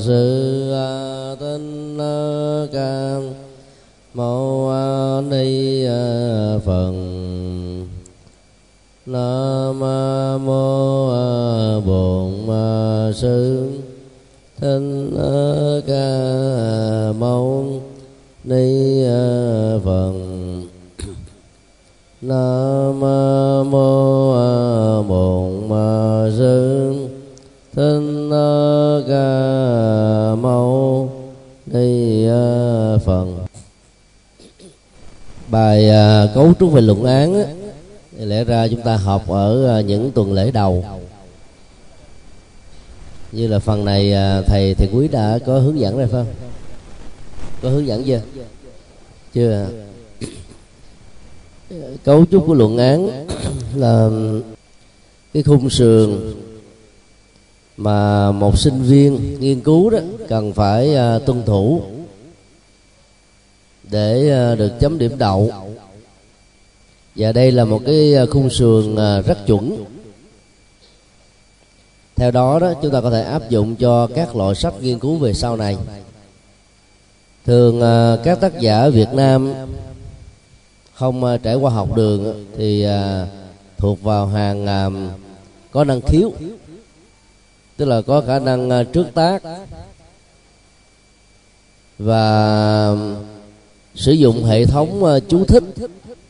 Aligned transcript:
sư 0.00 0.72
tinh 1.40 1.98
ca 2.72 3.18
mâu 4.14 4.72
ni 5.30 5.86
phật 6.64 6.92
nam 9.06 9.78
mô 10.46 11.08
bổn 11.80 12.32
sư 13.14 13.68
thích 14.60 15.10
ca 15.86 17.12
mâu 17.18 17.80
ni 18.44 19.02
phật 19.84 20.12
nam 22.20 23.00
mô 23.70 24.32
bổn 25.02 25.68
sư 26.38 26.94
thích 27.74 28.28
ca 29.08 29.87
đây 31.72 32.26
ờ, 32.28 32.98
phần 33.04 33.38
bài 35.48 35.90
uh, 35.90 36.34
cấu 36.34 36.52
trúc 36.60 36.72
về 36.72 36.80
luận 36.80 37.04
án 37.04 37.34
á, 37.34 37.44
thì 38.18 38.24
lẽ 38.24 38.44
ra 38.44 38.68
chúng 38.68 38.82
ta 38.82 38.96
học 38.96 39.28
ở 39.28 39.78
uh, 39.80 39.86
những 39.86 40.10
tuần 40.12 40.32
lễ 40.32 40.50
đầu. 40.50 40.84
Như 43.32 43.46
là 43.46 43.58
phần 43.58 43.84
này 43.84 44.12
uh, 44.12 44.46
thầy 44.46 44.74
thầy 44.74 44.88
quý 44.92 45.08
đã 45.08 45.38
có 45.46 45.58
hướng 45.58 45.80
dẫn 45.80 45.98
rồi 45.98 46.08
không? 46.08 46.26
Có 47.62 47.68
hướng 47.70 47.86
dẫn 47.86 48.04
chưa? 48.04 48.20
Chưa 49.34 49.52
à? 49.52 49.66
cấu 52.04 52.24
trúc 52.30 52.46
của 52.46 52.54
luận 52.54 52.78
án 52.78 53.26
là 53.74 54.10
cái 55.34 55.42
khung 55.42 55.70
sườn 55.70 56.34
mà 57.78 58.32
một 58.32 58.58
sinh 58.58 58.82
viên 58.82 59.40
nghiên 59.40 59.60
cứu 59.60 59.90
đó 59.90 59.98
cần 60.28 60.52
phải 60.52 60.96
uh, 61.16 61.26
tuân 61.26 61.42
thủ 61.44 61.82
để 63.90 64.16
uh, 64.52 64.58
được 64.58 64.72
chấm 64.80 64.98
điểm 64.98 65.18
đậu. 65.18 65.50
Và 67.16 67.32
đây 67.32 67.52
là 67.52 67.64
một 67.64 67.80
cái 67.86 68.14
à, 68.14 68.26
khung 68.30 68.50
sườn 68.50 68.92
uh, 68.92 69.26
rất 69.26 69.46
chuẩn. 69.46 69.84
Theo 72.16 72.30
đó 72.30 72.58
đó 72.58 72.72
chúng 72.82 72.92
ta 72.92 73.00
có 73.00 73.10
thể 73.10 73.22
áp 73.22 73.50
dụng 73.50 73.76
cho 73.76 74.06
các 74.14 74.36
loại 74.36 74.54
sách 74.54 74.74
nghiên 74.80 74.98
cứu 74.98 75.16
về 75.16 75.32
sau 75.32 75.56
này. 75.56 75.76
Thường 77.46 77.80
các 78.24 78.40
tác 78.40 78.60
giả 78.60 78.88
Việt 78.88 79.08
Nam 79.12 79.54
không 80.94 81.38
trải 81.42 81.54
qua 81.54 81.70
học 81.70 81.96
đường 81.96 82.46
thì 82.56 82.86
thuộc 83.76 84.02
vào 84.02 84.26
hàng 84.26 84.66
có 85.70 85.84
năng 85.84 86.00
khiếu 86.00 86.32
tức 87.78 87.84
là 87.84 88.02
có 88.02 88.20
khả 88.26 88.38
năng 88.38 88.70
à, 88.70 88.82
trước 88.82 89.06
tác 89.14 89.42
và 91.98 92.96
sử 93.94 94.12
dụng 94.12 94.44
hệ 94.44 94.64
thống 94.64 95.04
à, 95.04 95.18
chú 95.28 95.44
thích 95.44 95.64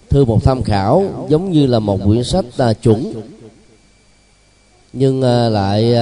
thư 0.08 0.24
một 0.24 0.44
tham 0.44 0.62
khảo 0.62 1.26
giống 1.28 1.52
như 1.52 1.66
là 1.66 1.78
một 1.78 2.00
quyển 2.04 2.24
sách 2.24 2.44
à, 2.58 2.72
chuẩn. 2.72 3.12
Nhưng 4.92 5.22
lại 5.52 5.94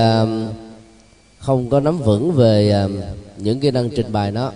không 1.38 1.70
có 1.70 1.80
nắm 1.80 1.98
vững 1.98 2.32
về 2.32 2.86
những 3.36 3.60
kỹ 3.60 3.70
năng 3.70 3.90
trình 3.90 4.12
bày 4.12 4.32
nó 4.32 4.52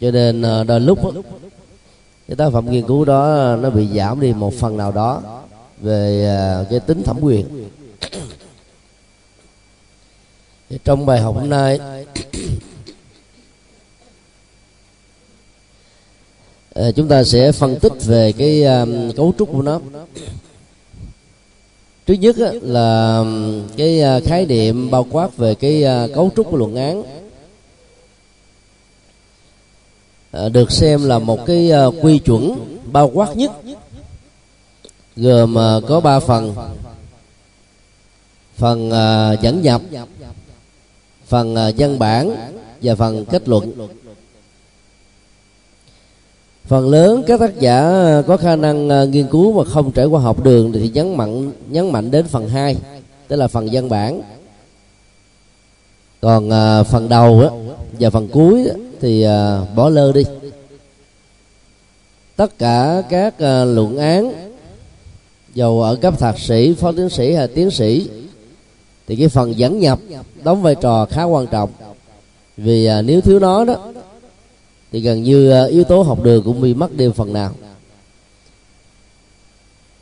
cho 0.00 0.10
nên 0.10 0.42
đôi 0.66 0.80
lúc 0.80 0.98
cái 2.28 2.36
tác 2.36 2.50
phẩm 2.52 2.70
nghiên 2.70 2.86
cứu 2.86 3.04
đó 3.04 3.56
nó 3.60 3.70
bị 3.70 3.88
giảm 3.96 4.20
đi 4.20 4.32
một 4.32 4.54
phần 4.54 4.76
nào 4.76 4.92
đó 4.92 5.22
về 5.80 6.64
cái 6.70 6.80
tính 6.80 7.02
thẩm 7.02 7.18
quyền 7.20 7.46
trong 10.84 11.06
bài 11.06 11.20
học 11.20 11.34
hôm 11.34 11.48
nay 11.48 11.78
à, 16.74 16.90
chúng 16.96 17.08
ta 17.08 17.24
sẽ 17.24 17.52
phân 17.52 17.78
tích 17.78 17.92
về 18.04 18.32
cái 18.32 18.64
um, 18.64 19.12
cấu 19.12 19.32
trúc 19.38 19.52
của 19.52 19.62
nó. 19.62 19.80
Trước 22.06 22.14
nhất 22.14 22.36
á, 22.36 22.52
là 22.62 23.24
cái 23.76 24.02
uh, 24.16 24.24
khái 24.24 24.46
niệm 24.46 24.90
bao 24.90 25.06
quát 25.10 25.36
về 25.36 25.54
cái 25.54 25.84
uh, 25.84 26.14
cấu 26.14 26.30
trúc 26.36 26.50
của 26.50 26.56
luận 26.56 26.76
án. 26.76 27.02
Được 30.52 30.72
xem 30.72 31.04
là 31.04 31.18
một 31.18 31.46
cái 31.46 31.70
uh, 31.86 31.94
quy 32.02 32.18
chuẩn 32.18 32.78
bao 32.92 33.10
quát 33.14 33.36
nhất 33.36 33.52
gồm 35.16 35.54
uh, 35.54 35.84
có 35.88 36.00
ba 36.00 36.20
phần. 36.20 36.54
Phần 38.56 38.88
uh, 38.88 39.40
dẫn 39.40 39.62
nhập 39.62 39.82
phần 41.28 41.54
à, 41.54 41.70
văn 41.78 41.98
bản 41.98 42.36
và 42.82 42.94
phần 42.94 43.24
kết 43.24 43.48
luận. 43.48 43.72
Phần 46.64 46.88
lớn 46.88 47.24
các 47.26 47.40
tác 47.40 47.60
giả 47.60 47.80
à, 47.80 48.22
có 48.26 48.36
khả 48.36 48.56
năng 48.56 48.88
à, 48.88 49.04
nghiên 49.04 49.26
cứu 49.28 49.52
mà 49.52 49.64
không 49.64 49.92
trải 49.92 50.06
qua 50.06 50.20
học 50.20 50.44
đường 50.44 50.72
thì 50.72 50.90
nhấn 50.94 51.16
mạnh 51.16 51.52
nhấn 51.68 51.92
mạnh 51.92 52.10
đến 52.10 52.26
phần 52.26 52.48
2 52.48 52.76
tức 53.28 53.36
là 53.36 53.48
phần 53.48 53.68
văn 53.72 53.88
bản. 53.88 54.22
Còn 56.20 56.50
phần 56.84 57.08
đầu 57.08 57.40
á, 57.40 57.48
và 58.00 58.10
phần 58.10 58.28
cuối 58.28 58.66
á, 58.68 58.74
thì 59.00 59.26
bỏ 59.76 59.88
lơ 59.88 60.12
đi. 60.12 60.22
Tất 62.36 62.58
cả 62.58 63.02
các 63.08 63.34
luận 63.64 63.98
án 63.98 64.32
dầu 65.54 65.82
ở 65.82 65.96
cấp 65.96 66.18
thạc 66.18 66.38
sĩ 66.38 66.74
phó 66.74 66.92
tiến 66.92 67.10
sĩ 67.10 67.32
hay 67.32 67.48
tiến 67.48 67.70
sĩ 67.70 68.08
thì 69.08 69.16
cái 69.16 69.28
phần 69.28 69.58
dẫn 69.58 69.78
nhập 69.78 69.98
đóng 70.44 70.62
vai 70.62 70.74
trò 70.74 71.06
khá 71.10 71.24
quan 71.24 71.46
trọng. 71.46 71.70
Vì 72.56 72.86
à, 72.86 73.02
nếu 73.02 73.20
thiếu 73.20 73.38
nó 73.38 73.64
đó 73.64 73.92
thì 74.92 75.00
gần 75.00 75.22
như 75.22 75.50
à, 75.50 75.64
yếu 75.64 75.84
tố 75.84 76.02
học 76.02 76.22
đường 76.22 76.44
cũng 76.44 76.60
bị 76.60 76.74
mất 76.74 76.96
đi 76.96 77.08
phần 77.14 77.32
nào. 77.32 77.52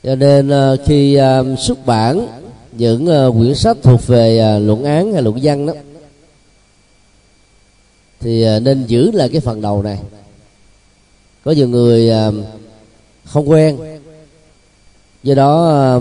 Cho 0.03 0.15
nên 0.15 0.49
à, 0.49 0.72
khi 0.87 1.15
à, 1.15 1.43
xuất 1.59 1.87
bản 1.87 2.27
những 2.72 3.06
à, 3.06 3.27
quyển 3.39 3.55
sách 3.55 3.77
thuộc 3.83 4.06
về 4.06 4.39
à, 4.39 4.59
luận 4.59 4.84
án 4.84 5.12
hay 5.12 5.23
luận 5.23 5.38
văn 5.43 5.67
đó 5.67 5.73
thì 8.21 8.43
à, 8.43 8.59
nên 8.59 8.84
giữ 8.87 9.11
lại 9.11 9.28
cái 9.28 9.41
phần 9.41 9.61
đầu 9.61 9.83
này. 9.83 9.99
Có 11.44 11.53
nhiều 11.53 11.69
người 11.69 12.11
à, 12.11 12.31
không 13.25 13.50
quen. 13.50 13.78
Do 15.23 15.34
đó 15.34 15.71
à, 15.71 15.99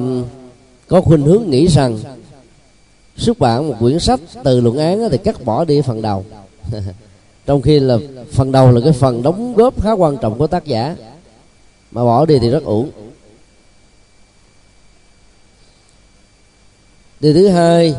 có 0.88 1.02
khuynh 1.02 1.22
hướng 1.22 1.50
nghĩ 1.50 1.68
rằng 1.68 1.98
xuất 3.18 3.40
bản 3.40 3.68
một 3.68 3.76
quyển 3.80 4.00
sách 4.00 4.20
từ 4.44 4.62
luận 4.62 4.78
án 4.78 5.10
thì 5.12 5.18
cắt 5.18 5.46
bỏ 5.46 5.66
đi 5.66 5.82
phần 5.82 6.02
đầu. 6.02 6.26
Trong 7.46 7.62
khi 7.62 7.80
là 7.80 7.98
phần 8.32 8.52
đầu 8.52 8.72
là 8.72 8.82
cái 8.84 8.94
phần 8.94 9.24
đóng 9.24 9.54
góp 9.54 9.84
khá 9.84 9.92
quan 9.92 10.18
trọng 10.18 10.38
của 10.38 10.48
tác 10.48 10.66
giả 10.66 10.96
mà 11.92 12.04
bỏ 12.04 12.26
đi 12.26 12.40
thì 12.40 12.50
rất 12.50 12.64
uổng. 12.64 12.90
Điều 17.20 17.34
thứ 17.34 17.48
hai 17.48 17.96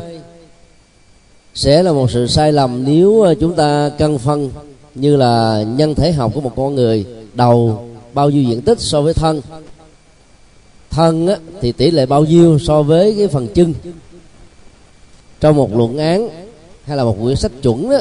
sẽ 1.55 1.83
là 1.83 1.91
một 1.91 2.11
sự 2.11 2.27
sai 2.27 2.53
lầm 2.53 2.83
nếu 2.85 3.21
ờ, 3.21 3.35
chúng 3.35 3.55
ta 3.55 3.89
cân 3.97 4.17
phân 4.17 4.51
như 4.95 5.15
là 5.15 5.63
nhân 5.77 5.95
thể 5.95 6.11
học 6.11 6.31
của 6.35 6.41
một 6.41 6.53
con 6.55 6.75
người 6.75 7.05
đầu 7.33 7.87
bao 8.13 8.29
nhiêu 8.29 8.43
diện 8.43 8.61
tích 8.61 8.79
so 8.79 9.01
với 9.01 9.13
thân. 9.13 9.41
Thân 10.89 11.27
á, 11.27 11.37
thì 11.61 11.71
tỷ 11.71 11.91
lệ 11.91 12.05
bao 12.05 12.25
nhiêu 12.25 12.59
so 12.59 12.83
với 12.83 13.15
cái 13.17 13.27
phần 13.27 13.47
chân 13.53 13.73
trong 15.39 15.55
một 15.55 15.75
luận 15.75 15.97
án 15.97 16.29
hay 16.85 16.97
là 16.97 17.03
một 17.03 17.17
quyển 17.21 17.35
sách 17.35 17.51
chuẩn 17.61 17.89
đó, 17.89 17.97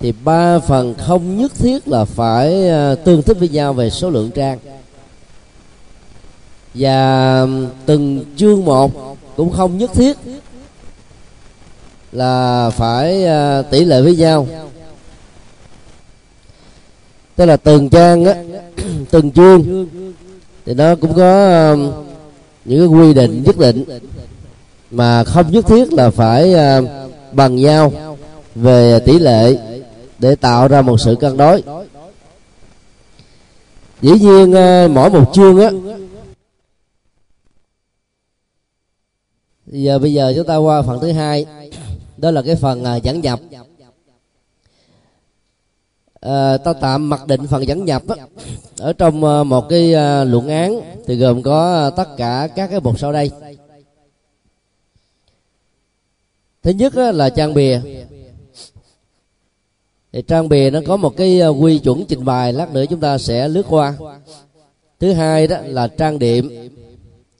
thì 0.00 0.12
ba 0.24 0.58
phần 0.58 0.94
không 0.94 1.38
nhất 1.38 1.52
thiết 1.54 1.88
là 1.88 2.04
phải 2.04 2.68
à, 2.68 2.94
tương 2.94 3.22
thích 3.22 3.36
với 3.38 3.48
nhau 3.48 3.72
về 3.72 3.90
số 3.90 4.10
lượng 4.10 4.30
trang. 4.30 4.58
Và 6.74 7.46
từng 7.86 8.24
chương 8.36 8.64
một 8.64 9.16
cũng 9.36 9.52
không 9.52 9.78
nhất 9.78 9.90
thiết 9.94 10.16
là 12.12 12.70
phải 12.70 13.24
à, 13.24 13.62
tỷ 13.62 13.84
lệ 13.84 14.02
với 14.02 14.16
nhau. 14.16 14.46
Tức 17.36 17.44
là 17.44 17.56
từng 17.56 17.88
trang 17.88 18.24
á, 18.24 18.34
từng 19.10 19.30
chương, 19.30 19.86
thì 20.66 20.74
nó 20.74 20.94
cũng 20.94 21.14
có 21.14 21.76
những 22.64 22.78
cái 22.78 22.86
quy 22.86 23.14
định 23.14 23.42
nhất 23.46 23.58
định 23.58 23.84
mà 24.90 25.24
không 25.24 25.50
nhất 25.50 25.66
thiết 25.66 25.92
là 25.92 26.10
phải 26.10 26.54
à, 26.54 26.80
bằng 27.32 27.56
nhau 27.56 27.92
về 28.54 28.98
tỷ 28.98 29.18
lệ 29.18 29.56
để 30.18 30.34
tạo 30.34 30.68
ra 30.68 30.82
một 30.82 31.00
sự 31.00 31.14
cân 31.20 31.36
đối. 31.36 31.62
Dĩ 34.02 34.12
nhiên 34.20 34.52
à, 34.52 34.88
mỗi 34.90 35.10
một 35.10 35.30
chương 35.34 35.60
á 35.60 35.70
giờ 39.66 39.98
bây 39.98 40.12
giờ 40.12 40.32
chúng 40.36 40.46
ta 40.46 40.56
qua 40.56 40.82
phần 40.82 41.00
thứ 41.00 41.12
hai 41.12 41.46
đó 42.16 42.30
là 42.30 42.42
cái 42.42 42.56
phần 42.56 42.84
à, 42.84 42.96
dẫn 42.96 43.20
nhập 43.20 43.40
à, 46.20 46.56
ta 46.56 46.72
tạm 46.72 47.08
mặc 47.08 47.26
định 47.26 47.46
phần 47.46 47.66
dẫn 47.68 47.84
nhập 47.84 48.02
á, 48.08 48.16
ở 48.78 48.92
trong 48.92 49.20
một 49.48 49.68
cái 49.68 49.92
luận 50.24 50.48
án 50.48 50.80
thì 51.06 51.16
gồm 51.16 51.42
có 51.42 51.90
tất 51.90 52.16
cả 52.16 52.48
các 52.56 52.70
cái 52.70 52.80
mục 52.80 52.98
sau 52.98 53.12
đây. 53.12 53.30
Thứ 56.62 56.70
nhất 56.70 56.94
là 56.94 57.30
trang 57.30 57.54
bìa. 57.54 57.80
Thì 60.12 60.22
trang 60.22 60.48
bìa 60.48 60.70
nó 60.72 60.80
có 60.86 60.96
một 60.96 61.16
cái 61.16 61.40
ờ, 61.40 61.48
quy 61.48 61.78
chuẩn 61.78 62.04
trình 62.08 62.24
bày 62.24 62.52
lát 62.52 62.72
nữa 62.72 62.84
chúng 62.90 63.00
ta 63.00 63.18
sẽ 63.18 63.48
lướt 63.48 63.66
qua. 63.68 63.96
Thứ 65.00 65.12
hai 65.12 65.46
đó 65.46 65.56
là 65.64 65.88
trang 65.88 66.18
điểm 66.18 66.70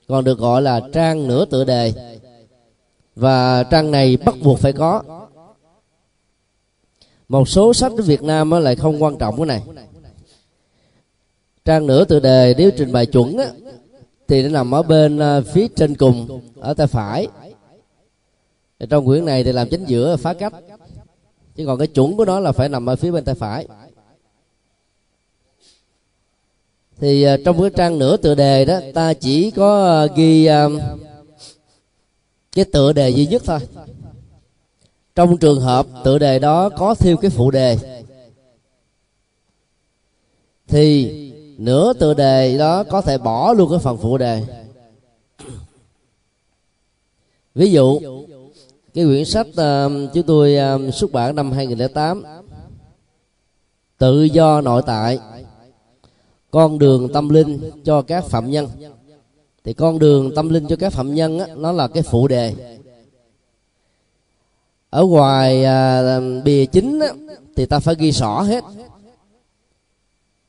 còn 0.09 0.25
được 0.25 0.39
gọi 0.39 0.63
là 0.63 0.81
trang 0.93 1.29
nửa 1.29 1.45
tựa 1.45 1.65
đề. 1.65 1.93
Và 3.17 3.63
trang 3.63 3.91
này 3.91 4.17
bắt 4.17 4.35
buộc 4.43 4.59
phải 4.59 4.73
có. 4.73 5.03
Một 7.29 7.49
số 7.49 7.75
sách 7.75 7.93
ở 7.97 8.03
Việt 8.03 8.23
Nam 8.23 8.51
lại 8.51 8.77
không 8.77 9.03
quan 9.03 9.19
trọng 9.19 9.37
cái 9.37 9.47
này. 9.47 9.63
Trang 11.65 11.87
nửa 11.87 12.05
tựa 12.05 12.21
đề 12.21 12.55
nếu 12.59 12.71
trình 12.77 12.93
bày 12.93 13.07
chuẩn 13.07 13.39
á, 13.39 13.47
thì 14.29 14.43
nó 14.43 14.49
nằm 14.49 14.75
ở 14.75 14.83
bên 14.83 15.19
ờ, 15.19 15.43
phía 15.43 15.69
trên 15.77 15.95
cùng 15.95 16.41
ở 16.61 16.75
tay 16.75 16.87
phải 16.87 17.29
trong 18.87 19.07
quyển 19.07 19.25
này 19.25 19.45
thì 19.45 19.53
làm 19.53 19.69
chính 19.69 19.85
giữa 19.85 20.17
phá 20.17 20.35
cách 20.35 20.53
chứ 21.57 21.67
còn 21.67 21.79
cái 21.79 21.87
chuẩn 21.87 22.17
của 22.17 22.25
nó 22.25 22.41
là 22.41 22.53
phải 22.53 22.69
nằm 22.69 22.89
ở 22.89 22.97
phía 22.97 23.11
bên 23.11 23.25
tay 23.25 23.35
phải. 23.35 23.67
Thì 26.99 27.35
uh, 27.35 27.41
trong 27.45 27.61
cái 27.61 27.71
trang 27.77 27.99
nửa 27.99 28.17
tựa 28.17 28.35
đề 28.35 28.65
đó 28.65 28.81
ta 28.95 29.15
chỉ 29.15 29.51
có 29.51 30.05
uh, 30.05 30.17
ghi 30.17 30.49
uh, 30.49 30.83
cái 32.53 32.65
tựa 32.65 32.93
đề 32.93 33.11
duy 33.11 33.27
nhất 33.27 33.43
thôi. 33.45 33.59
Trong 35.15 35.37
trường 35.37 35.61
hợp 35.61 35.87
tựa 36.05 36.19
đề 36.19 36.39
đó 36.39 36.69
có 36.69 36.95
thêm 36.95 37.17
cái 37.17 37.31
phụ 37.31 37.51
đề 37.51 37.79
thì 40.69 41.11
nửa 41.59 41.93
tựa 41.93 42.15
đề 42.15 42.59
đó 42.59 42.85
có 42.85 43.01
thể 43.01 43.19
bỏ 43.19 43.53
luôn 43.53 43.71
cái 43.71 43.79
phần 43.79 43.99
phụ 43.99 44.19
đề. 44.19 44.45
Ví 47.55 47.71
dụ 47.71 48.01
cái 48.95 49.05
quyển 49.05 49.25
sách 49.25 49.47
uh, 49.47 50.13
chúng 50.15 50.27
tôi 50.27 50.57
uh, 50.89 50.95
xuất 50.95 51.13
bản 51.13 51.37
năm 51.37 51.53
2008 51.53 52.23
tự 53.99 54.23
do 54.23 54.61
nội 54.61 54.83
tại 54.87 55.19
con 56.51 56.79
đường 56.79 57.09
tâm 57.13 57.29
linh 57.29 57.71
cho 57.85 58.03
các 58.03 58.25
phạm 58.25 58.51
nhân. 58.51 58.69
Thì 59.65 59.73
con 59.73 59.99
đường 59.99 60.35
tâm 60.35 60.49
linh 60.49 60.67
cho 60.69 60.77
các 60.77 60.93
phạm 60.93 61.15
nhân 61.15 61.39
á, 61.39 61.47
nó 61.57 61.73
là 61.73 61.89
cái 61.89 62.03
phụ 62.03 62.29
đề. 62.29 62.55
Ở 64.91 65.05
ngoài 65.05 65.65
à, 65.65 66.21
bìa 66.45 66.67
chính 66.67 67.01
á, 67.01 67.09
thì 67.57 67.67
ta 67.67 67.79
phải 67.79 67.95
ghi 67.99 68.13
rõ 68.13 68.43
hết. 68.43 68.65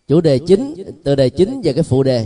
Chủ 0.08 0.22
đề 0.22 0.40
chính 0.40 0.76
tựa 1.04 1.16
đề 1.16 1.30
chính 1.30 1.62
và 1.64 1.72
cái 1.72 1.84
phụ 1.84 2.04
đề. 2.04 2.26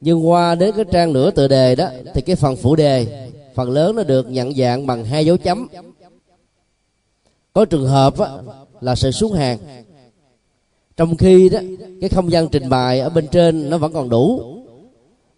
Nhưng 0.00 0.28
qua 0.28 0.54
đến 0.54 0.74
cái 0.76 0.84
trang 0.92 1.12
nửa 1.12 1.30
tựa 1.30 1.48
đề 1.48 1.74
đó 1.74 1.88
thì 2.14 2.20
cái 2.20 2.36
phần 2.36 2.56
phụ 2.56 2.76
đề 2.76 3.30
phần 3.54 3.70
lớn 3.70 3.96
nó 3.96 4.02
được 4.02 4.30
nhận 4.30 4.54
dạng 4.54 4.86
bằng 4.86 5.04
hai 5.04 5.26
dấu 5.26 5.36
chấm. 5.36 5.68
Có 7.52 7.64
trường 7.64 7.86
hợp 7.86 8.18
á, 8.18 8.28
là 8.80 8.94
sự 8.94 9.10
xuống 9.10 9.32
hàng. 9.32 9.58
Trong 10.96 11.16
khi 11.16 11.48
đó 11.48 11.58
cái 12.00 12.10
không 12.10 12.30
gian 12.30 12.48
trình 12.48 12.68
bày 12.68 13.00
ở 13.00 13.08
bên 13.08 13.26
trên 13.26 13.70
nó 13.70 13.78
vẫn 13.78 13.92
còn 13.92 14.08
đủ. 14.08 14.56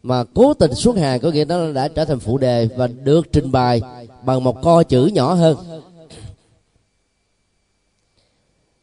Mà 0.02 0.24
cố 0.34 0.54
tình 0.54 0.74
xuống 0.74 0.96
hàng 0.96 1.20
có 1.20 1.30
nghĩa 1.30 1.44
nó 1.44 1.72
đã 1.72 1.88
trở 1.88 2.04
thành 2.04 2.18
phụ 2.18 2.38
đề 2.38 2.68
và 2.76 2.86
được 2.86 3.32
trình 3.32 3.52
bày 3.52 3.80
bằng 4.22 4.44
một 4.44 4.62
co 4.62 4.82
chữ 4.82 5.06
nhỏ 5.06 5.34
hơn. 5.34 5.56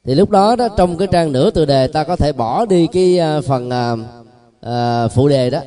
Thì 0.04 0.16
lúc 0.16 0.30
đó 0.30 0.56
đó 0.56 0.68
trong 0.78 0.98
cái 0.98 1.08
trang 1.12 1.32
nửa 1.32 1.50
tự 1.52 1.66
đề 1.66 1.88
ta 1.88 2.04
có 2.04 2.16
thể 2.16 2.34
bỏ 2.34 2.66
đi 2.66 2.88
cái 2.88 3.20
à, 3.20 3.42
phần 3.42 3.70
à, 3.70 3.96
à, 4.62 5.08
phụ 5.08 5.28
đề 5.28 5.50
đó. 5.50 5.62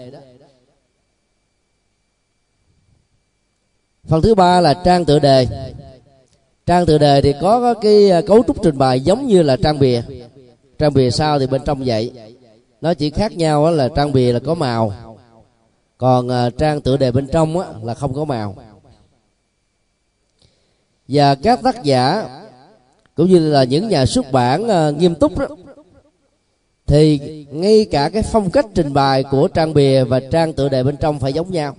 Phần 4.08 4.22
thứ 4.22 4.34
ba 4.34 4.60
là 4.60 4.74
trang 4.84 5.04
tựa 5.04 5.18
đề. 5.18 5.46
Trang 6.66 6.86
tựa 6.86 6.98
đề 6.98 7.20
thì 7.20 7.34
có 7.40 7.74
cái 7.74 8.10
à, 8.10 8.20
cấu 8.20 8.42
trúc 8.46 8.62
trình 8.62 8.78
bày 8.78 9.00
giống 9.00 9.26
như 9.26 9.42
là 9.42 9.56
trang 9.62 9.78
bìa. 9.78 10.02
Trang 10.78 10.94
bìa 10.94 11.10
sau 11.10 11.38
thì 11.38 11.46
bên 11.46 11.62
trong 11.64 11.82
vậy. 11.86 12.12
Nó 12.80 12.94
chỉ 12.94 13.10
khác 13.10 13.36
nhau 13.36 13.70
là 13.70 13.88
trang 13.96 14.12
bìa 14.12 14.32
là 14.32 14.38
có 14.38 14.54
màu. 14.54 14.92
Còn 15.98 16.28
à, 16.28 16.50
trang 16.50 16.80
tựa 16.80 16.96
đề 16.96 17.10
bên 17.10 17.26
trong 17.32 17.84
là 17.84 17.94
không 17.94 18.14
có 18.14 18.24
màu. 18.24 18.56
Và 21.08 21.34
các 21.34 21.62
tác 21.62 21.82
giả, 21.82 22.28
cũng 23.14 23.26
như 23.26 23.38
là 23.38 23.64
những 23.64 23.88
nhà 23.88 24.06
xuất 24.06 24.32
bản 24.32 24.68
à, 24.68 24.90
nghiêm 24.90 25.14
túc 25.14 25.38
đó, 25.38 25.46
thì 26.86 27.18
ngay 27.50 27.86
cả 27.90 28.08
cái 28.08 28.22
phong 28.22 28.50
cách 28.50 28.66
trình 28.74 28.92
bày 28.92 29.22
của 29.22 29.48
trang 29.48 29.74
bìa 29.74 30.04
và 30.04 30.20
trang 30.30 30.52
tựa 30.52 30.68
đề 30.68 30.82
bên 30.82 30.96
trong 30.96 31.18
phải 31.18 31.32
giống 31.32 31.50
nhau 31.50 31.76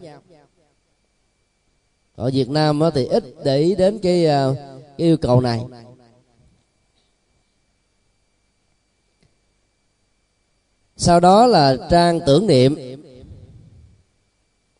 ở 2.17 2.29
Việt 2.33 2.49
Nam 2.49 2.81
thì 2.93 3.05
ít 3.05 3.23
để 3.43 3.57
ý 3.57 3.75
đến 3.75 3.99
cái, 3.99 4.25
à, 4.25 4.47
cái 4.97 5.07
yêu 5.07 5.17
cầu 5.17 5.41
này. 5.41 5.61
Sau 10.95 11.19
đó 11.19 11.45
là 11.45 11.77
trang 11.91 12.19
tưởng 12.25 12.47
niệm. 12.47 12.75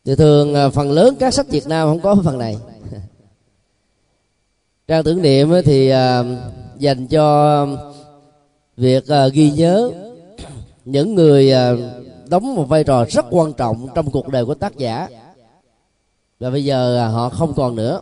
Thì 0.04 0.14
thường 0.14 0.54
à, 0.54 0.68
phần 0.68 0.90
lớn 0.90 1.14
các 1.18 1.34
sách 1.34 1.48
Việt 1.48 1.66
Nam 1.66 1.88
không 1.88 2.00
có 2.00 2.16
phần 2.24 2.38
này. 2.38 2.56
Trang 4.88 5.04
tưởng 5.04 5.22
niệm 5.22 5.50
thì 5.64 5.88
à, 5.88 6.24
dành 6.78 7.06
cho 7.06 7.66
việc 8.76 9.04
ghi 9.32 9.50
nhớ 9.50 9.90
những 10.84 11.14
người 11.14 11.52
đóng 12.28 12.54
một 12.54 12.64
vai 12.64 12.84
trò 12.84 13.04
rất 13.08 13.24
quan 13.30 13.52
trọng 13.52 13.88
trong 13.94 14.10
cuộc 14.10 14.28
đời 14.28 14.44
của 14.44 14.54
tác 14.54 14.76
giả 14.76 15.08
và 16.40 16.50
bây 16.50 16.64
giờ 16.64 16.98
à, 16.98 17.08
họ 17.08 17.28
không 17.28 17.54
còn 17.54 17.76
nữa. 17.76 18.00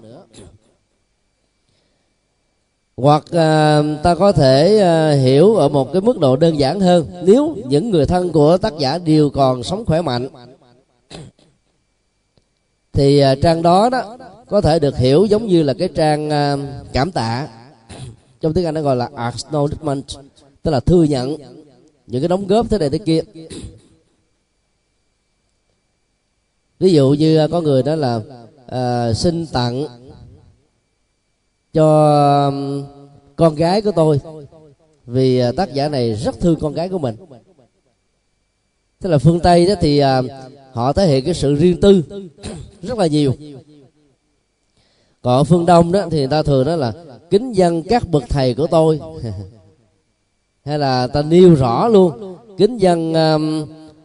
Hoặc 2.96 3.24
à, 3.30 3.82
ta 4.02 4.14
có 4.14 4.32
thể 4.32 4.78
à, 4.78 5.10
hiểu 5.10 5.54
ở 5.54 5.68
một 5.68 5.92
cái 5.92 6.02
mức 6.02 6.18
độ 6.18 6.36
đơn 6.36 6.58
giản 6.58 6.80
hơn. 6.80 7.06
Nếu 7.22 7.56
những 7.68 7.90
người 7.90 8.06
thân 8.06 8.32
của 8.32 8.58
tác 8.58 8.78
giả 8.78 8.98
đều 8.98 9.30
còn 9.30 9.62
sống 9.62 9.84
khỏe 9.84 10.02
mạnh 10.02 10.28
thì 12.92 13.18
à, 13.18 13.34
trang 13.42 13.62
đó 13.62 13.90
đó 13.90 14.16
có 14.48 14.60
thể 14.60 14.78
được 14.78 14.96
hiểu 14.96 15.24
giống 15.24 15.46
như 15.46 15.62
là 15.62 15.74
cái 15.74 15.88
trang 15.94 16.30
à, 16.30 16.56
cảm 16.92 17.12
tạ. 17.12 17.48
Trong 18.40 18.54
tiếng 18.54 18.64
anh 18.64 18.74
nó 18.74 18.80
gọi 18.80 18.96
là 18.96 19.08
acknowledgement 19.14 20.02
tức 20.62 20.70
là 20.70 20.80
thừa 20.80 21.04
nhận 21.04 21.36
những 22.06 22.22
cái 22.22 22.28
đóng 22.28 22.46
góp 22.46 22.70
thế 22.70 22.78
này 22.78 22.90
thế 22.90 22.98
kia 22.98 23.20
ví 26.78 26.92
dụ 26.92 27.10
như 27.18 27.36
à, 27.36 27.46
có 27.50 27.60
người 27.60 27.82
đó 27.82 27.94
là 27.94 28.20
à, 28.66 29.12
xin 29.12 29.46
tặng 29.46 29.86
cho 31.72 32.52
con 33.36 33.54
gái 33.54 33.82
của 33.82 33.92
tôi 33.96 34.20
vì 35.06 35.38
à, 35.38 35.52
tác 35.52 35.74
giả 35.74 35.88
này 35.88 36.14
rất 36.14 36.40
thương 36.40 36.60
con 36.60 36.72
gái 36.72 36.88
của 36.88 36.98
mình. 36.98 37.16
Tức 39.00 39.10
là 39.10 39.18
phương 39.18 39.40
tây 39.40 39.66
đó 39.66 39.74
thì 39.80 39.98
à, 39.98 40.22
họ 40.72 40.92
thể 40.92 41.06
hiện 41.06 41.24
cái 41.24 41.34
sự 41.34 41.54
riêng 41.54 41.80
tư 41.80 42.02
rất 42.82 42.98
là 42.98 43.06
nhiều. 43.06 43.34
Còn 45.22 45.38
ở 45.38 45.44
phương 45.44 45.66
đông 45.66 45.92
đó 45.92 46.06
thì 46.10 46.18
người 46.18 46.28
ta 46.28 46.42
thường 46.42 46.66
nói 46.66 46.78
là 46.78 46.92
kính 47.30 47.52
dân 47.52 47.82
các 47.82 48.08
bậc 48.08 48.22
thầy 48.28 48.54
của 48.54 48.66
tôi. 48.66 49.00
Hay 50.64 50.78
là 50.78 51.06
ta 51.06 51.22
nêu 51.22 51.54
rõ 51.54 51.88
luôn 51.88 52.36
kính 52.58 52.76
dân 52.76 53.14
um, 53.14 53.62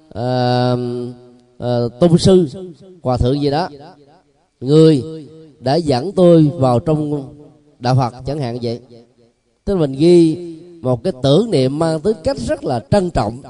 uh, 0.07 1.15
uh, 1.61 1.99
tôn 1.99 2.17
sư 2.17 2.47
hòa 3.01 3.17
thượng 3.17 3.41
gì 3.41 3.49
đó. 3.49 3.69
Người 4.59 5.03
đã 5.59 5.75
dẫn 5.75 6.11
tôi 6.11 6.51
vào 6.53 6.79
trong 6.79 7.23
đạo 7.79 7.95
phật 7.95 8.13
chẳng 8.25 8.39
hạn 8.39 8.57
vậy. 8.61 8.79
Tức 9.65 9.73
là 9.73 9.79
mình 9.79 9.93
ghi 9.93 10.37
một 10.81 11.03
cái 11.03 11.13
tưởng 11.23 11.51
niệm 11.51 11.79
mang 11.79 11.99
tính 11.99 12.17
cách 12.23 12.37
rất 12.37 12.63
là 12.63 12.83
trân 12.91 13.09
trọng 13.09 13.41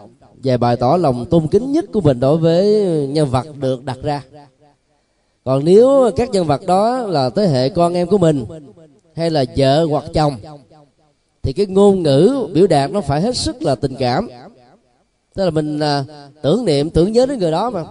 và 0.44 0.58
bày 0.58 0.78
tỏ 0.78 0.98
lòng 0.98 1.26
tôn 1.26 1.48
kính 1.48 1.72
nhất 1.72 1.86
của 1.94 2.02
mình 2.02 2.20
đối 2.20 2.38
với 2.38 2.66
nhân 3.08 3.30
vật 3.30 3.48
được 3.60 3.86
đặt 3.86 3.98
ra. 4.04 4.24
Còn 5.44 5.66
nếu 5.66 6.12
các 6.16 6.30
nhân 6.30 6.48
vật 6.48 6.62
đó 6.68 6.98
là 6.98 7.30
thế 7.30 7.48
hệ 7.48 7.70
con 7.70 7.94
em 7.94 8.08
của 8.08 8.18
mình 8.18 8.46
hay 9.16 9.30
là 9.30 9.46
vợ 9.58 9.86
hoặc 9.86 10.04
chồng 10.14 10.36
thì 11.44 11.54
cái 11.54 11.66
ngôn 11.66 12.04
ngữ 12.04 12.48
biểu 12.54 12.68
đạt 12.68 12.92
nó 12.92 13.02
phải 13.02 13.22
hết 13.22 13.38
sức 13.38 13.64
là 13.64 13.76
tình 13.76 13.96
cảm 13.96 14.28
tức 15.36 15.46
là 15.46 15.52
mình 15.52 15.80
à, 15.80 16.06
tưởng 16.42 16.66
niệm 16.66 16.90
tưởng 16.90 17.12
nhớ 17.12 17.26
đến 17.26 17.40
người 17.40 17.52
đó 17.52 17.70
mà. 17.70 17.84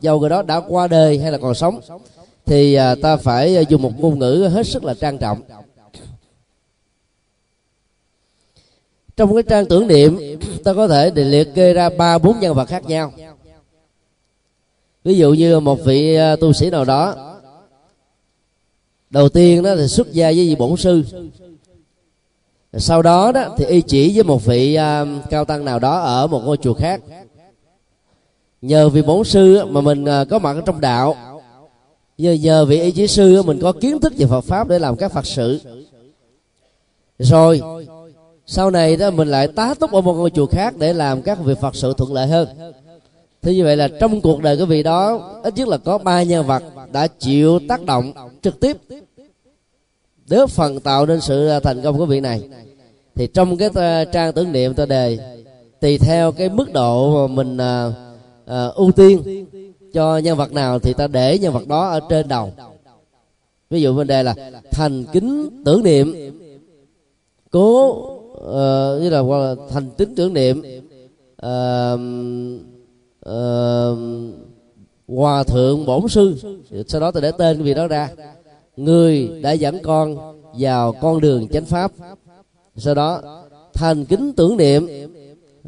Dầu 0.00 0.20
người 0.20 0.30
đó 0.30 0.42
đã 0.42 0.60
qua 0.60 0.86
đời 0.88 1.18
hay 1.18 1.32
là 1.32 1.38
còn 1.38 1.54
sống 1.54 1.80
thì 2.46 2.74
à, 2.74 2.94
ta 3.02 3.16
phải 3.16 3.56
à, 3.56 3.60
dùng 3.68 3.82
một 3.82 4.00
ngôn 4.00 4.18
ngữ 4.18 4.48
hết 4.52 4.66
sức 4.66 4.84
là 4.84 4.94
trang 4.94 5.18
trọng. 5.18 5.40
Trong 9.16 9.34
cái 9.34 9.42
trang 9.42 9.66
tưởng 9.66 9.86
niệm 9.86 10.38
ta 10.64 10.74
có 10.74 10.88
thể 10.88 11.10
để 11.10 11.24
liệt 11.24 11.54
kê 11.54 11.72
ra 11.72 11.90
ba 11.98 12.18
bốn 12.18 12.40
nhân 12.40 12.54
vật 12.54 12.68
khác 12.68 12.84
nhau. 12.84 13.12
Ví 15.04 15.18
dụ 15.18 15.32
như 15.32 15.60
một 15.60 15.84
vị 15.84 16.14
à, 16.14 16.36
tu 16.36 16.52
sĩ 16.52 16.70
nào 16.70 16.84
đó 16.84 17.30
đầu 19.10 19.28
tiên 19.28 19.62
đó 19.62 19.76
thì 19.76 19.88
xuất 19.88 20.12
gia 20.12 20.26
với 20.26 20.48
vị 20.48 20.56
bổn 20.58 20.76
sư 20.76 21.04
sau 22.78 23.02
đó 23.02 23.32
đó 23.32 23.54
thì 23.56 23.64
y 23.64 23.80
chỉ 23.80 24.12
với 24.14 24.24
một 24.24 24.44
vị 24.44 24.78
uh, 24.78 25.30
cao 25.30 25.44
tăng 25.44 25.64
nào 25.64 25.78
đó 25.78 25.98
ở 25.98 26.26
một 26.26 26.40
ngôi 26.44 26.56
chùa 26.56 26.74
khác. 26.74 27.00
Nhờ 28.62 28.88
vị 28.88 29.02
bổn 29.02 29.24
sư 29.24 29.64
mà 29.64 29.80
mình 29.80 30.04
uh, 30.04 30.28
có 30.30 30.38
mặt 30.38 30.56
ở 30.56 30.62
trong 30.66 30.80
đạo. 30.80 31.16
Nhờ 32.18 32.32
nhờ 32.32 32.64
vị 32.64 32.80
y 32.80 32.90
chỉ 32.90 33.06
sư 33.06 33.42
mình 33.42 33.58
có 33.62 33.72
kiến 33.72 34.00
thức 34.00 34.12
về 34.16 34.26
Phật 34.26 34.40
pháp 34.40 34.68
để 34.68 34.78
làm 34.78 34.96
các 34.96 35.12
Phật 35.12 35.26
sự. 35.26 35.60
Rồi 37.18 37.60
sau 38.46 38.70
này 38.70 38.96
đó 38.96 39.10
mình 39.10 39.28
lại 39.28 39.48
tá 39.48 39.74
túc 39.74 39.92
ở 39.92 40.00
một 40.00 40.14
ngôi 40.14 40.30
chùa 40.30 40.46
khác 40.46 40.74
để 40.78 40.92
làm 40.92 41.22
các 41.22 41.38
việc 41.38 41.60
Phật 41.60 41.74
sự 41.74 41.94
thuận 41.96 42.12
lợi 42.12 42.26
hơn. 42.26 42.48
Thế 43.42 43.54
như 43.54 43.64
vậy 43.64 43.76
là 43.76 43.88
trong 44.00 44.20
cuộc 44.20 44.42
đời 44.42 44.56
của 44.56 44.66
vị 44.66 44.82
đó 44.82 45.30
ít 45.42 45.54
nhất 45.56 45.68
là 45.68 45.78
có 45.78 45.98
ba 45.98 46.22
nhân 46.22 46.46
vật 46.46 46.62
đã 46.92 47.06
chịu 47.06 47.58
tác 47.68 47.84
động 47.84 48.12
trực 48.42 48.60
tiếp 48.60 48.76
góp 50.36 50.50
phần 50.50 50.80
tạo 50.80 51.06
nên 51.06 51.20
sự 51.20 51.48
à, 51.48 51.60
thành 51.60 51.82
công 51.82 51.98
của 51.98 52.06
vị 52.06 52.20
này. 52.20 52.48
Thì 53.14 53.26
trong 53.26 53.56
cái 53.56 53.70
à, 53.74 54.04
trang 54.04 54.32
tưởng 54.32 54.52
niệm 54.52 54.74
ta 54.74 54.86
đề 54.86 55.18
tùy 55.80 55.98
theo 55.98 56.32
cái 56.32 56.48
mức 56.48 56.72
độ 56.72 57.26
mà 57.26 57.34
mình 57.34 57.56
à, 57.56 57.92
à, 58.46 58.66
ưu 58.66 58.92
tiên 58.92 59.46
cho 59.92 60.18
nhân 60.18 60.36
vật 60.36 60.52
nào 60.52 60.78
thì 60.78 60.92
ta 60.92 61.06
để 61.06 61.38
nhân 61.38 61.52
vật 61.52 61.66
đó 61.66 61.88
ở 61.88 62.00
trên 62.08 62.28
đầu. 62.28 62.52
Ví 63.70 63.82
dụ 63.82 63.94
vấn 63.94 64.06
đề 64.06 64.22
là 64.22 64.34
thành 64.70 65.04
kính 65.12 65.62
tưởng 65.64 65.82
niệm 65.82 66.14
cố 67.50 67.88
uh, 67.88 69.02
như 69.02 69.10
là, 69.10 69.22
là 69.22 69.54
thành 69.70 69.90
kính 69.98 70.14
tưởng 70.16 70.32
niệm 70.32 70.62
uh, 71.46 72.00
uh, 73.28 73.98
hòa 75.08 75.42
thượng 75.42 75.86
bổn 75.86 76.08
sư. 76.08 76.36
Sau 76.88 77.00
đó 77.00 77.10
ta 77.10 77.20
để 77.20 77.32
tên 77.32 77.56
cái 77.56 77.64
vị 77.64 77.74
đó 77.74 77.86
ra 77.86 78.08
người 78.84 79.30
đã 79.42 79.52
dẫn 79.52 79.78
con 79.82 80.16
vào 80.58 80.92
con 80.92 81.20
đường 81.20 81.48
chánh 81.48 81.64
pháp. 81.64 81.92
Sau 82.76 82.94
đó 82.94 83.20
thành 83.74 84.04
kính 84.04 84.32
tưởng 84.36 84.56
niệm 84.56 84.88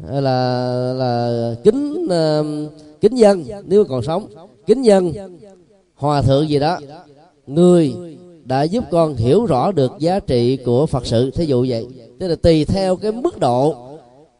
là 0.07 0.93
là 0.93 1.55
kính 1.63 2.05
uh, 2.05 2.71
kính 3.01 3.15
dân 3.15 3.43
nếu 3.63 3.85
còn 3.85 4.03
sống 4.03 4.27
kính 4.65 4.81
dân 4.81 5.13
hòa 5.95 6.21
thượng 6.21 6.49
gì 6.49 6.59
đó. 6.59 6.79
Người 7.47 7.93
đã 8.45 8.63
giúp 8.63 8.83
con 8.91 9.15
hiểu 9.15 9.45
rõ 9.45 9.71
được 9.71 9.91
giá 9.99 10.19
trị 10.19 10.57
của 10.57 10.85
phật 10.85 11.05
sự 11.05 11.31
thí 11.31 11.45
dụ 11.45 11.65
vậy. 11.69 11.87
Tức 12.19 12.27
là 12.27 12.35
tùy 12.35 12.65
theo 12.65 12.95
cái 12.95 13.11
mức 13.11 13.39
độ 13.39 13.75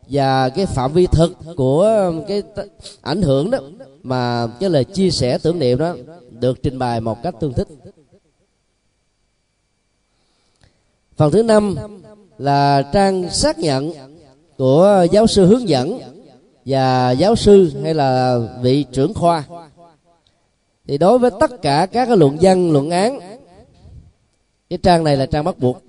và 0.10 0.50
cái 0.50 0.66
phạm 0.66 0.94
vi 0.94 1.08
thực 1.08 1.34
của 1.56 1.82
um, 2.08 2.24
cái 2.28 2.44
ảnh 3.02 3.22
hưởng 3.22 3.52
đó 3.52 3.60
mà 4.04 4.48
cái 4.60 4.70
lời 4.70 4.84
chia 4.84 5.10
sẻ 5.10 5.38
tưởng 5.38 5.60
niệm 5.60 5.78
đó 5.78 5.96
được 6.30 6.64
trình 6.64 6.80
bày 6.80 7.02
một 7.02 7.18
cách 7.24 7.36
tương 7.40 7.54
thích. 7.54 7.68
Phần 11.18 11.32
thứ 11.32 11.44
năm 11.44 11.76
là 12.38 12.82
trang 12.94 13.30
xác 13.30 13.60
nhận 13.60 13.92
của 14.58 15.06
giáo 15.12 15.28
sư 15.28 15.46
hướng 15.46 15.70
dẫn 15.70 16.00
và 16.66 17.12
giáo 17.12 17.36
sư 17.36 17.72
hay 17.84 17.94
là 17.94 18.40
vị 18.62 18.86
trưởng 18.92 19.14
khoa. 19.14 19.44
Thì 20.88 20.98
đối 20.98 21.20
với 21.20 21.32
tất 21.40 21.62
cả 21.62 21.88
các 21.92 22.06
cái 22.06 22.18
luận 22.18 22.38
văn 22.42 22.72
luận 22.72 22.90
án 22.90 23.20
cái 24.70 24.80
trang 24.84 25.04
này 25.04 25.18
là 25.18 25.26
trang 25.26 25.44
bắt 25.44 25.60
buộc. 25.60 25.84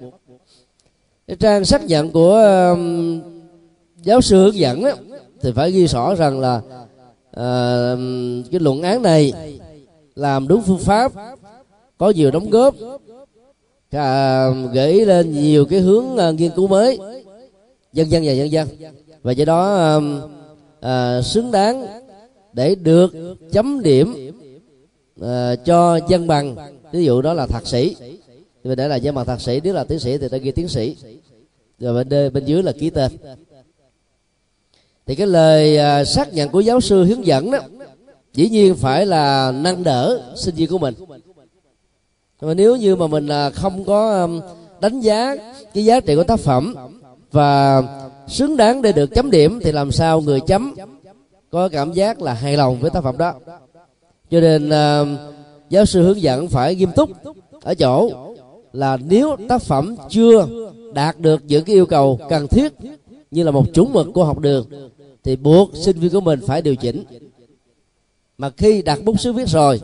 Cái 1.26 1.36
trang 1.36 1.64
xác 1.64 1.84
nhận 1.84 2.10
của 2.10 2.34
um, 2.72 3.20
giáo 4.02 4.20
sư 4.20 4.44
hướng 4.44 4.54
dẫn 4.54 4.84
đó, 4.84 4.90
thì 5.40 5.52
phải 5.52 5.70
ghi 5.70 5.86
rõ 5.86 6.14
rằng 6.14 6.40
là 6.40 6.56
uh, 6.56 7.98
cái 8.50 8.60
luận 8.60 8.82
án 8.82 9.02
này 9.02 9.32
làm 10.14 10.48
đúng 10.48 10.62
phương 10.62 10.78
pháp 10.78 11.12
có 11.98 12.10
nhiều 12.10 12.30
đóng 12.30 12.50
góp 12.50 12.74
à, 13.94 14.48
gửi 14.72 14.94
lên 14.94 15.32
nhiều 15.32 15.64
cái 15.64 15.80
hướng 15.80 16.04
uh, 16.04 16.34
nghiên 16.34 16.50
cứu 16.56 16.66
mới. 16.66 16.98
Dân 17.92 18.10
dân 18.10 18.24
và 18.24 18.32
dân 18.32 18.50
dân. 18.50 18.68
Và 19.22 19.32
do 19.32 19.44
đó 19.44 19.96
uh, 19.96 20.02
uh, 20.78 21.24
xứng 21.24 21.50
đáng 21.50 21.86
để 22.52 22.74
được 22.74 23.12
chấm 23.52 23.82
điểm 23.82 24.32
uh, 25.20 25.26
cho 25.64 26.00
dân 26.08 26.26
bằng. 26.26 26.56
Ví 26.92 27.04
dụ 27.04 27.22
đó 27.22 27.32
là 27.32 27.46
thạc 27.46 27.66
sĩ. 27.66 27.96
Thì 28.64 28.74
để 28.76 28.88
là 28.88 28.96
dân 28.96 29.14
bằng 29.14 29.26
thạc 29.26 29.40
sĩ 29.40 29.60
nếu 29.64 29.74
là 29.74 29.84
tiến 29.84 29.98
sĩ 29.98 30.18
thì 30.18 30.28
ta 30.28 30.36
ghi 30.36 30.50
tiến 30.50 30.68
sĩ. 30.68 30.96
Rồi 31.78 31.94
bên 31.94 32.08
đây, 32.08 32.30
bên 32.30 32.44
dưới 32.44 32.62
là 32.62 32.72
ký 32.72 32.90
tên. 32.90 33.12
Thì 35.06 35.14
cái 35.14 35.26
lời 35.26 35.78
uh, 36.02 36.08
xác 36.08 36.34
nhận 36.34 36.48
của 36.48 36.60
giáo 36.60 36.80
sư 36.80 37.04
hướng 37.04 37.26
dẫn 37.26 37.50
đó 37.50 37.58
dĩ 38.34 38.48
nhiên 38.48 38.74
phải 38.74 39.06
là 39.06 39.52
nâng 39.52 39.84
đỡ 39.84 40.34
sinh 40.36 40.54
viên 40.54 40.68
của 40.68 40.78
mình 40.78 40.94
mà 42.44 42.54
nếu 42.54 42.76
như 42.76 42.96
mà 42.96 43.06
mình 43.06 43.26
là 43.26 43.50
không 43.50 43.84
có 43.84 44.28
đánh 44.80 45.00
giá 45.00 45.36
cái 45.74 45.84
giá 45.84 46.00
trị 46.00 46.14
của 46.16 46.24
tác 46.24 46.40
phẩm 46.40 46.74
và 47.32 47.82
xứng 48.28 48.56
đáng 48.56 48.82
để 48.82 48.92
được 48.92 49.14
chấm 49.14 49.30
điểm 49.30 49.60
thì 49.62 49.72
làm 49.72 49.92
sao 49.92 50.20
người 50.20 50.40
chấm 50.40 50.74
có 51.50 51.68
cảm 51.68 51.92
giác 51.92 52.22
là 52.22 52.34
hài 52.34 52.56
lòng 52.56 52.80
với 52.80 52.90
tác 52.90 53.04
phẩm 53.04 53.18
đó? 53.18 53.34
Cho 54.30 54.40
nên 54.40 54.68
uh, 54.68 55.08
giáo 55.70 55.84
sư 55.84 56.02
hướng 56.02 56.22
dẫn 56.22 56.48
phải 56.48 56.74
nghiêm 56.74 56.90
túc 56.96 57.10
ở 57.62 57.74
chỗ 57.74 58.10
là 58.72 58.96
nếu 58.96 59.36
tác 59.48 59.62
phẩm 59.62 59.96
chưa 60.08 60.46
đạt 60.94 61.20
được 61.20 61.42
những 61.46 61.64
cái 61.64 61.76
yêu 61.76 61.86
cầu 61.86 62.20
cần 62.28 62.48
thiết 62.48 62.72
như 63.30 63.42
là 63.42 63.50
một 63.50 63.64
chuẩn 63.74 63.92
mực 63.92 64.06
của 64.14 64.24
học 64.24 64.38
đường 64.38 64.66
thì 65.24 65.36
buộc 65.36 65.70
sinh 65.74 65.98
viên 65.98 66.12
của 66.12 66.20
mình 66.20 66.40
phải 66.46 66.62
điều 66.62 66.76
chỉnh. 66.76 67.04
Mà 68.38 68.50
khi 68.50 68.82
đặt 68.82 69.04
bút 69.04 69.20
sứ 69.20 69.32
viết 69.32 69.48
rồi 69.48 69.80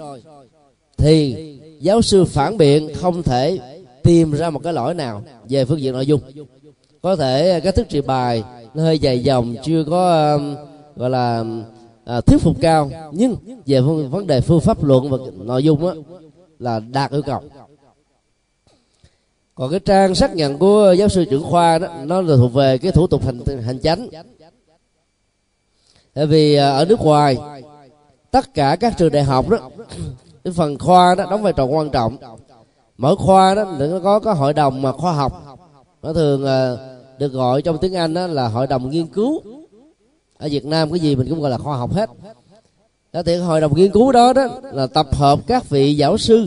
thì 0.96 1.36
giáo 1.80 2.02
sư 2.02 2.24
phản 2.24 2.58
biện 2.58 2.94
không 2.94 3.22
thể 3.22 3.58
tìm 4.02 4.32
ra 4.32 4.50
một 4.50 4.60
cái 4.62 4.72
lỗi 4.72 4.94
nào 4.94 5.22
về 5.48 5.64
phương 5.64 5.80
diện 5.80 5.92
nội 5.92 6.06
dung. 6.06 6.20
Có 7.02 7.16
thể 7.16 7.60
cái 7.60 7.72
thức 7.72 7.86
trình 7.90 8.06
bày 8.06 8.42
nó 8.74 8.82
hơi 8.82 8.98
dài 8.98 9.22
dòng 9.22 9.54
chưa 9.64 9.84
có 9.84 10.32
um, 10.34 10.56
gọi 10.96 11.10
là 11.10 11.44
à, 12.04 12.20
thuyết 12.20 12.38
phục 12.38 12.56
cao 12.60 12.90
nhưng 13.12 13.36
về 13.66 13.80
vấn 14.10 14.26
đề 14.26 14.40
phương 14.40 14.60
pháp 14.60 14.84
luận 14.84 15.10
và 15.10 15.18
nội 15.44 15.64
dung 15.64 15.82
đó 15.82 15.94
là 16.58 16.80
đạt 16.80 17.10
yêu 17.10 17.22
cầu. 17.22 17.42
Còn 19.54 19.70
cái 19.70 19.80
trang 19.80 20.14
xác 20.14 20.34
nhận 20.34 20.58
của 20.58 20.94
giáo 20.98 21.08
sư 21.08 21.24
trưởng 21.30 21.44
khoa 21.44 21.78
đó 21.78 21.88
nó 22.04 22.20
là 22.20 22.36
thuộc 22.36 22.52
về 22.52 22.78
cái 22.78 22.92
thủ 22.92 23.06
tục 23.06 23.24
hành 23.24 23.40
hành 23.62 23.80
chánh. 23.80 24.08
Tại 26.14 26.26
vì 26.26 26.54
à, 26.54 26.70
ở 26.70 26.84
nước 26.84 27.00
ngoài 27.00 27.36
tất 28.30 28.54
cả 28.54 28.76
các 28.80 28.94
trường 28.98 29.12
đại 29.12 29.24
học 29.24 29.48
đó 29.48 29.70
cái 30.44 30.52
phần 30.52 30.78
khoa 30.78 31.14
đó 31.14 31.26
đóng 31.30 31.42
vai 31.42 31.52
trò 31.52 31.64
quan 31.64 31.90
trọng. 31.90 32.16
Mỗi 32.98 33.16
khoa 33.16 33.54
đó 33.54 33.64
nó 33.78 34.00
có 34.02 34.20
có 34.20 34.32
hội 34.32 34.52
đồng 34.52 34.82
mà 34.82 34.92
khoa 34.92 35.12
học. 35.12 35.58
Nó 36.02 36.12
thường 36.12 36.46
à, 36.46 36.76
được 37.18 37.32
gọi 37.32 37.62
trong 37.62 37.78
tiếng 37.78 37.94
anh 37.94 38.14
đó 38.14 38.26
là 38.26 38.48
hội 38.48 38.66
đồng 38.66 38.90
nghiên 38.90 39.06
cứu. 39.06 39.40
Ở 40.38 40.48
việt 40.50 40.64
nam 40.64 40.90
cái 40.90 41.00
gì 41.00 41.16
mình 41.16 41.26
cũng 41.30 41.40
gọi 41.40 41.50
là 41.50 41.58
khoa 41.58 41.76
học 41.76 41.92
hết. 41.92 42.10
Đó, 43.12 43.22
thì 43.22 43.36
hội 43.36 43.60
đồng 43.60 43.76
nghiên 43.76 43.92
cứu 43.92 44.12
đó 44.12 44.32
đó 44.32 44.48
là 44.72 44.86
tập 44.86 45.06
hợp 45.12 45.40
các 45.46 45.68
vị 45.68 45.96
giáo 45.96 46.18
sư 46.18 46.46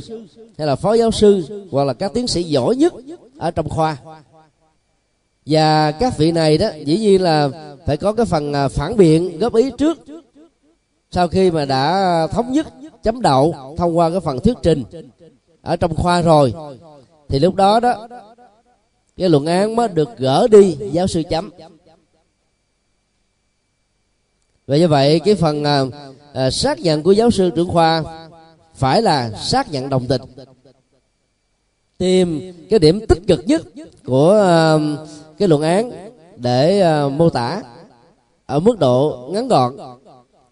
hay 0.58 0.68
là 0.68 0.76
phó 0.76 0.94
giáo 0.94 1.12
sư 1.12 1.66
hoặc 1.72 1.84
là 1.84 1.94
các 1.94 2.14
tiến 2.14 2.28
sĩ 2.28 2.44
giỏi 2.44 2.76
nhất 2.76 2.94
ở 3.38 3.52
trong 3.52 3.70
khoa. 3.70 3.98
Và 5.46 5.92
các 5.92 6.18
vị 6.18 6.32
này 6.32 6.58
đó, 6.58 6.68
dĩ 6.86 6.98
nhiên 6.98 7.22
là 7.22 7.50
phải 7.86 7.98
có 7.98 8.14
cái 8.14 8.26
phần 8.26 8.54
à, 8.54 8.68
phản 8.68 8.98
biện, 8.98 9.40
góp 9.40 9.56
ý 9.56 9.72
trước. 9.78 9.98
Sau 11.12 11.28
khi 11.28 11.52
mà 11.52 11.66
đã 11.66 12.28
thống 12.28 12.52
nhất 12.52 12.68
chấm 13.04 13.22
đậu 13.22 13.76
thông 13.78 13.98
qua 13.98 14.10
cái 14.10 14.20
phần 14.20 14.40
thuyết 14.40 14.58
trình 14.64 14.84
ở 15.62 15.76
trong 15.76 15.96
khoa 15.96 16.22
rồi. 16.22 16.54
Thì 17.30 17.40
lúc 17.40 17.56
đó 17.56 17.80
đó 17.80 18.08
cái 19.18 19.30
luận 19.30 19.46
án 19.46 19.76
mới 19.76 19.88
được 19.88 20.18
gỡ 20.18 20.48
đi 20.48 20.78
giáo 20.92 21.08
sư 21.08 21.24
chấm. 21.30 21.52
Và 24.68 24.78
như 24.78 24.88
vậy 24.88 25.20
cái 25.20 25.36
phần 25.36 25.64
à, 25.64 25.84
à, 26.34 26.52
xác 26.52 26.80
nhận 26.80 27.04
của 27.04 27.12
giáo 27.12 27.32
sư 27.32 27.52
trưởng 27.56 27.70
khoa 27.70 28.04
phải 28.76 29.02
là 29.02 29.32
xác 29.32 29.72
nhận 29.72 29.90
đồng 29.90 30.08
tình 30.08 30.22
tìm 31.98 32.54
cái 32.70 32.80
điểm 32.80 33.06
tích 33.08 33.20
cực 33.28 33.48
nhất 33.48 33.62
của 34.06 34.32
à, 34.32 34.78
cái 35.38 35.48
luận 35.48 35.62
án 35.62 35.92
để 36.38 36.82
à, 36.82 37.08
mô 37.08 37.30
tả 37.30 37.62
ở 38.46 38.60
mức 38.60 38.80
độ 38.80 39.30
ngắn 39.32 39.48
gọn 39.48 39.76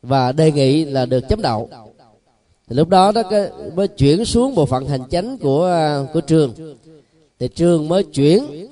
và 0.02 0.32
đề 0.32 0.52
nghị 0.52 0.86
là 0.86 1.06
được 1.06 1.24
chấm 1.30 1.42
đậu 1.42 1.70
thì 2.72 2.78
lúc 2.78 2.90
đó 2.90 3.12
đó 3.12 3.24
cái, 3.30 3.50
mới 3.76 3.88
chuyển 3.88 4.26
xuống 4.26 4.56
bộ 4.56 4.66
phận 4.66 4.86
hành 4.86 5.10
chánh 5.10 5.38
của 5.38 5.66
à, 5.66 6.00
của 6.14 6.22
trường. 6.22 6.78
Thì 7.40 7.48
trường 7.48 7.88
mới 7.88 8.04
chuyển 8.04 8.68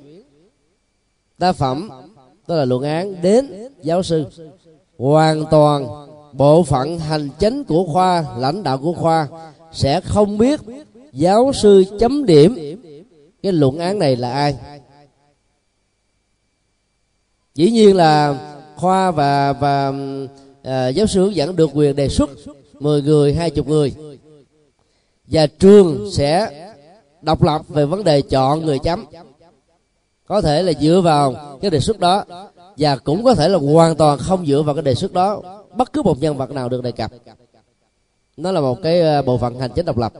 tác 1.39 1.55
phẩm 1.55 1.89
đó 2.47 2.55
là 2.55 2.65
luận 2.65 2.83
án 2.83 3.21
đến 3.21 3.51
giáo 3.83 4.03
sư. 4.03 4.25
Hoàn 4.97 5.45
toàn 5.51 5.87
bộ 6.33 6.63
phận 6.63 6.99
hành 6.99 7.29
chánh 7.39 7.63
của 7.63 7.85
khoa 7.93 8.25
lãnh 8.37 8.63
đạo 8.63 8.77
của 8.77 8.93
khoa 8.93 9.27
sẽ 9.71 10.01
không 10.01 10.37
biết 10.37 10.59
giáo 11.13 11.51
sư 11.53 11.83
chấm 11.99 12.25
điểm 12.25 12.55
cái 13.43 13.51
luận 13.51 13.77
án 13.79 13.99
này 13.99 14.15
là 14.15 14.31
ai. 14.31 14.55
Dĩ 17.55 17.71
nhiên 17.71 17.95
là 17.95 18.37
khoa 18.75 19.11
và 19.11 19.53
và 19.53 19.93
à, 20.63 20.87
giáo 20.87 21.07
sư 21.07 21.21
hướng 21.21 21.35
dẫn 21.35 21.55
được 21.55 21.69
quyền 21.73 21.95
đề 21.95 22.09
xuất. 22.09 22.29
10 22.79 23.01
người, 23.01 23.33
hai 23.33 23.49
chục 23.49 23.67
người. 23.67 23.93
Và 25.27 25.47
trường 25.47 26.11
sẽ 26.11 26.65
độc 27.21 27.43
lập 27.43 27.61
về 27.67 27.85
vấn 27.85 28.03
đề 28.03 28.21
chọn 28.21 28.65
người 28.65 28.79
chấm. 28.79 29.05
Có 30.27 30.41
thể 30.41 30.63
là 30.63 30.73
dựa 30.81 31.01
vào 31.03 31.57
cái 31.61 31.71
đề 31.71 31.79
xuất 31.79 31.99
đó, 31.99 32.25
và 32.77 32.95
cũng 32.95 33.23
có 33.23 33.35
thể 33.35 33.49
là 33.49 33.57
hoàn 33.57 33.95
toàn 33.95 34.19
không 34.19 34.45
dựa 34.45 34.61
vào 34.61 34.75
cái 34.75 34.81
đề 34.81 34.95
xuất 34.95 35.13
đó, 35.13 35.41
bất 35.77 35.93
cứ 35.93 36.01
một 36.01 36.21
nhân 36.21 36.37
vật 36.37 36.51
nào 36.51 36.69
được 36.69 36.83
đề 36.83 36.91
cập. 36.91 37.11
Nó 38.37 38.51
là 38.51 38.61
một 38.61 38.81
cái 38.83 39.01
ờ, 39.01 39.21
bộ 39.21 39.37
phận 39.37 39.59
hành 39.59 39.71
chính 39.75 39.85
độc 39.85 39.97
lập. 39.97 40.13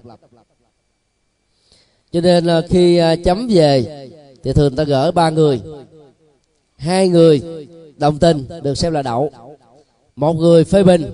Cho 2.11 2.21
nên 2.21 2.45
là 2.45 2.61
khi 2.69 2.97
ờ, 2.97 3.15
chấm 3.25 3.47
về, 3.49 4.09
thì 4.43 4.53
thường 4.53 4.75
ta 4.75 4.83
gỡ 4.83 5.11
ba 5.11 5.29
người. 5.29 5.61
Hai 6.77 7.09
người 7.09 7.67
đồng 7.97 8.19
tình 8.19 8.47
được 8.63 8.77
xem 8.77 8.93
là 8.93 9.01
đậu. 9.01 9.31
Một 10.15 10.33
người 10.33 10.63
phê 10.63 10.83
bình 10.83 11.13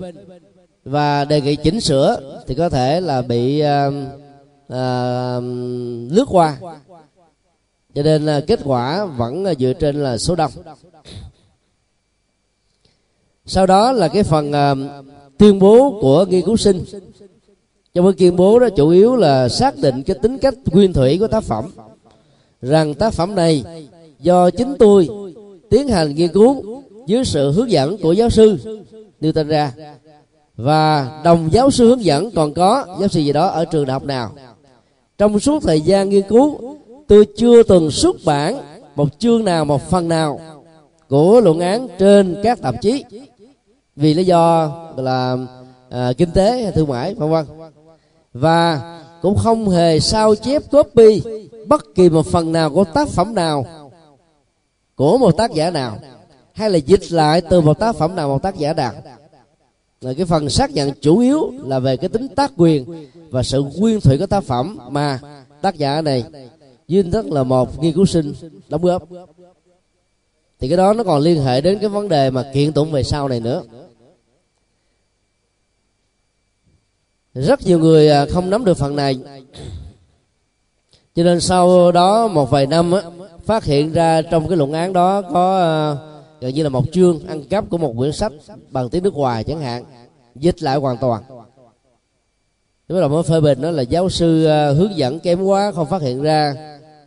và 0.86 1.24
đề 1.24 1.40
nghị 1.40 1.56
chỉnh 1.56 1.80
sửa 1.80 2.42
thì 2.46 2.54
có 2.54 2.68
thể 2.68 3.00
là 3.00 3.22
bị 3.22 3.60
à, 3.60 3.90
à, 4.68 5.40
lướt 6.10 6.24
qua. 6.28 6.58
Cho 7.94 8.02
nên 8.02 8.26
là 8.26 8.40
kết 8.40 8.60
quả 8.64 9.04
vẫn 9.04 9.44
dựa 9.58 9.72
trên 9.72 10.02
là 10.02 10.18
số 10.18 10.34
đông. 10.34 10.50
Sau 13.46 13.66
đó 13.66 13.92
là 13.92 14.08
cái 14.08 14.22
phần 14.22 14.52
à, 14.52 14.74
tuyên 15.38 15.58
bố 15.58 15.98
của 16.00 16.24
nghiên 16.24 16.46
cứu 16.46 16.56
sinh. 16.56 16.84
Trong 17.94 18.04
cái 18.04 18.14
tuyên 18.18 18.36
bố 18.36 18.58
đó 18.58 18.68
chủ 18.76 18.88
yếu 18.88 19.16
là 19.16 19.48
xác 19.48 19.78
định 19.78 20.02
cái 20.02 20.16
tính 20.22 20.38
cách 20.38 20.54
nguyên 20.72 20.92
thủy 20.92 21.18
của 21.18 21.28
tác 21.28 21.44
phẩm. 21.44 21.70
Rằng 22.62 22.94
tác 22.94 23.12
phẩm 23.12 23.34
này 23.34 23.64
do 24.20 24.50
chính 24.50 24.74
tôi 24.78 25.08
tiến 25.70 25.88
hành 25.88 26.14
nghiên 26.14 26.32
cứu 26.32 26.82
dưới 27.06 27.24
sự 27.24 27.50
hướng 27.52 27.70
dẫn 27.70 27.96
của 28.02 28.12
giáo 28.12 28.30
sư 28.30 28.58
Newton 29.20 29.46
ra 29.46 29.72
và 30.56 31.20
đồng 31.24 31.48
giáo 31.52 31.70
sư 31.70 31.88
hướng 31.88 32.04
dẫn 32.04 32.30
còn 32.30 32.54
có 32.54 32.96
giáo 33.00 33.08
sư 33.08 33.20
gì 33.20 33.32
đó 33.32 33.46
ở 33.46 33.64
trường 33.64 33.86
đại 33.86 33.92
học 33.92 34.04
nào? 34.04 34.32
Trong 35.18 35.40
suốt 35.40 35.62
thời 35.62 35.80
gian 35.80 36.08
nghiên 36.08 36.28
cứu 36.28 36.58
tôi 37.06 37.26
chưa 37.36 37.62
từng 37.62 37.90
xuất 37.90 38.16
bản 38.24 38.56
một 38.96 39.08
chương 39.18 39.44
nào 39.44 39.64
một 39.64 39.90
phần 39.90 40.08
nào 40.08 40.40
của 41.08 41.40
luận 41.40 41.60
án 41.60 41.88
trên 41.98 42.36
các 42.42 42.60
tạp 42.62 42.74
chí. 42.82 43.04
Vì 43.96 44.14
lý 44.14 44.24
do 44.24 44.72
là 44.96 45.36
à, 45.90 46.12
kinh 46.18 46.30
tế 46.30 46.62
hay 46.62 46.72
thương 46.72 46.88
mại 46.88 47.14
vân 47.14 47.30
vân. 47.30 47.46
Và 48.32 48.80
cũng 49.22 49.36
không 49.36 49.68
hề 49.68 50.00
sao 50.00 50.34
chép 50.34 50.62
copy 50.70 51.22
bất 51.66 51.84
kỳ 51.94 52.08
một 52.08 52.26
phần 52.26 52.52
nào 52.52 52.70
của 52.70 52.84
tác 52.84 53.08
phẩm 53.08 53.34
nào 53.34 53.66
của 54.96 55.18
một 55.18 55.30
tác 55.30 55.52
giả 55.52 55.70
nào 55.70 55.98
hay 56.52 56.70
là 56.70 56.76
dịch 56.76 57.12
lại 57.12 57.40
từ 57.40 57.60
một 57.60 57.78
tác 57.78 57.96
phẩm 57.96 58.16
nào 58.16 58.28
một 58.28 58.42
tác 58.42 58.56
giả 58.56 58.72
nào 58.72 58.92
là 60.06 60.12
cái 60.12 60.26
phần 60.26 60.48
xác 60.48 60.70
nhận 60.70 60.92
chủ 61.00 61.18
yếu 61.18 61.52
là 61.64 61.78
về 61.78 61.96
cái 61.96 62.08
tính 62.08 62.28
tác 62.28 62.52
quyền 62.56 63.08
và 63.30 63.42
sự 63.42 63.62
nguyên 63.78 64.00
thủy 64.00 64.18
của 64.18 64.26
tác 64.26 64.44
phẩm 64.44 64.78
mà 64.90 65.20
tác 65.62 65.76
giả 65.76 66.02
này 66.02 66.24
duy 66.88 67.02
thức 67.02 67.26
là 67.26 67.42
một 67.42 67.82
nghiên 67.82 67.94
cứu 67.94 68.06
sinh 68.06 68.34
đóng 68.68 68.82
góp. 68.82 69.02
Thì 70.58 70.68
cái 70.68 70.76
đó 70.76 70.92
nó 70.92 71.04
còn 71.04 71.20
liên 71.20 71.42
hệ 71.42 71.60
đến 71.60 71.78
cái 71.78 71.88
vấn 71.88 72.08
đề 72.08 72.30
mà 72.30 72.50
kiện 72.54 72.72
tụng 72.72 72.92
về 72.92 73.02
sau 73.02 73.28
này 73.28 73.40
nữa. 73.40 73.62
Rất 77.34 77.66
nhiều 77.66 77.78
người 77.78 78.10
à, 78.10 78.26
không 78.30 78.50
nắm 78.50 78.64
được 78.64 78.76
phần 78.76 78.96
này. 78.96 79.18
Cho 81.14 81.24
nên 81.24 81.40
sau 81.40 81.92
đó 81.92 82.28
một 82.28 82.50
vài 82.50 82.66
năm 82.66 82.92
á, 82.92 83.02
phát 83.44 83.64
hiện 83.64 83.92
ra 83.92 84.22
trong 84.22 84.48
cái 84.48 84.56
luận 84.56 84.72
án 84.72 84.92
đó 84.92 85.22
có 85.22 85.58
à, 85.58 85.76
gần 86.46 86.54
như 86.54 86.62
là 86.62 86.68
một 86.68 86.84
chương 86.92 87.26
ăn 87.26 87.44
cắp 87.44 87.70
của 87.70 87.78
một 87.78 87.94
quyển 87.96 88.12
sách 88.12 88.32
bằng 88.70 88.88
tiếng 88.88 89.02
nước 89.02 89.14
ngoài 89.14 89.44
chẳng 89.44 89.60
hạn, 89.60 89.84
dịch 90.34 90.62
lại 90.62 90.76
hoàn 90.76 90.96
toàn. 90.96 91.22
Bắt 92.88 93.00
đầu 93.00 93.08
mới 93.08 93.22
phê 93.22 93.40
bình 93.40 93.60
đó 93.60 93.70
là 93.70 93.82
giáo 93.82 94.08
sư 94.08 94.44
ờ, 94.44 94.72
hướng 94.72 94.96
dẫn 94.96 95.20
kém 95.20 95.42
quá 95.42 95.72
không 95.72 95.86
phát 95.86 96.02
hiện 96.02 96.22
ra. 96.22 96.54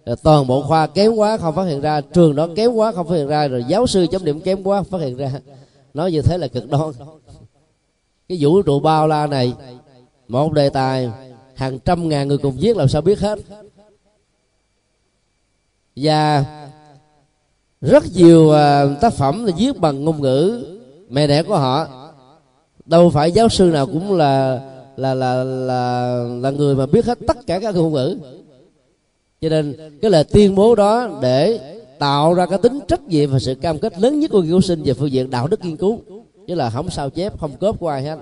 Rồi 0.06 0.16
toàn 0.24 0.48
bộ 0.48 0.62
khoa 0.62 0.88
kém 0.88 1.16
quá 1.16 1.38
không 1.38 1.56
phát 1.56 1.64
hiện 1.64 1.82
ra, 1.82 2.02
trường 2.02 2.36
đó 2.36 2.48
kém 2.56 2.72
quá 2.72 2.92
không 2.92 3.08
phát 3.08 3.16
hiện 3.16 3.28
ra, 3.28 3.48
rồi 3.48 3.64
giáo 3.68 3.88
sư 3.88 4.08
chấm 4.12 4.26
điểm 4.26 4.42
kém 4.42 4.64
quá 4.64 4.78
không 4.78 4.92
phát 4.92 5.02
hiện 5.02 5.18
ra. 5.18 5.32
Nói 5.94 6.12
như 6.12 6.22
thế 6.22 6.38
là 6.38 6.48
cực 6.48 6.70
đoan. 6.70 6.92
Cái 8.30 8.38
vũ 8.42 8.62
trụ 8.62 8.80
bao 8.80 9.08
la 9.08 9.28
này, 9.28 9.54
một 10.28 10.54
đề 10.54 10.70
tài, 10.70 11.10
hàng 11.56 11.80
trăm 11.80 12.10
ngàn 12.10 12.28
người 12.28 12.38
cùng 12.38 12.58
viết 12.60 12.78
làm 12.78 12.88
sao 12.88 13.02
biết 13.02 13.20
hết. 13.20 13.40
Và 15.96 16.46
rất 17.82 18.04
nhiều 18.16 18.52
à, 18.52 18.86
tác 19.02 19.14
phẩm 19.14 19.46
là 19.46 19.52
viết 19.58 19.80
bằng 19.80 20.06
ngôn 20.06 20.22
ngữ 20.22 20.66
mẹ 21.10 21.28
đẻ 21.28 21.44
của 21.44 21.58
họ. 21.58 21.88
Đâu 22.86 23.10
phải 23.10 23.32
giáo 23.32 23.50
sư 23.50 23.66
nào 23.66 23.86
cũng 23.86 24.14
là 24.14 24.62
là 24.98 25.14
là 25.14 25.44
là 25.44 26.14
là 26.42 26.52
người 26.52 26.76
mà 26.76 26.86
biết 26.86 27.06
hết 27.06 27.18
tất 27.28 27.38
cả 27.48 27.60
các 27.60 27.76
ngôn 27.76 27.94
ngữ. 27.94 28.18
Cho 29.42 29.50
nên 29.50 29.76
cái 30.02 30.12
lời 30.12 30.24
tuyên 30.24 30.56
bố 30.56 30.76
đó 30.76 31.20
để 31.22 31.60
tạo 32.00 32.34
ra 32.34 32.46
cái 32.46 32.60
tính 32.60 32.80
trách 32.88 33.08
nhiệm 33.08 33.32
và 33.32 33.40
sự 33.40 33.56
cam 33.56 33.80
kết 33.80 34.00
lớn 34.00 34.20
nhất 34.20 34.32
của 34.32 34.42
nghiên 34.42 34.52
cứu 34.52 34.62
sinh 34.62 34.84
về 34.84 34.94
phương 34.94 35.12
diện 35.12 35.30
đạo 35.30 35.48
đức 35.48 35.66
nghiên 35.66 35.78
cứu. 35.78 36.00
Chứ 36.48 36.56
là 36.56 36.70
không 36.70 36.90
sao 36.90 37.10
chép, 37.10 37.40
không 37.40 37.58
cốp 37.58 37.80
của 37.80 37.88
ai 37.88 38.04
hết. 38.04 38.20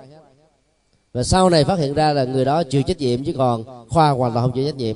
Và 1.13 1.23
sau 1.23 1.49
này 1.49 1.63
phát 1.63 1.79
hiện 1.79 1.93
ra 1.93 2.13
là 2.13 2.23
người 2.23 2.45
đó 2.45 2.63
chịu 2.63 2.83
trách 2.83 2.97
nhiệm 2.97 3.23
chứ 3.23 3.33
còn 3.37 3.63
khoa 3.89 4.09
hoàn 4.09 4.33
toàn 4.33 4.45
không 4.45 4.55
chịu 4.55 4.65
trách 4.65 4.77
nhiệm 4.77 4.95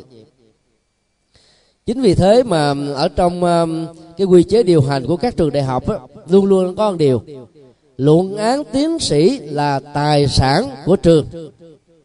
chính 1.85 2.01
vì 2.01 2.15
thế 2.15 2.43
mà 2.43 2.73
ở 2.95 3.07
trong 3.07 3.43
um, 3.43 3.87
cái 4.17 4.27
quy 4.27 4.43
chế 4.43 4.63
điều 4.63 4.81
hành 4.81 5.07
của 5.07 5.17
các 5.17 5.37
trường 5.37 5.51
đại 5.51 5.63
học 5.63 5.89
á, 5.89 5.95
luôn 6.29 6.45
luôn 6.45 6.75
có 6.75 6.91
một 6.91 6.97
điều. 6.97 7.21
Luận 7.97 8.37
án 8.37 8.63
tiến 8.71 8.99
sĩ 8.99 9.39
là 9.39 9.79
tài 9.79 10.27
sản 10.27 10.69
của 10.85 10.95
trường 10.95 11.25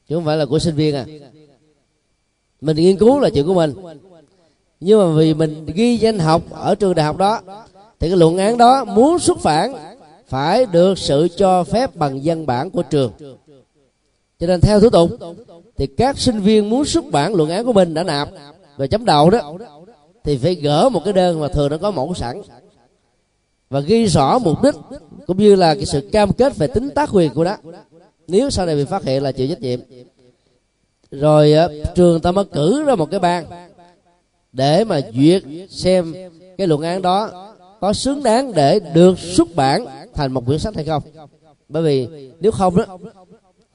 chứ 0.08 0.14
không 0.14 0.24
phải 0.24 0.36
là 0.36 0.46
của 0.46 0.58
sinh 0.58 0.74
viên 0.74 0.94
à. 0.94 1.06
Mình 2.60 2.76
nghiên 2.76 2.96
cứu 2.96 3.20
là 3.20 3.30
chuyện 3.30 3.46
của 3.46 3.54
mình. 3.54 3.74
Nhưng 4.80 4.98
mà 4.98 5.18
vì 5.18 5.34
mình 5.34 5.66
ghi 5.66 5.96
danh 5.96 6.18
học 6.18 6.42
ở 6.50 6.74
trường 6.74 6.94
đại 6.94 7.06
học 7.06 7.16
đó 7.16 7.40
thì 8.00 8.08
cái 8.08 8.16
luận 8.16 8.38
án 8.38 8.58
đó 8.58 8.84
muốn 8.84 9.18
xuất 9.18 9.38
bản 9.44 9.74
phải 10.26 10.66
được 10.66 10.98
sự 10.98 11.28
cho 11.36 11.64
phép 11.64 11.96
bằng 11.96 12.20
văn 12.24 12.46
bản 12.46 12.70
của 12.70 12.82
trường. 12.82 13.12
Cho 14.40 14.46
nên 14.46 14.60
theo 14.60 14.80
thủ 14.80 14.90
tục 14.90 15.10
thì 15.76 15.86
các 15.86 16.18
sinh 16.18 16.40
viên 16.40 16.70
muốn 16.70 16.84
xuất 16.84 17.04
bản 17.10 17.34
luận 17.34 17.50
án 17.50 17.64
của 17.64 17.72
mình 17.72 17.94
đã 17.94 18.02
nạp 18.02 18.28
và 18.76 18.86
chấm 18.86 19.04
đầu 19.04 19.30
đó, 19.30 19.54
thì 20.24 20.36
phải 20.36 20.54
gỡ 20.54 20.88
một 20.88 21.00
cái 21.04 21.12
đơn 21.12 21.40
mà 21.40 21.48
thường 21.48 21.70
nó 21.70 21.78
có 21.78 21.90
mẫu 21.90 22.14
sẵn. 22.14 22.42
Và 23.70 23.80
ghi 23.80 24.06
rõ 24.06 24.38
mục 24.38 24.62
đích 24.62 24.74
cũng 25.26 25.38
như 25.38 25.54
là 25.54 25.74
cái 25.74 25.86
sự 25.86 26.08
cam 26.12 26.32
kết 26.32 26.56
về 26.56 26.66
tính 26.66 26.90
tác 26.90 27.08
quyền 27.12 27.34
của 27.34 27.44
nó. 27.44 27.56
Nếu 28.26 28.50
sau 28.50 28.66
này 28.66 28.76
bị 28.76 28.84
phát 28.84 29.04
hiện 29.04 29.22
là 29.22 29.32
chịu 29.32 29.48
trách 29.48 29.60
nhiệm. 29.60 29.80
Rồi 31.10 31.54
trường 31.94 32.20
ta 32.20 32.32
mới 32.32 32.44
cử 32.44 32.84
ra 32.84 32.94
một 32.94 33.10
cái 33.10 33.20
ban 33.20 33.44
để 34.52 34.84
mà 34.84 35.00
duyệt 35.14 35.42
xem 35.70 36.14
cái 36.58 36.66
luận 36.66 36.82
án 36.82 37.02
đó 37.02 37.52
có 37.80 37.92
xứng 37.92 38.22
đáng 38.22 38.52
để 38.52 38.80
được 38.94 39.18
xuất 39.18 39.54
bản 39.54 39.86
thành 40.14 40.32
một 40.32 40.46
quyển 40.46 40.58
sách 40.58 40.74
hay 40.74 40.84
không. 40.84 41.02
Bởi 41.68 41.82
vì 41.82 42.30
nếu 42.40 42.52
không 42.52 42.76
đó, 42.76 42.98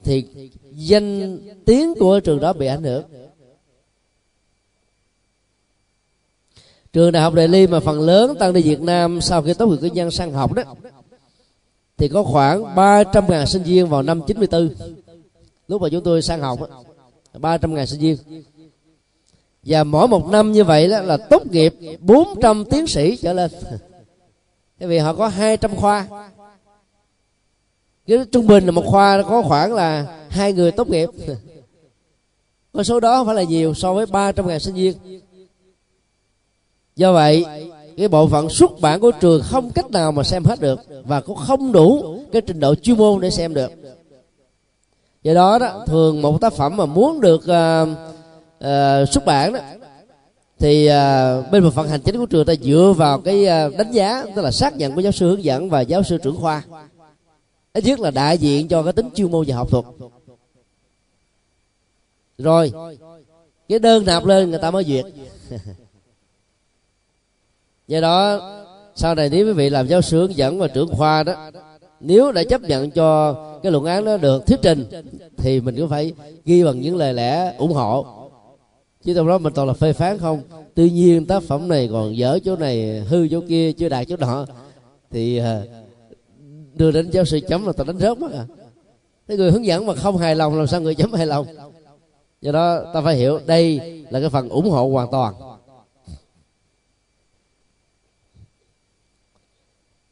thì 0.04 0.24
danh 0.70 1.38
tiếng 1.64 1.94
của 1.94 2.20
trường 2.20 2.40
đó 2.40 2.52
bị 2.52 2.66
ảnh 2.66 2.82
hưởng. 2.82 3.02
Trường 6.92 7.12
đại 7.12 7.22
học 7.22 7.34
đại 7.34 7.48
ly 7.48 7.66
mà 7.66 7.80
phần 7.80 8.00
lớn 8.00 8.34
tăng 8.38 8.52
đi 8.52 8.62
việt 8.62 8.80
nam 8.80 9.20
sau 9.20 9.42
khi 9.42 9.54
tốt 9.54 9.66
nghiệp 9.66 9.76
cử 9.80 9.86
nhân 9.86 10.10
sang 10.10 10.32
học 10.32 10.52
đó, 10.52 10.62
thì 11.96 12.08
có 12.08 12.22
khoảng 12.22 12.74
300 12.74 13.24
ngàn 13.28 13.46
sinh 13.46 13.62
viên 13.62 13.88
vào 13.88 14.02
năm 14.02 14.22
94 14.26 14.70
lúc 15.68 15.82
mà 15.82 15.88
chúng 15.88 16.04
tôi 16.04 16.22
sang 16.22 16.40
học 16.40 16.58
300 17.38 17.74
ngàn 17.74 17.86
sinh 17.86 18.00
viên. 18.00 18.16
Và 19.62 19.84
mỗi 19.84 20.08
một 20.08 20.28
năm 20.28 20.52
như 20.52 20.64
vậy 20.64 20.88
đó 20.88 21.00
là 21.00 21.16
tốt 21.16 21.46
nghiệp 21.46 21.74
400 22.00 22.64
tiến 22.64 22.86
sĩ 22.86 23.16
trở 23.16 23.32
lên. 23.32 23.50
Bởi 24.80 24.88
vì 24.88 24.98
họ 24.98 25.14
có 25.14 25.28
200 25.28 25.76
khoa. 25.76 26.06
Cái 28.06 28.18
trung 28.32 28.46
bình 28.46 28.66
là 28.66 28.70
một 28.70 28.84
khoa 28.86 29.22
có 29.22 29.42
khoảng 29.42 29.74
là 29.74 30.18
hai 30.28 30.52
người 30.52 30.72
tốt 30.72 30.88
nghiệp. 30.88 31.08
Con 32.72 32.84
số 32.84 33.00
đó 33.00 33.16
không 33.16 33.26
phải 33.26 33.34
là 33.34 33.42
nhiều 33.42 33.74
so 33.74 33.94
với 33.94 34.06
300 34.06 34.46
ngàn 34.46 34.60
sinh 34.60 34.74
viên 34.74 34.94
do 36.96 37.12
vậy 37.12 37.44
cái 37.96 38.08
bộ 38.08 38.26
phận 38.26 38.48
xuất 38.48 38.80
bản 38.80 39.00
của 39.00 39.10
trường 39.20 39.42
không 39.42 39.70
cách 39.70 39.90
nào 39.90 40.12
mà 40.12 40.22
xem 40.22 40.44
hết 40.44 40.60
được 40.60 40.80
và 41.04 41.20
cũng 41.20 41.36
không 41.36 41.72
đủ 41.72 42.18
cái 42.32 42.42
trình 42.42 42.60
độ 42.60 42.74
chuyên 42.74 42.96
môn 42.96 43.20
để 43.20 43.30
xem 43.30 43.54
được. 43.54 43.70
Do 45.22 45.34
đó 45.34 45.58
đó 45.58 45.84
thường 45.86 46.22
một 46.22 46.40
tác 46.40 46.52
phẩm 46.52 46.76
mà 46.76 46.86
muốn 46.86 47.20
được 47.20 47.40
uh, 47.40 47.88
uh, 48.58 49.08
xuất 49.08 49.24
bản 49.26 49.52
đó 49.52 49.60
thì 50.58 50.88
uh, 50.88 51.50
bên 51.50 51.62
bộ 51.64 51.70
phận 51.70 51.88
hành 51.88 52.00
chính 52.00 52.18
của 52.18 52.26
trường 52.26 52.46
ta 52.46 52.54
dựa 52.62 52.94
vào 52.96 53.20
cái 53.20 53.46
uh, 53.66 53.76
đánh 53.76 53.92
giá 53.92 54.24
tức 54.36 54.42
là 54.42 54.50
xác 54.50 54.76
nhận 54.76 54.94
của 54.94 55.00
giáo 55.00 55.12
sư 55.12 55.28
hướng 55.28 55.44
dẫn 55.44 55.70
và 55.70 55.80
giáo 55.80 56.02
sư 56.02 56.18
trưởng 56.18 56.36
khoa. 56.36 56.62
Ít 57.72 57.84
nhất 57.84 58.00
là 58.00 58.10
đại 58.10 58.38
diện 58.38 58.68
cho 58.68 58.82
cái 58.82 58.92
tính 58.92 59.08
chuyên 59.14 59.30
môn 59.30 59.44
và 59.48 59.56
học 59.56 59.70
thuật. 59.70 59.84
Rồi 62.38 62.72
cái 63.68 63.78
đơn 63.78 64.04
nạp 64.04 64.24
lên 64.24 64.50
người 64.50 64.58
ta 64.58 64.70
mới 64.70 64.84
duyệt. 64.84 65.04
do 67.92 68.00
đó, 68.00 68.40
sau 68.94 69.14
này 69.14 69.28
nếu 69.32 69.46
quý 69.46 69.52
vị 69.52 69.70
làm 69.70 69.86
giáo 69.86 70.00
sư 70.00 70.20
hướng 70.20 70.36
dẫn 70.36 70.58
và 70.58 70.68
trưởng 70.68 70.88
khoa 70.88 71.22
đó, 71.22 71.50
nếu 72.00 72.32
đã 72.32 72.42
chấp 72.44 72.60
nhận 72.60 72.90
cho 72.90 73.34
cái 73.62 73.72
luận 73.72 73.84
án 73.84 74.04
đó 74.04 74.16
được 74.16 74.46
thuyết 74.46 74.58
trình, 74.62 74.84
thì 75.36 75.60
mình 75.60 75.76
cũng 75.76 75.88
phải 75.88 76.12
ghi 76.44 76.64
bằng 76.64 76.80
những 76.80 76.96
lời 76.96 77.14
lẽ 77.14 77.54
ủng 77.58 77.72
hộ. 77.72 78.06
Chứ 79.04 79.14
trong 79.14 79.28
đó 79.28 79.38
mình 79.38 79.52
toàn 79.52 79.68
là 79.68 79.74
phê 79.74 79.92
phán 79.92 80.18
không. 80.18 80.42
Tuy 80.74 80.90
nhiên 80.90 81.26
tác 81.26 81.42
phẩm 81.42 81.68
này 81.68 81.88
còn 81.92 82.16
dở 82.16 82.38
chỗ 82.44 82.56
này, 82.56 83.00
hư 83.00 83.28
chỗ 83.28 83.40
kia, 83.48 83.72
chưa 83.72 83.88
đạt 83.88 84.06
chỗ 84.08 84.16
nọ. 84.16 84.46
Thì 85.10 85.38
à, 85.38 85.62
đưa 86.74 86.90
đến 86.90 87.10
giáo 87.10 87.24
sư 87.24 87.40
chấm 87.48 87.66
là 87.66 87.72
tao 87.72 87.84
đánh 87.84 87.98
rớt 87.98 88.18
mất 88.18 88.32
à. 88.32 88.44
Cái 89.28 89.36
người 89.36 89.50
hướng 89.50 89.66
dẫn 89.66 89.86
mà 89.86 89.94
không 89.94 90.16
hài 90.16 90.36
lòng, 90.36 90.58
làm 90.58 90.66
sao 90.66 90.80
người 90.80 90.94
chấm 90.94 91.12
hài 91.12 91.26
lòng? 91.26 91.46
Do 92.40 92.52
đó 92.52 92.80
ta 92.94 93.00
phải 93.00 93.16
hiểu 93.16 93.40
đây 93.46 93.80
là 94.10 94.20
cái 94.20 94.28
phần 94.28 94.48
ủng 94.48 94.70
hộ 94.70 94.88
hoàn 94.88 95.10
toàn. 95.10 95.34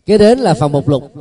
Kế 0.07 0.19
đến 0.19 0.39
là 0.39 0.55
phần 0.55 0.73
mục 0.73 0.89
lục. 0.89 1.13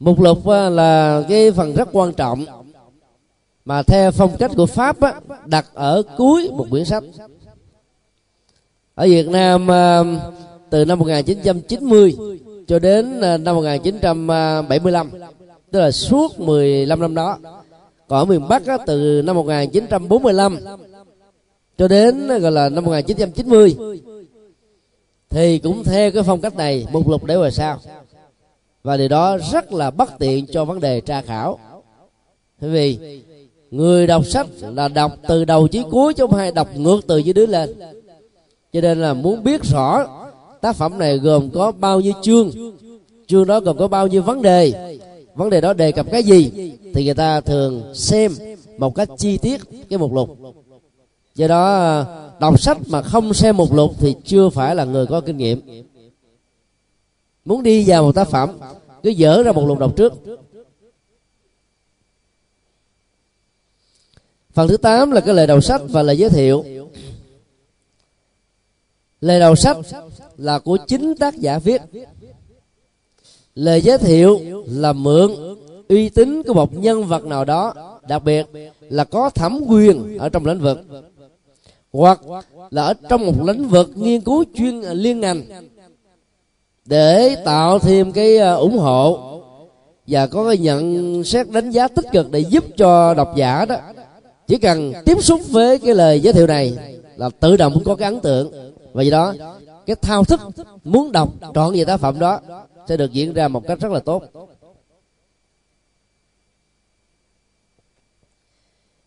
Mục 0.00 0.20
lục 0.20 0.46
à, 0.48 0.68
là 0.68 1.22
cái 1.28 1.52
phần 1.52 1.74
rất 1.74 1.88
quan 1.92 2.12
trọng 2.12 2.44
mà 3.64 3.82
theo 3.82 4.10
phong 4.10 4.36
cách 4.38 4.50
của 4.56 4.66
pháp 4.66 5.00
á, 5.00 5.20
đặt 5.46 5.66
ở 5.74 6.02
cuối 6.16 6.50
một 6.52 6.66
quyển 6.70 6.84
sách. 6.84 7.04
Ở 8.94 9.06
Việt 9.06 9.28
Nam 9.28 9.70
à, 9.70 10.02
từ 10.70 10.84
năm 10.84 10.98
1990 10.98 12.16
cho 12.66 12.78
đến 12.78 13.20
năm 13.20 13.56
1975 13.56 15.10
tức 15.70 15.80
là 15.80 15.90
suốt 15.90 16.40
15 16.40 17.00
năm 17.00 17.14
đó. 17.14 17.38
Còn 18.08 18.18
ở 18.18 18.24
miền 18.24 18.48
Bắc 18.48 18.66
á, 18.66 18.78
từ 18.86 19.22
năm 19.24 19.36
1945 19.36 20.58
cho 21.78 21.88
đến 21.88 22.28
gọi 22.28 22.52
là 22.52 22.68
năm 22.68 22.84
1990 22.84 23.76
thì 25.36 25.58
cũng 25.58 25.84
theo 25.84 26.10
cái 26.10 26.22
phong 26.22 26.40
cách 26.40 26.56
này 26.56 26.86
mục 26.92 27.08
lục 27.08 27.24
để 27.24 27.36
về 27.36 27.50
sao? 27.50 27.78
Và 28.82 28.96
điều 28.96 29.08
đó 29.08 29.38
rất 29.52 29.72
là 29.72 29.90
bất 29.90 30.18
tiện 30.18 30.46
cho 30.46 30.64
vấn 30.64 30.80
đề 30.80 31.00
tra 31.00 31.22
khảo. 31.22 31.58
Bởi 32.60 32.70
vì 32.70 32.98
người 33.70 34.06
đọc 34.06 34.26
sách 34.26 34.46
là 34.60 34.88
đọc 34.88 35.12
từ 35.28 35.44
đầu 35.44 35.68
chí 35.68 35.82
cuối 35.90 36.14
chứ 36.14 36.26
không 36.26 36.38
hay 36.38 36.52
đọc 36.52 36.68
ngược 36.76 37.00
từ 37.06 37.18
dưới 37.18 37.34
đứa 37.34 37.46
lên. 37.46 37.74
Cho 38.72 38.80
nên 38.80 39.02
là 39.02 39.14
muốn 39.14 39.44
biết 39.44 39.64
rõ 39.64 40.06
tác 40.60 40.76
phẩm 40.76 40.98
này 40.98 41.18
gồm 41.18 41.50
có 41.50 41.72
bao 41.72 42.00
nhiêu 42.00 42.12
chương 42.22 42.50
chương 43.26 43.46
đó 43.46 43.60
gồm 43.60 43.76
có 43.76 43.88
bao 43.88 44.06
nhiêu 44.06 44.22
vấn 44.22 44.42
đề 44.42 44.72
vấn 45.34 45.50
đề 45.50 45.60
đó 45.60 45.72
đề 45.72 45.92
cập 45.92 46.10
cái 46.10 46.22
gì, 46.22 46.50
thì 46.94 47.04
người 47.04 47.14
ta 47.14 47.40
thường 47.40 47.94
xem 47.94 48.32
một 48.78 48.94
cách 48.94 49.08
chi 49.18 49.38
tiết 49.38 49.60
cái 49.90 49.98
mục 49.98 50.12
lục 50.14 50.38
do 51.36 51.48
đó, 51.48 52.04
đọc 52.40 52.60
sách 52.60 52.78
mà 52.86 53.02
không 53.02 53.34
xem 53.34 53.56
mục 53.56 53.74
lục 53.74 53.90
thì 53.98 54.14
chưa 54.24 54.48
phải 54.48 54.74
là 54.74 54.84
người 54.84 55.06
có 55.06 55.20
kinh 55.20 55.36
nghiệm. 55.36 55.84
Muốn 57.44 57.62
đi 57.62 57.84
vào 57.86 58.02
một 58.02 58.14
tác 58.14 58.28
phẩm, 58.28 58.58
cứ 59.02 59.10
dở 59.10 59.42
ra 59.42 59.52
một 59.52 59.66
lục 59.66 59.78
đọc 59.78 59.96
trước. 59.96 60.12
Phần 64.52 64.68
thứ 64.68 64.76
8 64.76 65.10
là 65.10 65.20
cái 65.20 65.34
lời 65.34 65.46
đầu 65.46 65.60
sách 65.60 65.82
và 65.88 66.02
lời 66.02 66.18
giới 66.18 66.30
thiệu. 66.30 66.64
Lời 69.20 69.40
đầu 69.40 69.56
sách 69.56 69.76
là 70.36 70.58
của 70.58 70.78
chính 70.86 71.14
tác 71.14 71.34
giả 71.34 71.58
viết. 71.58 71.82
Lời 73.54 73.80
giới 73.80 73.98
thiệu 73.98 74.40
là 74.66 74.92
mượn 74.92 75.30
uy 75.88 76.08
tín 76.08 76.42
của 76.42 76.54
một 76.54 76.74
nhân 76.74 77.04
vật 77.04 77.24
nào 77.24 77.44
đó, 77.44 77.74
đặc 78.08 78.24
biệt 78.24 78.46
là 78.80 79.04
có 79.04 79.30
thẩm 79.30 79.60
quyền 79.68 80.18
ở 80.18 80.28
trong 80.28 80.46
lĩnh 80.46 80.60
vực 80.60 80.78
hoặc 81.96 82.20
là 82.70 82.82
ở 82.82 82.94
trong 83.08 83.26
một 83.26 83.34
lĩnh 83.46 83.68
vực 83.68 83.90
nghiên 83.94 84.20
cứu 84.20 84.44
chuyên 84.54 84.82
à, 84.82 84.92
liên 84.94 85.20
ngành 85.20 85.42
để 86.84 87.36
tạo 87.44 87.78
thêm 87.78 88.12
cái 88.12 88.38
à, 88.38 88.52
ủng 88.52 88.78
hộ 88.78 89.18
và 90.06 90.26
có 90.26 90.48
cái 90.48 90.58
nhận 90.58 91.24
xét 91.24 91.50
đánh 91.50 91.70
giá 91.70 91.88
tích 91.88 92.04
cực 92.12 92.30
để 92.30 92.40
giúp 92.40 92.64
cho 92.76 93.14
độc 93.14 93.36
giả 93.36 93.64
đó 93.64 93.76
chỉ 94.46 94.58
cần 94.58 94.92
tiếp 95.04 95.22
xúc 95.22 95.40
với 95.50 95.78
cái 95.78 95.94
lời 95.94 96.20
giới 96.20 96.32
thiệu 96.32 96.46
này 96.46 96.76
là 97.16 97.28
tự 97.40 97.56
động 97.56 97.82
có 97.84 97.96
cái 97.96 98.12
ấn 98.12 98.20
tượng. 98.20 98.72
Và 98.92 99.02
do 99.02 99.10
đó, 99.10 99.34
cái 99.86 99.96
thao 99.96 100.24
thức 100.24 100.40
muốn 100.84 101.12
đọc 101.12 101.32
trọn 101.54 101.74
về 101.74 101.84
tác 101.84 102.00
phẩm 102.00 102.18
đó 102.18 102.40
sẽ 102.88 102.96
được 102.96 103.12
diễn 103.12 103.32
ra 103.32 103.48
một 103.48 103.66
cách 103.66 103.80
rất 103.80 103.92
là 103.92 104.00
tốt. 104.00 104.22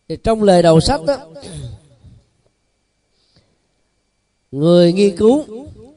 Thì 0.09 0.17
trong 0.23 0.43
lời 0.43 0.61
đầu 0.61 0.79
sách 0.79 1.01
đó 1.05 1.17
người 4.51 4.93
nghiên 4.93 5.17
cứu 5.17 5.43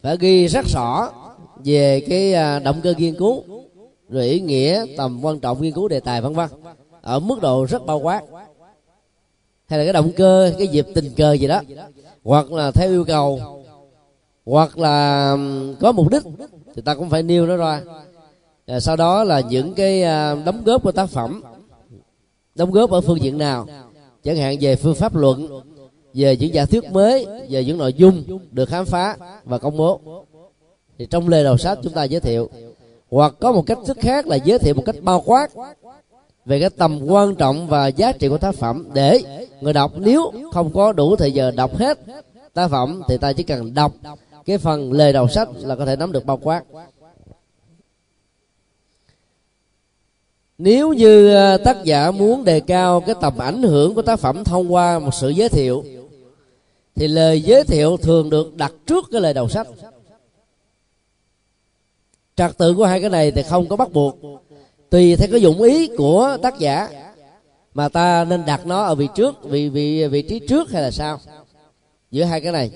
phải 0.02 0.16
ghi 0.20 0.46
rất 0.46 0.66
rõ 0.66 1.10
về 1.64 2.00
cái 2.00 2.34
à, 2.34 2.58
động 2.58 2.80
cơ 2.82 2.94
nghiên 2.98 3.14
cứu, 3.14 3.42
rồi 4.08 4.26
ý 4.26 4.40
nghĩa, 4.40 4.84
tầm 4.96 5.24
quan 5.24 5.40
trọng 5.40 5.62
nghiên 5.62 5.72
cứu 5.72 5.88
đề 5.88 6.00
tài, 6.00 6.20
vân 6.20 6.34
vân. 6.34 6.48
Ở 7.02 7.20
mức 7.20 7.40
độ 7.42 7.66
rất 7.70 7.86
bao 7.86 7.98
quát. 7.98 8.22
Hay 9.66 9.78
là 9.78 9.84
cái 9.84 9.92
động 9.92 10.12
cơ, 10.16 10.52
cái 10.58 10.68
dịp 10.68 10.86
tình 10.94 11.10
cờ 11.16 11.32
gì 11.32 11.46
đó. 11.46 11.60
Hoặc 12.24 12.52
là 12.52 12.70
theo 12.70 12.90
yêu 12.90 13.04
cầu. 13.04 13.40
Hoặc 14.46 14.78
là 14.78 15.36
có 15.80 15.92
mục 15.92 16.10
đích, 16.10 16.22
thì 16.74 16.82
ta 16.82 16.94
cũng 16.94 17.10
phải 17.10 17.22
nêu 17.22 17.46
nó 17.46 17.56
ra. 17.56 17.80
Rồi 18.66 18.80
sau 18.80 18.96
đó 18.96 19.24
là 19.24 19.40
những 19.40 19.74
cái 19.74 20.02
à, 20.02 20.34
đóng 20.44 20.62
góp 20.64 20.82
của 20.82 20.92
tác 20.92 21.06
phẩm. 21.06 21.42
Đóng 22.54 22.70
góp 22.70 22.90
ở 22.90 23.00
phương 23.00 23.22
diện 23.22 23.38
nào? 23.38 23.66
Chẳng 24.24 24.36
hạn 24.36 24.56
về 24.60 24.76
phương 24.76 24.94
pháp 24.94 25.16
luận 25.16 25.62
về 26.14 26.36
những 26.36 26.54
giả 26.54 26.64
thuyết 26.64 26.84
mới, 26.84 27.26
về 27.48 27.64
những 27.64 27.78
nội 27.78 27.92
dung 27.92 28.24
được 28.50 28.68
khám 28.68 28.84
phá 28.84 29.16
và 29.44 29.58
công 29.58 29.76
bố. 29.76 30.00
Thì 30.98 31.06
trong 31.06 31.28
lời 31.28 31.44
đầu 31.44 31.58
sách 31.58 31.78
chúng 31.82 31.92
ta 31.92 32.04
giới 32.04 32.20
thiệu, 32.20 32.50
hoặc 33.10 33.34
có 33.40 33.52
một 33.52 33.66
cách 33.66 33.78
thức 33.86 33.96
khác 34.00 34.26
là 34.26 34.36
giới 34.36 34.58
thiệu 34.58 34.74
một 34.74 34.82
cách 34.86 34.96
bao 35.02 35.22
quát 35.26 35.48
về 36.44 36.60
cái 36.60 36.70
tầm 36.70 37.06
quan 37.06 37.34
trọng 37.34 37.66
và 37.66 37.86
giá 37.86 38.12
trị 38.12 38.28
của 38.28 38.38
tác 38.38 38.54
phẩm 38.54 38.88
để 38.94 39.20
người 39.60 39.72
đọc 39.72 39.92
nếu 39.96 40.32
không 40.52 40.72
có 40.72 40.92
đủ 40.92 41.16
thời 41.16 41.32
giờ 41.32 41.50
đọc 41.50 41.76
hết 41.76 41.98
tác 42.54 42.68
phẩm 42.70 43.02
thì 43.08 43.18
ta 43.18 43.32
chỉ 43.32 43.42
cần 43.42 43.74
đọc 43.74 43.92
cái 44.46 44.58
phần 44.58 44.92
lời 44.92 45.12
đầu 45.12 45.28
sách 45.28 45.48
là 45.62 45.76
có 45.76 45.86
thể 45.86 45.96
nắm 45.96 46.12
được 46.12 46.26
bao 46.26 46.36
quát. 46.36 46.64
Nếu 50.58 50.92
như 50.92 51.34
ờ, 51.34 51.56
tác 51.56 51.84
giả 51.84 52.10
muốn 52.10 52.44
đề 52.44 52.60
cao 52.60 53.00
cái 53.00 53.14
tầm 53.20 53.38
ảnh 53.38 53.62
hưởng 53.62 53.94
của 53.94 54.02
tác 54.02 54.18
phẩm 54.18 54.44
thông 54.44 54.72
qua 54.72 54.98
một 54.98 55.14
sự 55.14 55.28
giới 55.28 55.48
thiệu 55.48 55.84
thì 56.94 57.08
lời 57.08 57.40
giới 57.40 57.64
thiệu 57.64 57.96
thường 57.96 58.30
được 58.30 58.56
đặt 58.56 58.72
trước 58.86 59.04
cái 59.12 59.20
lời 59.20 59.34
đầu 59.34 59.48
sách. 59.48 59.66
Trật 62.36 62.58
tự 62.58 62.74
của 62.74 62.84
hai 62.84 63.00
cái 63.00 63.10
này 63.10 63.30
thì 63.30 63.42
không 63.42 63.68
có 63.68 63.76
bắt 63.76 63.92
buộc. 63.92 64.18
Tùy 64.90 65.16
theo 65.16 65.28
cái 65.32 65.40
dụng 65.40 65.62
ý 65.62 65.88
của 65.96 66.38
tác 66.42 66.58
giả 66.58 66.88
mà 67.74 67.88
ta 67.88 68.24
nên 68.24 68.44
đặt 68.46 68.66
nó 68.66 68.82
ở 68.82 68.94
vị 68.94 69.08
trước, 69.14 69.44
vị 69.44 69.68
vị 69.68 70.08
vị 70.08 70.22
trí 70.22 70.38
trước 70.38 70.70
hay 70.70 70.82
là 70.82 70.90
sao 70.90 71.20
giữa 72.10 72.24
hai 72.24 72.40
cái 72.40 72.52
này. 72.52 72.70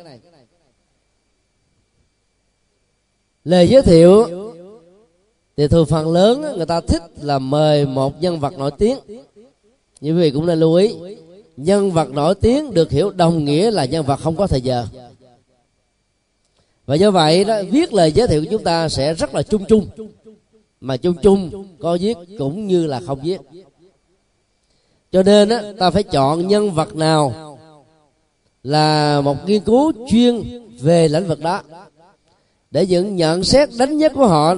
Lời 3.45 3.69
giới 3.69 3.83
thiệu 3.83 4.27
thì 5.57 5.69
thường 5.69 5.87
phần 5.87 6.13
lớn 6.13 6.57
người 6.57 6.67
ta 6.67 6.81
thích 6.81 7.03
là 7.21 7.39
mời 7.39 7.87
một 7.87 8.23
nhân 8.23 8.41
vật 8.41 8.59
nổi 8.59 8.71
tiếng. 8.79 8.99
Như 10.01 10.11
quý 10.11 10.21
vị 10.21 10.31
cũng 10.31 10.47
nên 10.47 10.61
lưu 10.61 10.75
ý 10.75 10.95
nhân 11.57 11.91
vật 11.91 12.11
nổi 12.11 12.35
tiếng 12.35 12.75
được 12.75 12.91
hiểu 12.91 13.11
đồng 13.11 13.45
nghĩa 13.45 13.71
là 13.71 13.85
nhân 13.85 14.05
vật 14.07 14.17
không 14.17 14.37
có 14.37 14.47
thời 14.47 14.61
giờ. 14.61 14.87
Và 16.87 16.95
do 16.95 17.11
vậy 17.11 17.45
đó 17.45 17.63
viết 17.71 17.93
lời 17.93 18.13
giới 18.13 18.29
thiệu 18.29 18.45
của 18.45 18.51
chúng 18.51 18.65
ta 18.65 18.89
sẽ 18.89 19.15
rất 19.15 19.35
là 19.35 19.43
chung 19.43 19.65
chung. 19.69 19.89
Mà 20.81 20.97
chung 20.97 21.15
chung 21.23 21.67
có 21.79 21.99
viết 22.01 22.17
cũng 22.39 22.67
như 22.67 22.87
là 22.87 23.01
không 23.07 23.21
viết. 23.23 23.41
Cho 25.13 25.23
nên 25.23 25.49
á, 25.49 25.63
ta 25.79 25.91
phải 25.91 26.03
chọn 26.03 26.49
nhân 26.49 26.71
vật 26.71 26.97
nào 26.97 27.59
là 28.63 29.21
một 29.21 29.37
nghiên 29.47 29.61
cứu 29.61 29.93
chuyên 30.11 30.43
về 30.81 31.09
lĩnh 31.09 31.27
vực 31.27 31.41
đó 31.41 31.63
để 32.71 32.87
những 32.87 33.17
nhận 33.17 33.45
xét 33.45 33.69
đánh 33.79 33.99
giá 33.99 34.09
của 34.09 34.27
họ. 34.27 34.55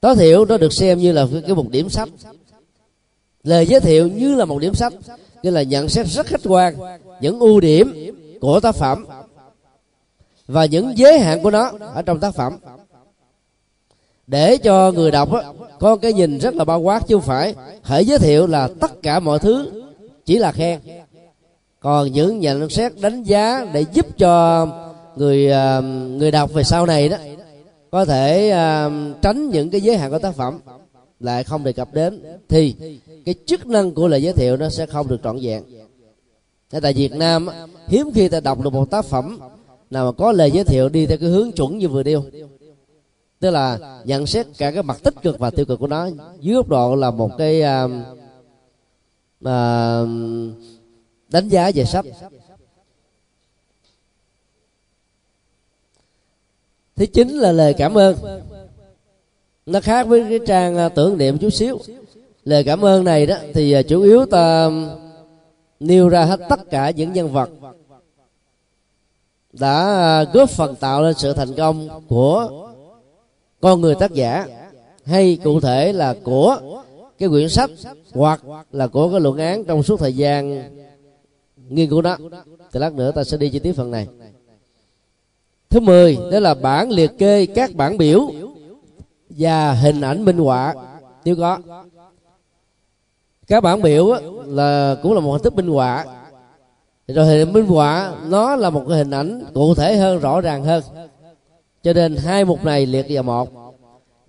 Tối 0.00 0.16
thiểu 0.16 0.44
nó 0.44 0.58
được 0.58 0.72
xem 0.72 0.98
như 0.98 1.12
là 1.12 1.26
cái 1.46 1.54
một 1.54 1.70
điểm 1.70 1.88
sách 1.88 2.08
lời 3.42 3.66
giới 3.66 3.80
thiệu 3.80 4.08
như 4.08 4.34
là 4.34 4.44
một 4.44 4.58
điểm 4.58 4.74
sách 4.74 4.92
như 5.46 5.52
là 5.52 5.62
nhận 5.62 5.88
xét 5.88 6.06
rất 6.06 6.26
khách 6.26 6.40
quan 6.44 6.74
những 7.20 7.38
ưu 7.38 7.60
điểm 7.60 7.94
của 8.40 8.60
tác 8.60 8.74
phẩm 8.74 9.06
và 10.46 10.64
những 10.64 10.98
giới 10.98 11.18
hạn 11.18 11.42
của 11.42 11.50
nó 11.50 11.72
ở 11.94 12.02
trong 12.02 12.20
tác 12.20 12.34
phẩm. 12.34 12.58
Để 14.26 14.56
cho 14.56 14.92
người 14.92 15.10
đọc 15.10 15.32
á, 15.32 15.42
có 15.78 15.96
cái 15.96 16.12
nhìn 16.12 16.38
rất 16.38 16.54
là 16.54 16.64
bao 16.64 16.80
quát 16.80 17.06
chứ 17.06 17.14
không 17.14 17.22
phải 17.22 17.54
hãy 17.82 18.04
giới 18.04 18.18
thiệu 18.18 18.46
là 18.46 18.68
tất 18.80 19.02
cả 19.02 19.20
mọi 19.20 19.38
thứ 19.38 19.84
chỉ 20.24 20.38
là 20.38 20.52
khen. 20.52 20.80
Còn 21.80 22.12
những 22.12 22.40
nhận 22.40 22.70
xét 22.70 22.92
đánh 23.00 23.22
giá 23.22 23.66
để 23.72 23.84
giúp 23.92 24.06
cho 24.18 24.66
người 25.16 25.52
à, 25.52 25.80
người 26.18 26.30
đọc 26.30 26.52
về 26.52 26.62
sau 26.62 26.86
này 26.86 27.08
đó 27.08 27.16
có 27.90 28.04
thể 28.04 28.52
uh, 28.52 28.92
tránh 29.22 29.50
những 29.50 29.70
cái 29.70 29.80
giới 29.80 29.96
hạn 29.96 30.10
của 30.10 30.18
tác 30.18 30.34
phẩm 30.34 30.58
lại 31.20 31.44
không 31.44 31.64
đề 31.64 31.72
cập 31.72 31.94
đến 31.94 32.22
thì 32.48 32.74
cái 33.26 33.34
chức 33.46 33.66
năng 33.66 33.94
của 33.94 34.08
lời 34.08 34.22
giới 34.22 34.32
thiệu 34.32 34.56
nó 34.56 34.68
sẽ 34.68 34.86
không 34.86 35.08
được 35.08 35.20
trọn 35.24 35.38
vẹn. 35.42 35.62
Thế 36.70 36.80
tại 36.80 36.92
Việt 36.92 37.12
Nam 37.12 37.48
hiếm 37.88 38.10
khi 38.14 38.28
ta 38.28 38.40
đọc 38.40 38.60
được 38.60 38.72
một 38.72 38.90
tác 38.90 39.04
phẩm 39.04 39.38
nào 39.90 40.06
mà 40.06 40.12
có 40.12 40.32
lời 40.32 40.50
giới 40.50 40.64
thiệu 40.64 40.88
đi 40.88 41.06
theo 41.06 41.18
cái 41.18 41.28
hướng 41.28 41.52
chuẩn 41.52 41.78
như 41.78 41.88
vừa 41.88 42.02
điêu 42.02 42.24
tức 43.40 43.50
là 43.50 43.78
nhận 44.04 44.26
xét 44.26 44.46
cả 44.58 44.70
cái 44.70 44.82
mặt 44.82 45.00
tích 45.02 45.14
cực 45.22 45.38
và 45.38 45.50
tiêu 45.50 45.66
cực 45.66 45.78
của 45.78 45.86
nó. 45.86 46.08
Dưới 46.40 46.54
góc 46.54 46.68
độ 46.68 46.94
là 46.94 47.10
một 47.10 47.30
cái 47.38 47.62
uh, 47.62 47.90
uh, 49.44 50.08
đánh 51.28 51.48
giá 51.48 51.70
về 51.74 51.84
sách. 51.84 52.04
Thứ 56.96 57.06
chính 57.06 57.28
là 57.28 57.52
lời 57.52 57.74
cảm 57.74 57.94
ơn. 57.94 58.16
Nó 59.66 59.80
khác 59.80 60.06
với 60.06 60.26
cái 60.28 60.38
trang 60.46 60.76
à, 60.76 60.88
tưởng 60.88 61.18
niệm 61.18 61.38
chút 61.38 61.50
xíu 61.50 61.78
lời 62.46 62.64
cảm 62.64 62.84
ơn 62.84 63.04
này 63.04 63.26
đó, 63.26 63.36
thì 63.54 63.72
à, 63.72 63.82
chủ 63.82 64.02
yếu 64.02 64.26
ta 64.26 64.70
nêu 65.80 66.08
ra 66.08 66.24
hết 66.24 66.40
tất 66.48 66.70
cả 66.70 66.90
những 66.90 67.12
nhân 67.12 67.32
vật 67.32 67.50
đã 69.52 69.86
à, 69.86 70.24
góp 70.24 70.50
phần 70.50 70.74
tạo 70.74 71.02
nên 71.02 71.14
sự 71.14 71.32
thành 71.32 71.54
công 71.54 71.88
của 72.08 72.68
con 73.60 73.80
người 73.80 73.94
tác 73.94 74.12
giả, 74.12 74.46
hay 75.04 75.38
cụ 75.44 75.60
thể 75.60 75.92
là 75.92 76.14
của 76.24 76.82
cái 77.18 77.28
quyển 77.28 77.48
sách 77.48 77.70
hoặc 78.12 78.42
là 78.72 78.86
của 78.86 79.10
cái 79.10 79.20
luận 79.20 79.38
án 79.38 79.64
trong 79.64 79.82
suốt 79.82 80.00
thời 80.00 80.16
gian 80.16 80.62
nghiên 81.68 81.90
cứu 81.90 82.02
đó. 82.02 82.16
Thì 82.72 82.80
lát 82.80 82.92
nữa 82.92 83.10
ta 83.10 83.24
sẽ 83.24 83.36
đi 83.36 83.50
chi 83.50 83.58
tiết 83.58 83.72
phần 83.72 83.90
này. 83.90 84.08
Thứ 85.70 85.80
10 85.80 86.18
đó 86.32 86.40
là 86.40 86.54
bản 86.54 86.90
liệt 86.90 87.10
kê 87.18 87.46
các 87.46 87.74
bản 87.74 87.98
biểu 87.98 88.30
và 89.30 89.72
hình 89.72 90.00
ảnh 90.00 90.24
minh 90.24 90.38
họa. 90.38 90.74
Nếu 91.24 91.36
có 91.36 91.58
các 93.46 93.60
bản 93.62 93.82
biểu 93.82 94.14
là 94.46 94.96
cũng 95.02 95.12
là 95.14 95.20
một 95.20 95.32
hình 95.32 95.42
thức 95.42 95.54
minh 95.54 95.68
họa. 95.68 96.04
Rồi 97.08 97.26
hình 97.26 97.52
minh 97.52 97.66
họa 97.66 98.14
nó 98.28 98.56
là 98.56 98.70
một 98.70 98.84
cái 98.88 98.98
hình 98.98 99.10
ảnh 99.10 99.44
cụ 99.54 99.74
thể 99.74 99.96
hơn 99.96 100.18
rõ 100.18 100.40
ràng 100.40 100.64
hơn. 100.64 100.82
Cho 101.82 101.92
nên 101.92 102.16
hai 102.16 102.44
mục 102.44 102.64
này 102.64 102.86
liệt 102.86 103.06
vào 103.08 103.22
một. 103.22 103.48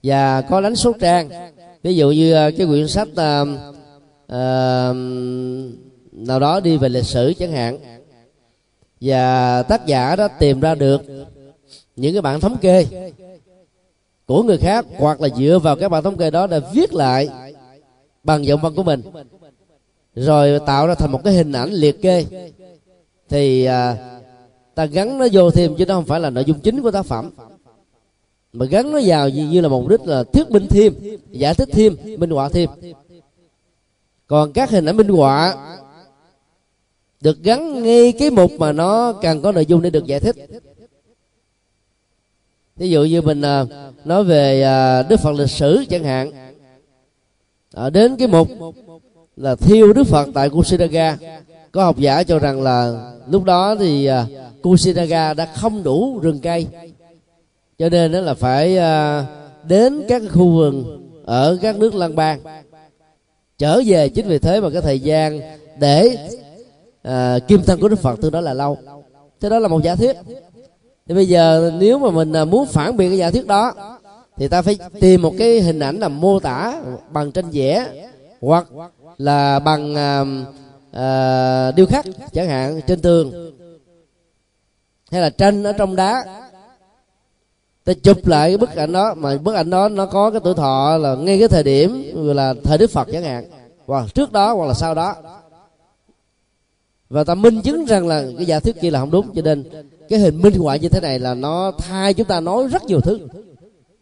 Và 0.04 0.42
có 0.42 0.62
đánh 0.62 0.76
số 0.76 0.94
trang. 1.00 1.30
Ví 1.84 1.96
dụ 1.96 2.12
như 2.12 2.34
à, 2.34 2.50
cái 2.58 2.68
quyển 2.68 2.88
sách 2.88 3.08
uh, 3.08 3.48
uh, 4.24 4.96
nào 6.12 6.40
đó 6.40 6.60
đi 6.60 6.78
về 6.78 6.90
lịch 6.90 7.06
sử 7.06 7.34
chẳng 7.40 7.52
hạn. 7.52 7.80
Và 9.02 9.64
tác 9.64 9.86
giả 9.86 10.16
đã 10.16 10.28
tìm 10.28 10.60
ra 10.60 10.76
được 10.76 11.02
những 11.96 12.14
cái 12.14 12.22
bản 12.22 12.40
thống 12.40 12.58
kê 12.62 12.86
của 14.26 14.44
người 14.44 14.58
khác 14.58 14.86
hoặc 14.98 15.22
là 15.22 15.30
dựa 15.30 15.60
vào 15.64 15.76
các 15.76 15.90
bản 15.90 16.04
thống 16.04 16.18
kê 16.18 16.32
đó 16.32 16.48
để 16.48 16.62
viết 16.74 16.94
lại 16.94 17.30
bằng 18.24 18.46
giọng 18.46 18.62
văn 18.62 18.76
của 18.76 18.84
mình. 18.84 19.02
Rồi 20.16 20.60
tạo 20.66 20.88
ra 20.88 20.96
thành 20.96 21.12
một 21.12 21.24
cái 21.24 21.34
hình 21.34 21.52
ảnh 21.52 21.72
liệt 21.72 22.02
kê. 22.02 22.26
Thì 23.30 23.66
à, 23.66 23.98
ta 24.76 24.86
gắn 24.86 25.18
nó 25.18 25.28
vô 25.32 25.52
thêm 25.52 25.76
chứ 25.76 25.86
nó 25.86 25.94
không 25.94 26.06
phải 26.06 26.20
là 26.20 26.30
nội 26.30 26.44
dung 26.46 26.60
chính 26.60 26.82
của 26.82 26.92
tác 26.92 27.06
phẩm. 27.06 27.32
Mà 28.54 28.66
gắn 28.66 28.92
nó 28.92 29.00
vào 29.06 29.30
như, 29.30 29.50
như 29.50 29.62
là 29.62 29.68
một 29.68 29.88
đích 29.90 30.02
là 30.02 30.24
thuyết 30.24 30.52
minh 30.52 30.68
thêm 30.70 30.94
giải 31.32 31.54
thích 31.54 31.70
thêm 31.72 31.96
minh 32.18 32.30
họa 32.30 32.50
thêm. 32.50 32.70
Còn 34.28 34.54
các 34.54 34.70
hình 34.70 34.86
ảnh 34.86 34.98
minh 34.98 35.08
họa 35.08 35.56
được 37.22 37.44
gắn 37.44 37.84
ngay 37.84 38.12
cái 38.12 38.30
mục 38.30 38.52
mà 38.58 38.72
nó 38.72 39.14
cần 39.14 39.42
có 39.42 39.52
nội 39.52 39.66
dung 39.66 39.82
để 39.82 39.90
được 39.90 40.06
giải 40.06 40.20
thích. 40.20 40.36
Ví 42.76 42.90
dụ 42.90 43.04
như 43.04 43.22
mình 43.22 43.42
à, 43.42 43.66
nói 44.06 44.24
về 44.24 44.62
à, 44.62 45.04
đức 45.04 45.20
phật 45.20 45.32
lịch 45.32 45.50
sử 45.50 45.86
chẳng 45.90 46.04
hạn 46.04 46.47
à, 47.78 47.90
đến 47.90 48.16
cái 48.16 48.28
mục 48.28 48.48
là 49.36 49.56
thiêu 49.56 49.94
đức 49.94 50.04
phật 50.08 50.30
tại 50.34 50.50
kusinaga 50.50 51.18
có 51.72 51.84
học 51.84 51.98
giả 51.98 52.24
cho 52.24 52.40
rằng 52.40 52.62
là 52.62 53.12
lúc 53.30 53.44
đó 53.44 53.76
thì 53.80 54.06
à, 54.06 54.26
kusinaga 54.64 55.34
đã 55.34 55.46
không 55.56 55.84
đủ 55.84 56.20
rừng 56.22 56.40
cây. 56.40 56.68
Cho 57.78 57.90
nên 57.90 58.12
đó 58.12 58.20
là 58.20 58.34
phải 58.34 58.78
à, 58.78 59.26
đến 59.68 60.04
các 60.08 60.22
khu 60.32 60.50
vườn 60.50 61.02
ở 61.26 61.58
các 61.62 61.78
nước 61.78 61.96
lân 61.96 62.16
bang 62.16 62.40
trở 63.58 63.82
về 63.86 64.10
chính 64.10 64.28
vì 64.28 64.40
thế 64.40 64.62
mà 64.62 64.70
cái 64.70 64.82
thời 64.82 65.00
gian 65.00 65.40
để 65.80 66.18
à, 67.04 67.40
kim 67.48 67.62
thân 67.64 67.80
của 67.80 67.90
đức 67.90 68.00
phật 68.00 68.22
tương 68.22 68.32
đó 68.32 68.42
là 68.42 68.54
lâu. 68.54 68.78
Thế 69.42 69.50
đó 69.50 69.60
là 69.60 69.68
một 69.68 69.84
giả 69.84 69.96
thuyết. 69.96 70.16
Thì 71.08 71.16
bây 71.16 71.28
giờ 71.28 71.72
nếu 71.80 72.00
mà 72.00 72.12
mình 72.12 72.34
à, 72.34 72.46
muốn 72.46 72.66
phản 72.66 72.98
biện 72.98 73.10
cái 73.10 73.18
giả 73.18 73.32
thuyết 73.32 73.48
đó 73.48 73.74
thì 74.38 74.48
ta 74.48 74.62
phải 74.62 74.78
tìm 75.00 75.22
một 75.22 75.34
cái 75.38 75.62
hình 75.62 75.80
ảnh 75.80 76.00
là 76.00 76.08
mô 76.08 76.40
tả 76.40 76.82
bằng 77.12 77.32
tranh 77.32 77.50
vẽ 77.52 78.08
hoặc 78.42 78.68
là 79.18 79.60
bằng 79.60 79.96
à, 79.96 80.26
à, 80.92 81.72
điêu 81.72 81.86
khắc 81.86 82.06
chẳng 82.34 82.48
hạn 82.48 82.82
trên 82.88 83.02
tường. 83.02 83.54
Hay 85.12 85.22
là 85.22 85.30
tranh 85.30 85.64
ở 85.64 85.74
trong 85.74 85.96
đá. 85.96 86.24
Ta 87.84 87.94
chụp 88.04 88.28
lại 88.28 88.50
cái 88.50 88.58
bức 88.58 88.76
ảnh 88.76 88.92
đó 88.92 89.14
mà 89.18 89.38
bức 89.38 89.56
ảnh 89.56 89.70
đó 89.70 89.90
nó 89.90 90.06
có 90.06 90.32
cái 90.32 90.42
tuổi 90.44 90.54
thọ 90.54 90.98
là 90.98 91.16
ngay 91.16 91.40
cái 91.40 91.48
thời 91.48 91.64
điểm 91.64 92.12
là 92.16 92.54
thời 92.64 92.78
đức 92.78 92.92
phật 92.92 93.08
chẳng 93.12 93.24
hạn 93.24 93.46
hoặc 93.86 94.16
trước 94.16 94.32
đó 94.32 94.54
hoặc 94.54 94.66
là 94.66 94.74
sau 94.74 94.96
đó. 94.96 95.16
Và 97.10 97.24
ta 97.24 97.36
minh 97.36 97.62
chứng 97.62 97.86
rằng 97.86 98.08
là 98.08 98.26
cái 98.38 98.46
giả 98.46 98.60
thuyết 98.60 98.82
kia 98.82 98.92
là 98.92 99.00
không 99.00 99.12
đúng 99.12 99.34
cho 99.36 99.42
nên 99.42 99.64
cái 100.10 100.20
hình 100.20 100.42
minh 100.42 100.54
họa 100.60 100.76
như 100.76 100.90
thế 100.90 101.00
này 101.00 101.20
là 101.20 101.34
nó 101.34 101.72
thay 101.78 102.14
chúng 102.14 102.28
ta 102.28 102.40
nói 102.40 102.68
rất 102.68 102.86
nhiều 102.86 103.02
thứ 103.02 103.20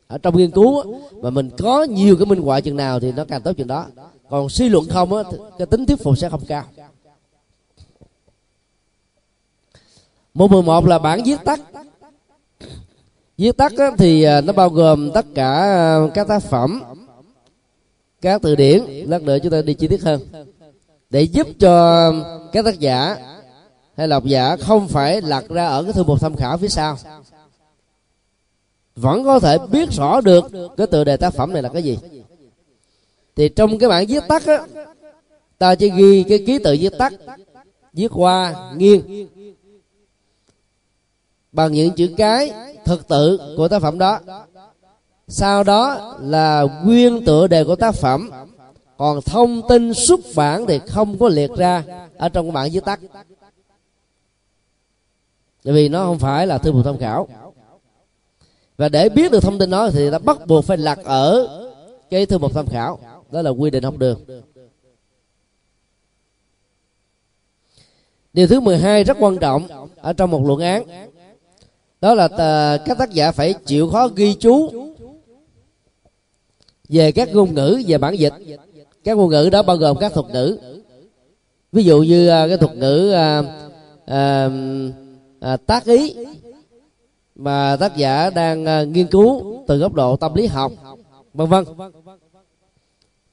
ở 0.08 0.18
trong 0.18 0.38
nghiên 0.38 0.52
cứu 0.52 1.00
mà 1.22 1.30
mình 1.30 1.50
có 1.58 1.84
nhiều 1.84 2.18
cái 2.18 2.26
minh 2.26 2.42
họa 2.42 2.60
chừng 2.60 2.76
nào 2.76 3.00
thì 3.00 3.12
nó 3.12 3.26
càng 3.26 3.42
tốt 3.42 3.52
chừng 3.58 3.68
đó. 3.68 3.86
Còn 4.30 4.50
suy 4.50 4.70
luận 4.70 4.86
không 4.90 5.14
á 5.14 5.24
cái 5.58 5.66
tính 5.66 5.86
thuyết 5.86 6.04
phục 6.04 6.18
sẽ 6.18 6.30
không 6.30 6.46
cao. 6.48 6.64
Một 10.34 10.52
mười 10.52 10.62
một 10.62 10.86
là 10.86 11.00
bản 11.00 11.24
viết 11.26 11.38
tắt. 11.46 11.60
Viết 13.38 13.58
tắt 13.58 13.72
á, 13.78 13.92
thì 13.98 14.24
à, 14.24 14.42
nó 14.42 14.54
bao 14.54 14.70
gồm 14.70 15.12
tất 15.12 15.26
cả 15.36 15.52
à, 15.52 16.00
các 16.14 16.28
tác 16.28 16.44
phẩm 16.44 16.84
các 18.22 18.42
từ 18.42 18.56
điển 18.56 18.84
lát 19.08 19.22
nữa 19.22 19.38
chúng 19.44 19.52
ta 19.52 19.62
đi 19.62 19.74
chi 19.74 19.88
tiết 19.88 20.02
hơn. 20.02 20.22
Để 21.10 21.22
giúp 21.22 21.48
cho 21.60 22.14
các 22.52 22.66
tác 22.66 22.80
giả 22.80 23.18
hay 23.98 24.08
độc 24.08 24.26
giả 24.26 24.58
không 24.58 24.88
phải 24.88 25.22
lật 25.22 25.50
ra 25.50 25.66
ở 25.66 25.84
cái 25.84 25.94
thư 25.94 26.04
mục 26.04 26.22
tham 26.22 26.36
khảo 26.36 26.58
phía 26.58 26.68
sau 26.68 26.98
vẫn 28.96 29.24
có 29.24 29.40
thể 29.40 29.58
biết 29.72 29.92
rõ 29.92 30.22
được 30.22 30.46
cái 30.78 30.88
tựa 30.88 31.04
đề 31.04 31.18
tác 31.18 31.34
phẩm 31.34 31.54
này 31.54 31.62
là 31.62 31.70
cái 31.70 31.84
gì. 31.84 31.98
Thì 33.36 33.50
trong 33.50 33.78
cái 33.78 33.90
bản 33.90 34.06
viết 34.08 34.24
tắt 34.28 34.46
á, 34.46 34.66
ta 35.58 35.76
chỉ 35.76 35.90
ghi 35.90 36.24
cái 36.24 36.44
ký 36.48 36.60
tự 36.64 36.78
viết 36.80 36.94
tắt, 36.98 37.14
viết 37.94 38.12
qua, 38.14 38.72
nghiêng. 38.78 39.28
Bằng 41.52 41.72
những 41.72 41.96
chữ 41.96 42.14
cái 42.18 42.52
thực 42.86 43.08
tự 43.08 43.56
của 43.58 43.68
tác 43.68 43.82
phẩm 43.82 43.98
đó. 43.98 44.20
Sau 45.28 45.64
đó 45.64 46.16
là 46.22 46.64
nguyên 46.84 47.26
tựa 47.26 47.48
đề 47.48 47.64
của 47.64 47.76
tác 47.76 47.96
phẩm. 47.96 48.30
Còn 48.98 49.22
thông 49.22 49.62
tin 49.70 49.94
xuất 49.94 50.20
bản 50.36 50.66
thì 50.66 50.80
không 50.88 51.18
có 51.18 51.30
liệt 51.30 51.52
ra 51.58 51.84
ở 52.18 52.30
trong 52.30 52.46
cái 52.46 52.52
bản 52.52 52.70
viết 52.72 52.86
tắt. 52.86 53.00
Bởi 55.64 55.74
vì 55.74 55.90
nó 55.90 56.06
không 56.06 56.20
phải 56.20 56.48
là 56.48 56.58
thư 56.58 56.72
mục 56.72 56.86
tham 56.86 56.98
khảo 56.98 57.28
và 58.78 58.90
để 58.90 59.10
biết 59.10 59.32
được 59.32 59.40
thông 59.40 59.60
tin 59.60 59.70
đó 59.70 59.90
thì 59.94 60.12
ta 60.12 60.20
bắt 60.20 60.48
buộc 60.48 60.66
phải 60.66 60.78
lật 60.78 61.00
ở 61.04 61.48
cái 62.10 62.26
thư 62.26 62.38
mục 62.38 62.54
tham 62.54 62.68
khảo. 62.68 63.00
Đó 63.32 63.42
là 63.42 63.50
quy 63.50 63.70
định 63.70 63.84
học 63.84 63.98
đường. 63.98 64.20
Điều 68.34 68.48
thứ 68.48 68.60
12 68.60 69.04
rất 69.04 69.18
quan 69.20 69.38
trọng 69.38 69.90
ở 69.96 70.14
trong 70.14 70.32
một 70.32 70.48
luận 70.48 70.60
án. 70.60 70.84
Đó 72.02 72.14
là 72.14 72.28
các 72.86 72.98
tác 72.98 73.12
giả 73.12 73.32
phải 73.32 73.54
chịu 73.54 73.90
khó 73.90 74.08
ghi 74.08 74.34
chú 74.34 74.72
về 76.90 77.12
các 77.12 77.30
ngôn 77.34 77.54
ngữ 77.54 77.82
về 77.88 77.98
bản 77.98 78.20
dịch. 78.20 78.34
Các 79.04 79.18
ngôn 79.18 79.30
ngữ 79.30 79.50
đó 79.52 79.64
bao 79.64 79.78
gồm 79.78 79.98
các 79.98 80.14
thuật 80.14 80.26
ngữ. 80.34 80.58
Ví 81.72 81.84
dụ 81.84 82.02
như 82.02 82.28
à, 82.28 82.48
cái 82.48 82.58
thuật 82.58 82.78
ngữ 82.78 83.12
à, 83.12 83.44
à, 84.06 84.50
à, 85.40 85.58
tác 85.58 85.86
ý 85.86 86.16
mà 87.36 87.78
tác 87.80 87.98
giả 87.98 88.30
đang 88.30 88.66
ờ, 88.66 88.86
nghiên 88.86 89.08
cứu 89.08 89.60
từ 89.68 89.78
góc 89.78 89.94
độ 89.94 90.16
tâm 90.16 90.34
lý 90.36 90.48
học. 90.48 90.72
Vân 91.34 91.50
vân. 91.50 91.66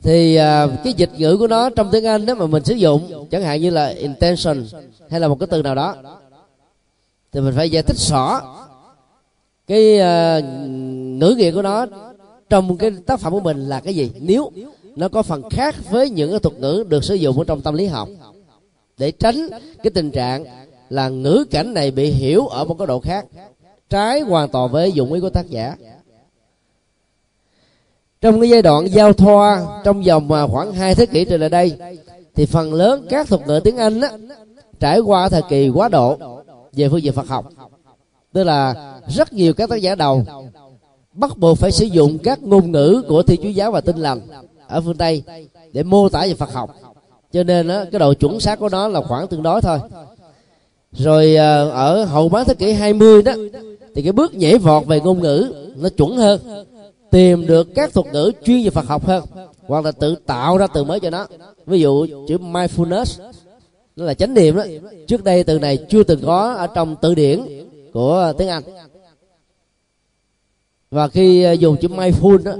Thì 0.02 0.34
à, 0.34 0.66
cái 0.84 0.92
dịch 0.92 1.10
ngữ 1.18 1.36
của 1.36 1.46
nó 1.46 1.70
trong 1.70 1.88
tiếng 1.92 2.06
anh 2.06 2.26
đó 2.26 2.34
mà 2.34 2.46
mình 2.46 2.64
sử 2.64 2.74
dụng 2.74 3.28
chẳng 3.30 3.42
hạn 3.42 3.60
như 3.60 3.70
là 3.70 3.86
intention 3.86 4.64
hay 5.10 5.20
là 5.20 5.28
một 5.28 5.36
cái 5.40 5.46
từ 5.50 5.62
nào 5.62 5.74
đó 5.74 5.94
thì 7.32 7.40
mình 7.40 7.54
phải 7.56 7.70
giải 7.70 7.82
thích 7.82 7.98
rõ 7.98 8.40
cái 9.66 9.98
uh, 9.98 10.44
ngữ 11.18 11.34
nghĩa 11.36 11.52
của 11.52 11.62
nó 11.62 11.86
trong 12.50 12.76
cái 12.76 12.90
tác 13.06 13.20
phẩm 13.20 13.32
của 13.32 13.40
mình 13.40 13.68
là 13.68 13.80
cái 13.80 13.94
gì. 13.94 14.10
Nếu 14.20 14.50
nó 14.96 15.08
có 15.08 15.22
phần 15.22 15.50
khác 15.50 15.74
với 15.90 16.10
những 16.10 16.30
cái 16.30 16.38
thuật 16.38 16.58
ngữ 16.58 16.84
được 16.88 17.04
sử 17.04 17.14
dụng 17.14 17.38
ở 17.38 17.44
trong 17.44 17.60
tâm 17.60 17.74
lý 17.74 17.86
học 17.86 18.08
để 18.98 19.10
tránh 19.10 19.48
cái 19.82 19.90
tình 19.94 20.10
trạng 20.10 20.44
là 20.90 21.08
ngữ 21.08 21.44
cảnh 21.50 21.74
này 21.74 21.90
bị 21.90 22.10
hiểu 22.10 22.46
ở 22.46 22.64
một 22.64 22.74
cái 22.78 22.86
độ 22.86 23.00
khác 23.00 23.26
trái 23.92 24.20
hoàn 24.20 24.48
toàn 24.48 24.72
với 24.72 24.92
dụng 24.92 25.12
ý 25.12 25.20
của 25.20 25.30
tác 25.30 25.48
giả. 25.48 25.76
Trong 28.20 28.40
cái 28.40 28.50
giai 28.50 28.62
đoạn 28.62 28.92
giao 28.92 29.12
thoa 29.12 29.66
trong 29.84 30.02
vòng 30.02 30.32
à, 30.32 30.46
khoảng 30.46 30.72
hai 30.72 30.94
thế 30.94 31.06
kỷ 31.06 31.24
trở 31.24 31.36
lại 31.36 31.48
đây 31.48 31.78
thì 32.34 32.46
phần 32.46 32.74
lớn 32.74 33.06
các 33.10 33.28
thuật 33.28 33.46
ngữ 33.46 33.60
tiếng 33.64 33.76
anh 33.76 34.00
á, 34.00 34.10
trải 34.80 35.00
qua 35.00 35.28
thời 35.28 35.42
kỳ 35.48 35.68
quá 35.68 35.88
độ 35.88 36.18
về 36.72 36.88
phương 36.88 37.02
diện 37.02 37.12
phật 37.12 37.28
học. 37.28 37.46
Tức 38.32 38.44
là 38.44 38.74
rất 39.08 39.32
nhiều 39.32 39.54
các 39.54 39.68
tác 39.68 39.76
giả 39.76 39.94
đầu 39.94 40.24
bắt 41.12 41.38
buộc 41.38 41.58
phải 41.58 41.72
sử 41.72 41.84
dụng 41.84 42.18
các 42.18 42.42
ngôn 42.42 42.72
ngữ 42.72 43.02
của 43.08 43.22
thi 43.22 43.36
chúa 43.42 43.48
giáo 43.48 43.70
và 43.70 43.80
tinh 43.80 43.96
lành 43.96 44.20
ở 44.66 44.80
phương 44.80 44.96
tây 44.96 45.22
để 45.72 45.82
mô 45.82 46.08
tả 46.08 46.20
về 46.26 46.34
phật 46.34 46.52
học. 46.52 46.70
Cho 47.32 47.42
nên 47.42 47.68
đó, 47.68 47.84
cái 47.92 47.98
độ 47.98 48.14
chuẩn 48.14 48.40
xác 48.40 48.58
của 48.58 48.68
nó 48.68 48.88
là 48.88 49.00
khoảng 49.02 49.28
tương 49.28 49.42
đối 49.42 49.60
thôi 49.60 49.78
rồi 50.92 51.36
à, 51.36 51.68
ở 51.68 52.04
hậu 52.04 52.28
bán 52.28 52.44
thế 52.46 52.54
kỷ 52.54 52.72
20 52.72 53.22
đó, 53.22 53.32
thì 53.94 54.02
cái 54.02 54.12
bước 54.12 54.34
nhảy 54.34 54.58
vọt 54.58 54.86
về 54.86 55.00
ngôn 55.00 55.20
ngữ 55.20 55.52
nó 55.76 55.88
chuẩn 55.88 56.16
hơn. 56.16 56.40
Tìm 57.10 57.46
được 57.46 57.68
các 57.74 57.92
thuật 57.92 58.06
ngữ 58.12 58.32
chuyên 58.44 58.64
về 58.64 58.70
Phật 58.70 58.86
học 58.86 59.06
hơn, 59.06 59.24
hoặc 59.66 59.84
là 59.84 59.92
tự 59.92 60.14
tạo 60.26 60.58
ra 60.58 60.66
từ 60.66 60.84
mới 60.84 61.00
cho 61.00 61.10
nó. 61.10 61.26
Ví 61.66 61.80
dụ 61.80 62.06
chữ 62.28 62.38
mindfulness, 62.38 63.30
nó 63.96 64.04
là 64.04 64.14
chánh 64.14 64.34
niệm 64.34 64.56
đó. 64.56 64.64
Trước 65.06 65.24
đây 65.24 65.44
từ 65.44 65.58
này 65.58 65.78
chưa 65.88 66.02
từng 66.02 66.20
có 66.26 66.54
ở 66.54 66.66
trong 66.66 66.96
từ 67.02 67.14
điển 67.14 67.40
của 67.92 68.32
tiếng 68.38 68.48
Anh. 68.48 68.62
Và 70.90 71.08
khi 71.08 71.42
à, 71.42 71.52
dùng 71.52 71.76
chữ 71.76 71.88
mindful 71.88 72.42
đó, 72.42 72.52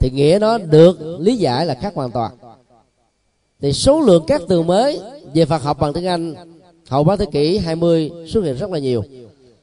thì 0.00 0.10
nghĩa 0.10 0.38
nó 0.40 0.58
được 0.58 1.18
lý 1.20 1.36
giải 1.36 1.66
là 1.66 1.74
khác 1.74 1.94
hoàn 1.94 2.10
toàn. 2.10 2.32
Thì 3.60 3.72
số 3.72 4.00
lượng 4.00 4.24
các 4.26 4.42
từ 4.48 4.62
mới 4.62 5.00
về 5.34 5.44
Phật 5.44 5.62
học 5.62 5.78
bằng 5.80 5.92
tiếng 5.92 6.06
Anh 6.06 6.34
hậu 6.88 7.04
ba 7.04 7.16
thế 7.16 7.26
kỷ 7.32 7.58
20 7.58 8.10
xuất 8.26 8.44
hiện 8.44 8.56
rất 8.56 8.70
là 8.70 8.78
nhiều. 8.78 9.02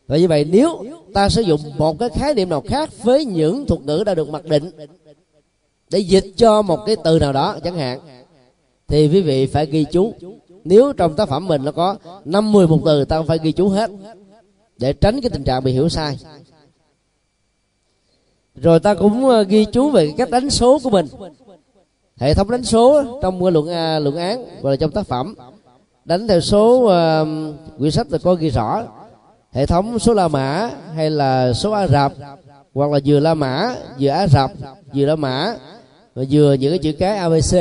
Và 0.08 0.18
như 0.18 0.28
vậy, 0.28 0.46
nếu 0.52 0.84
ta 1.14 1.30
sử 1.30 1.42
dụng 1.42 1.62
một 1.78 2.00
cái 2.00 2.10
khái 2.10 2.34
niệm 2.34 2.50
nào 2.50 2.62
khác 2.62 2.90
với 3.04 3.26
những 3.26 3.66
thuật 3.66 3.82
ngữ 3.82 4.04
đã 4.06 4.16
được 4.16 4.30
mặc 4.30 4.46
định 4.46 4.72
để 5.90 6.00
dịch 6.00 6.26
cho 6.36 6.62
một 6.62 6.80
cái 6.86 6.96
từ 7.04 7.20
nào 7.20 7.34
đó 7.34 7.58
chẳng 7.64 7.76
hạn, 7.76 8.00
thì 8.88 9.08
quý 9.08 9.22
vị 9.22 9.46
phải 9.46 9.66
ghi 9.66 9.86
chú. 9.92 10.14
Nếu 10.64 10.94
trong 10.94 11.16
tác 11.16 11.30
phẩm 11.30 11.48
mình 11.48 11.64
nó 11.66 11.72
có 11.72 11.96
50 12.26 12.68
một 12.68 12.80
từ, 12.86 13.06
ta 13.06 13.22
phải 13.28 13.40
ghi 13.44 13.52
chú 13.52 13.70
hết 13.70 13.92
để 14.78 14.94
tránh 14.94 15.22
cái 15.22 15.30
tình 15.30 15.44
trạng 15.44 15.64
bị 15.64 15.72
hiểu 15.72 15.90
sai. 15.90 16.18
Rồi 18.56 18.80
ta 18.80 18.94
cũng 18.94 19.26
ờ, 19.26 19.44
ghi 19.44 19.66
chú 19.66 19.90
về 19.90 20.14
cách 20.18 20.30
đánh 20.30 20.50
số 20.50 20.80
của 20.84 20.90
mình. 20.90 21.06
Hệ 22.18 22.34
thống 22.34 22.50
đánh 22.50 22.64
số 22.64 23.04
trong 23.22 23.46
luận 23.46 23.70
à, 23.70 24.00
luận 24.00 24.16
án 24.16 24.46
hoặc 24.62 24.70
là 24.70 24.76
trong 24.76 24.92
tác 24.92 25.08
phẩm 25.08 25.36
đánh 26.06 26.28
theo 26.28 26.42
số 26.42 26.76
uh, 26.76 27.56
quyển 27.80 27.92
sách 27.92 28.08
là 28.10 28.18
có 28.24 28.34
ghi 28.34 28.50
rõ. 28.50 28.84
Hệ 29.52 29.66
thống 29.66 30.00
số 30.00 30.14
la 30.14 30.28
mã 30.28 30.70
hay 30.96 31.10
là 31.10 31.54
số 31.54 31.72
ả 31.72 31.88
rập 31.88 32.14
hoặc 32.74 32.92
là 32.92 33.00
vừa 33.06 33.20
la 33.20 33.34
mã 33.34 33.76
vừa 34.00 34.10
ả 34.10 34.28
rập 34.28 34.52
vừa 34.94 35.06
la 35.06 35.16
mã 35.16 35.56
và 36.16 36.24
vừa 36.30 36.54
những 36.54 36.72
cái 36.72 36.80
chữ 36.80 36.92
cái 37.00 37.18
abc 37.18 37.58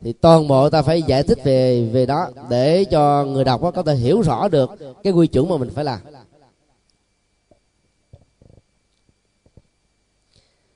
thì 0.00 0.12
toàn 0.12 0.48
bộ 0.48 0.70
ta 0.70 0.82
phải 0.82 1.02
giải 1.02 1.22
thích 1.22 1.38
về 1.44 1.88
về 1.92 2.06
đó 2.06 2.28
để 2.50 2.84
cho 2.84 3.24
người 3.24 3.44
đọc 3.44 3.60
có 3.74 3.82
thể 3.82 3.94
hiểu 3.94 4.20
rõ 4.20 4.48
được 4.48 4.70
cái 5.02 5.12
quy 5.12 5.26
chuẩn 5.26 5.48
mà 5.48 5.56
mình 5.56 5.70
phải 5.74 5.84
làm. 5.84 5.98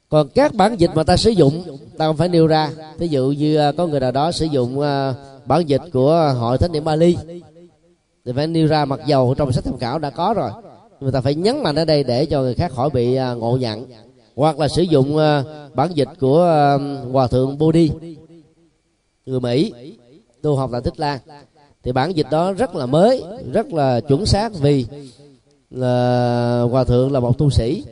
Còn 0.08 0.28
các 0.28 0.54
bản 0.54 0.76
dịch 0.76 0.90
mà 0.94 1.02
ta 1.02 1.16
sử 1.16 1.30
dụng 1.30 1.78
ta 1.98 2.06
không 2.06 2.16
phải 2.16 2.28
nêu 2.28 2.46
ra. 2.46 2.70
Ví 2.98 3.08
dụ 3.08 3.34
như 3.38 3.56
ờ, 3.56 3.72
có 3.72 3.86
người 3.86 4.00
nào 4.00 4.12
đó 4.12 4.32
sử 4.32 4.46
dụng 4.46 4.78
uh, 4.78 4.84
bản 5.46 5.68
dịch 5.68 5.82
của 5.92 6.34
hội 6.38 6.58
thánh 6.58 6.72
niệm 6.72 6.84
Bali. 6.84 7.16
Thì 8.24 8.32
phải 8.36 8.46
nêu 8.46 8.66
ra 8.66 8.84
mặc 8.84 9.00
dầu 9.06 9.34
trong 9.38 9.52
sách 9.52 9.64
tham 9.64 9.78
khảo 9.78 9.98
đã 9.98 10.10
có 10.10 10.34
rồi 10.36 10.50
người 11.00 11.12
ta 11.12 11.20
phải 11.20 11.34
nhấn 11.34 11.62
mạnh 11.62 11.74
ở 11.74 11.84
đây 11.84 12.04
để 12.04 12.26
cho 12.26 12.40
người 12.40 12.54
khác 12.54 12.72
khỏi 12.72 12.90
bị 12.90 13.14
à, 13.14 13.34
ngộ 13.34 13.56
nhận. 13.56 13.86
Hoặc 14.36 14.58
là 14.58 14.68
sử 14.68 14.82
dụng 14.82 15.16
à, 15.16 15.44
bản 15.74 15.90
dịch 15.94 16.08
của 16.20 16.42
à, 16.42 16.78
hòa 17.12 17.26
thượng 17.26 17.58
Bodhi 17.58 17.90
người 19.26 19.40
Mỹ 19.40 19.72
tu 20.42 20.56
học 20.56 20.70
tại 20.72 20.80
Tích 20.80 21.00
Lan. 21.00 21.18
Thì 21.82 21.92
bản 21.92 22.16
dịch 22.16 22.26
đó 22.30 22.52
rất 22.52 22.74
là 22.74 22.86
mới 22.86 23.24
rất 23.52 23.72
là 23.72 24.00
chuẩn 24.00 24.26
xác 24.26 24.52
vì 24.54 24.86
là 25.70 26.66
hòa 26.70 26.84
thượng 26.84 27.12
là 27.12 27.20
một 27.20 27.38
tu 27.38 27.50
sĩ 27.50 27.84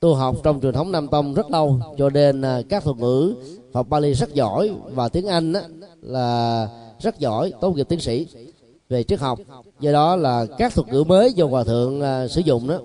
tu 0.00 0.14
học 0.14 0.36
trong 0.42 0.60
truyền 0.60 0.72
thống 0.72 0.92
Nam 0.92 1.08
Tông 1.08 1.34
rất 1.34 1.50
lâu 1.50 1.80
cho 1.98 2.10
nên 2.10 2.42
các 2.68 2.84
thuật 2.84 2.96
ngữ 2.96 3.34
Phật 3.72 3.88
Bali 3.88 4.12
rất 4.12 4.34
giỏi 4.34 4.70
và 4.84 5.08
tiếng 5.08 5.26
Anh 5.26 5.52
á, 5.52 5.62
là 6.02 6.68
rất 7.00 7.18
giỏi 7.18 7.52
tốt 7.60 7.76
nghiệp 7.76 7.88
tiến 7.88 8.00
sĩ. 8.00 8.26
Về 8.88 9.02
triết 9.02 9.20
học 9.20 9.38
do 9.80 9.92
đó 9.92 10.16
là 10.16 10.46
các 10.58 10.74
thuật 10.74 10.88
ngữ 10.88 11.04
mới 11.04 11.32
do 11.32 11.46
hòa 11.46 11.64
thượng 11.64 12.00
uh, 12.00 12.30
sử 12.30 12.40
dụng 12.40 12.68
đó 12.68 12.78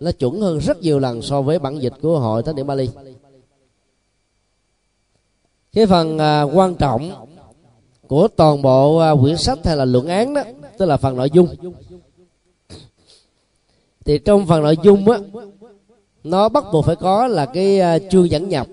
nó 0.00 0.12
chuẩn 0.12 0.40
hơn 0.40 0.58
rất 0.58 0.80
nhiều 0.80 0.98
lần 0.98 1.22
so 1.22 1.42
với 1.42 1.58
bản 1.58 1.78
dịch 1.78 1.92
của 2.02 2.18
hội 2.18 2.42
thánh 2.42 2.56
điển 2.56 2.66
Bali. 2.66 2.88
Cái 5.72 5.86
phần 5.86 6.16
uh, 6.16 6.56
quan 6.56 6.74
trọng 6.74 7.26
của 8.06 8.28
toàn 8.28 8.62
bộ 8.62 9.12
uh, 9.12 9.20
quyển 9.20 9.36
sách 9.36 9.58
hay 9.64 9.76
là 9.76 9.84
luận 9.84 10.06
án 10.06 10.34
đó 10.34 10.42
tức 10.78 10.86
là 10.86 10.96
phần 10.96 11.16
nội 11.16 11.30
dung. 11.32 11.48
Thì 14.04 14.18
trong 14.18 14.46
phần 14.46 14.62
nội 14.62 14.76
dung 14.82 15.10
á 15.10 15.18
nó 16.24 16.48
bắt 16.48 16.64
buộc 16.72 16.84
phải 16.84 16.96
có 16.96 17.26
là 17.26 17.46
cái 17.46 17.80
à, 17.80 17.98
chương 18.10 18.30
dẫn 18.30 18.48
nhập 18.48 18.66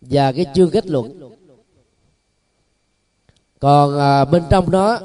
và 0.00 0.32
cái 0.32 0.46
chương 0.54 0.70
kết 0.70 0.86
luận 0.86 1.35
còn 3.60 3.98
à, 3.98 4.24
bên 4.24 4.42
trong 4.50 4.70
đó 4.70 4.98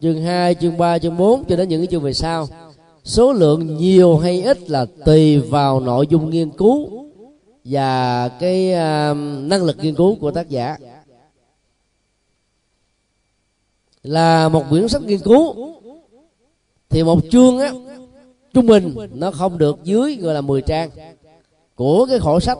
chương 0.00 0.22
2, 0.22 0.54
chương 0.54 0.78
3, 0.78 0.98
chương 0.98 1.16
4 1.16 1.44
cho 1.44 1.56
đến 1.56 1.68
những 1.68 1.80
cái 1.80 1.86
chương 1.86 2.02
về 2.02 2.12
sau 2.12 2.48
số 3.04 3.32
lượng 3.32 3.76
nhiều 3.76 4.18
hay 4.18 4.42
ít 4.42 4.70
là 4.70 4.86
tùy 5.04 5.38
vào 5.38 5.80
nội 5.80 6.06
dung 6.06 6.30
nghiên 6.30 6.50
cứu 6.50 7.04
và 7.64 8.28
cái 8.28 8.72
à, 8.72 9.14
năng 9.40 9.64
lực 9.64 9.76
nghiên 9.80 9.94
cứu 9.94 10.16
của 10.20 10.30
tác 10.30 10.48
giả. 10.48 10.76
Là 14.02 14.48
một 14.48 14.64
quyển 14.70 14.88
sách 14.88 15.02
nghiên 15.02 15.18
cứu 15.18 15.54
thì 16.90 17.02
một 17.02 17.20
chương 17.30 17.58
á 17.58 17.72
trung 18.54 18.66
bình 18.66 18.94
nó 19.12 19.30
không 19.30 19.58
được 19.58 19.78
dưới 19.84 20.16
gọi 20.16 20.34
là 20.34 20.40
10 20.40 20.62
trang 20.62 20.90
của 21.74 22.06
cái 22.06 22.18
khổ 22.18 22.40
sách. 22.40 22.58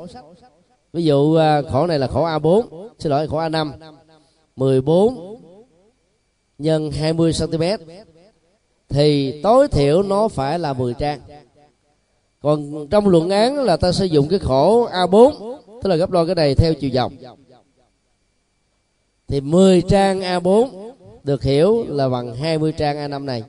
Ví 0.92 1.04
dụ 1.04 1.34
à, 1.34 1.62
khổ 1.62 1.86
này 1.86 1.98
là 1.98 2.06
khổ 2.06 2.26
A4 2.26 2.62
xin 2.98 3.10
lỗi 3.10 3.28
khổ 3.28 3.38
A5 3.38 3.72
14 4.58 5.40
nhân 6.58 6.90
20 6.90 7.32
cm 7.38 7.62
thì 8.88 9.40
tối 9.42 9.68
thiểu 9.68 10.02
nó 10.02 10.28
phải 10.28 10.58
là 10.58 10.72
10 10.72 10.94
trang. 10.94 11.20
Còn 12.40 12.88
trong 12.90 13.08
luận 13.08 13.30
án 13.30 13.56
là 13.56 13.76
ta 13.76 13.92
sử 13.92 14.04
dụng 14.04 14.28
cái 14.28 14.38
khổ 14.38 14.88
A4 14.88 15.56
tức 15.82 15.88
là 15.88 15.96
gấp 15.96 16.10
đôi 16.10 16.26
cái 16.26 16.34
này 16.34 16.54
theo 16.54 16.74
chiều 16.74 16.90
dọc 16.90 17.12
thì 19.28 19.40
10 19.40 19.82
trang 19.82 20.20
A4 20.20 20.90
được 21.24 21.42
hiểu 21.42 21.84
là 21.88 22.08
bằng 22.08 22.34
20 22.34 22.72
trang 22.72 22.96
A5 22.96 23.24
này. 23.24 23.42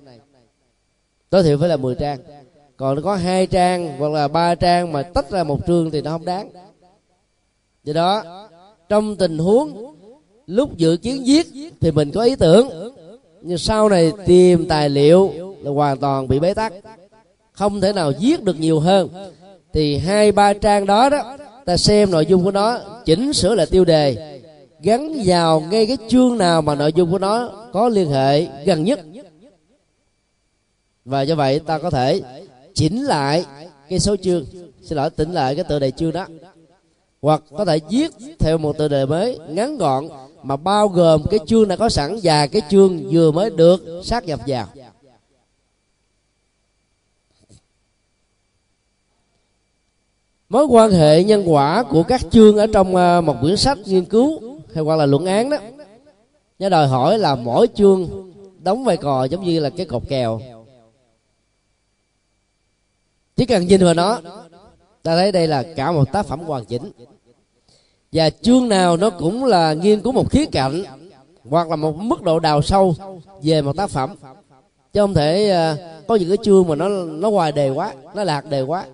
Tối 1.29 1.43
thiểu 1.43 1.57
phải 1.57 1.69
là 1.69 1.77
10 1.77 1.95
trang. 1.95 2.19
Còn 2.77 2.95
nó 2.95 3.01
có 3.01 3.15
hai 3.15 3.47
trang 3.47 3.97
hoặc 3.97 4.11
là 4.11 4.27
ba 4.27 4.55
trang 4.55 4.91
mà 4.91 5.03
tách 5.03 5.31
ra 5.31 5.43
một 5.43 5.59
chương 5.67 5.91
thì 5.91 6.01
nó 6.01 6.11
không 6.11 6.25
đáng. 6.25 6.49
Do 7.83 7.93
đó, 7.93 8.23
trong 8.89 9.15
tình 9.15 9.37
huống 9.37 9.95
lúc 10.49 10.77
dự 10.77 10.97
kiến 10.97 11.23
viết 11.25 11.47
thì 11.81 11.91
mình 11.91 12.11
có 12.11 12.21
ý 12.23 12.35
tưởng. 12.35 12.69
Nhưng 13.41 13.57
sau 13.57 13.89
này 13.89 14.11
tìm 14.25 14.67
tài 14.67 14.89
liệu 14.89 15.31
là 15.61 15.71
hoàn 15.71 15.97
toàn 15.97 16.27
bị 16.27 16.39
bế 16.39 16.53
tắc. 16.53 16.73
Không 17.51 17.81
thể 17.81 17.93
nào 17.93 18.11
viết 18.19 18.43
được 18.43 18.59
nhiều 18.59 18.79
hơn. 18.79 19.09
Thì 19.73 19.97
hai, 19.97 20.31
ba 20.31 20.53
trang 20.53 20.85
đó 20.85 21.09
đó, 21.09 21.37
ta 21.65 21.77
xem 21.77 22.11
nội 22.11 22.25
dung 22.25 22.43
của 22.43 22.51
nó, 22.51 22.79
chỉnh 23.05 23.33
sửa 23.33 23.55
lại 23.55 23.65
tiêu 23.65 23.85
đề, 23.85 24.39
gắn 24.81 25.21
vào 25.25 25.59
ngay 25.59 25.85
cái 25.85 25.97
chương 26.09 26.37
nào 26.37 26.61
mà 26.61 26.75
nội 26.75 26.93
dung 26.95 27.11
của 27.11 27.19
nó 27.19 27.51
có 27.73 27.89
liên 27.89 28.09
hệ 28.09 28.47
gần 28.65 28.83
nhất. 28.83 28.99
Và 31.05 31.21
do 31.21 31.35
vậy 31.35 31.59
ta 31.59 31.77
có 31.77 31.89
thể 31.89 32.21
chỉnh 32.73 33.03
lại 33.03 33.45
cái 33.89 33.99
số 33.99 34.15
chương. 34.15 34.45
Xin 34.81 34.97
lỗi, 34.97 35.09
tỉnh 35.09 35.31
lại 35.31 35.55
cái 35.55 35.63
tựa 35.63 35.79
đề 35.79 35.91
chương 35.91 36.11
đó. 36.11 36.27
Hoặc 37.21 37.43
có 37.57 37.65
thể 37.65 37.79
viết 37.89 38.11
theo 38.39 38.57
một 38.57 38.77
tựa 38.77 38.87
đề 38.87 39.05
mới 39.05 39.39
ngắn 39.49 39.77
gọn 39.77 40.07
mà 40.43 40.55
bao 40.55 40.87
gồm 40.87 41.23
cái 41.29 41.39
chương 41.47 41.67
đã 41.67 41.75
có 41.75 41.89
sẵn 41.89 42.19
và 42.23 42.47
cái 42.47 42.61
chương 42.69 43.09
vừa 43.11 43.31
mới 43.31 43.49
được 43.49 44.01
sát 44.03 44.25
nhập 44.25 44.39
vào. 44.47 44.67
Mối 50.49 50.65
quan 50.65 50.91
hệ 50.91 51.23
nhân 51.23 51.43
quả 51.45 51.83
của 51.83 52.03
các 52.03 52.21
chương 52.31 52.57
ở 52.57 52.67
trong 52.73 52.95
à, 52.95 53.21
một 53.21 53.35
quyển 53.41 53.57
sách 53.57 53.77
nghiên 53.85 54.05
cứu 54.05 54.41
hay 54.73 54.83
hoặc 54.83 54.95
là 54.95 55.05
luận 55.05 55.25
án 55.25 55.49
đó 55.49 55.57
nó 56.59 56.69
đòi 56.69 56.87
hỏi 56.87 57.17
là 57.17 57.35
mỗi 57.35 57.67
chương 57.75 58.31
đóng 58.63 58.83
vai 58.83 58.97
trò 58.97 59.23
giống 59.23 59.43
như 59.43 59.59
là 59.59 59.69
cái 59.69 59.85
cột 59.85 60.03
kèo. 60.09 60.41
Chỉ 63.35 63.45
cần 63.45 63.67
nhìn 63.67 63.83
vào 63.83 63.93
nó, 63.93 64.21
ta 65.03 65.15
thấy 65.15 65.31
đây 65.31 65.47
là 65.47 65.63
cả 65.75 65.91
một 65.91 66.11
tác 66.11 66.25
phẩm 66.25 66.39
hoàn 66.39 66.65
chỉnh 66.65 66.91
và 68.11 68.29
chương 68.29 68.69
nào 68.69 68.97
nó 68.97 69.09
cũng 69.09 69.45
là 69.45 69.73
nghiên 69.73 70.01
cứu 70.01 70.11
một 70.11 70.31
khía 70.31 70.45
cạnh 70.45 70.83
hoặc 71.49 71.69
là 71.69 71.75
một 71.75 71.95
mức 71.95 72.21
độ 72.21 72.39
đào 72.39 72.61
sâu 72.61 72.95
về 73.41 73.61
một 73.61 73.75
tác 73.77 73.89
phẩm. 73.89 74.15
Chứ 74.93 75.01
không 75.01 75.13
thể 75.13 75.53
uh, 75.73 76.07
có 76.07 76.15
những 76.15 76.29
cái 76.29 76.37
chương 76.43 76.67
mà 76.67 76.75
nó 76.75 76.89
nó 76.89 77.29
ngoài 77.29 77.51
đề 77.51 77.69
quá 77.69 77.93
nó 78.15 78.23
lạc 78.23 78.49
đề 78.49 78.61
quá. 78.61 78.85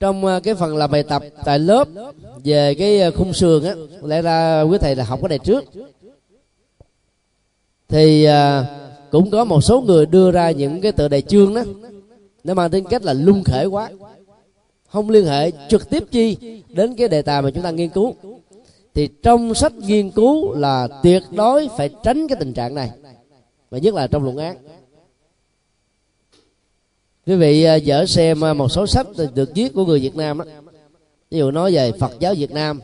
Trong 0.00 0.24
uh, 0.24 0.42
cái 0.42 0.54
phần 0.54 0.76
làm 0.76 0.90
bài 0.90 1.02
tập 1.02 1.22
tại 1.44 1.58
lớp 1.58 1.88
về 2.44 2.74
cái 2.74 3.08
uh, 3.08 3.14
khung 3.14 3.32
sườn 3.32 3.64
á 3.64 3.74
lẽ 4.02 4.22
ra 4.22 4.62
quý 4.62 4.78
thầy 4.78 4.96
là 4.96 5.04
học 5.04 5.18
cái 5.22 5.28
này 5.28 5.38
trước. 5.38 5.64
Thì 7.88 8.28
uh, 8.28 8.32
cũng 9.10 9.30
có 9.30 9.44
một 9.44 9.60
số 9.60 9.80
người 9.80 10.06
đưa 10.06 10.30
ra 10.30 10.50
những 10.50 10.80
cái 10.80 10.92
tựa 10.92 11.08
đề 11.08 11.20
chương 11.20 11.54
đó 11.54 11.62
nó 12.44 12.54
mang 12.54 12.70
tính 12.70 12.84
cách 12.84 13.02
là 13.02 13.12
lung 13.12 13.44
khể 13.44 13.64
quá 13.64 13.90
không 14.90 15.10
liên 15.10 15.26
hệ 15.26 15.50
trực 15.68 15.90
tiếp 15.90 16.04
chi 16.10 16.36
đến 16.68 16.94
cái 16.94 17.08
đề 17.08 17.22
tài 17.22 17.42
mà 17.42 17.50
chúng 17.50 17.62
ta 17.62 17.70
nghiên 17.70 17.88
cứu. 17.88 18.14
Thì 18.94 19.08
trong 19.22 19.54
sách 19.54 19.72
nghiên 19.74 20.10
cứu 20.10 20.54
là 20.54 20.88
tuyệt 21.02 21.22
đối 21.30 21.68
phải 21.76 21.90
tránh 22.02 22.28
cái 22.28 22.36
tình 22.40 22.52
trạng 22.52 22.74
này, 22.74 22.90
và 23.70 23.78
nhất 23.78 23.94
là 23.94 24.06
trong 24.06 24.24
luận 24.24 24.36
án. 24.36 24.56
Quý 27.26 27.36
vị 27.36 27.64
à, 27.64 27.74
dở 27.74 28.06
xem 28.06 28.44
à, 28.44 28.54
một 28.54 28.68
số 28.68 28.86
sách 28.86 29.06
được 29.34 29.50
viết 29.54 29.74
của 29.74 29.84
người 29.84 30.00
việt 30.00 30.16
nam 30.16 30.38
á. 30.38 30.44
Ví 31.30 31.38
dụ 31.38 31.50
nói 31.50 31.74
về 31.74 31.92
phật 31.92 32.12
giáo 32.18 32.34
việt 32.34 32.50
nam, 32.50 32.80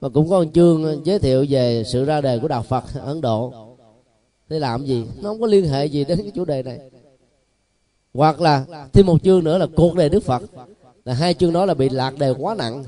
mà 0.00 0.08
cũng 0.08 0.30
có 0.30 0.38
một 0.38 0.50
chương 0.54 0.84
à, 0.84 0.92
giới 1.04 1.18
thiệu 1.18 1.46
về 1.48 1.84
sự 1.86 2.04
ra 2.04 2.20
đời 2.20 2.38
của 2.38 2.48
đạo 2.48 2.62
phật 2.62 2.84
ấn 3.04 3.20
độ. 3.20 3.52
Để 4.48 4.58
làm 4.58 4.84
gì? 4.84 5.04
Nó 5.20 5.28
không 5.28 5.40
có 5.40 5.46
liên 5.46 5.68
hệ 5.68 5.86
gì 5.86 6.04
đến 6.04 6.18
cái 6.22 6.30
chủ 6.34 6.44
đề 6.44 6.62
này. 6.62 6.78
Hoặc 8.14 8.40
là 8.40 8.64
thêm 8.92 9.06
một 9.06 9.22
chương 9.22 9.44
nữa 9.44 9.58
là 9.58 9.66
cuộc 9.76 9.94
đời 9.94 10.08
đức 10.08 10.22
phật 10.24 10.42
là 11.08 11.14
hai 11.14 11.34
chương 11.34 11.52
đó 11.52 11.66
là 11.66 11.74
bị 11.74 11.88
lạc 11.88 12.18
đề 12.18 12.34
quá 12.38 12.54
nặng. 12.54 12.84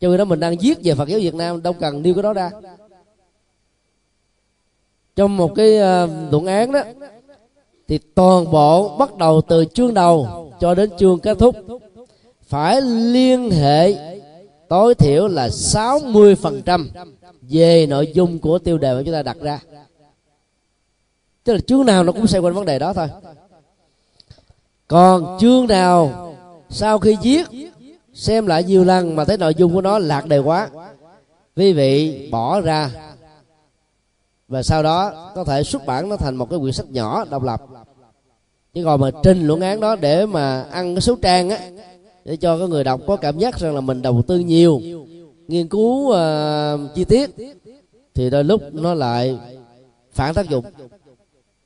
Cho 0.00 0.08
nên 0.08 0.18
đó 0.18 0.24
mình 0.24 0.40
đang 0.40 0.56
viết 0.60 0.78
về 0.84 0.94
phật 0.94 1.08
giáo 1.08 1.20
việt 1.20 1.34
nam, 1.34 1.62
đâu 1.62 1.72
cần 1.72 2.02
nêu 2.02 2.14
cái 2.14 2.22
đó 2.22 2.32
ra. 2.32 2.50
Trong 5.16 5.36
một 5.36 5.54
cái 5.54 5.78
ờ, 5.78 6.08
luận 6.30 6.46
án 6.46 6.72
đó, 6.72 6.80
thì 7.88 7.98
toàn 7.98 8.50
bộ 8.50 8.96
bắt 8.96 9.16
đầu 9.16 9.40
từ 9.48 9.64
chương 9.64 9.94
đầu 9.94 10.50
cho 10.60 10.74
đến 10.74 10.90
chương 10.98 11.18
kết 11.18 11.38
thúc. 11.38 11.56
Phải 12.42 12.80
liên 12.82 13.50
hệ, 13.50 13.94
tối 14.68 14.94
thiểu 14.94 15.28
là 15.28 15.48
60% 15.48 16.86
về 17.40 17.86
nội 17.86 18.12
dung 18.14 18.38
của 18.38 18.58
tiêu 18.58 18.78
đề 18.78 18.94
mà 18.94 19.02
chúng 19.04 19.14
ta 19.14 19.22
đặt 19.22 19.36
ra. 19.40 19.60
Tức 21.44 21.52
là 21.52 21.60
chương 21.60 21.86
nào 21.86 22.04
nó 22.04 22.12
cũng 22.12 22.26
xoay 22.26 22.40
quanh 22.40 22.54
vấn 22.54 22.64
đề 22.64 22.78
đó 22.78 22.92
thôi. 22.92 23.08
Còn 24.88 25.38
chương 25.40 25.66
nào 25.66 26.31
sau 26.72 26.98
khi 26.98 27.16
viết 27.22 27.46
xem 28.14 28.46
lại 28.46 28.64
nhiều 28.64 28.84
lần 28.84 29.16
mà 29.16 29.24
thấy 29.24 29.38
nội 29.38 29.54
dung 29.54 29.74
của 29.74 29.80
nó 29.80 29.98
lạc 29.98 30.26
đề 30.26 30.38
quá. 30.38 30.70
Quý 31.56 31.72
vị 31.72 32.28
bỏ 32.30 32.60
ra. 32.60 32.90
Và 34.48 34.62
sau 34.62 34.82
đó 34.82 35.32
có 35.34 35.44
thể 35.44 35.62
xuất 35.62 35.86
bản 35.86 36.08
nó 36.08 36.16
thành 36.16 36.36
một 36.36 36.50
cái 36.50 36.58
quyển 36.58 36.72
sách 36.72 36.90
nhỏ 36.90 37.24
độc 37.30 37.42
lập. 37.42 37.62
Chứ 38.74 38.84
còn 38.84 39.00
mà 39.00 39.10
trình 39.22 39.46
luận 39.46 39.60
án 39.60 39.80
đó 39.80 39.96
để 39.96 40.26
mà 40.26 40.62
ăn 40.62 40.94
cái 40.94 41.00
số 41.00 41.16
trang 41.22 41.50
á 41.50 41.58
để 42.24 42.36
cho 42.36 42.58
cái 42.58 42.68
người 42.68 42.84
đọc 42.84 43.00
có 43.06 43.16
cảm 43.16 43.38
giác 43.38 43.58
rằng 43.58 43.74
là 43.74 43.80
mình 43.80 44.02
đầu 44.02 44.22
tư 44.26 44.38
nhiều 44.38 44.80
nghiên 45.48 45.68
cứu 45.68 46.12
uh, 46.12 46.94
chi 46.94 47.04
tiết 47.04 47.30
thì 48.14 48.30
đôi 48.30 48.44
lúc 48.44 48.62
nó 48.72 48.94
lại 48.94 49.38
phản 50.12 50.34
tác 50.34 50.48
dụng 50.48 50.64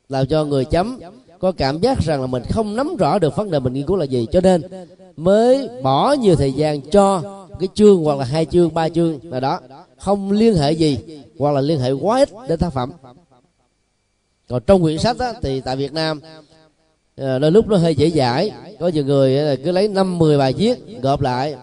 làm 0.09 0.26
cho 0.26 0.44
người 0.44 0.64
chấm 0.64 0.98
có 1.39 1.53
cảm 1.53 1.80
giác 1.80 1.99
rằng 1.99 2.20
là 2.20 2.26
mình 2.26 2.43
không 2.51 2.76
nắm 2.76 2.97
rõ 2.97 3.18
được 3.18 3.37
vấn 3.37 3.51
đề 3.51 3.59
mình 3.59 3.72
nghiên 3.72 3.87
cứu 3.87 3.97
là 3.97 4.05
gì. 4.05 4.26
Cho 4.32 4.41
nên 4.41 4.62
mới 5.16 5.68
bỏ 5.82 6.12
nhiều 6.12 6.37
thời 6.37 6.53
gian 6.53 6.80
cho 6.80 7.22
cái 7.61 7.68
chương 7.74 8.05
hoặc 8.05 8.18
là 8.18 8.24
hai 8.24 8.45
chương 8.45 8.74
ba 8.74 8.89
chương 8.89 9.18
là 9.22 9.41
đó. 9.41 9.61
Không 9.99 10.32
liên 10.32 10.55
hệ 10.55 10.72
gì 10.72 10.99
hoặc 11.39 11.53
là 11.53 11.61
liên 11.61 11.80
hệ 11.80 11.93
quá 11.93 12.18
ít 12.18 12.28
đến 12.49 12.59
tác 12.59 12.72
phẩm. 12.72 12.93
Còn 14.49 14.62
trong 14.66 14.82
quyển 14.82 14.99
sách 14.99 15.18
đó, 15.18 15.32
thì 15.43 15.61
tại 15.61 15.76
Việt 15.76 15.93
Nam 15.93 16.20
ờ, 17.16 17.39
đôi 17.39 17.51
lúc 17.51 17.68
nó 17.68 17.76
hơi 17.76 17.95
dễ 17.95 18.11
dãi. 18.11 18.51
Có 18.80 18.89
nhiều 18.89 19.05
người 19.05 19.57
cứ 19.57 19.72
lấy 19.72 19.89
năm 19.89 20.18
mười 20.18 20.39
bài 20.39 20.53
viết 20.53 21.03
gộp 21.03 21.20
lại. 21.20 21.55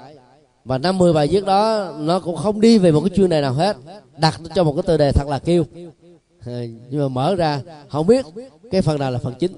Và 0.66 0.78
năm 0.78 0.98
mười 0.98 1.14
bài 1.14 1.28
viết 1.28 1.46
đó 1.46 1.94
nó 2.00 2.20
cũng 2.20 2.36
không 2.36 2.62
đi 2.62 2.78
về 2.78 2.92
một 2.92 3.02
cái 3.02 3.10
chương 3.16 3.30
này 3.30 3.42
nào 3.42 3.54
hết. 3.54 3.78
Đặt 4.18 4.42
cho 4.56 4.64
một 4.64 4.74
cái 4.74 4.84
tựa 4.84 4.98
đề 4.98 5.12
thật 5.12 5.28
là 5.28 5.40
kêu. 5.40 5.64
Ờ, 6.46 6.66
nhưng 6.89 7.02
mà 7.02 7.08
mở 7.08 7.36
ra 7.36 7.62
không 7.89 8.08
biết 8.08 8.26
cái 8.72 8.82
phần 8.82 9.00
nào 9.00 9.12
là 9.12 9.20
phần 9.20 9.34
chính. 9.39 9.52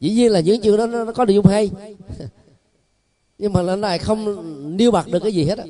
Dĩ 0.00 0.10
nhiên 0.10 0.32
là 0.32 0.40
những 0.40 0.60
chương 0.60 0.76
đó 0.76 0.86
nó, 0.86 1.12
có 1.12 1.24
nội 1.24 1.34
dung 1.34 1.46
hay. 1.46 1.70
Nhưng 3.38 3.52
mà 3.52 3.62
lần 3.62 3.80
này 3.80 3.98
không 3.98 4.76
nêu 4.76 4.90
bật 4.90 5.08
được 5.08 5.20
cái 5.22 5.32
gì 5.32 5.44
hết 5.44 5.58
á. 5.58 5.64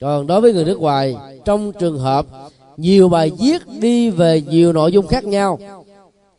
Còn 0.00 0.26
đối 0.26 0.40
với 0.40 0.52
người 0.52 0.64
nước 0.64 0.80
ngoài 0.80 1.16
trong 1.44 1.72
trường 1.72 1.98
hợp 1.98 2.26
nhiều 2.76 3.08
bài 3.08 3.30
viết 3.38 3.62
đi 3.80 4.10
về 4.10 4.40
nhiều 4.40 4.72
nội 4.72 4.92
dung 4.92 5.06
khác 5.06 5.24
nhau 5.24 5.58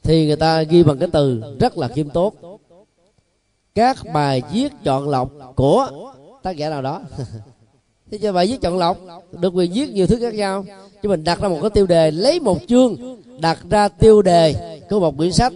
thì 0.03 0.27
người 0.27 0.35
ta 0.35 0.61
ghi 0.61 0.83
bằng 0.83 0.97
cái 0.97 1.09
từ 1.13 1.41
rất 1.59 1.77
là 1.77 1.87
khiêm 1.87 2.09
tốt 2.09 2.33
các 3.75 3.97
bài 4.13 4.41
viết 4.51 4.73
chọn 4.83 5.09
lọc 5.09 5.31
của 5.55 6.11
tác 6.43 6.57
giả 6.57 6.69
nào 6.69 6.81
đó. 6.81 7.01
thế 8.11 8.17
cho 8.17 8.31
vậy 8.31 8.47
viết 8.47 8.61
chọn 8.61 8.77
lọc, 8.77 8.97
được 9.31 9.53
quyền 9.53 9.71
viết 9.71 9.89
nhiều 9.89 10.07
thứ 10.07 10.17
khác 10.19 10.33
nhau. 10.33 10.65
Chứ 11.03 11.09
mình 11.09 11.23
đặt 11.23 11.41
ra 11.41 11.47
một 11.47 11.57
cái 11.61 11.69
tiêu 11.69 11.85
đề, 11.85 12.11
lấy 12.11 12.39
một 12.39 12.57
chương, 12.67 12.95
đặt 13.39 13.59
ra 13.69 13.87
tiêu 13.87 14.21
đề 14.21 14.55
của 14.89 14.99
một 14.99 15.17
quyển 15.17 15.31
sách. 15.31 15.53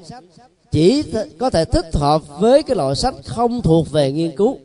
Chỉ 0.72 1.04
có 1.38 1.50
thể 1.50 1.66
thích 1.66 1.86
hợp 1.94 2.22
với 2.40 2.64
cái 2.64 2.76
loại 2.76 2.96
sách 2.96 3.16
không 3.26 3.62
thuộc 3.62 3.92
về 3.92 4.12
nghiên 4.12 4.36
cứu. 4.36 4.58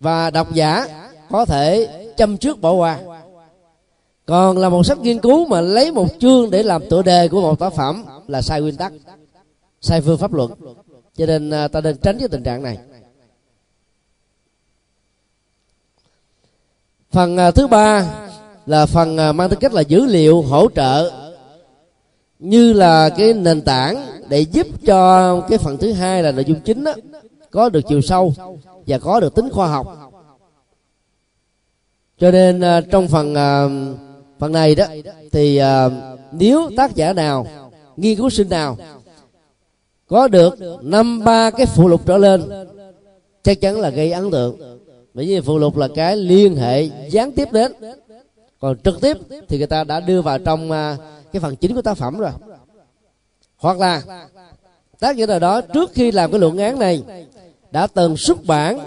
Và 0.00 0.30
độc 0.30 0.54
giả 0.54 0.86
có 1.30 1.44
thể 1.44 1.88
chăm 2.16 2.36
trước 2.36 2.60
bỏ 2.60 2.72
qua. 2.72 2.98
Còn 4.26 4.58
là 4.58 4.68
một 4.68 4.86
sách 4.86 4.98
nghiên 4.98 5.18
cứu 5.18 5.46
mà 5.46 5.60
lấy 5.60 5.92
một 5.92 6.08
chương 6.20 6.50
để 6.50 6.62
làm 6.62 6.88
tựa 6.90 7.02
đề 7.02 7.28
của 7.28 7.40
một 7.40 7.58
tác 7.58 7.72
phẩm 7.74 8.04
là 8.28 8.42
sai 8.42 8.60
nguyên 8.60 8.76
tắc, 8.76 8.92
sai 9.80 10.00
phương 10.00 10.18
pháp 10.18 10.32
luận. 10.32 10.50
Cho 11.16 11.26
nên 11.26 11.50
à, 11.50 11.68
ta 11.68 11.80
nên 11.80 11.96
tránh 11.96 12.18
cái 12.18 12.28
tình 12.28 12.42
trạng 12.42 12.62
này. 12.62 12.78
Phần 17.10 17.36
à, 17.36 17.50
thứ 17.50 17.66
ba 17.66 18.06
là 18.66 18.86
phần 18.86 19.16
à, 19.16 19.32
mang 19.32 19.48
tính 19.48 19.58
cách 19.58 19.72
là 19.72 19.80
dữ 19.80 20.06
liệu 20.06 20.42
hỗ 20.42 20.68
trợ 20.74 21.10
như 22.38 22.72
là 22.72 23.08
cái 23.08 23.34
nền 23.34 23.60
tảng 23.60 24.06
để 24.28 24.40
giúp 24.40 24.66
cho 24.86 25.40
cái 25.40 25.58
phần 25.58 25.76
thứ 25.76 25.92
hai 25.92 26.22
là 26.22 26.32
nội 26.32 26.44
dung 26.44 26.60
chính 26.60 26.84
đó, 26.84 26.92
có 27.50 27.68
được 27.68 27.80
chiều 27.88 28.00
sâu 28.00 28.34
và 28.86 28.98
có 28.98 29.20
được 29.20 29.34
tính 29.34 29.48
khoa 29.52 29.68
học. 29.68 30.12
Cho 32.18 32.30
nên 32.30 32.60
à, 32.60 32.80
trong 32.80 33.08
phần 33.08 33.34
phần 34.38 34.52
này 34.52 34.74
đó 34.74 34.84
thì 35.32 35.60
nếu 36.32 36.70
tác 36.76 36.94
giả 36.94 37.12
nào 37.12 37.46
nghiên 37.96 38.16
cứu 38.16 38.30
sinh 38.30 38.48
nào 38.48 38.76
có 40.06 40.28
được 40.28 40.58
năm 40.82 41.24
ba 41.24 41.50
cái 41.50 41.66
phụ 41.66 41.88
lục 41.88 42.06
trở 42.06 42.18
lên 42.18 42.50
chắc 43.42 43.60
chắn 43.60 43.80
là 43.80 43.90
gây 43.90 44.12
ấn 44.12 44.30
tượng 44.30 44.69
bởi 45.14 45.26
vì 45.26 45.40
phụ 45.40 45.58
lục 45.58 45.76
là 45.76 45.88
cái 45.94 46.16
liên 46.16 46.56
hệ 46.56 46.88
gián 47.10 47.32
tiếp 47.32 47.48
đến. 47.52 47.72
Còn 48.60 48.76
trực 48.84 49.00
tiếp 49.00 49.16
thì 49.48 49.58
người 49.58 49.66
ta 49.66 49.84
đã 49.84 50.00
đưa 50.00 50.22
vào 50.22 50.38
trong 50.38 50.70
à, 50.70 50.96
cái 51.32 51.40
phần 51.40 51.56
chính 51.56 51.74
của 51.74 51.82
tác 51.82 51.96
phẩm 51.96 52.18
rồi. 52.18 52.30
Hoặc 53.56 53.78
là, 53.78 54.02
tác 54.98 55.16
giả 55.16 55.26
nào 55.26 55.38
đó 55.38 55.60
trước 55.60 55.90
khi 55.94 56.12
làm 56.12 56.30
cái 56.30 56.40
luận 56.40 56.58
án 56.58 56.78
này 56.78 57.02
đã 57.70 57.86
từng 57.86 58.16
xuất 58.16 58.44
bản, 58.44 58.78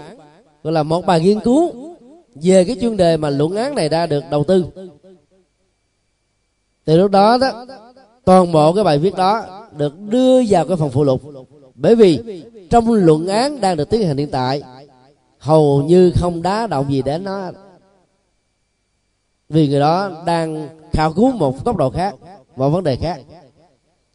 gọi 0.62 0.72
là 0.72 0.82
một 0.82 1.06
bài 1.06 1.20
nghiên 1.20 1.40
cứu 1.40 1.72
về 2.34 2.64
cái 2.64 2.76
chuyên 2.80 2.96
đề 2.96 3.16
mà 3.16 3.30
luận 3.30 3.56
án 3.56 3.74
này 3.74 3.88
đã 3.88 4.06
được 4.06 4.24
đầu 4.30 4.44
tư. 4.44 4.64
Từ 6.84 6.96
lúc 6.96 7.10
đó 7.10 7.38
đó, 7.38 7.66
toàn 8.24 8.52
bộ 8.52 8.72
cái 8.72 8.84
bài 8.84 8.98
viết 8.98 9.14
đó 9.16 9.66
được 9.76 10.00
đưa 10.00 10.42
vào 10.48 10.66
cái 10.66 10.76
phần 10.76 10.90
phụ 10.90 11.04
lục. 11.04 11.22
Bởi 11.74 11.94
vì 11.94 12.42
trong 12.70 12.92
luận 12.92 13.26
án 13.26 13.60
đang 13.60 13.76
được 13.76 13.90
tiến 13.90 14.06
hành 14.06 14.16
hiện 14.16 14.30
tại 14.30 14.62
hầu 15.44 15.82
như 15.82 16.12
không 16.16 16.42
đá 16.42 16.66
động 16.66 16.92
gì 16.92 17.02
đến 17.02 17.24
nó. 17.24 17.50
Vì 19.48 19.68
người 19.68 19.80
đó 19.80 20.22
đang 20.26 20.68
khảo 20.92 21.12
cứu 21.12 21.32
một 21.32 21.64
góc 21.64 21.76
độ 21.76 21.90
khác 21.90 22.14
một 22.56 22.70
vấn 22.70 22.84
đề 22.84 22.96
khác. 22.96 23.20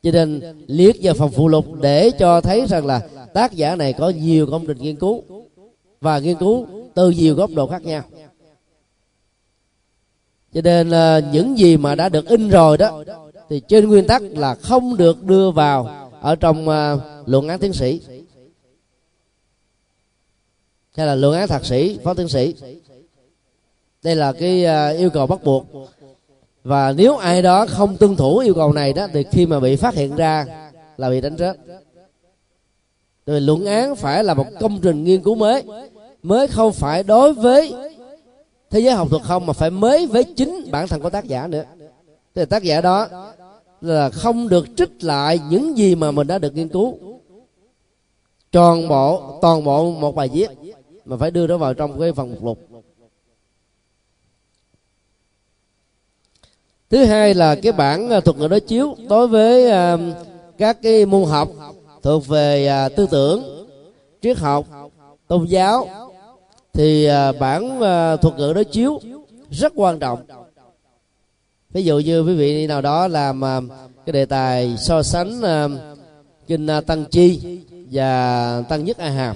Cho 0.03 0.11
nên 0.11 0.41
liệt 0.67 0.95
vào 1.01 1.13
phần 1.13 1.31
phụ 1.31 1.47
lục 1.47 1.65
để 1.81 2.11
cho 2.19 2.41
thấy 2.41 2.65
rằng 2.67 2.85
là 2.85 3.01
tác 3.33 3.53
giả 3.53 3.75
này 3.75 3.93
có 3.93 4.09
nhiều 4.09 4.47
công 4.51 4.65
trình 4.67 4.77
nghiên 4.77 4.95
cứu 4.95 5.23
và 6.01 6.19
nghiên 6.19 6.37
cứu 6.37 6.67
từ 6.93 7.09
nhiều 7.09 7.35
góc 7.35 7.49
độ 7.55 7.67
khác 7.67 7.81
nhau. 7.85 8.01
Cho 10.53 10.61
nên 10.61 10.89
là 10.89 11.21
những 11.31 11.57
gì 11.57 11.77
mà 11.77 11.95
đã 11.95 12.09
được 12.09 12.27
in 12.27 12.49
rồi 12.49 12.77
đó 12.77 13.03
thì 13.49 13.61
trên 13.67 13.87
nguyên 13.87 14.07
tắc 14.07 14.21
là 14.21 14.55
không 14.55 14.97
được 14.97 15.23
đưa 15.23 15.51
vào 15.51 16.09
ở 16.21 16.35
trong 16.35 16.67
uh, 16.67 17.01
luận 17.25 17.47
án 17.47 17.59
tiến 17.59 17.73
sĩ 17.73 18.01
hay 20.99 21.07
là 21.07 21.15
luận 21.15 21.33
án 21.33 21.47
thạc 21.47 21.65
sĩ, 21.65 21.99
phó 22.03 22.13
tiến 22.13 22.29
sĩ. 22.29 22.55
Đây 24.03 24.15
là 24.15 24.31
cái 24.31 24.65
à, 24.65 24.89
yêu 24.89 25.09
cầu 25.09 25.27
bắt 25.27 25.43
buộc. 25.43 25.65
Và 26.63 26.91
nếu 26.91 27.17
ai 27.17 27.41
đó 27.41 27.65
không 27.65 27.97
tuân 27.97 28.15
thủ 28.15 28.37
yêu 28.37 28.53
cầu 28.53 28.73
này 28.73 28.93
đó, 28.93 29.07
thì 29.13 29.23
khi 29.31 29.45
mà 29.45 29.59
bị 29.59 29.75
phát 29.75 29.95
hiện 29.95 30.15
ra 30.15 30.45
là 30.97 31.09
bị 31.09 31.21
đánh 31.21 31.37
rớt. 31.37 31.57
Rồi 33.25 33.41
luận 33.41 33.65
án 33.65 33.95
phải 33.95 34.23
là 34.23 34.33
một 34.33 34.45
công 34.59 34.79
trình 34.81 35.03
nghiên 35.03 35.21
cứu 35.21 35.35
mới. 35.35 35.63
Mới 36.23 36.47
không 36.47 36.73
phải 36.73 37.03
đối 37.03 37.33
với 37.33 37.73
thế 38.69 38.79
giới 38.79 38.93
học 38.93 39.07
thuật 39.09 39.23
không, 39.23 39.45
mà 39.45 39.53
phải 39.53 39.69
mới 39.69 40.07
với 40.07 40.23
chính 40.23 40.71
bản 40.71 40.87
thân 40.87 41.01
của 41.01 41.09
tác 41.09 41.25
giả 41.25 41.47
nữa. 41.47 41.63
Thì 42.35 42.45
tác 42.45 42.63
giả 42.63 42.81
đó 42.81 43.07
là 43.81 44.09
không 44.09 44.49
được 44.49 44.67
trích 44.77 45.03
lại 45.03 45.39
những 45.49 45.77
gì 45.77 45.95
mà 45.95 46.11
mình 46.11 46.27
đã 46.27 46.37
được 46.37 46.55
nghiên 46.55 46.69
cứu. 46.69 46.97
Toàn 48.51 48.87
bộ 48.87 49.39
toàn 49.41 49.63
bộ 49.63 49.91
một 49.91 50.15
bài 50.15 50.29
viết 50.33 50.49
mà 51.09 51.17
phải 51.17 51.31
đưa 51.31 51.47
nó 51.47 51.57
vào 51.57 51.73
trong 51.73 51.99
cái 51.99 52.11
phần 52.11 52.29
mục 52.31 52.43
lục. 52.43 52.59
Thứ 56.89 57.05
hai 57.05 57.33
là 57.33 57.55
cái 57.55 57.71
bản 57.71 58.09
à, 58.09 58.19
thuật 58.19 58.37
ngữ 58.37 58.47
đối 58.47 58.59
chiếu 58.59 58.95
đối 59.09 59.27
với 59.27 59.71
à, 59.71 59.97
các 60.57 60.81
cái 60.81 61.05
môn 61.05 61.23
học 61.29 61.49
thuộc 62.01 62.27
về 62.27 62.67
à, 62.67 62.89
tư 62.89 63.07
tưởng, 63.11 63.67
triết 64.21 64.37
học, 64.37 64.65
tôn 65.27 65.45
giáo, 65.45 65.87
thì 66.73 67.07
bản 67.39 67.79
thuật 68.21 68.37
ngữ 68.37 68.53
đối 68.53 68.65
chiếu 68.65 68.99
rất 69.51 69.73
quan 69.75 69.99
trọng. 69.99 70.19
Ví 71.71 71.83
dụ 71.83 71.99
như 71.99 72.21
quý 72.21 72.35
vị 72.35 72.67
nào 72.67 72.81
đó 72.81 73.07
làm 73.07 73.41
cái 74.05 74.13
đề 74.13 74.25
tài 74.25 74.77
so 74.77 75.03
sánh 75.03 75.41
kinh 76.47 76.67
tăng 76.87 77.05
chi 77.05 77.59
và 77.91 78.63
tăng 78.69 78.85
nhất 78.85 78.97
a 78.97 79.09
hàm 79.09 79.35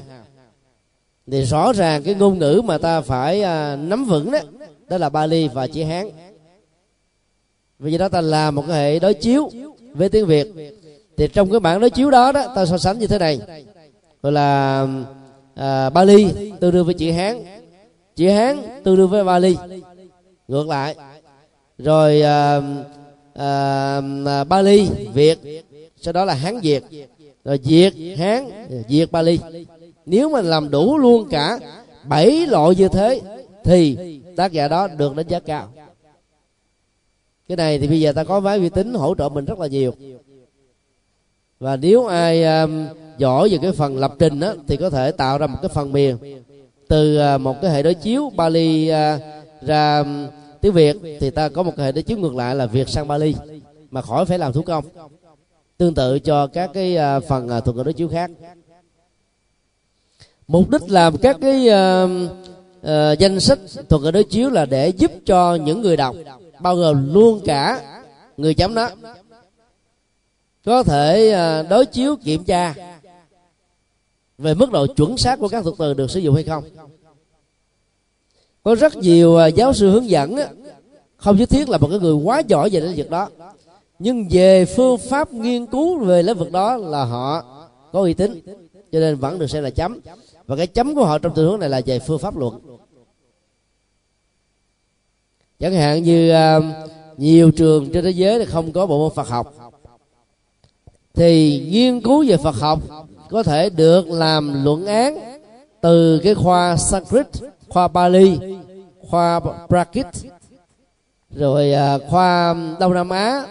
thì 1.32 1.42
rõ 1.42 1.74
ràng 1.74 2.04
cái 2.04 2.16
ngôn 2.16 2.40
ngữ 2.40 2.62
mà 2.66 2.78
ta 2.78 3.02
phải 3.02 3.42
à, 3.42 3.76
nắm 3.76 4.06
vững 4.06 4.32
đó 4.32 4.40
đó 4.90 4.98
là 4.98 5.10
Bali 5.10 5.48
và 5.48 5.68
chữ 5.68 5.84
Hán. 5.84 6.10
Vì 7.80 7.98
đó 7.98 8.10
ta 8.10 8.22
làm 8.22 8.56
một 8.56 8.64
cái 8.68 8.78
hệ 8.78 9.00
đối 9.00 9.14
chiếu 9.14 9.50
với 9.94 10.10
tiếng 10.10 10.26
Việt. 10.26 10.48
Thì 11.18 11.28
trong 11.28 11.52
cái 11.52 11.60
bản 11.60 11.80
đối 11.80 11.90
chiếu 11.90 12.12
đó 12.12 12.32
đó 12.32 12.54
ta 12.56 12.66
so 12.66 12.78
sánh 12.78 13.00
như 13.00 13.08
thế 13.08 13.18
này. 13.18 13.40
Gọi 14.22 14.32
là 14.32 14.88
à, 15.56 15.90
Bali 15.90 16.28
tương 16.60 16.72
đương 16.72 16.86
với 16.86 16.94
chữ 16.94 17.12
Hán. 17.12 17.44
Chữ 18.16 18.30
Hán 18.30 18.62
tương 18.84 18.98
đương 18.98 19.10
với 19.10 19.24
Bali. 19.24 19.56
Ngược 20.48 20.68
lại. 20.68 20.96
Rồi 21.78 22.22
à, 22.22 22.62
à, 23.34 24.02
à 24.26 24.44
Bali 24.44 24.88
Việt. 25.14 25.40
Sau 26.02 26.14
đó 26.14 26.26
là 26.26 26.34
Hán 26.34 26.60
Việt. 26.60 26.84
Rồi 27.46 27.60
Việt 27.64 28.16
Hán 28.18 28.68
Việt 28.88 29.12
Bali 29.12 29.40
nếu 30.06 30.30
mà 30.30 30.42
làm 30.42 30.70
đủ 30.70 30.98
luôn 30.98 31.28
cả 31.30 31.60
bảy 32.04 32.48
loại 32.48 32.76
như 32.76 32.88
thế 32.88 33.22
thì 33.64 33.98
tác 34.36 34.52
giả 34.52 34.68
đó 34.68 34.88
được 34.88 35.16
đánh 35.16 35.28
giá 35.28 35.40
cao. 35.40 35.70
Cái 37.48 37.58
này 37.58 37.80
thì 37.80 37.88
bây 37.88 38.02
giờ 38.02 38.12
ta 38.12 38.24
có 38.24 38.40
máy 38.40 38.60
vi 38.60 38.70
tính 38.70 38.94
hỗ 38.94 39.16
trợ 39.16 39.30
mình 39.30 39.46
rất 39.46 39.60
là 39.60 39.68
nhiều. 39.68 39.92
Và 41.60 41.76
nếu 41.76 42.06
ai 42.06 42.44
um, 42.44 42.86
giỏi 43.18 43.50
về 43.50 43.58
cái 43.62 43.72
phần 43.72 43.98
lập 43.98 44.14
trình 44.20 44.40
đó, 44.40 44.54
thì 44.68 44.78
có 44.78 44.90
thể 44.90 45.12
tạo 45.12 45.38
ra 45.38 45.48
một 45.48 45.58
cái 45.62 45.70
phần 45.70 45.92
mềm 45.92 46.18
từ 46.88 47.20
uh, 47.36 47.42
một 47.42 47.56
cái 47.62 47.72
hệ 47.72 47.84
đối 47.84 47.94
chiếu 47.94 48.32
Bali 48.36 48.92
uh, 48.92 49.22
ra 49.62 50.00
um, 50.00 50.28
tiếng 50.62 50.74
Việt 50.74 50.98
thì 51.20 51.30
ta 51.30 51.50
có 51.50 51.64
một 51.64 51.74
cái 51.78 51.86
hệ 51.86 51.92
đối 51.92 52.04
chiếu 52.04 52.18
ngược 52.18 52.36
lại 52.36 52.56
là 52.56 52.66
Việt 52.66 52.90
sang 52.90 53.08
Bali 53.08 53.36
mà 53.92 54.02
khỏi 54.02 54.26
phải 54.26 54.40
làm 54.40 54.54
thủ 54.54 54.62
công. 54.62 54.86
Tương 55.78 55.94
tự 55.94 56.20
cho 56.20 56.48
các 56.48 56.70
cái 56.74 56.98
uh, 57.18 57.24
phần 57.28 57.50
uh, 57.58 57.66
thuật 57.66 57.76
ngữ 57.76 57.84
đối 57.84 57.94
chiếu 57.94 58.08
khác 58.08 58.32
mục 60.48 60.70
đích 60.70 60.82
làm 60.88 61.18
các 61.18 61.38
cái 61.42 61.68
uh, 61.68 62.12
uh, 62.82 63.20
danh 63.20 63.40
sách 63.40 63.60
thuật 63.90 64.02
ngữ 64.02 64.12
đối 64.12 64.24
chiếu 64.24 64.50
là 64.50 64.66
để 64.66 64.90
giúp 64.90 65.12
cho 65.26 65.56
những 65.56 65.82
người 65.82 65.98
đọc 65.98 66.16
bao 66.60 66.76
gồm 66.76 67.14
luôn 67.14 67.42
cả 67.46 67.82
người 68.38 68.54
chấm 68.54 68.76
đó 68.76 68.90
có 70.66 70.84
thể 70.84 71.36
uh, 71.62 71.70
đối 71.70 71.86
chiếu 71.86 72.16
kiểm 72.16 72.44
tra 72.44 72.74
về 74.38 74.54
mức 74.54 74.72
độ 74.72 74.88
chuẩn 74.88 75.18
xác 75.18 75.40
của 75.40 75.48
các 75.48 75.64
thuật 75.64 75.76
từ 75.80 75.94
được 75.94 76.12
sử 76.12 76.20
dụng 76.20 76.36
hay 76.36 76.44
không. 76.44 76.64
Có 78.64 78.76
rất 78.76 78.96
nhiều 78.96 79.40
uh, 79.48 79.56
giáo 79.56 79.74
sư 79.74 79.90
hướng 79.90 80.10
dẫn 80.10 80.36
không 81.18 81.38
nhất 81.38 81.50
thiết 81.50 81.70
là 81.70 81.78
một 81.78 81.88
cái 81.90 82.00
người 82.00 82.14
quá 82.14 82.40
giỏi 82.40 82.70
về 82.70 82.80
lĩnh 82.80 82.96
vực 82.96 83.10
đó 83.10 83.30
nhưng 84.00 84.28
về 84.32 84.66
phương 84.66 84.98
pháp 84.98 85.34
nghiên 85.34 85.66
cứu 85.66 86.00
về 86.00 86.24
lĩnh 86.24 86.38
vực 86.38 86.52
đó 86.52 86.78
là 86.78 87.06
họ 87.06 87.44
có 87.92 88.02
uy 88.02 88.14
tín 88.14 88.42
cho 88.92 89.00
nên 89.00 89.16
vẫn 89.16 89.40
được 89.40 89.48
xem 89.48 89.64
là 89.64 89.70
chấm 89.70 90.00
và 90.48 90.56
cái 90.56 90.68
chấm 90.68 90.96
của 90.96 91.06
họ 91.06 91.20
trong 91.20 91.34
tình 91.36 91.48
huống 91.48 91.60
này 91.60 91.70
là 91.70 91.82
về 91.86 92.00
phương 92.00 92.20
pháp 92.20 92.38
luận 92.38 92.60
chẳng 95.60 95.74
hạn 95.74 96.04
như 96.04 96.34
uh, 96.58 96.64
nhiều 97.18 97.52
trường 97.52 97.90
trên 97.94 98.04
thế 98.04 98.10
giới 98.10 98.40
thì 98.40 98.46
không 98.46 98.72
có 98.72 98.86
bộ 98.86 99.00
môn 99.00 99.16
Phật 99.16 99.28
học. 99.28 99.54
Thì 101.14 101.60
nghiên 101.72 102.02
cứu 102.02 102.26
về 102.28 102.38
Phật 102.38 102.56
học 102.56 102.80
có 103.30 103.44
thể 103.44 103.70
được 103.70 104.08
làm 104.08 104.64
luận 104.64 104.86
án 104.86 105.18
từ 105.82 106.20
cái 106.24 106.36
khoa 106.36 106.78
Sanskrit, 106.78 107.28
khoa 107.70 107.88
Bali, 107.88 108.40
khoa 109.10 109.40
Prakrit, 109.68 110.06
rồi 111.32 111.74
uh, 111.96 112.02
khoa 112.10 112.56
Đông 112.80 112.94
Nam 112.94 113.10
Á, 113.10 113.46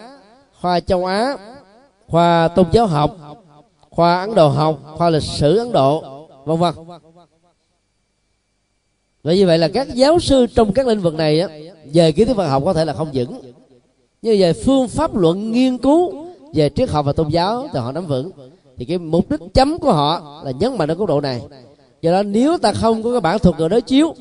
khoa 0.61 0.79
Châu 0.79 1.05
Á, 1.05 1.37
khoa 2.07 2.47
tôn 2.47 2.65
giáo 2.71 2.87
học, 2.87 3.15
khoa 3.89 4.19
Ấn 4.19 4.35
Độ 4.35 4.49
học, 4.49 4.79
khoa 4.97 5.09
lịch 5.09 5.23
sử 5.23 5.57
Ấn 5.57 5.71
Độ, 5.71 6.03
vân 6.45 6.57
vân. 6.57 6.73
Vậy 9.23 9.37
như 9.37 9.45
vậy 9.45 9.57
là 9.57 9.67
các 9.67 9.87
giáo 9.93 10.19
sư 10.19 10.45
trong 10.55 10.73
các 10.73 10.87
lĩnh 10.87 11.01
vực 11.01 11.13
này 11.13 11.39
á, 11.39 11.47
về 11.93 12.11
kiến 12.11 12.27
thức 12.27 12.37
Phật 12.37 12.47
học 12.47 12.63
có 12.65 12.73
thể 12.73 12.85
là 12.85 12.93
không 12.93 13.09
vững. 13.13 13.41
Nhưng 14.21 14.39
về 14.39 14.53
phương 14.53 14.87
pháp 14.87 15.15
luận 15.15 15.51
nghiên 15.51 15.77
cứu 15.77 16.25
về 16.53 16.69
triết 16.69 16.89
học 16.89 17.05
và 17.05 17.13
tôn 17.13 17.29
giáo 17.29 17.67
thì 17.73 17.79
họ 17.79 17.91
nắm 17.91 18.05
vững. 18.05 18.31
Thì 18.77 18.85
cái 18.85 18.97
mục 18.97 19.29
đích 19.29 19.39
chấm 19.53 19.77
của 19.79 19.91
họ 19.91 20.41
là 20.45 20.51
nhấn 20.51 20.77
mạnh 20.77 20.91
ở 20.91 20.93
góc 20.93 21.07
độ 21.07 21.21
này. 21.21 21.41
Do 22.01 22.11
đó 22.11 22.23
nếu 22.23 22.57
ta 22.57 22.73
không 22.73 23.03
có 23.03 23.11
cái 23.11 23.21
bản 23.21 23.39
thuật 23.39 23.59
ngữ 23.59 23.67
đối 23.67 23.81
chiếu 23.81 24.13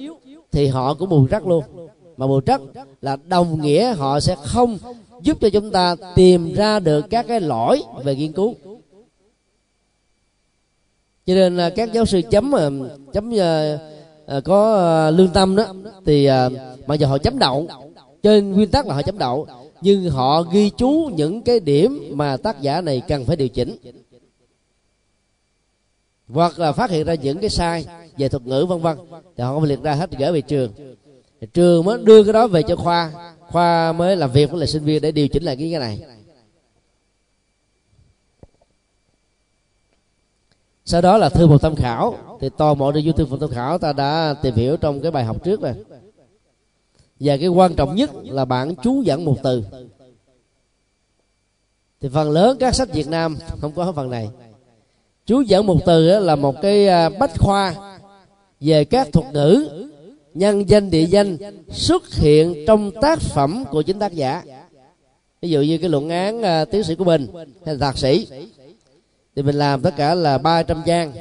thì 0.52 0.66
họ 0.66 0.94
cũng 0.94 1.08
bù 1.08 1.28
trắc 1.30 1.46
luôn. 1.46 1.64
Mà 2.16 2.26
bù 2.26 2.40
trắc 2.40 2.60
là 3.02 3.16
đồng 3.28 3.62
nghĩa 3.62 3.94
họ 3.94 4.20
sẽ 4.20 4.36
không 4.44 4.78
giúp 5.22 5.38
cho 5.40 5.50
chúng 5.50 5.70
ta 5.70 5.96
tìm 6.14 6.54
ra 6.54 6.80
được 6.80 7.10
các 7.10 7.26
cái 7.28 7.40
lỗi 7.40 7.82
về 8.04 8.16
nghiên 8.16 8.32
cứu 8.32 8.54
cho 11.26 11.34
nên 11.34 11.56
à, 11.56 11.70
các 11.70 11.92
giáo 11.92 12.04
sư 12.06 12.20
chấm 12.30 12.54
à, 12.54 12.68
chấm 13.12 13.32
à, 13.38 13.78
có 14.44 15.10
lương 15.10 15.28
tâm 15.28 15.56
đó, 15.56 15.66
thì 16.06 16.28
mặc 16.86 16.94
giờ 16.94 17.06
họ 17.06 17.18
chấm 17.18 17.38
đậu, 17.38 17.66
trên 18.22 18.52
nguyên 18.52 18.70
tắc 18.70 18.86
là 18.86 18.94
họ 18.94 19.02
chấm 19.02 19.18
đậu, 19.18 19.46
nhưng 19.80 20.10
họ 20.10 20.42
ghi 20.42 20.70
chú 20.70 21.10
những 21.16 21.42
cái 21.42 21.60
điểm 21.60 22.10
mà 22.12 22.36
tác 22.36 22.60
giả 22.60 22.80
này 22.80 23.02
cần 23.08 23.24
phải 23.24 23.36
điều 23.36 23.48
chỉnh. 23.48 23.76
Hoặc 26.28 26.58
là 26.58 26.72
phát 26.72 26.90
hiện 26.90 27.06
ra 27.06 27.14
những 27.14 27.38
cái 27.38 27.50
sai 27.50 27.86
về 28.16 28.28
thuật 28.28 28.46
ngữ, 28.46 28.66
vân 28.68 28.80
vân. 28.80 28.96
Thì 29.36 29.44
họ 29.44 29.54
không 29.54 29.62
liệt 29.62 29.82
ra 29.82 29.94
hết, 29.94 30.10
gửi 30.18 30.32
về 30.32 30.40
trường. 30.40 30.72
Trường 31.54 31.84
mới 31.84 31.98
đưa 32.04 32.24
cái 32.24 32.32
đó 32.32 32.46
về 32.46 32.62
cho 32.62 32.76
khoa. 32.76 33.12
Khoa 33.40 33.92
mới 33.92 34.16
làm 34.16 34.32
việc 34.32 34.50
với 34.50 34.60
lại 34.60 34.66
sinh 34.66 34.84
viên 34.84 35.02
để 35.02 35.12
điều 35.12 35.28
chỉnh 35.28 35.42
lại 35.42 35.56
cái 35.56 35.70
cái 35.70 35.80
này. 35.80 36.02
Sau 40.92 41.00
đó 41.00 41.18
là 41.18 41.28
thư 41.28 41.46
một 41.46 41.62
tham 41.62 41.76
khảo. 41.76 42.14
Thì 42.40 42.48
toàn 42.56 42.78
bộ 42.78 42.92
trên 42.92 43.04
youtube 43.04 43.30
một 43.30 43.36
tham 43.40 43.50
khảo 43.50 43.78
ta 43.78 43.92
đã 43.92 44.34
tìm 44.42 44.54
hiểu 44.54 44.76
trong 44.76 45.00
cái 45.00 45.10
bài 45.10 45.24
học 45.24 45.44
trước 45.44 45.60
này. 45.60 45.74
và 47.20 47.36
cái 47.36 47.48
quan 47.48 47.74
trọng 47.74 47.96
nhất 47.96 48.10
là 48.24 48.44
bản 48.44 48.74
chú 48.82 49.02
dẫn 49.02 49.24
một 49.24 49.36
từ. 49.42 49.64
Thì 52.00 52.08
phần 52.08 52.30
lớn 52.30 52.56
các 52.60 52.74
sách 52.74 52.92
Việt 52.92 53.08
Nam 53.08 53.36
không 53.60 53.72
có 53.72 53.92
phần 53.92 54.10
này. 54.10 54.28
Chú 55.26 55.40
dẫn 55.40 55.66
một 55.66 55.78
từ 55.86 56.20
là 56.20 56.36
một 56.36 56.62
cái 56.62 56.88
à, 56.88 57.08
bách 57.08 57.38
khoa 57.38 57.74
về 58.60 58.84
các 58.84 59.12
thuật 59.12 59.26
ngữ 59.32 59.68
nhân 60.34 60.68
danh 60.68 60.90
địa 60.90 61.04
danh 61.04 61.36
xuất 61.70 62.14
hiện 62.14 62.64
trong 62.66 62.90
tác 63.02 63.20
phẩm 63.20 63.64
của 63.70 63.82
chính 63.82 63.98
tác 63.98 64.12
giả. 64.12 64.42
Ví 65.42 65.50
dụ 65.50 65.60
như 65.60 65.78
cái 65.78 65.90
luận 65.90 66.10
án 66.10 66.40
uh, 66.40 66.70
tiến 66.70 66.84
sĩ 66.84 66.94
của 66.94 67.04
mình 67.04 67.26
hay 67.66 67.74
là 67.74 67.86
thạc 67.86 67.98
sĩ 67.98 68.26
thì 69.36 69.42
mình 69.42 69.54
làm 69.54 69.82
tất 69.82 69.94
cả 69.96 70.14
là 70.14 70.38
300 70.38 70.82
trang 70.86 71.12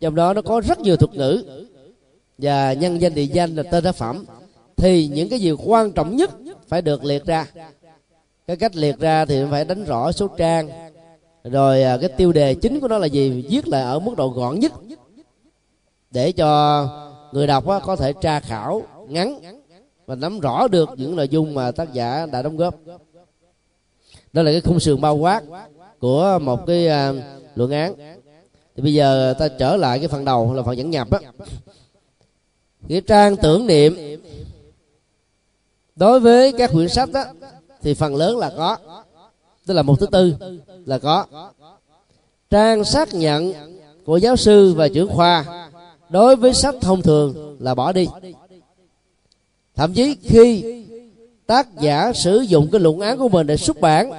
trong 0.00 0.14
đó 0.14 0.34
nó 0.34 0.42
có 0.42 0.60
rất 0.60 0.80
nhiều 0.80 0.96
thuật 0.96 1.14
ngữ. 1.14 1.44
Và 2.38 2.72
nhân 2.72 3.00
danh 3.00 3.14
địa 3.14 3.22
danh 3.22 3.56
là 3.56 3.62
tên 3.62 3.84
tác 3.84 3.94
phẩm. 3.94 4.24
Thì 4.76 5.06
những 5.08 5.28
cái 5.28 5.38
gì 5.38 5.52
quan 5.52 5.92
trọng 5.92 6.16
nhất 6.16 6.30
phải 6.68 6.82
được 6.82 7.04
liệt 7.04 7.26
ra. 7.26 7.46
Cái 8.46 8.56
cách 8.56 8.76
liệt 8.76 8.98
ra 8.98 9.24
thì 9.24 9.42
phải 9.50 9.64
đánh 9.64 9.84
rõ 9.84 10.12
số 10.12 10.28
trang. 10.28 10.68
Rồi 11.44 11.82
à, 11.82 11.98
cái 12.00 12.08
tiêu 12.08 12.32
đề 12.32 12.54
chính 12.54 12.80
của 12.80 12.88
nó 12.88 12.98
là 12.98 13.06
gì? 13.06 13.44
Viết 13.48 13.68
lại 13.68 13.82
ở 13.82 13.98
mức 13.98 14.16
độ 14.16 14.28
gọn 14.28 14.58
nhất. 14.58 14.72
Để 16.10 16.32
cho 16.32 16.88
người 17.32 17.46
đọc 17.46 17.64
có 17.66 17.96
thể 17.96 18.12
tra 18.20 18.40
khảo 18.40 18.82
ngắn 19.08 19.40
và 20.06 20.14
nắm 20.14 20.40
rõ 20.40 20.68
được 20.68 20.90
những 20.96 21.16
nội 21.16 21.28
dung 21.28 21.54
mà 21.54 21.70
tác 21.70 21.92
giả 21.92 22.26
đã 22.26 22.42
đóng 22.42 22.56
góp. 22.56 22.74
Đó 24.32 24.42
là 24.42 24.52
cái 24.52 24.60
khung 24.60 24.80
sườn 24.80 25.00
bao 25.00 25.16
quát 25.16 25.42
của 26.04 26.38
một 26.42 26.66
cái 26.66 26.86
uh, 26.86 27.16
luận 27.54 27.70
án. 27.70 27.94
Thì 28.76 28.82
bây 28.82 28.94
giờ 28.94 29.34
ta 29.38 29.48
trở 29.48 29.76
lại 29.76 29.98
cái 29.98 30.08
phần 30.08 30.24
đầu 30.24 30.54
là 30.54 30.62
phần 30.62 30.76
dẫn 30.76 30.90
nhập 30.90 31.08
á. 31.10 31.18
Nghĩa 32.88 33.00
trang 33.00 33.36
tưởng 33.36 33.66
niệm. 33.66 33.96
Đối 35.96 36.20
với 36.20 36.52
các 36.52 36.70
quyển 36.72 36.88
sách 36.88 37.12
đó 37.12 37.24
thì 37.82 37.94
phần 37.94 38.16
lớn 38.16 38.38
là 38.38 38.52
có. 38.56 38.76
Tức 39.66 39.74
là 39.74 39.82
một 39.82 40.00
thứ 40.00 40.06
tư 40.06 40.34
là 40.86 40.98
có. 40.98 41.26
Trang 42.50 42.84
xác 42.84 43.14
nhận 43.14 43.52
của 44.04 44.16
giáo 44.16 44.36
sư 44.36 44.74
và 44.74 44.88
trưởng 44.88 45.08
khoa 45.08 45.68
đối 46.08 46.36
với 46.36 46.54
sách 46.54 46.74
thông 46.80 47.02
thường 47.02 47.56
là 47.60 47.74
bỏ 47.74 47.92
đi. 47.92 48.08
Thậm 49.74 49.94
chí 49.94 50.16
khi 50.22 50.64
tác 51.46 51.80
giả 51.80 52.12
sử 52.12 52.40
dụng 52.40 52.68
cái 52.72 52.80
luận 52.80 53.00
án 53.00 53.18
của 53.18 53.28
mình 53.28 53.46
để 53.46 53.56
xuất 53.56 53.80
bản 53.80 54.10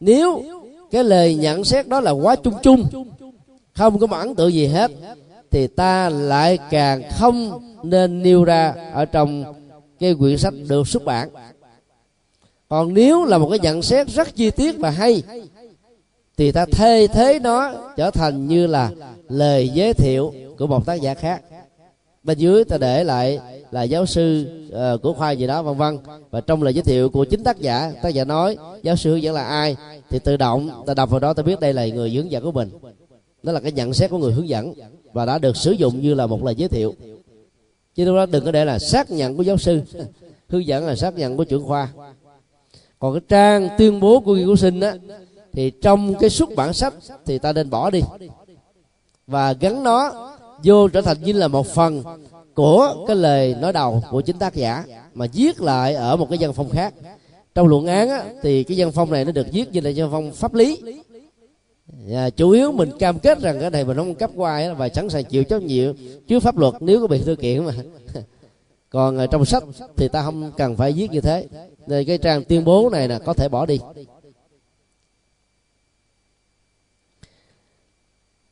nếu 0.00 0.57
cái 0.90 1.04
lời 1.04 1.34
nhận 1.34 1.64
xét 1.64 1.88
đó 1.88 2.00
là 2.00 2.10
quá 2.10 2.36
chung 2.36 2.54
chung. 2.62 2.88
Không 3.74 3.98
có 3.98 4.06
một 4.06 4.16
ấn 4.16 4.34
tượng 4.34 4.52
gì 4.52 4.66
hết. 4.66 4.90
Thì 5.50 5.66
ta 5.66 6.08
lại 6.08 6.58
càng 6.70 7.02
không 7.10 7.62
nên 7.82 8.22
nêu 8.22 8.44
ra 8.44 8.74
ở 8.92 9.04
trong 9.04 9.44
cái 10.00 10.14
quyển 10.14 10.38
sách 10.38 10.54
được 10.68 10.88
xuất 10.88 11.04
bản. 11.04 11.28
Còn 12.68 12.94
nếu 12.94 13.24
là 13.24 13.38
một 13.38 13.48
cái 13.50 13.58
nhận 13.58 13.82
xét 13.82 14.08
rất 14.08 14.34
chi 14.34 14.50
tiết 14.50 14.78
và 14.78 14.90
hay, 14.90 15.22
thì 16.36 16.52
ta 16.52 16.66
thay 16.72 17.08
thế 17.08 17.38
nó 17.38 17.72
trở 17.96 18.10
thành 18.10 18.48
như 18.48 18.66
là 18.66 18.90
lời 19.28 19.68
giới 19.68 19.94
thiệu 19.94 20.32
của 20.58 20.66
một 20.66 20.86
tác 20.86 20.94
giả 20.94 21.14
khác 21.14 21.42
bên 22.22 22.38
dưới 22.38 22.64
ta 22.64 22.78
để 22.78 23.04
lại 23.04 23.38
là 23.70 23.82
giáo 23.82 24.06
sư 24.06 24.46
uh, 24.68 25.02
của 25.02 25.12
khoa 25.12 25.30
gì 25.30 25.46
đó 25.46 25.62
vân 25.62 25.76
vân. 25.76 25.98
Và 26.30 26.40
trong 26.40 26.62
lời 26.62 26.74
giới 26.74 26.82
thiệu 26.82 27.10
của 27.10 27.24
chính 27.24 27.44
tác 27.44 27.58
giả 27.58 27.92
tác 28.02 28.08
giả 28.08 28.24
nói 28.24 28.56
giáo 28.82 28.96
sư 28.96 29.10
hướng 29.10 29.22
dẫn 29.22 29.34
là 29.34 29.44
ai 29.44 29.76
thì 30.10 30.18
tự 30.18 30.36
động 30.36 30.84
ta 30.86 30.94
đọc 30.94 31.10
vào 31.10 31.20
đó 31.20 31.32
ta 31.32 31.42
biết 31.42 31.60
đây 31.60 31.72
là 31.72 31.86
người 31.86 32.10
hướng 32.10 32.30
dẫn 32.30 32.44
của 32.44 32.52
mình. 32.52 32.70
Đó 33.42 33.52
là 33.52 33.60
cái 33.60 33.72
nhận 33.72 33.94
xét 33.94 34.10
của 34.10 34.18
người 34.18 34.32
hướng 34.32 34.48
dẫn 34.48 34.72
và 35.12 35.26
đã 35.26 35.38
được 35.38 35.56
sử 35.56 35.72
dụng 35.72 36.00
như 36.00 36.14
là 36.14 36.26
một 36.26 36.44
lời 36.44 36.54
giới 36.54 36.68
thiệu. 36.68 36.94
Chứ 37.94 38.04
lúc 38.04 38.16
đó 38.16 38.26
đừng 38.26 38.44
có 38.44 38.50
để 38.50 38.64
là 38.64 38.78
xác 38.78 39.10
nhận 39.10 39.36
của 39.36 39.42
giáo 39.42 39.58
sư 39.58 39.82
hướng 40.48 40.66
dẫn 40.66 40.86
là 40.86 40.96
xác 40.96 41.16
nhận 41.16 41.36
của 41.36 41.44
trưởng 41.44 41.64
khoa. 41.64 41.88
Còn 42.98 43.14
cái 43.14 43.20
trang 43.28 43.68
tuyên 43.78 44.00
bố 44.00 44.20
của 44.20 44.34
nghiên 44.34 44.46
cứu 44.46 44.56
sinh 44.56 44.80
á 44.80 44.94
thì 45.52 45.70
trong 45.70 46.14
cái 46.14 46.30
xuất 46.30 46.48
bản 46.56 46.72
sách 46.72 46.94
thì 47.26 47.38
ta 47.38 47.52
nên 47.52 47.70
bỏ 47.70 47.90
đi. 47.90 48.02
Và 49.26 49.52
gắn 49.52 49.82
nó 49.82 50.28
vô 50.64 50.88
trở 50.88 51.00
thành 51.00 51.16
như 51.22 51.32
là 51.32 51.48
một 51.48 51.66
phần 51.66 52.02
của 52.54 53.04
cái 53.06 53.16
lời 53.16 53.54
nói 53.60 53.72
đầu 53.72 54.02
của 54.10 54.20
chính 54.20 54.38
tác 54.38 54.54
giả 54.54 54.84
mà 55.14 55.26
viết 55.32 55.60
lại 55.60 55.94
ở 55.94 56.16
một 56.16 56.26
cái 56.30 56.38
văn 56.40 56.52
phong 56.52 56.70
khác. 56.70 56.94
Trong 57.54 57.66
luận 57.66 57.86
án 57.86 58.08
á, 58.08 58.24
thì 58.42 58.64
cái 58.64 58.80
văn 58.80 58.92
phong 58.92 59.10
này 59.10 59.24
nó 59.24 59.32
được 59.32 59.46
viết 59.52 59.72
như 59.72 59.80
là 59.80 59.90
văn 59.96 60.08
phong 60.12 60.32
pháp 60.32 60.54
lý. 60.54 60.82
À, 62.12 62.30
chủ 62.30 62.50
yếu 62.50 62.72
mình 62.72 62.90
cam 62.98 63.18
kết 63.18 63.40
rằng 63.40 63.60
cái 63.60 63.70
này 63.70 63.84
mình 63.84 63.96
không 63.96 64.14
cấp 64.14 64.30
hoài 64.36 64.74
và 64.74 64.88
sẵn 64.88 65.08
sàng 65.08 65.24
chịu 65.24 65.44
trách 65.44 65.62
nhiệm 65.62 65.94
trước 66.28 66.40
pháp 66.40 66.58
luật 66.58 66.74
nếu 66.80 67.00
có 67.00 67.06
bị 67.06 67.18
thư 67.18 67.36
kiện 67.36 67.64
mà. 67.64 67.72
Còn 68.90 69.18
ờ, 69.18 69.26
trong 69.26 69.44
sách 69.44 69.64
thì 69.96 70.08
ta 70.08 70.22
không 70.22 70.52
cần 70.56 70.76
phải 70.76 70.92
viết 70.92 71.10
như 71.10 71.20
thế. 71.20 71.46
Nên 71.86 72.06
cái 72.06 72.18
trang 72.18 72.44
tuyên 72.44 72.64
bố 72.64 72.90
này 72.92 73.08
là 73.08 73.18
có 73.18 73.34
thể 73.34 73.48
bỏ 73.48 73.66
đi. 73.66 73.78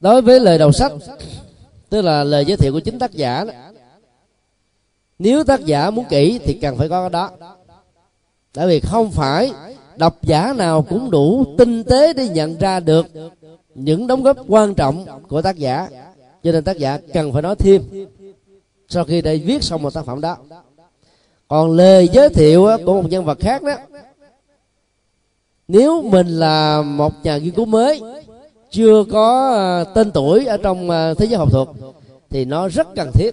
Đối 0.00 0.22
với 0.22 0.40
lời 0.40 0.58
đầu 0.58 0.72
sách 0.72 0.92
tức 1.90 2.02
là 2.02 2.24
lời 2.24 2.44
giới 2.44 2.56
thiệu 2.56 2.72
của 2.72 2.80
chính 2.80 2.98
tác 2.98 3.12
giả 3.12 3.44
đó, 3.44 3.52
nếu 5.18 5.44
tác 5.44 5.60
giả 5.64 5.90
muốn 5.90 6.04
kỹ 6.08 6.40
thì 6.44 6.54
cần 6.54 6.76
phải 6.76 6.88
có 6.88 7.00
cái 7.00 7.10
đó. 7.10 7.30
Tại 8.52 8.66
vì 8.66 8.80
không 8.80 9.10
phải 9.10 9.52
độc 9.96 10.22
giả 10.22 10.52
nào 10.56 10.82
cũng 10.82 11.10
đủ 11.10 11.44
tinh 11.58 11.84
tế 11.84 12.12
để 12.12 12.28
nhận 12.28 12.58
ra 12.58 12.80
được 12.80 13.06
những 13.74 14.06
đóng 14.06 14.22
góp 14.22 14.36
quan 14.48 14.74
trọng 14.74 15.06
của 15.28 15.42
tác 15.42 15.56
giả. 15.56 15.88
Cho 16.42 16.52
nên 16.52 16.64
tác 16.64 16.78
giả 16.78 16.98
cần 17.14 17.32
phải 17.32 17.42
nói 17.42 17.56
thêm 17.56 17.82
sau 18.88 19.04
khi 19.04 19.22
đã 19.22 19.32
viết 19.44 19.62
xong 19.62 19.82
một 19.82 19.94
tác 19.94 20.04
phẩm 20.04 20.20
đó. 20.20 20.36
Còn 21.48 21.70
lời 21.70 22.08
giới 22.12 22.28
thiệu 22.28 22.68
của 22.86 23.02
một 23.02 23.10
nhân 23.10 23.24
vật 23.24 23.38
khác 23.40 23.62
đó 23.62 23.74
nếu 25.68 26.02
mình 26.02 26.26
là 26.26 26.82
một 26.82 27.12
nhà 27.22 27.38
nghiên 27.38 27.50
cứu 27.50 27.64
mới 27.64 28.00
chưa 28.76 29.04
có 29.04 29.52
ờ, 29.54 29.84
tên 29.94 30.10
tuổi 30.10 30.46
ở 30.46 30.56
trong 30.56 30.90
ờ, 30.90 31.14
thế 31.14 31.26
giới 31.26 31.38
học 31.38 31.50
thuật 31.52 31.68
thì 32.30 32.44
nó 32.44 32.68
rất 32.68 32.86
cần 32.96 33.10
thiết. 33.14 33.30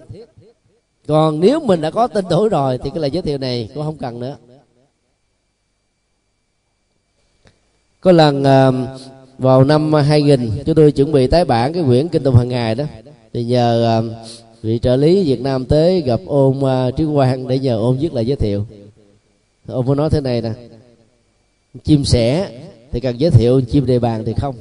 Còn 1.08 1.39
nếu 1.39 1.60
mình 1.60 1.82
đã 1.82 1.91
có 1.91 2.08
tên 2.08 2.26
tuổi 2.30 2.50
rồi 2.50 2.78
thì 2.78 2.89
cái 2.89 3.00
lời 3.00 3.12
giới 3.12 3.22
thiệu 3.22 3.38
này 3.38 3.70
cũng 3.74 3.84
không 3.84 3.98
cần 3.98 4.20
nữa. 4.20 4.36
Có 8.02 8.12
lần 8.12 8.44
ờ, 8.44 8.74
vào 9.38 9.64
năm 9.64 9.94
2000 9.94 10.52
chúng 10.66 10.76
tôi 10.76 10.91
chuẩn 10.91 11.12
bị 11.12 11.28
tái 11.28 11.46
bản 11.46 11.74
cái 11.74 11.84
quyển 11.84 12.08
kinh 12.08 12.24
tùng 12.24 12.36
hàng 12.36 12.50
ngày 12.50 12.76
đó. 12.76 12.84
Thì 13.34 13.44
nhờ 13.44 14.02
vị 14.62 14.80
trợ 14.80 14.96
lý 14.96 15.24
Việt 15.24 15.41
Nam 15.41 15.66
tới 15.66 16.02
gặp 16.02 16.20
ôn 16.26 16.60
Trí 16.98 17.06
Quang 17.14 17.48
để 17.48 17.60
nhờ 17.60 17.78
ôn 17.78 17.98
viết 17.98 18.14
lại 18.14 18.26
giới 18.26 18.38
thiệu. 18.38 18.66
Ôn 19.68 19.86
mới 19.86 19.96
nói 19.96 20.10
thế 20.10 20.22
này 20.22 20.41
nè, 20.41 20.52
chim 21.84 22.06
sẻ 22.06 22.50
thì 22.91 23.00
cần 23.00 23.20
giới 23.20 23.32
thiệu 23.32 23.62
chim 23.62 23.86
đề 23.86 24.00
bàn 24.00 24.24
thì 24.26 24.34
không. 24.34 24.56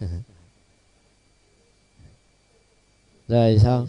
rồi 3.28 3.58
sao? 3.62 3.86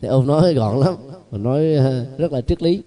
Thì 0.00 0.08
ông 0.08 0.26
nói 0.26 0.54
gọn 0.54 0.80
lắm 0.80 0.94
mà 1.30 1.38
nói 1.38 1.74
ờ, 1.74 2.06
rất 2.18 2.32
là 2.32 2.40
triết 2.40 2.62
lý. 2.62 2.82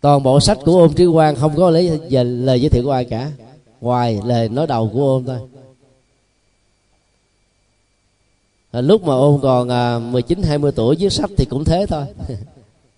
Toàn 0.00 0.22
bộ 0.22 0.40
sách 0.40 0.58
của 0.64 0.78
ông 0.78 0.94
trí 0.94 1.06
quang 1.12 1.36
không 1.36 1.56
có 1.56 1.70
lấy 1.70 2.00
về 2.10 2.24
lời 2.24 2.60
giới 2.60 2.70
thiệu 2.70 2.84
của 2.84 2.90
ai 2.90 3.04
cả. 3.04 3.30
Ngoài 3.80 4.20
lời 4.24 4.48
nói 4.48 4.66
đầu 4.66 4.90
của 4.92 5.12
ông 5.12 5.24
thôi. 5.24 5.38
À, 8.70 8.80
lúc 8.80 9.02
mà 9.02 9.12
ông 9.12 9.40
còn 9.40 9.68
à, 9.68 9.98
19 9.98 10.42
20 10.42 10.72
tuổi 10.72 10.96
viết 10.96 11.12
sách 11.12 11.30
thì 11.36 11.44
cũng 11.44 11.64
thế 11.64 11.86
thôi. 11.88 12.04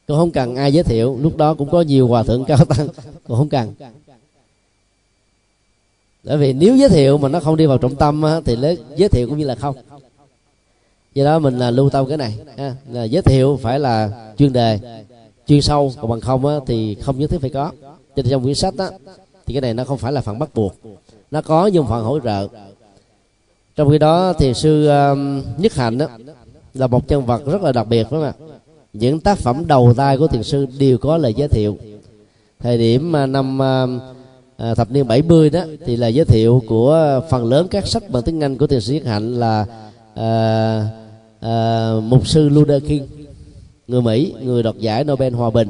Cũng 0.07 0.19
không 0.19 0.31
cần 0.31 0.57
ai 0.57 0.73
giới 0.73 0.85
thiệu 0.85 1.19
lúc 1.21 1.37
đó 1.37 1.55
cũng 1.55 1.71
có 1.71 1.81
nhiều 1.81 2.09
hòa 2.09 2.23
thượng 2.23 2.45
cao 2.45 2.65
tăng 2.65 2.89
cũng 3.29 3.37
không 3.37 3.49
cần 3.49 3.75
bởi 6.25 6.37
vì 6.37 6.53
nếu 6.53 6.77
giới 6.77 6.89
thiệu 6.89 7.19
mà 7.19 7.29
nó 7.29 7.41
không 7.41 7.57
đi 7.57 7.67
vào 7.67 7.79
trọng 7.79 7.95
tâm 7.95 8.23
thì 8.45 8.57
lấy 8.57 8.79
giới 8.97 9.09
thiệu 9.09 9.29
cũng 9.29 9.39
như 9.39 9.45
là 9.45 9.55
không. 9.55 9.75
Do 11.15 11.25
đó 11.25 11.39
mình 11.39 11.59
là 11.59 11.71
lưu 11.71 11.91
tâm 11.91 12.07
cái 12.07 12.17
này 12.17 12.39
ha, 12.57 12.75
là 12.91 13.05
giới 13.05 13.23
thiệu 13.23 13.59
phải 13.63 13.79
là 13.79 14.11
chuyên 14.39 14.53
đề 14.53 14.79
chuyên 15.47 15.63
sâu 15.63 15.93
còn 16.01 16.11
bằng 16.11 16.21
không 16.21 16.47
á, 16.47 16.55
thì 16.67 16.95
không 16.95 17.19
nhất 17.19 17.31
thiết 17.31 17.41
phải 17.41 17.51
có. 17.51 17.71
Cho 18.17 18.23
nên 18.23 18.27
trong 18.31 18.43
quyển 18.43 18.55
sách 18.55 18.75
á, 18.79 18.91
thì 19.47 19.55
cái 19.55 19.61
này 19.61 19.75
nó 19.75 19.85
không 19.85 19.99
phải 19.99 20.13
là 20.13 20.21
phần 20.21 20.39
bắt 20.39 20.55
buộc. 20.55 20.75
Nó 21.31 21.43
có 21.43 21.67
nhưng 21.67 21.87
phần 21.87 22.05
hỗ 22.05 22.21
trợ. 22.21 22.49
Trong 23.77 23.91
khi 23.91 23.99
đó 23.99 24.33
thì 24.33 24.55
sư 24.55 24.89
um, 24.89 25.43
nhất 25.59 25.75
hạnh 25.75 25.99
đó 25.99 26.07
là 26.75 26.87
một 26.87 27.09
nhân 27.09 27.27
vật 27.27 27.47
rất 27.47 27.63
là 27.63 27.73
đặc 27.73 27.87
biệt 27.89 28.03
phải 28.03 28.11
không 28.11 28.23
ạ? 28.23 28.33
Những 28.93 29.21
tác 29.21 29.39
phẩm 29.39 29.67
đầu 29.67 29.95
tay 29.97 30.19
của 30.19 30.27
thiền 30.27 30.43
sư 30.43 30.67
đều 30.79 30.99
có 30.99 31.17
lời 31.17 31.35
giới 31.35 31.49
thiệu. 31.49 31.79
Thời 32.59 32.79
điểm 32.79 33.13
năm 33.29 33.59
uh, 33.59 34.03
à, 34.61 34.75
thập 34.75 34.91
niên 34.91 35.09
70 35.09 35.51
đó 35.51 35.65
thì 35.87 35.97
là 35.97 36.09
giới 36.09 36.25
thiệu 36.25 36.63
của 36.67 37.21
phần 37.31 37.45
lớn 37.45 37.69
các 37.71 37.87
sách 37.87 38.03
bằng 38.11 38.23
tiếng 38.23 38.41
Anh 38.41 38.59
của 38.59 38.67
thiền 38.67 38.81
sư 38.81 38.95
Nhất 38.95 39.05
Hạnh 39.05 39.35
là 39.35 39.67
à, 40.15 40.87
à, 41.41 41.93
mục 42.03 42.27
sư 42.29 42.49
Luther 42.49 42.83
King 42.89 43.07
người 43.89 44.03
Mỹ 44.03 44.35
người 44.43 44.63
đoạt 44.63 44.77
giải 44.77 45.05
Nobel 45.05 45.35
hòa 45.35 45.51
bình 45.51 45.69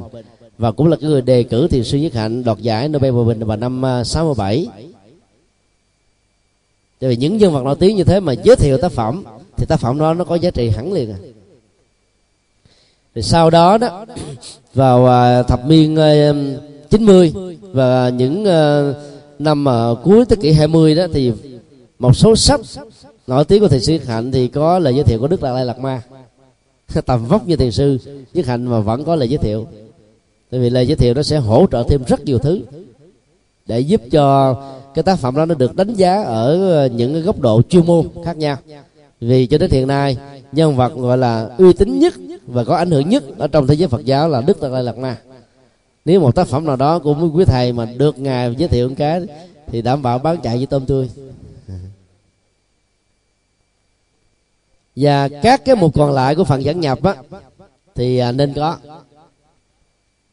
và 0.57 0.71
cũng 0.71 0.87
là 0.87 0.97
cái 1.01 1.09
người 1.09 1.21
đề 1.21 1.43
cử 1.43 1.67
thiền 1.67 1.83
sư 1.83 1.97
Nhất 1.97 2.13
Hạnh 2.13 2.43
đoạt 2.43 2.57
giải 2.57 2.87
Nobel 2.87 3.11
hòa 3.11 3.23
bình 3.23 3.39
vào 3.39 3.57
năm 3.57 3.85
à, 3.85 4.03
67 4.03 4.67
Tại 6.99 7.09
vì 7.09 7.15
những 7.15 7.37
nhân 7.37 7.53
vật 7.53 7.63
nổi 7.63 7.75
tiếng 7.79 7.95
như 7.95 8.03
thế 8.03 8.19
mà 8.19 8.33
giới 8.33 8.55
thiệu 8.55 8.77
tác 8.77 8.91
phẩm 8.91 9.23
thì 9.57 9.65
tác 9.65 9.79
phẩm 9.79 9.99
đó 9.99 10.13
nó 10.13 10.23
có 10.23 10.35
giá 10.35 10.51
trị 10.51 10.69
hẳn 10.69 10.93
liền 10.93 11.11
à. 11.11 11.17
Rồi 13.15 13.23
sau 13.23 13.49
đó 13.49 13.77
đó 13.77 14.05
vào 14.73 15.07
à, 15.07 15.43
thập 15.43 15.67
niên 15.67 15.95
à, 15.95 16.33
90 16.91 17.33
và 17.61 18.09
những 18.09 18.45
ờ, 18.45 18.93
năm 19.39 19.67
ở 19.67 19.95
cuối 20.03 20.25
thế 20.25 20.35
kỷ 20.35 20.51
20 20.51 20.95
đó 20.95 21.05
thì 21.13 21.31
một 21.99 22.15
số 22.15 22.35
sách 22.35 22.59
nổi 23.27 23.45
tiếng 23.45 23.61
của 23.61 23.67
thầy 23.67 23.79
sư 23.79 23.97
hạnh 24.07 24.31
thì 24.31 24.47
có 24.47 24.79
lời 24.79 24.95
giới 24.95 25.03
thiệu 25.03 25.19
của 25.19 25.27
đức 25.27 25.41
đạt 25.41 25.53
lai 25.53 25.65
lạt 25.65 25.79
ma. 25.79 26.01
Tầm 27.05 27.25
vóc 27.25 27.47
như 27.47 27.55
thiền 27.55 27.71
sư, 27.71 27.97
nhất 28.33 28.45
hạnh 28.45 28.65
mà 28.65 28.79
vẫn 28.79 29.03
có 29.03 29.15
lời 29.15 29.29
giới 29.29 29.37
thiệu. 29.37 29.67
Tại 30.49 30.59
vì 30.59 30.69
lời 30.69 30.87
giới 30.87 30.95
thiệu 30.95 31.13
nó 31.13 31.23
sẽ 31.23 31.37
hỗ 31.37 31.65
trợ 31.71 31.83
thêm 31.89 32.03
rất 32.07 32.25
nhiều 32.25 32.39
thứ 32.39 32.61
để 33.65 33.79
giúp 33.79 34.01
cho 34.11 34.55
cái 34.93 35.03
tác 35.03 35.19
phẩm 35.19 35.35
đó 35.35 35.45
nó 35.45 35.55
được 35.55 35.75
đánh 35.75 35.93
giá 35.93 36.23
ở 36.23 36.71
ờ, 36.71 36.85
những 36.85 37.13
cái 37.13 37.21
góc 37.21 37.39
độ 37.39 37.61
chuyên 37.61 37.85
môn 37.85 38.07
khác 38.25 38.37
nhau. 38.37 38.57
Vì 39.21 39.45
cho 39.45 39.57
đến 39.57 39.71
hiện 39.71 39.87
nay, 39.87 40.17
nhân 40.51 40.75
vật 40.75 40.95
gọi 40.95 41.17
là 41.17 41.49
uy 41.57 41.73
tín 41.73 41.99
nhất 41.99 42.13
và 42.47 42.63
có 42.63 42.75
ảnh 42.75 42.91
hưởng 42.91 43.09
nhất 43.09 43.23
ở 43.37 43.47
trong 43.47 43.67
thế 43.67 43.73
giới 43.73 43.87
Phật 43.87 44.05
giáo 44.05 44.29
là 44.29 44.41
Đức 44.41 44.61
Đạt 44.61 44.71
Lai 44.71 44.83
Lạt 44.83 44.97
Ma 44.97 45.17
nếu 46.05 46.19
một 46.19 46.35
tác 46.35 46.47
phẩm 46.47 46.65
nào 46.65 46.75
đó 46.75 46.99
của 46.99 47.29
quý 47.33 47.45
thầy 47.45 47.73
mà 47.73 47.85
được 47.85 48.19
ngài 48.19 48.55
giới 48.57 48.69
thiệu 48.69 48.89
một 48.89 48.95
cái, 48.97 49.21
thì 49.67 49.81
đảm 49.81 50.01
bảo 50.01 50.19
bán 50.19 50.37
chạy 50.43 50.57
với 50.57 50.65
tôm 50.65 50.85
tươi. 50.85 51.09
Và 54.95 55.29
các 55.41 55.65
cái 55.65 55.75
mục 55.75 55.93
còn 55.95 56.11
lại 56.11 56.35
của 56.35 56.43
phần 56.43 56.63
dẫn 56.63 56.79
nhập 56.79 57.03
á, 57.03 57.15
thì 57.95 58.17
à, 58.17 58.31
nên 58.31 58.53
có. 58.53 58.77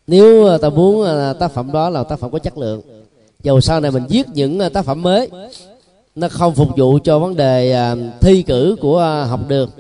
Nếu 0.07 0.49
à, 0.49 0.59
ta 0.59 0.69
muốn 0.69 1.07
à, 1.07 1.33
tác 1.33 1.53
phẩm 1.53 1.73
đó 1.73 1.91
là 1.91 2.05
tác 2.05 2.19
phẩm 2.19 2.31
có 2.31 2.39
chất 2.39 2.59
lượng, 2.59 2.83
dầu 3.43 3.61
sau 3.61 3.81
này 3.81 3.91
mình 3.91 4.07
viết 4.09 4.27
những 4.29 4.61
tác 4.73 4.85
phẩm 4.85 5.03
mới, 5.03 5.31
nó 6.15 6.29
không 6.29 6.55
phục 6.55 6.69
vụ 6.77 6.99
cho 7.05 7.19
vấn 7.19 7.37
đề 7.37 7.77
thi 8.21 8.43
cử 8.43 8.77
của 8.81 9.27
học 9.29 9.41
đường, 9.49 9.71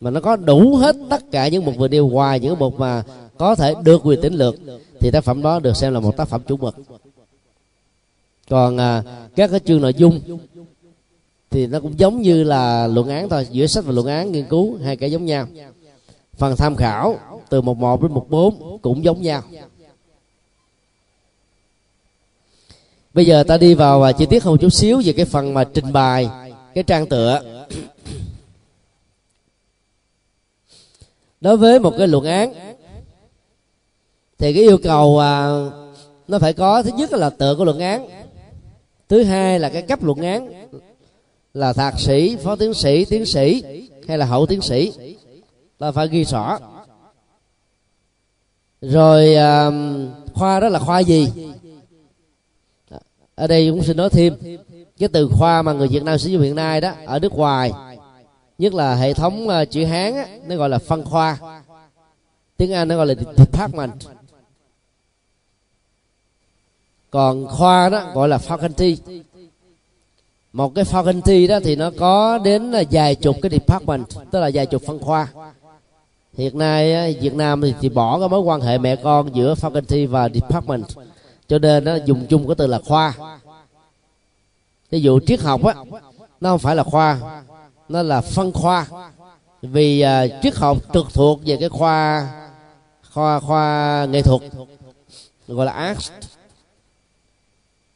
mà 0.00 0.10
nó 0.10 0.20
có 0.20 0.36
đủ 0.36 0.76
hết 0.76 0.96
tất 1.10 1.22
cả 1.30 1.48
những 1.48 1.64
mục 1.64 1.76
vừa 1.76 1.88
nêu, 1.88 2.08
ngoài 2.08 2.40
những 2.40 2.58
mục 2.58 2.78
mà 2.78 3.02
có 3.38 3.54
thể 3.54 3.74
được 3.82 4.00
quyền 4.04 4.20
tính 4.20 4.34
lược 4.34 4.54
thì 5.00 5.10
tác 5.10 5.24
phẩm 5.24 5.42
đó 5.42 5.60
được 5.60 5.76
xem 5.76 5.92
là 5.92 6.00
một 6.00 6.16
tác 6.16 6.28
phẩm 6.28 6.42
chủ 6.46 6.56
mực. 6.56 6.76
Còn 8.48 8.76
à, 8.76 9.02
các 9.36 9.50
cái 9.50 9.60
chương 9.60 9.80
nội 9.80 9.94
dung 9.94 10.20
thì 11.50 11.66
nó 11.66 11.80
cũng 11.80 11.98
giống 11.98 12.22
như 12.22 12.44
là 12.44 12.86
luận 12.86 13.08
án 13.08 13.28
thôi. 13.28 13.46
Giữa 13.50 13.66
sách 13.66 13.84
và 13.84 13.92
luận 13.92 14.06
án 14.06 14.32
nghiên 14.32 14.44
cứu 14.44 14.78
hai 14.84 14.96
cái 14.96 15.10
giống 15.10 15.24
nhau. 15.24 15.46
Phần 16.36 16.56
tham 16.56 16.76
khảo 16.76 17.18
từ 17.48 17.60
một 17.60 17.76
một 17.76 18.02
đến 18.02 18.12
một 18.12 18.26
bốn 18.30 18.78
cũng 18.82 19.04
giống 19.04 19.22
nhau. 19.22 19.42
Bây 23.14 23.26
giờ 23.26 23.42
ta 23.42 23.56
đi 23.56 23.74
vào 23.74 24.00
và 24.00 24.12
chi 24.12 24.26
tiết 24.26 24.42
hơn 24.42 24.58
chút 24.58 24.70
xíu 24.70 25.02
về 25.04 25.12
cái 25.12 25.24
phần 25.24 25.54
mà 25.54 25.64
trình 25.64 25.92
bày 25.92 26.28
cái 26.74 26.84
trang 26.84 27.06
tựa. 27.06 27.64
Đối 31.40 31.56
với 31.56 31.78
một 31.78 31.94
cái 31.98 32.08
luận 32.08 32.24
án 32.24 32.75
thì 34.38 34.52
cái 34.52 34.62
yêu 34.62 34.78
cầu 34.78 35.18
à, 35.18 35.48
nó 36.28 36.38
phải 36.38 36.52
có 36.52 36.82
thứ 36.82 36.90
nhất 36.96 37.12
là 37.12 37.30
tựa 37.30 37.54
của 37.54 37.64
luận 37.64 37.78
án. 37.78 38.08
Thứ 39.08 39.22
hai 39.22 39.58
là 39.58 39.68
cái 39.68 39.82
cấp 39.82 40.02
luận 40.02 40.18
án 40.18 40.68
là 41.54 41.72
thạc 41.72 42.00
sĩ 42.00 42.36
phó 42.36 42.56
tiến 42.56 42.74
sĩ 42.74 43.04
tiến 43.04 43.26
sĩ 43.26 43.62
hay 44.08 44.18
là 44.18 44.26
hậu 44.26 44.46
tiến 44.46 44.60
sĩ. 44.60 44.92
Ta 45.78 45.92
phải 45.92 46.08
ghi 46.08 46.24
rõ. 46.24 46.58
Rồi 48.80 49.34
à, 49.34 49.70
khoa 50.34 50.60
đó 50.60 50.68
là 50.68 50.78
khoa 50.78 51.00
gì? 51.00 51.28
Ở 53.34 53.46
đây 53.46 53.70
cũng 53.70 53.82
xin 53.82 53.96
nói 53.96 54.10
thêm 54.10 54.34
cái 54.98 55.08
từ 55.08 55.28
khoa 55.28 55.62
mà 55.62 55.72
người 55.72 55.88
Việt 55.88 56.02
Nam 56.02 56.18
sử 56.18 56.30
dụng 56.30 56.42
hiện 56.42 56.54
nay 56.54 56.80
đó 56.80 56.92
ở 57.06 57.18
nước 57.18 57.32
ngoài 57.32 57.72
nhất 58.58 58.74
là 58.74 58.94
hệ 58.94 59.14
thống 59.14 59.48
uh, 59.48 59.70
chữ 59.70 59.84
Hán 59.84 60.14
á, 60.14 60.26
nó 60.46 60.56
gọi 60.56 60.68
là 60.68 60.78
phân 60.78 61.04
khoa. 61.04 61.38
Tiếng 62.56 62.72
Anh 62.72 62.88
nó 62.88 62.96
gọi 62.96 63.06
là 63.06 63.14
department 63.36 63.92
còn 67.16 67.46
khoa 67.46 67.88
đó 67.88 68.02
gọi 68.14 68.28
là 68.28 68.38
faculty 68.38 68.96
một 70.52 70.74
cái 70.74 70.84
faculty 70.84 71.48
đó 71.48 71.58
thì 71.64 71.76
nó 71.76 71.90
có 71.98 72.38
đến 72.38 72.70
là 72.70 72.82
vài 72.90 73.14
chục 73.14 73.36
cái 73.42 73.50
department 73.50 74.06
tức 74.30 74.40
là 74.40 74.50
vài 74.54 74.66
chục 74.66 74.82
phân 74.86 74.98
khoa. 74.98 75.28
Hiện 76.34 76.58
nay 76.58 77.14
Việt 77.20 77.34
Nam 77.34 77.60
thì, 77.60 77.74
thì 77.80 77.88
bỏ 77.88 78.18
cái 78.18 78.28
mối 78.28 78.40
quan 78.40 78.60
hệ 78.60 78.78
mẹ 78.78 78.96
con 78.96 79.34
giữa 79.34 79.54
faculty 79.54 80.08
và 80.08 80.28
department 80.28 80.84
cho 81.48 81.58
nên 81.58 81.84
nó 81.84 81.94
dùng 81.94 82.26
chung 82.26 82.48
cái 82.48 82.54
từ 82.54 82.66
là 82.66 82.78
khoa. 82.78 83.14
Ví 84.90 85.00
dụ 85.00 85.20
triết 85.20 85.40
học 85.40 85.64
á 85.64 85.74
nó 86.40 86.50
không 86.50 86.58
phải 86.58 86.76
là 86.76 86.82
khoa 86.82 87.42
nó 87.88 88.02
là 88.02 88.20
phân 88.20 88.52
khoa. 88.52 88.86
Vì 89.62 90.04
uh, 90.04 90.42
triết 90.42 90.56
học 90.56 90.78
trực 90.94 91.06
thuộc 91.14 91.40
về 91.44 91.56
cái 91.60 91.68
khoa 91.68 92.28
khoa 93.10 93.40
khoa 93.40 94.06
nghệ 94.10 94.22
thuật 94.22 94.42
gọi 95.48 95.66
là 95.66 95.72
art 95.72 96.12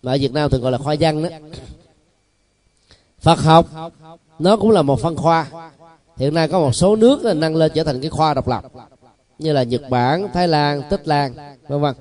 mà 0.03 0.13
ở 0.13 0.19
Việt 0.21 0.33
Nam 0.33 0.51
thường 0.51 0.63
gọi 0.63 0.73
là 0.73 0.79
khoa 0.79 0.95
văn 1.01 1.23
đó. 1.23 1.29
Phật 3.21 3.39
học 3.39 3.67
nó 4.39 4.57
cũng 4.57 4.71
là 4.71 4.83
một 4.83 5.01
phân 5.01 5.17
khoa. 5.17 5.47
Hiện 6.17 6.35
nay 6.35 6.49
có 6.49 6.61
một 6.61 6.73
số 6.73 6.97
nước 6.97 7.35
nâng 7.37 7.57
lên 7.57 7.73
trở 7.75 7.85
thành 7.85 8.01
cái 8.01 8.11
khoa 8.11 8.35
độc 8.35 8.49
lập 8.49 8.65
như 9.39 9.53
là 9.53 9.63
Nhật 9.63 9.83
Bản, 9.91 10.29
Thái 10.35 10.49
Lan, 10.49 10.83
Tích 10.91 11.09
Lan, 11.09 11.35
vân 11.69 11.81
vân. 11.81 11.95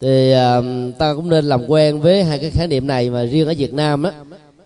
Thì 0.00 0.34
uh, 0.34 0.98
ta 0.98 1.14
cũng 1.14 1.28
nên 1.28 1.44
làm 1.44 1.66
quen 1.68 2.00
với 2.00 2.24
hai 2.24 2.38
cái 2.38 2.50
khái 2.50 2.66
niệm 2.66 2.86
này 2.86 3.10
mà 3.10 3.24
riêng 3.24 3.48
ở 3.48 3.54
Việt 3.58 3.74
Nam 3.74 4.02
á 4.02 4.12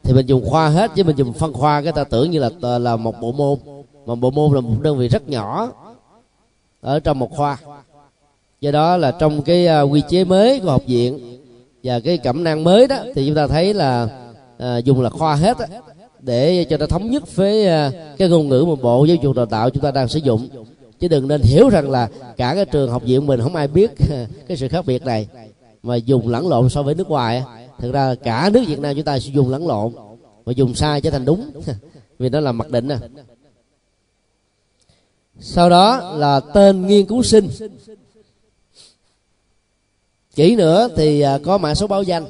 thì 0.03 0.13
mình 0.13 0.27
dùng 0.27 0.51
khoa 0.51 0.69
hết 0.69 0.91
chứ 0.95 1.05
mình 1.05 1.17
dùng 1.17 1.33
phân 1.33 1.53
khoa 1.53 1.83
cái 1.83 1.93
ta 1.93 2.05
tưởng 2.05 2.31
như 2.31 2.39
là 2.39 2.79
là 2.79 2.97
một 2.97 3.15
bộ 3.21 3.33
môn. 3.33 3.59
Mà 4.07 4.15
bộ 4.15 4.31
môn 4.31 4.53
là 4.55 4.61
một 4.61 4.81
đơn 4.81 4.99
vị 4.99 5.09
rất 5.09 5.29
nhỏ 5.29 5.73
ở 6.81 7.01
trong 7.01 7.19
một 7.19 7.31
khoa. 7.37 7.59
Do 8.61 8.71
đó 8.71 8.97
là 8.97 9.11
trong 9.11 9.43
cái 9.43 9.67
uh, 9.83 9.93
quy 9.93 10.03
chế 10.09 10.25
mới 10.25 10.61
của 10.61 10.71
học 10.71 10.83
viện 10.87 11.39
và 11.85 12.01
cái 12.01 12.19
cẩm 12.19 12.45
năng 12.45 12.65
mới 12.65 12.89
đó 12.89 12.97
thì 13.15 13.27
chúng 13.27 13.35
ta 13.35 13.47
thấy 13.47 13.75
là 13.75 14.09
à, 14.59 14.79
dùng 14.79 15.01
là 15.01 15.11
khoa 15.11 15.35
hết 15.35 15.59
á, 15.59 15.67
để 16.21 16.65
cho 16.71 16.77
nó 16.77 16.87
thống 16.87 17.11
nhất 17.11 17.37
với 17.37 17.67
à, 17.67 17.91
cái 18.19 18.29
ngôn 18.29 18.49
ngữ 18.49 18.65
mà 18.69 18.75
bộ 18.83 19.05
giáo 19.05 19.17
dục 19.23 19.37
đào 19.37 19.47
tạo 19.47 19.71
chúng 19.71 19.83
ta 19.83 19.91
đang 19.91 20.09
sử 20.09 20.19
dụng. 20.19 20.49
Chứ 21.01 21.09
đừng 21.09 21.29
nên 21.29 21.43
hiểu 21.43 21.69
rằng 21.69 21.91
là 21.91 22.09
cả 22.37 22.55
cái 22.55 22.65
trường 22.65 22.91
học 22.91 23.03
viện 23.03 23.27
mình 23.27 23.41
không 23.41 23.57
ai 23.57 23.69
biết 23.69 23.91
cái 24.49 24.57
sự 24.57 24.69
khác 24.69 24.87
biệt 24.87 25.05
này 25.05 25.29
mà 25.83 25.97
dùng 25.97 26.29
lẫn 26.29 26.49
lộn 26.49 26.69
so 26.69 26.83
với 26.83 26.95
nước 26.95 27.09
ngoài 27.09 27.43
thực 27.79 27.93
ra 27.93 28.15
cả 28.15 28.51
nước 28.53 28.63
việt 28.67 28.79
nam 28.79 28.95
chúng 28.95 29.05
ta 29.05 29.19
sử 29.19 29.31
dụng 29.31 29.51
lẫn 29.51 29.67
lộn 29.67 29.93
mà 30.47 30.53
dùng 30.53 30.75
sai 30.75 31.01
trở 31.01 31.11
thành 31.11 31.25
đúng 31.25 31.51
vì 32.19 32.29
nó 32.29 32.41
là 32.41 32.53
mặc 32.53 32.71
định 32.71 32.89
à 32.89 32.99
sau 35.41 35.71
đó 35.71 36.15
là 36.17 36.41
tên 36.41 36.87
nghiên 36.87 37.07
cứu 37.07 37.23
sinh 37.23 37.49
chỉ 40.35 40.57
nữa 40.57 40.89
thì 40.97 41.21
à, 41.21 41.39
có 41.45 41.59
mã 41.59 41.75
số 41.75 41.87
báo 41.87 42.03
danh. 42.03 42.25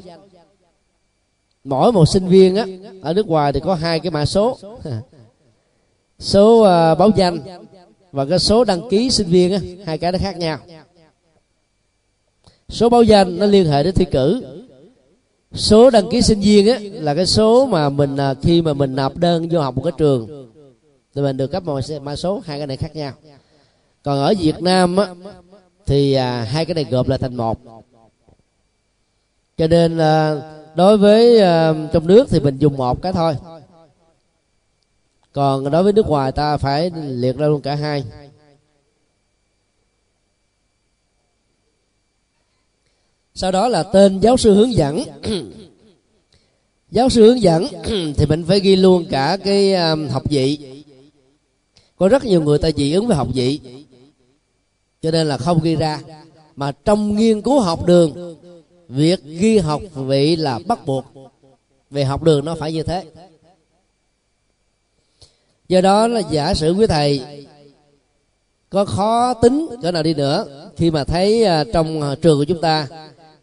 Mỗi 1.65 1.93
một 1.93 2.07
sinh 2.07 2.29
viên 2.29 2.57
á 2.57 2.67
ở 3.03 3.13
nước 3.13 3.27
ngoài 3.27 3.53
thì 3.53 3.61
có 3.61 3.75
hai 3.75 4.01
cái 4.01 4.11
mã 4.11 4.27
số. 4.27 4.59
Số 6.19 6.61
à, 6.61 6.95
báo 6.95 7.11
danh 7.17 7.41
và 8.13 8.25
cái 8.25 8.39
số 8.39 8.65
đăng 8.65 8.89
ký 8.89 9.11
sinh 9.11 9.27
viên 9.27 9.53
á 9.53 9.59
hai 9.87 9.99
cái 9.99 10.13
nó 10.13 10.19
khác 10.19 10.37
nhau. 10.37 10.59
Số 12.69 12.89
báo 12.89 13.03
danh 13.03 13.39
nó 13.39 13.47
liên 13.47 13.67
hệ 13.67 13.83
đến 13.83 13.95
thi 13.95 14.05
cử. 14.05 14.43
Số 15.53 15.91
đăng 15.91 16.11
ký 16.11 16.23
sinh 16.23 16.41
viên 16.41 16.67
á 16.67 16.79
là 16.93 17.15
cái 17.15 17.27
số 17.27 17.67
mà 17.67 17.89
mình 17.89 18.17
à, 18.17 18.35
khi 18.43 18.63
mà 18.63 18.75
mình 18.75 18.95
nộp 18.95 19.17
đơn 19.17 19.49
vô 19.49 19.61
học 19.61 19.77
một 19.77 19.83
cái 19.83 19.93
trường 19.99 20.51
thì 21.15 21.23
mình 21.23 21.37
được 21.37 21.47
cấp 21.47 21.65
một 21.65 21.81
mã 22.03 22.17
số 22.17 22.43
hai 22.45 22.59
cái 22.59 22.67
này 22.67 22.77
khác 22.77 22.97
nhau. 22.97 23.13
Còn 24.03 24.19
ở 24.19 24.35
Việt 24.41 24.63
Nam 24.63 24.97
á 24.97 25.07
thì 25.87 26.13
à, 26.13 26.47
hai 26.51 26.65
cái 26.65 26.75
này 26.75 26.85
gộp 26.91 27.09
lại 27.09 27.19
thành 27.19 27.35
một 27.35 27.59
cho 29.57 29.67
nên 29.67 29.97
là 29.97 30.43
đối 30.75 30.99
với 30.99 31.41
à, 31.41 31.75
trong 31.93 32.07
nước 32.07 32.27
thì 32.31 32.41
mình 32.41 32.59
dùng 32.59 32.77
một 32.77 33.03
cái 33.03 33.13
thôi. 33.13 33.37
Còn 35.33 35.71
đối 35.71 35.83
với 35.83 35.93
nước 35.93 36.07
ngoài 36.07 36.33
ta 36.33 36.57
phải 36.57 36.91
liệt 36.95 37.37
ra 37.37 37.47
luôn 37.47 37.61
cả 37.61 37.75
hai. 37.75 38.05
Sau 43.35 43.53
đó 43.53 43.69
là 43.69 43.83
tên 43.83 44.21
giáo 44.21 44.37
sư 44.37 44.55
hướng 44.55 44.75
dẫn. 44.75 45.03
Giáo 46.91 47.09
sư 47.09 47.23
hướng 47.23 47.43
dẫn 47.43 47.67
thì 48.17 48.27
mình 48.29 48.45
phải 48.49 48.61
ghi 48.61 48.77
luôn 48.77 49.07
cả 49.11 49.39
cái 49.45 49.75
à, 49.75 49.95
học 50.11 50.23
vị. 50.31 50.59
Có 51.97 52.09
rất 52.09 52.25
nhiều 52.25 52.43
người 52.43 52.59
ta 52.59 52.71
dị 52.77 52.93
ứng 52.93 53.07
với 53.07 53.17
học 53.17 53.29
vị. 53.35 53.61
Cho 55.03 55.11
nên 55.11 55.27
là 55.27 55.39
không 55.39 55.61
ghi 55.63 55.77
ra. 55.77 56.01
Mà 56.57 56.73
trong 56.73 57.17
nghiên 57.17 57.43
cứu 57.43 57.61
học 57.61 57.87
đường 57.87 58.37
việc 58.89 59.25
ghi 59.25 59.59
học 59.59 59.83
vị 59.95 60.37
là 60.37 60.59
bắt 60.67 60.87
buộc. 60.87 61.05
Về 61.91 62.05
học 62.05 62.23
đường 62.23 62.45
nó 62.45 62.55
phải 62.55 62.73
như 62.73 62.83
thế. 62.83 63.05
Do 65.69 65.81
đó 65.81 66.07
là 66.07 66.21
giả 66.31 66.55
sử 66.55 66.73
quý 66.73 66.87
thầy 66.87 67.23
có 68.71 68.85
khó 68.85 69.35
tính 69.35 69.69
cỡ 69.83 69.93
nào 69.93 70.03
đi 70.03 70.15
nữa 70.15 70.71
khi 70.77 70.91
mà 70.91 71.05
thấy 71.05 71.45
à, 71.45 71.65
trong 71.73 72.03
à, 72.03 72.15
trường 72.23 72.39
của 72.39 72.45
chúng 72.45 72.61
ta 72.61 72.89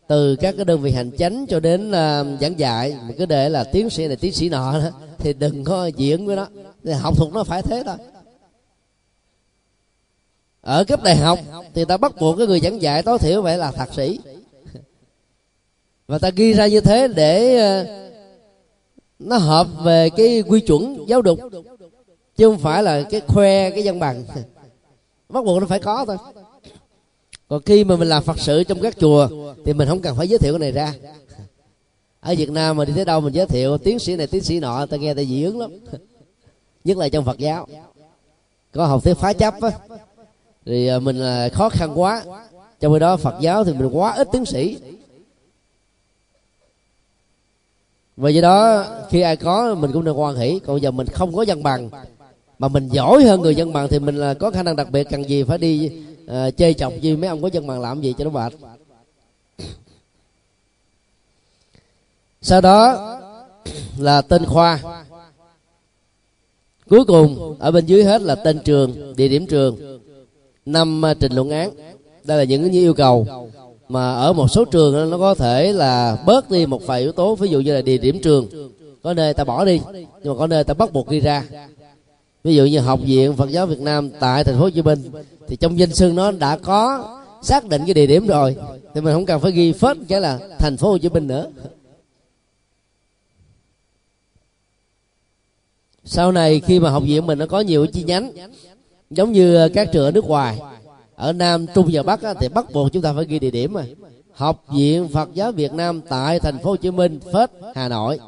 từ 0.08 0.36
các 0.36 0.56
cái 0.56 0.66
đơn 0.66 0.82
vị 0.82 0.92
hành 0.92 1.12
chánh 1.18 1.46
cho 1.50 1.60
đến 1.60 1.89
uh, 1.89 2.42
giảng 2.42 2.60
dạy 2.60 2.98
mình 3.08 3.16
cứ 3.18 3.26
để 3.26 3.50
là 3.50 3.64
tiến 3.64 3.89
sĩ 3.89 4.08
này 4.08 4.16
tiến 4.16 4.34
sĩ 4.34 4.50
nọ 4.50 4.74
đó 4.74 4.89
thì 5.18 5.34
đừng 5.34 5.64
có 5.64 5.86
diễn 5.86 6.26
với 6.26 6.36
nó. 6.36 6.48
Thì 6.84 6.92
học 6.92 7.18
thuật 7.18 7.34
nó 7.34 7.44
phải 7.44 7.62
thế 7.62 7.84
thôi. 7.86 7.96
Ở 10.62 10.84
cấp 10.84 11.04
đại 11.04 11.16
học 11.16 11.39
thì 11.74 11.86
ta 11.86 11.98
bắt 11.98 12.16
buộc 12.20 12.38
cái 12.38 12.48
người 12.48 12.60
giảng 12.60 12.82
dạy 12.82 13.04
tối 13.04 13.20
thiểu 13.20 13.44
phải 13.44 13.58
là 13.58 13.72
thạc 13.72 13.94
sĩ 13.94 14.20
và 16.12 16.18
ta 16.18 16.30
ghi 16.36 16.53
ra 16.53 16.68
như 16.68 16.82
thế 16.82 17.07
để 17.07 17.57
ờ, 17.57 17.86
nó 19.20 19.38
hợp 19.38 19.68
về 19.84 20.09
cái 20.09 20.43
quy 20.47 20.59
chuẩn 20.59 21.05
giáo 21.07 21.22
dục, 21.26 21.39
chứ 22.36 22.49
không 22.49 22.59
phải 22.59 22.84
là 22.84 23.03
cái 23.03 23.22
khoe 23.28 23.70
cái 23.70 23.82
văn 23.84 23.99
bằng. 23.99 24.24
Bắt 25.30 25.45
buộc 25.45 25.62
nó 25.62 25.68
phải 25.68 25.80
có 25.80 26.05
thôi. 26.05 26.18
Còn 27.47 27.62
khi 27.66 27.84
mà 27.84 27.95
mình 27.95 28.07
làm 28.07 28.24
phật 28.24 28.39
sự 28.39 28.64
trong 28.64 28.80
các 28.82 28.99
chùa, 28.99 29.28
thì 29.66 29.74
mình 29.74 29.88
không 29.88 29.99
cần 29.99 30.16
phải 30.16 30.28
giới 30.28 30.39
thiệu 30.39 30.53
cái 30.53 30.59
này 30.59 30.72
ra. 30.72 30.93
Ở 32.20 32.36
việt 32.38 32.49
nam 32.49 32.78
mà 32.78 32.86
đi 32.86 32.93
tới 32.95 33.05
đâu 33.05 33.22
mình 33.22 33.34
giới 33.34 33.45
thiệu, 33.45 33.78
tiến 33.78 33.99
sĩ 33.99 34.16
này, 34.16 34.28
tiến 34.28 34.43
sĩ 34.43 34.59
nọ, 34.59 34.86
ta 34.86 34.97
nghe 34.97 35.14
ta 35.14 35.24
dị 35.24 35.43
ứng 35.43 35.59
lắm. 35.59 35.72
Nhất 36.84 36.97
là 36.97 37.09
trong 37.09 37.26
phật 37.26 37.38
giáo. 37.38 37.68
Có 38.72 38.86
học 38.86 39.03
thuyết 39.03 39.14
phá 39.14 39.34
chấp 39.34 39.53
á. 39.62 39.72
Thì 40.66 40.88
ờ, 40.88 40.99
mình 40.99 41.18
là 41.18 41.49
khó 41.49 41.70
khăn 41.70 41.99
quá. 41.99 42.24
Trong 42.80 42.93
khi 42.93 42.99
đó 42.99 43.18
phật 43.18 43.36
giáo 43.39 43.64
thì 43.64 43.74
mình 43.74 43.89
quá 43.91 44.14
ít 44.14 44.28
tiến 44.32 44.45
sĩ. 44.45 44.78
Và 48.18 48.30
do 48.30 48.41
đó 48.41 48.86
khi 49.09 49.22
ai 49.22 49.36
có 49.36 49.76
mình 49.76 49.91
cũng 49.91 50.05
nên 50.05 50.14
hoan 50.14 50.36
hỷ. 50.36 50.59
Còn 50.59 50.82
giờ 50.82 50.91
mình 50.91 51.07
không 51.07 51.36
có 51.36 51.45
văn 51.47 51.64
bằng 51.64 51.89
mà 52.62 52.68
mình 52.68 52.88
giỏi 52.88 53.24
hơn 53.24 53.41
người 53.41 53.55
dân 53.55 53.74
bằng 53.74 53.88
thì 53.88 53.99
mình 53.99 54.16
là 54.16 54.34
có 54.34 54.51
khả 54.51 54.64
năng 54.64 54.76
đặc 54.76 54.91
biệt 54.91 55.07
cần 55.09 55.30
gì 55.30 55.43
phải 55.43 55.57
đi 55.57 55.91
ờ, 56.28 56.47
uh, 56.47 56.57
chơi 56.57 56.74
chọc 56.74 56.93
gì 57.01 57.16
mấy 57.16 57.30
ông 57.30 57.41
có 57.41 57.49
dân 57.53 57.68
bằng 57.68 57.82
làm 57.82 58.01
gì 58.01 58.16
cho 58.18 58.24
nó 58.24 58.30
mệt. 58.32 58.53
Sau 62.41 62.62
đó 62.62 63.18
là 63.97 64.22
tên 64.22 64.45
khoa. 64.45 64.80
Cuối 66.89 67.05
cùng 67.05 67.55
ở 67.59 67.72
bên 67.72 67.86
dưới 67.86 68.03
hết 68.03 68.22
là 68.22 68.36
tên 68.36 68.59
trường 68.59 69.16
địa 69.16 69.28
điểm 69.28 69.47
trường. 69.47 69.99
Năm 70.66 71.01
ờ, 71.01 71.14
trình 71.14 71.34
luận 71.34 71.49
án. 71.49 71.72
Đây 72.24 72.38
là 72.38 72.43
những 72.43 72.72
yêu 72.72 72.93
cầu 72.93 73.28
mà 73.92 74.14
ở 74.14 74.34
một 74.34 74.48
số 74.48 74.66
trường 74.66 75.10
nó 75.12 75.18
có 75.18 75.36
thể 75.36 75.74
là 75.74 76.18
bớt 76.26 76.52
đi 76.52 76.66
một 76.66 76.86
vài 76.86 77.02
yếu 77.02 77.12
tố. 77.12 77.36
Ví 77.36 77.50
dụ 77.50 77.60
như 77.60 77.74
là 77.74 77.82
địa 77.82 77.98
điểm 77.98 78.20
trường. 78.24 78.48
Có 79.04 79.14
nơi 79.14 79.34
ta 79.34 79.44
bỏ 79.44 79.66
đi, 79.66 79.82
nhưng 79.94 80.34
mà 80.34 80.39
có 80.39 80.48
nơi 80.48 80.64
ta 80.64 80.74
bắt 80.74 80.94
buộc 80.94 81.10
ghi 81.10 81.20
ra. 81.20 81.44
Ví 82.44 82.56
dụ 82.56 82.66
như 82.66 82.80
học 82.80 83.00
viện 83.04 83.36
Phật 83.36 83.50
giáo 83.50 83.66
Việt 83.66 83.80
Nam 83.80 84.10
tại 84.20 84.44
thành 84.44 84.56
phố 84.56 84.62
Hồ 84.62 84.70
Chí 84.70 84.82
Minh, 84.82 85.12
thì 85.48 85.56
trong 85.56 85.80
danh 85.80 85.94
xưng 85.94 86.16
nó 86.16 86.32
đã 86.32 86.58
có 86.58 87.08
xác 87.42 87.66
định 87.68 87.82
cái 87.86 87.94
địa 87.94 88.06
điểm 88.06 88.28
rồi. 88.28 88.56
Thì 88.94 89.02
mình 89.02 89.14
không 89.14 89.26
cần 89.26 89.42
phải 89.42 89.52
ghi 89.52 89.72
phết 89.72 89.98
cái 90.08 90.22
là 90.22 90.39
thành 90.60 90.78
phố 90.78 90.89
Hồ 90.89 90.98
Chí 90.98 91.10
Minh 91.10 91.28
nữa. 91.28 91.48
Sau 96.06 96.32
này 96.32 96.60
khi 96.60 96.80
mà 96.80 96.89
học 96.89 97.04
viện 97.06 97.26
mình 97.26 97.39
nó 97.39 97.46
có 97.46 97.60
nhiều 97.60 97.86
chi 97.86 98.04
nhánh, 98.04 98.32
giống 99.10 99.32
như 99.32 99.70
các 99.70 99.92
trường 99.92 100.06
ở 100.06 100.12
nước 100.12 100.26
ngoài 100.26 100.60
ở 101.22 101.34
Nam 101.34 101.66
Trung 101.76 101.90
và 101.92 102.04
Bắc 102.04 102.20
thì 102.40 102.48
bắt 102.48 102.66
buộc 102.74 102.92
chúng 102.92 103.02
ta 103.02 103.14
phải 103.14 103.26
ghi 103.26 103.40
địa 103.40 103.52
điểm 103.52 103.74
mà. 103.74 103.84
Học 104.34 104.64
viện 104.68 105.08
Phật 105.08 105.30
giáo 105.34 105.52
Việt 105.52 105.74
Nam 105.74 106.02
tại 106.02 106.40
thành 106.40 106.60
phố 106.60 106.70
Hồ 106.70 106.76
Chí 106.76 106.92
Minh 106.92 107.20
phết 107.34 107.50
Hà 107.76 107.88
Nội. 107.90 108.20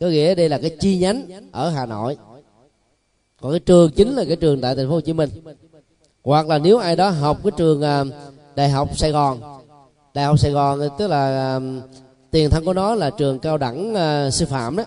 Có 0.00 0.06
nghĩa 0.06 0.34
đây 0.34 0.48
là 0.48 0.58
cái 0.58 0.76
chi 0.80 0.98
nhánh 0.98 1.26
ở 1.52 1.70
Hà 1.70 1.86
Nội. 1.86 2.16
Còn 3.40 3.52
cái 3.52 3.60
trường 3.60 3.90
chính 3.90 4.14
là 4.14 4.24
cái 4.24 4.36
trường 4.36 4.60
tại 4.60 4.74
thành 4.74 4.88
phố 4.88 4.94
Hồ 4.94 5.00
Chí 5.00 5.12
Minh. 5.12 5.30
Hoặc 6.24 6.48
là 6.48 6.58
nếu 6.58 6.78
ai 6.78 6.96
đó 6.96 7.08
học 7.08 7.38
cái 7.44 7.52
trường 7.56 7.82
à, 7.82 8.04
đại 8.54 8.68
học 8.68 8.98
Sài 8.98 9.10
Gòn. 9.10 9.40
Đại 10.14 10.24
học 10.24 10.38
Sài 10.38 10.52
Gòn 10.52 10.80
tức 10.98 11.06
là 11.06 11.56
à, 11.56 11.60
tiền 12.30 12.50
thân 12.50 12.64
của 12.64 12.72
nó 12.72 12.94
là 12.94 13.10
trường 13.10 13.38
cao 13.38 13.58
đẳng 13.58 13.92
uh, 13.92 14.34
sư 14.34 14.46
phạm 14.46 14.76
đó. 14.76 14.84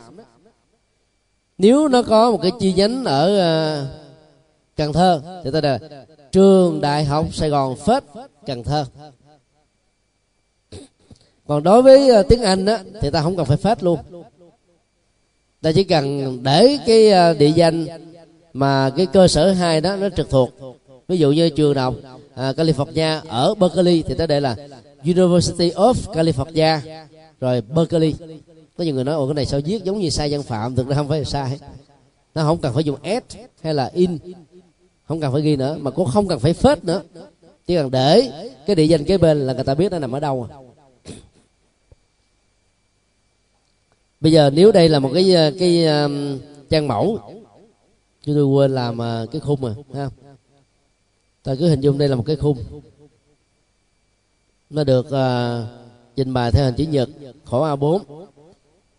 Nếu 1.58 1.88
nó 1.88 2.04
có 2.04 2.32
một 2.32 2.40
cái 2.42 2.52
chi 2.60 2.74
nhánh 2.74 3.06
ở 3.06 3.26
uh, 3.34 3.88
Cần 4.78 4.94
Thơ 4.94 5.22
thì 5.44 5.52
ta 5.52 5.62
là 5.62 5.80
trường 6.34 6.82
đại 6.82 7.06
học 7.06 7.26
Sài 7.34 7.50
Gòn 7.50 7.76
phết 7.76 8.04
Cần 8.46 8.64
Thơ. 8.64 8.86
Còn 11.48 11.64
đối 11.64 11.82
với 11.82 12.20
uh, 12.20 12.28
tiếng 12.30 12.42
Anh 12.42 12.66
á, 12.66 12.84
thì 13.02 13.10
ta 13.10 13.22
không 13.22 13.36
cần 13.36 13.46
phải 13.46 13.58
phết 13.58 13.84
luôn. 13.84 14.00
Ta 15.62 15.72
chỉ 15.72 15.84
cần 15.84 16.40
để 16.44 16.78
cái 16.86 17.32
uh, 17.32 17.38
địa 17.38 17.52
danh 17.56 17.86
mà 18.54 18.90
cái 18.98 19.06
cơ 19.06 19.28
sở 19.28 19.52
hai 19.52 19.82
đó 19.82 19.96
nó 19.96 20.10
trực 20.10 20.30
thuộc. 20.30 20.50
Ví 21.08 21.18
dụ 21.18 21.32
như 21.32 21.50
trường 21.50 21.74
đại 21.74 21.84
học 21.84 21.96
à, 22.36 22.52
California 22.52 23.22
ở 23.28 23.56
Berkeley 23.56 24.02
thì 24.02 24.14
ta 24.14 24.26
để 24.26 24.40
là 24.40 24.56
University 25.04 25.70
of 25.70 25.94
California 25.94 26.80
rồi 27.40 27.62
Berkeley. 27.62 28.16
Có 28.78 28.84
nhiều 28.84 28.96
người 28.96 29.04
nói 29.04 29.16
ồ 29.16 29.28
cái 29.28 29.34
này 29.34 29.46
sao 29.46 29.60
viết 29.66 29.84
giống 29.84 30.00
như 30.00 30.10
sai 30.10 30.32
văn 30.32 30.44
phạm? 30.44 30.76
Thực 30.76 30.88
ra 30.88 30.96
không 30.96 31.08
phải 31.08 31.20
là 31.20 31.26
sai. 31.26 31.60
Nó 32.36 32.44
không 32.44 32.58
cần 32.58 32.74
phải 32.74 32.84
dùng 32.84 32.98
s 33.04 33.36
hay 33.62 33.74
là 33.74 33.92
in 33.94 34.18
không 35.08 35.22
cần 35.22 35.34
phải 35.34 35.41
ghi 35.41 35.56
nữa 35.56 35.78
mà 35.80 35.91
cũng 35.91 36.08
không 36.08 36.28
cần 36.28 36.39
phải 36.39 36.54
phết 36.54 36.84
nữa. 36.84 37.01
Chỉ 37.68 37.76
cần 37.76 37.91
để 37.91 38.32
cái 38.66 38.76
địa 38.76 38.84
danh 38.84 39.06
kế 39.06 39.18
bên 39.18 39.39
là 39.39 39.54
người 39.54 39.64
ta 39.64 39.76
biết 39.76 39.91
nó 39.91 39.99
nằm 39.99 40.12
ở 40.12 40.20
đâu. 40.20 40.47
À. 40.49 40.58
bây 44.20 44.32
giờ 44.32 44.49
nếu 44.54 44.72
đây 44.72 44.89
là 44.89 44.99
một 44.99 45.12
cái 45.14 45.54
cái 45.60 45.86
um, 45.86 46.39
trang 46.70 46.88
mẫu 46.88 47.20
chúng 48.26 48.36
tôi 48.36 48.45
quên 48.45 48.76
làm 48.76 48.99
uh, 48.99 49.32
cái 49.32 49.41
khung 49.41 49.62
mà 49.62 49.76
ha. 49.93 50.10
Ta 51.43 51.56
cứ 51.60 51.70
hình 51.70 51.82
dung 51.82 51.97
đây 51.97 52.10
là 52.10 52.16
một 52.16 52.24
cái 52.26 52.36
khung. 52.36 52.58
Nó 54.70 54.84
được 54.84 55.06
uh, 55.06 55.68
trình 56.16 56.34
bày 56.34 56.51
theo 56.51 56.66
hình 56.66 56.76
chữ 56.76 56.84
nhật 56.84 57.10
khổ 57.45 57.66
A4 57.66 57.99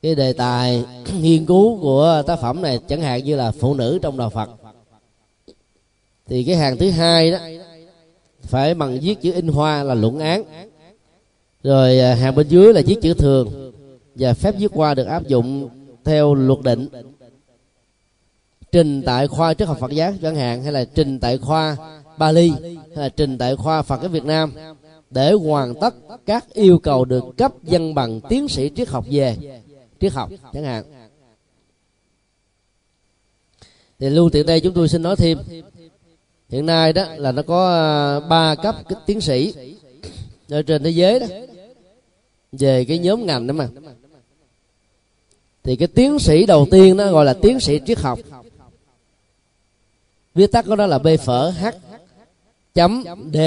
cái 0.03 0.15
đề 0.15 0.33
tài 0.33 0.85
nghiên 1.21 1.47
cứu 1.47 1.81
của 1.81 2.23
tác 2.27 2.41
phẩm 2.41 2.63
này 2.63 2.79
chẳng 2.89 3.01
hạn 3.01 3.25
như 3.25 3.37
là 3.37 3.51
phụ 3.51 3.75
nữ 3.75 3.99
trong 4.03 4.19
đạo 4.19 4.31
Phật 4.31 4.51
thì 6.27 6.45
cái 6.45 6.57
hàng 6.57 6.77
thứ 6.77 6.91
hai 6.91 7.31
đó, 7.31 7.39
phải 8.43 8.75
bằng 8.75 8.99
viết 9.01 9.21
chữ 9.23 9.33
in 9.33 9.49
hoa 9.49 9.83
là 9.83 9.95
luận 9.95 10.19
án. 10.19 10.45
Rồi 11.63 12.01
à, 12.01 12.15
hàng 12.15 12.35
bên 12.35 12.49
dưới 12.49 12.73
là 12.73 12.81
viết 12.87 12.97
chữ 13.03 13.15
thường. 13.15 13.73
Và 14.15 14.35
phép 14.35 14.55
viết 14.59 14.73
hoa 14.73 14.95
được 14.95 15.07
áp 15.07 15.27
dụng 15.27 15.69
theo 16.05 16.35
luật 16.35 16.61
định. 16.63 16.89
Trình 18.73 19.03
tại 19.07 19.27
khoa 19.27 19.55
triết 19.55 19.69
học 19.69 19.77
Phật 19.81 19.91
giáo 19.91 20.15
chẳng 20.23 20.37
hạn, 20.37 20.63
hay 20.63 20.73
là 20.73 20.85
trình 20.85 21.21
tại 21.21 21.39
khoa 21.39 21.77
Bali, 22.19 22.51
hay 22.51 22.79
là 22.95 23.09
trình 23.09 23.39
tại 23.39 23.57
khoa 23.57 23.83
Phật 23.83 24.01
ở 24.03 24.09
Việt 24.09 24.25
Nam, 24.25 24.53
để 25.11 25.33
hoàn 25.33 25.75
tất 25.81 25.95
các 26.27 26.53
yêu 26.53 26.79
cầu 26.79 27.05
được 27.05 27.25
cấp 27.37 27.53
văn 27.63 27.95
bằng 27.95 28.21
tiến 28.21 28.49
sĩ 28.49 28.71
triết 28.77 28.89
học 28.89 29.05
về. 29.11 29.37
Triết 30.01 30.13
học, 30.13 30.31
chẳng 30.53 30.65
hạn. 30.65 30.85
Thì 33.99 34.11
lưu 34.11 34.31
tiện 34.31 34.47
đây 34.47 34.61
chúng 34.61 34.75
tôi 34.75 34.89
xin 34.89 35.03
nói 35.03 35.17
thêm 35.17 35.39
hiện 36.49 36.67
nay 36.67 36.93
đó 36.93 37.05
là 37.17 37.33
nó 37.33 37.43
có 37.43 37.75
à, 37.75 38.21
ba 38.21 38.55
cấp 38.55 38.77
cái 38.89 38.99
tiến 39.07 39.21
sĩ 39.21 39.55
ở 40.49 40.63
trên 40.63 40.83
thế 40.83 40.91
giới 40.91 41.21
đó. 41.21 41.27
Về 42.53 42.85
cái 42.85 42.99
nhóm 42.99 43.27
ngành 43.27 43.47
đó 43.47 43.53
mà. 43.53 43.69
Thì 45.63 45.77
cái 45.77 45.89
tiến 45.89 46.19
sĩ 46.19 46.47
đầu 46.47 46.67
tiên 46.71 46.97
nó 46.97 47.13
gọi 47.13 47.25
là 47.25 47.35
tiến 47.35 47.61
sĩ 47.61 47.81
triết 47.87 47.99
học. 47.99 48.19
Viết 50.35 50.53
tắt 50.53 50.65
của 50.69 50.77
nó 50.77 50.87
là 50.87 50.99
b 50.99 51.07
phở 51.25 51.51
h 51.51 51.67
chấm 52.75 53.05
d. 53.33 53.39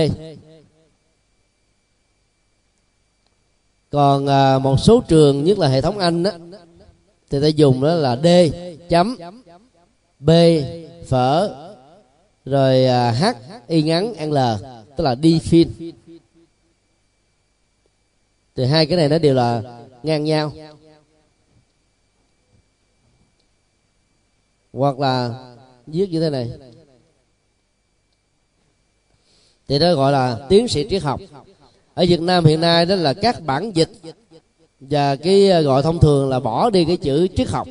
Còn 3.89 4.27
à, 4.27 4.59
một 4.59 4.77
số 4.79 5.03
trường 5.07 5.43
nhất 5.43 5.59
là 5.59 5.67
hệ 5.67 5.81
thống 5.81 5.97
anh 5.97 6.23
đó 6.23 6.31
thì 7.29 7.41
ta 7.41 7.47
dùng 7.47 7.81
đó 7.81 7.93
là 7.93 8.15
d 8.23 8.27
chấm 8.89 9.17
b 10.19 10.29
phở 11.07 11.66
rồi 12.49 12.85
à, 12.85 13.11
h 13.11 13.25
y 13.67 13.81
ngắn 13.81 14.31
l, 14.31 14.37
tức 14.97 15.03
là 15.03 15.15
đi 15.15 15.39
phim. 15.39 15.93
Thì 18.55 18.65
hai 18.65 18.85
cái 18.85 18.97
này 18.97 19.09
nó 19.09 19.17
đều 19.17 19.33
là 19.33 19.81
ngang 20.03 20.23
nhau. 20.23 20.53
Hoặc 24.73 24.99
là 24.99 25.33
viết 25.87 26.09
như 26.09 26.19
thế 26.19 26.29
này. 26.29 26.51
Thì 29.67 29.79
đó 29.79 29.93
gọi 29.93 30.11
là 30.11 30.45
tiến 30.49 30.67
sĩ 30.67 30.87
triết 30.89 31.03
học. 31.03 31.21
Ở 31.93 32.05
Việt 32.09 32.21
Nam 32.21 32.45
hiện 32.45 32.61
nay 32.61 32.85
đó 32.85 32.95
là 32.95 33.13
các 33.13 33.41
bản 33.41 33.71
dịch. 33.75 33.89
Và 34.79 35.15
cái 35.15 35.51
à, 35.51 35.61
gọi 35.61 35.83
thông 35.83 35.99
thường 35.99 36.29
là 36.29 36.39
bỏ 36.39 36.69
đi 36.69 36.85
cái 36.85 36.97
chữ 36.97 37.27
triết 37.35 37.47
học. 37.47 37.67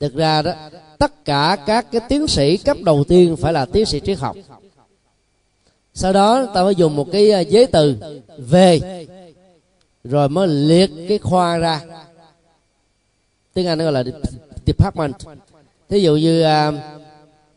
Thực 0.00 0.14
ra 0.14 0.42
đó 0.42 0.52
tất 0.98 1.24
cả 1.24 1.56
các 1.66 1.86
cái 1.92 2.00
tiến 2.08 2.28
sĩ 2.28 2.56
cấp 2.56 2.76
đầu 2.84 3.04
tiên 3.04 3.36
phải 3.36 3.52
là 3.52 3.64
tiến 3.64 3.86
sĩ 3.86 4.00
triết 4.00 4.18
học. 4.18 4.36
Sau 5.94 6.12
đó 6.12 6.46
ta 6.54 6.62
mới 6.62 6.74
dùng 6.74 6.96
một 6.96 7.12
cái 7.12 7.30
à, 7.30 7.40
giấy 7.40 7.66
từ 7.66 7.96
về 8.38 9.06
rồi 10.04 10.28
mới 10.28 10.48
liệt 10.48 10.90
cái 11.08 11.18
khoa 11.18 11.58
ra. 11.58 11.80
Tiếng 13.54 13.66
anh 13.66 13.78
nó 13.78 13.84
gọi 13.84 13.92
là 13.92 14.04
department. 14.66 15.14
Thí 15.88 16.00
dụ 16.00 16.16
như 16.16 16.42
uh, 16.42 16.74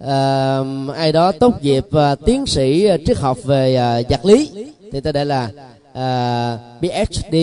uh, 0.03 0.95
ai 0.95 1.11
đó 1.11 1.31
tốt 1.31 1.63
nghiệp 1.63 1.85
uh, 1.87 2.25
tiến 2.25 2.45
sĩ 2.45 2.87
triết 3.05 3.17
học 3.17 3.37
về 3.43 3.99
uh, 4.01 4.09
vật 4.09 4.25
lý 4.25 4.49
thì 4.91 4.99
ta 4.99 5.11
để 5.11 5.25
là 5.25 5.49
uh, 5.89 6.81
PhD 6.81 7.35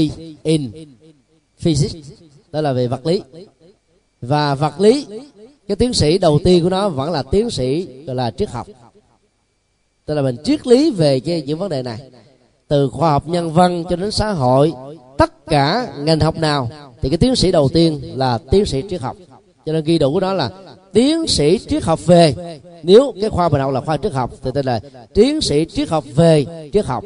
in 0.43 0.71
physics 1.59 2.11
đó 2.53 2.61
là 2.61 2.73
về 2.73 2.87
vật 2.87 3.07
lý. 3.07 3.23
Và 4.21 4.55
vật 4.55 4.81
lý 4.81 5.07
cái 5.69 5.77
tiến 5.77 5.93
sĩ 5.93 6.19
đầu 6.19 6.39
tiên 6.45 6.63
của 6.63 6.71
nó 6.71 6.89
vẫn 6.89 7.13
là 7.13 7.23
tiến 7.23 7.51
sĩ, 7.51 7.87
gọi 8.07 8.17
là 8.17 8.31
triết 8.31 8.51
học. 8.51 8.67
Tức 10.07 10.15
là 10.15 10.23
mình 10.23 10.37
triết 10.45 10.67
lý 10.67 10.91
về 10.91 11.21
cái 11.21 11.43
những 11.47 11.59
vấn 11.59 11.69
đề 11.69 11.83
này. 11.83 11.99
Từ 12.69 12.91
khoa 12.91 13.11
học 13.11 13.29
nhân 13.29 13.53
văn 13.53 13.85
cho 13.91 13.97
đến 13.97 14.11
xã 14.11 14.31
hội, 14.31 14.73
tất 15.19 15.47
cả 15.47 15.89
ngành 15.99 16.21
học 16.21 16.39
nào, 16.39 16.69
thì 17.03 17.09
cái 17.09 17.19
tiến 17.19 17.37
sĩ 17.37 17.53
đầu 17.53 17.69
tiên 17.69 18.01
là 18.15 18.39
tiến 18.51 18.67
sĩ 18.67 18.83
triết 18.91 19.01
học. 19.01 19.17
Cho 19.67 19.73
nên 19.73 19.85
ghi 19.85 19.99
đủ 19.99 20.13
của 20.13 20.21
đó 20.21 20.33
là 20.33 20.51
tiến 20.93 21.27
sĩ 21.27 21.59
triết 21.59 21.83
học 21.83 22.07
về. 22.07 22.35
Nếu 22.83 23.13
cái 23.21 23.31
khoa 23.31 23.49
mình 23.49 23.61
học 23.61 23.73
là 23.73 23.81
khoa 23.81 23.97
triết 23.97 24.13
học, 24.13 24.31
thì 24.43 24.51
tên 24.55 24.67
là 24.67 24.81
tiến 25.15 25.41
sĩ 25.41 25.65
triết 25.65 25.89
học 25.89 26.05
về 26.15 26.47
triết 26.73 26.87
học. 26.87 27.05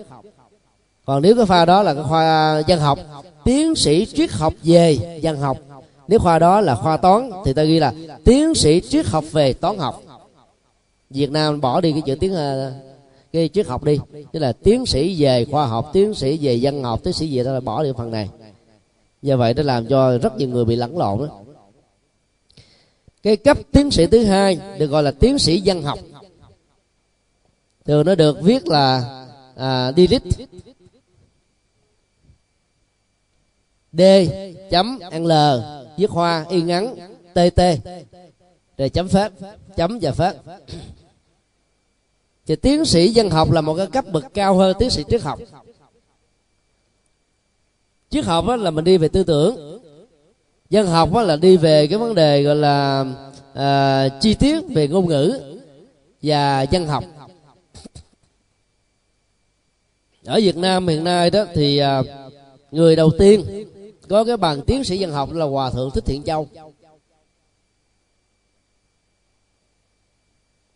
Còn 1.04 1.22
nếu 1.22 1.36
cái 1.36 1.46
khoa 1.46 1.64
đó 1.64 1.82
là 1.82 1.94
cái 1.94 2.02
khoa 2.02 2.62
dân 2.66 2.80
học, 2.80 2.98
tiến 3.44 3.74
sĩ 3.74 4.06
triết 4.06 4.30
học 4.30 4.54
về 4.62 5.18
dân 5.22 5.38
học. 5.38 5.58
Nếu 6.08 6.18
khoa 6.18 6.38
đó 6.38 6.60
là 6.60 6.74
khoa 6.74 6.96
toán, 6.96 7.30
thì 7.44 7.52
ta 7.52 7.62
ghi 7.62 7.78
là 7.78 7.92
tiến 8.24 8.54
sĩ 8.54 8.80
triết 8.80 9.06
học 9.06 9.24
về 9.32 9.52
toán 9.52 9.78
học. 9.78 10.02
Việt 11.10 11.30
nam 11.30 11.60
bỏ 11.60 11.80
đi 11.80 11.92
cái 11.92 12.02
chữ 12.06 12.14
tiếng 12.20 12.34
ờ, 12.34 12.72
cái 13.32 13.48
triết 13.48 13.66
học 13.66 13.84
đi 13.84 13.98
tức 14.32 14.40
là 14.40 14.52
tiến 14.52 14.86
sĩ 14.86 15.22
về 15.22 15.44
khoa 15.44 15.66
học 15.66 15.90
tiến 15.92 16.14
sĩ 16.14 16.38
về 16.42 16.58
văn 16.62 16.82
học 16.82 17.00
tiến 17.04 17.12
sĩ 17.12 17.36
về 17.36 17.44
đó 17.44 17.52
là 17.52 17.60
bỏ 17.60 17.82
đi 17.82 17.92
phần 17.96 18.10
này. 18.10 18.28
Do 19.22 19.36
vậy 19.36 19.54
nó 19.54 19.62
làm 19.62 19.86
cho 19.86 20.18
rất 20.18 20.36
nhiều 20.36 20.48
người 20.48 20.64
bị 20.64 20.76
lẫn 20.76 20.98
lộn 20.98 21.18
đó. 21.18 21.40
Cái 23.22 23.36
cấp 23.36 23.58
tiến 23.72 23.90
sĩ 23.90 24.06
thứ 24.06 24.24
hai 24.24 24.58
được 24.78 24.86
gọi 24.86 25.02
là 25.02 25.10
tiến 25.10 25.38
sĩ 25.38 25.62
văn 25.64 25.82
học. 25.82 25.98
Thường 27.84 28.06
nó 28.06 28.14
được 28.14 28.42
viết 28.42 28.68
là 28.68 29.02
à, 29.56 29.92
delete. 29.96 30.30
D 33.92 34.02
chấm 34.70 34.98
l 35.12 35.32
viết 35.96 36.10
hoa 36.10 36.46
y 36.48 36.62
ngắn 36.62 36.96
tt 37.34 37.60
rồi 38.78 38.88
chấm 38.88 39.08
phép 39.08 39.32
chấm 39.76 39.98
và 40.02 40.12
phép. 40.12 40.32
Thì 42.46 42.56
tiến 42.56 42.84
sĩ 42.84 43.08
dân 43.08 43.30
học 43.30 43.50
là 43.50 43.60
một 43.60 43.74
cái 43.74 43.86
cấp 43.86 44.04
bậc 44.12 44.24
cao 44.34 44.56
hơn 44.56 44.76
tiến 44.78 44.90
sĩ 44.90 45.04
triết 45.08 45.22
học. 45.22 45.38
Triết 48.10 48.24
học 48.24 48.44
là 48.58 48.70
mình 48.70 48.84
đi 48.84 48.98
về 48.98 49.08
tư 49.08 49.24
tưởng. 49.24 49.80
Dân 50.70 50.86
học 50.86 51.14
là 51.14 51.36
đi 51.36 51.56
về 51.56 51.86
cái 51.86 51.98
vấn 51.98 52.14
đề 52.14 52.42
gọi 52.42 52.56
là 52.56 53.04
à, 53.54 54.08
chi 54.20 54.34
tiết 54.34 54.60
về 54.68 54.88
ngôn 54.88 55.08
ngữ 55.08 55.40
và 56.22 56.62
dân 56.62 56.86
học. 56.86 57.04
Ở 60.24 60.40
Việt 60.42 60.56
Nam 60.56 60.88
hiện 60.88 61.04
nay 61.04 61.30
đó 61.30 61.44
thì 61.54 61.78
à, 61.78 62.02
người 62.70 62.96
đầu 62.96 63.10
tiên 63.18 63.44
có 64.08 64.24
cái 64.24 64.36
bằng 64.36 64.62
tiến 64.62 64.84
sĩ 64.84 64.98
dân 64.98 65.12
học 65.12 65.32
là 65.32 65.44
hòa 65.44 65.70
thượng 65.70 65.90
thích 65.90 66.04
thiện 66.06 66.22
châu. 66.22 66.48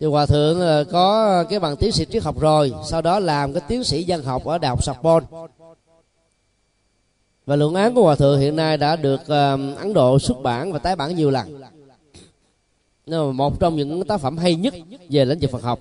Thì 0.00 0.06
hòa 0.06 0.26
thượng 0.26 0.60
ờ, 0.60 0.84
có 0.84 1.44
cái 1.44 1.60
bằng 1.60 1.76
tiến 1.76 1.92
sĩ 1.92 2.04
triết 2.04 2.22
học 2.22 2.40
rồi 2.40 2.72
sau 2.84 3.02
đó 3.02 3.18
làm 3.18 3.52
cái 3.52 3.62
tiến 3.68 3.84
sĩ 3.84 4.04
văn 4.08 4.22
học 4.22 4.44
ở 4.44 4.58
đại 4.58 4.68
học 4.68 4.84
Sorbonne. 4.84 5.26
Và 7.46 7.56
luận 7.56 7.74
án 7.74 7.94
của 7.94 8.02
hòa 8.02 8.14
thượng 8.14 8.40
hiện 8.40 8.56
nay 8.56 8.76
đã 8.76 8.96
được 8.96 9.20
uh, 9.20 9.78
ấn 9.78 9.92
độ 9.94 10.18
xuất 10.18 10.42
bản 10.42 10.72
và 10.72 10.78
tái 10.78 10.96
bản 10.96 11.16
nhiều 11.16 11.30
lần. 11.30 11.62
Một 13.36 13.60
trong 13.60 13.76
những 13.76 14.04
tác 14.04 14.20
phẩm 14.20 14.38
hay 14.38 14.54
nhất 14.54 14.74
về 15.10 15.24
lĩnh 15.24 15.38
vực 15.38 15.50
Phật 15.50 15.62
học. 15.62 15.78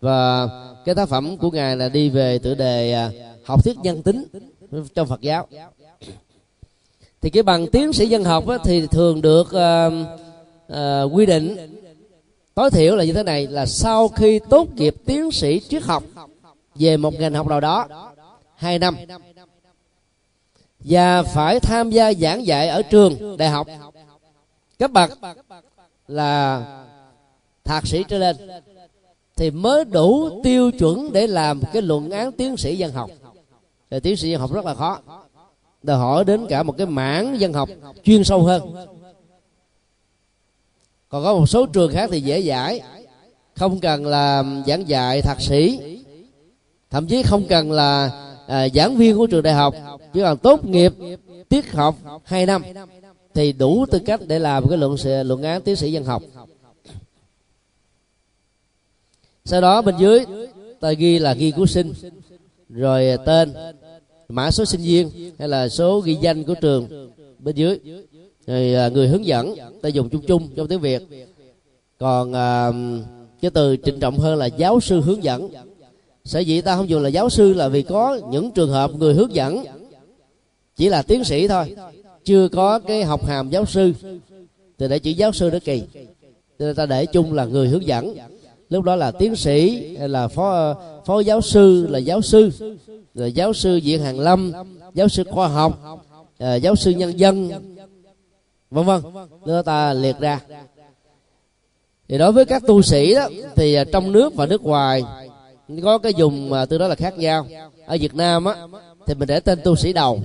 Và 0.00 0.48
cái 0.84 0.94
tác 0.94 1.08
phẩm 1.08 1.36
của 1.36 1.50
ngài 1.50 1.76
là 1.76 1.88
đi 1.88 2.10
về 2.10 2.38
tựa 2.38 2.54
đề 2.54 2.92
ờ, 2.92 3.10
học 3.44 3.64
thuyết 3.64 3.76
nhân 3.82 4.02
tính 4.02 4.24
trong 4.94 5.08
Phật 5.08 5.20
giáo. 5.20 5.46
Thì 7.20 7.30
cái 7.30 7.42
bằng 7.42 7.66
tiến 7.66 7.92
sĩ 7.92 8.06
dân 8.06 8.24
học 8.24 8.48
á, 8.48 8.58
thì 8.64 8.86
thường 8.86 9.20
được 9.20 9.46
uh, 9.46 9.92
uh, 10.72 11.16
quy 11.16 11.26
định 11.26 11.56
tối 12.60 12.70
thiểu 12.70 12.96
là 12.96 13.04
như 13.04 13.12
thế 13.12 13.22
này, 13.22 13.46
là 13.46 13.66
sau 13.66 14.08
khi 14.08 14.40
tốt 14.50 14.68
nghiệp 14.74 14.94
tiến 15.06 15.32
sĩ 15.32 15.60
triết 15.60 15.82
học 15.82 16.02
về 16.74 16.96
một 16.96 17.14
ngành 17.14 17.34
học 17.34 17.46
nào 17.46 17.60
đó, 17.60 17.86
hai 18.54 18.78
năm, 18.78 18.96
và 20.78 21.22
phải 21.22 21.60
tham 21.60 21.90
gia 21.90 22.12
giảng 22.12 22.46
dạy 22.46 22.68
ở 22.68 22.82
trường, 22.82 23.36
đại 23.36 23.48
học, 23.48 23.66
cấp 24.78 24.90
bậc 24.90 25.10
là 26.08 26.64
thạc 27.64 27.86
sĩ 27.86 28.04
trở 28.08 28.18
lên, 28.18 28.36
thì 29.36 29.50
mới 29.50 29.84
đủ 29.84 30.40
tiêu 30.42 30.70
chuẩn 30.70 31.12
để 31.12 31.26
làm 31.26 31.60
cái 31.72 31.82
luận 31.82 32.10
án 32.10 32.32
tiến 32.32 32.56
sĩ 32.56 32.76
dân 32.76 32.92
học. 32.92 33.10
Thì 33.90 34.00
tiến 34.00 34.16
sĩ 34.16 34.30
dân 34.30 34.40
học 34.40 34.52
rất 34.52 34.64
là 34.64 34.74
khó, 34.74 34.98
đòi 35.82 35.98
hỏi 35.98 36.24
đến 36.24 36.46
cả 36.48 36.62
một 36.62 36.74
cái 36.78 36.86
mảng 36.86 37.40
dân 37.40 37.52
học 37.52 37.68
chuyên 38.04 38.24
sâu 38.24 38.42
hơn 38.42 38.74
còn 41.10 41.24
có 41.24 41.34
một 41.34 41.46
số 41.46 41.66
trường 41.66 41.92
khác 41.92 42.10
thì 42.12 42.20
dễ 42.20 42.38
giải. 42.38 42.80
Không 43.54 43.80
cần 43.80 44.06
là 44.06 44.44
giảng 44.66 44.88
dạy 44.88 45.22
thạc 45.22 45.40
sĩ. 45.40 45.80
Thậm 46.90 47.06
chí 47.06 47.22
không 47.22 47.44
cần 47.48 47.72
là 47.72 48.10
à, 48.46 48.68
giảng 48.68 48.96
viên 48.96 49.16
của 49.16 49.26
trường 49.26 49.42
đại 49.42 49.54
học. 49.54 49.74
Chỉ 50.14 50.20
cần 50.20 50.38
tốt 50.38 50.64
nghiệp 50.64 50.92
tiết 51.48 51.72
học 51.72 51.96
2 52.24 52.46
năm 52.46 52.62
thì 53.34 53.52
đủ 53.52 53.86
tư 53.90 53.98
cách 53.98 54.20
để 54.26 54.38
làm 54.38 54.68
cái 54.68 54.78
luận 54.78 54.96
luận 55.24 55.42
án 55.42 55.62
tiến 55.62 55.76
sĩ 55.76 55.92
dân 55.92 56.04
học. 56.04 56.22
Sau 59.44 59.60
đó 59.60 59.82
bên 59.82 59.94
dưới 59.98 60.24
ta 60.80 60.92
ghi 60.92 61.18
là 61.18 61.34
ghi 61.34 61.50
của 61.50 61.66
sinh 61.66 61.92
rồi 62.68 63.16
tên 63.26 63.54
mã 64.28 64.50
số 64.50 64.64
sinh 64.64 64.80
viên 64.80 65.10
hay 65.38 65.48
là 65.48 65.68
số 65.68 66.00
ghi 66.00 66.14
danh 66.20 66.44
của 66.44 66.54
trường. 66.54 67.10
Bên 67.38 67.54
dưới 67.54 67.78
thì 68.50 68.74
à, 68.74 68.88
người 68.88 69.08
hướng 69.08 69.26
dẫn 69.26 69.54
ta 69.82 69.88
dùng 69.88 70.08
chung 70.08 70.22
chung 70.26 70.48
trong 70.56 70.68
tiếng 70.68 70.80
việt. 70.80 71.02
Còn 71.98 72.32
à, 72.32 72.70
cái 73.40 73.50
từ 73.50 73.76
trịnh 73.84 74.00
trọng 74.00 74.18
hơn 74.18 74.38
là 74.38 74.46
giáo 74.46 74.80
sư 74.80 75.00
hướng 75.00 75.24
dẫn. 75.24 75.48
Sở 76.24 76.38
dĩ 76.38 76.60
ta 76.60 76.76
không 76.76 76.88
dùng 76.88 77.02
là 77.02 77.08
giáo 77.08 77.30
sư 77.30 77.54
là 77.54 77.68
vì 77.68 77.82
có 77.82 78.20
những 78.30 78.50
trường 78.50 78.70
hợp 78.70 78.90
người 78.94 79.14
hướng 79.14 79.34
dẫn 79.34 79.64
chỉ 80.76 80.88
là 80.88 81.02
tiến 81.02 81.24
sĩ 81.24 81.48
thôi 81.48 81.76
chưa 82.24 82.48
có 82.48 82.78
cái 82.78 83.04
học 83.04 83.26
hàm 83.26 83.50
giáo 83.50 83.64
sư. 83.66 83.92
Thì 84.78 84.88
để 84.88 84.98
chữ 84.98 85.10
giáo 85.10 85.32
sư 85.32 85.50
đó 85.50 85.58
kỳ. 85.64 85.82
Nên 86.58 86.74
ta 86.74 86.86
để 86.86 87.06
chung 87.06 87.32
là 87.32 87.44
người 87.44 87.68
hướng 87.68 87.86
dẫn. 87.86 88.16
Lúc 88.70 88.84
đó 88.84 88.96
là 88.96 89.10
tiến 89.10 89.36
sĩ 89.36 89.96
hay 89.96 90.08
là 90.08 90.28
phó 90.28 90.74
phó 91.06 91.20
giáo 91.20 91.40
sư 91.40 91.86
là 91.90 91.98
giáo 91.98 92.22
sư. 92.22 92.50
Rồi 93.14 93.32
giáo 93.32 93.52
sư 93.52 93.80
viện 93.84 94.02
hàn 94.02 94.16
lâm 94.16 94.52
giáo 94.94 95.08
sư 95.08 95.24
khoa 95.30 95.48
học 95.48 96.00
à, 96.38 96.54
giáo 96.54 96.76
sư 96.76 96.90
nhân 96.90 97.18
dân 97.18 97.50
vân 98.70 98.84
vân 98.84 99.02
đưa 99.44 99.62
ta 99.62 99.92
liệt 99.92 100.18
ra. 100.20 100.40
Thì 102.08 102.18
đối 102.18 102.32
với 102.32 102.44
các 102.44 102.62
tu 102.66 102.82
sĩ 102.82 103.14
đó 103.14 103.28
thì 103.56 103.74
à, 103.74 103.84
trong 103.92 104.12
nước 104.12 104.34
và 104.34 104.46
nước 104.46 104.62
ngoài 104.62 105.04
có 105.82 105.98
cái 105.98 106.14
dùng 106.14 106.52
từ 106.68 106.78
đó 106.78 106.88
là 106.88 106.94
khác 106.94 107.18
nhau. 107.18 107.46
Ở 107.86 107.96
Việt 108.00 108.14
Nam 108.14 108.44
á 108.44 108.54
thì 109.06 109.14
mình 109.14 109.28
để 109.28 109.40
tên 109.40 109.60
tu 109.64 109.76
sĩ 109.76 109.92
đầu. 109.92 110.20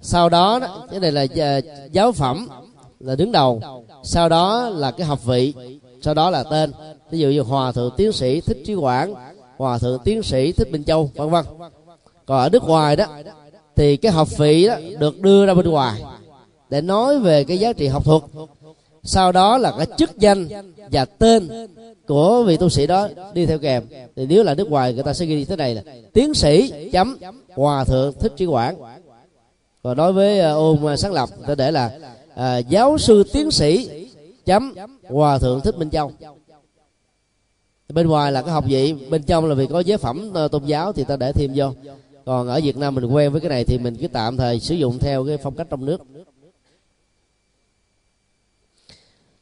Sau 0.00 0.28
đó, 0.28 0.58
đó 0.58 0.86
cái 0.90 1.00
này 1.00 1.12
là 1.12 1.26
à, 1.40 1.60
giáo 1.92 2.12
phẩm 2.12 2.48
là 3.00 3.16
đứng 3.16 3.32
đầu. 3.32 3.62
Sau 4.02 4.28
đó 4.28 4.68
là 4.68 4.90
cái 4.90 5.06
học 5.06 5.24
vị. 5.24 5.54
Sau 6.02 6.14
đó 6.14 6.30
là 6.30 6.42
tên. 6.42 6.72
Ví 7.10 7.18
dụ 7.18 7.28
như 7.28 7.40
hòa 7.40 7.72
thượng 7.72 7.92
tiến 7.96 8.12
sĩ 8.12 8.40
thích 8.40 8.58
trí 8.66 8.74
quảng 8.74 9.14
hòa 9.56 9.78
thượng 9.78 9.98
tiến 10.04 10.22
sĩ 10.22 10.52
thích 10.52 10.68
minh 10.70 10.84
châu 10.84 11.10
vân 11.14 11.30
vân. 11.30 11.44
Còn 12.26 12.38
ở 12.38 12.48
nước 12.48 12.62
ngoài 12.62 12.96
đó 12.96 13.06
thì 13.76 13.96
cái 13.96 14.12
học 14.12 14.28
vị 14.38 14.66
đó 14.66 14.74
được 14.98 15.20
đưa 15.20 15.46
ra 15.46 15.54
bên 15.54 15.68
ngoài 15.68 16.02
để 16.74 16.80
nói 16.80 17.18
về 17.18 17.44
cái 17.44 17.58
giá 17.58 17.72
trị 17.72 17.86
học 17.86 18.04
thuật. 18.04 18.22
Sau 19.02 19.32
đó 19.32 19.58
là 19.58 19.72
cái 19.78 19.86
chức 19.96 20.18
danh 20.18 20.48
và 20.92 21.04
tên 21.04 21.48
của 22.06 22.42
vị 22.42 22.56
tu 22.56 22.68
sĩ 22.68 22.86
đó 22.86 23.08
đi 23.34 23.46
theo 23.46 23.58
kèm. 23.58 23.82
Thì 24.16 24.26
nếu 24.26 24.42
là 24.42 24.54
nước 24.54 24.70
ngoài 24.70 24.94
người 24.94 25.02
ta 25.02 25.12
sẽ 25.12 25.26
ghi 25.26 25.44
thế 25.44 25.56
này 25.56 25.74
là 25.74 25.82
tiến 26.12 26.34
sĩ 26.34 26.72
chấm 26.92 27.16
hòa 27.48 27.84
thượng 27.84 28.12
thích 28.20 28.32
trí 28.36 28.46
quảng. 28.46 28.76
Còn 29.82 29.96
đối 29.96 30.12
với 30.12 30.40
ờ, 30.40 30.54
ôn 30.54 30.86
ờ, 30.86 30.96
sáng 30.96 31.12
lập 31.12 31.28
ta 31.46 31.54
để 31.54 31.70
là 31.70 31.98
à, 32.34 32.58
giáo 32.58 32.98
sư 32.98 33.24
tiến 33.32 33.50
sĩ 33.50 34.06
chấm 34.44 34.74
hòa 35.08 35.38
thượng 35.38 35.60
thích 35.60 35.78
minh 35.78 35.90
châu. 35.90 36.12
Bên 37.88 38.08
ngoài 38.08 38.32
là 38.32 38.42
cái 38.42 38.50
học 38.50 38.64
vị 38.68 38.94
bên 39.10 39.22
trong 39.22 39.46
là 39.46 39.54
vì 39.54 39.66
có 39.66 39.80
giới 39.80 39.98
phẩm 39.98 40.32
tôn 40.52 40.64
giáo 40.64 40.92
thì 40.92 41.04
ta 41.04 41.16
để 41.16 41.32
thêm 41.32 41.52
vô. 41.54 41.72
Còn 42.24 42.48
ở 42.48 42.60
việt 42.62 42.76
nam 42.76 42.94
mình 42.94 43.04
quen 43.04 43.32
với 43.32 43.40
cái 43.40 43.50
này 43.50 43.64
thì 43.64 43.78
mình 43.78 43.96
cứ 44.00 44.08
tạm 44.08 44.36
thời 44.36 44.60
sử 44.60 44.74
dụng 44.74 44.98
theo 44.98 45.26
cái 45.26 45.36
phong 45.36 45.54
cách 45.54 45.66
trong 45.70 45.84
nước. 45.84 46.00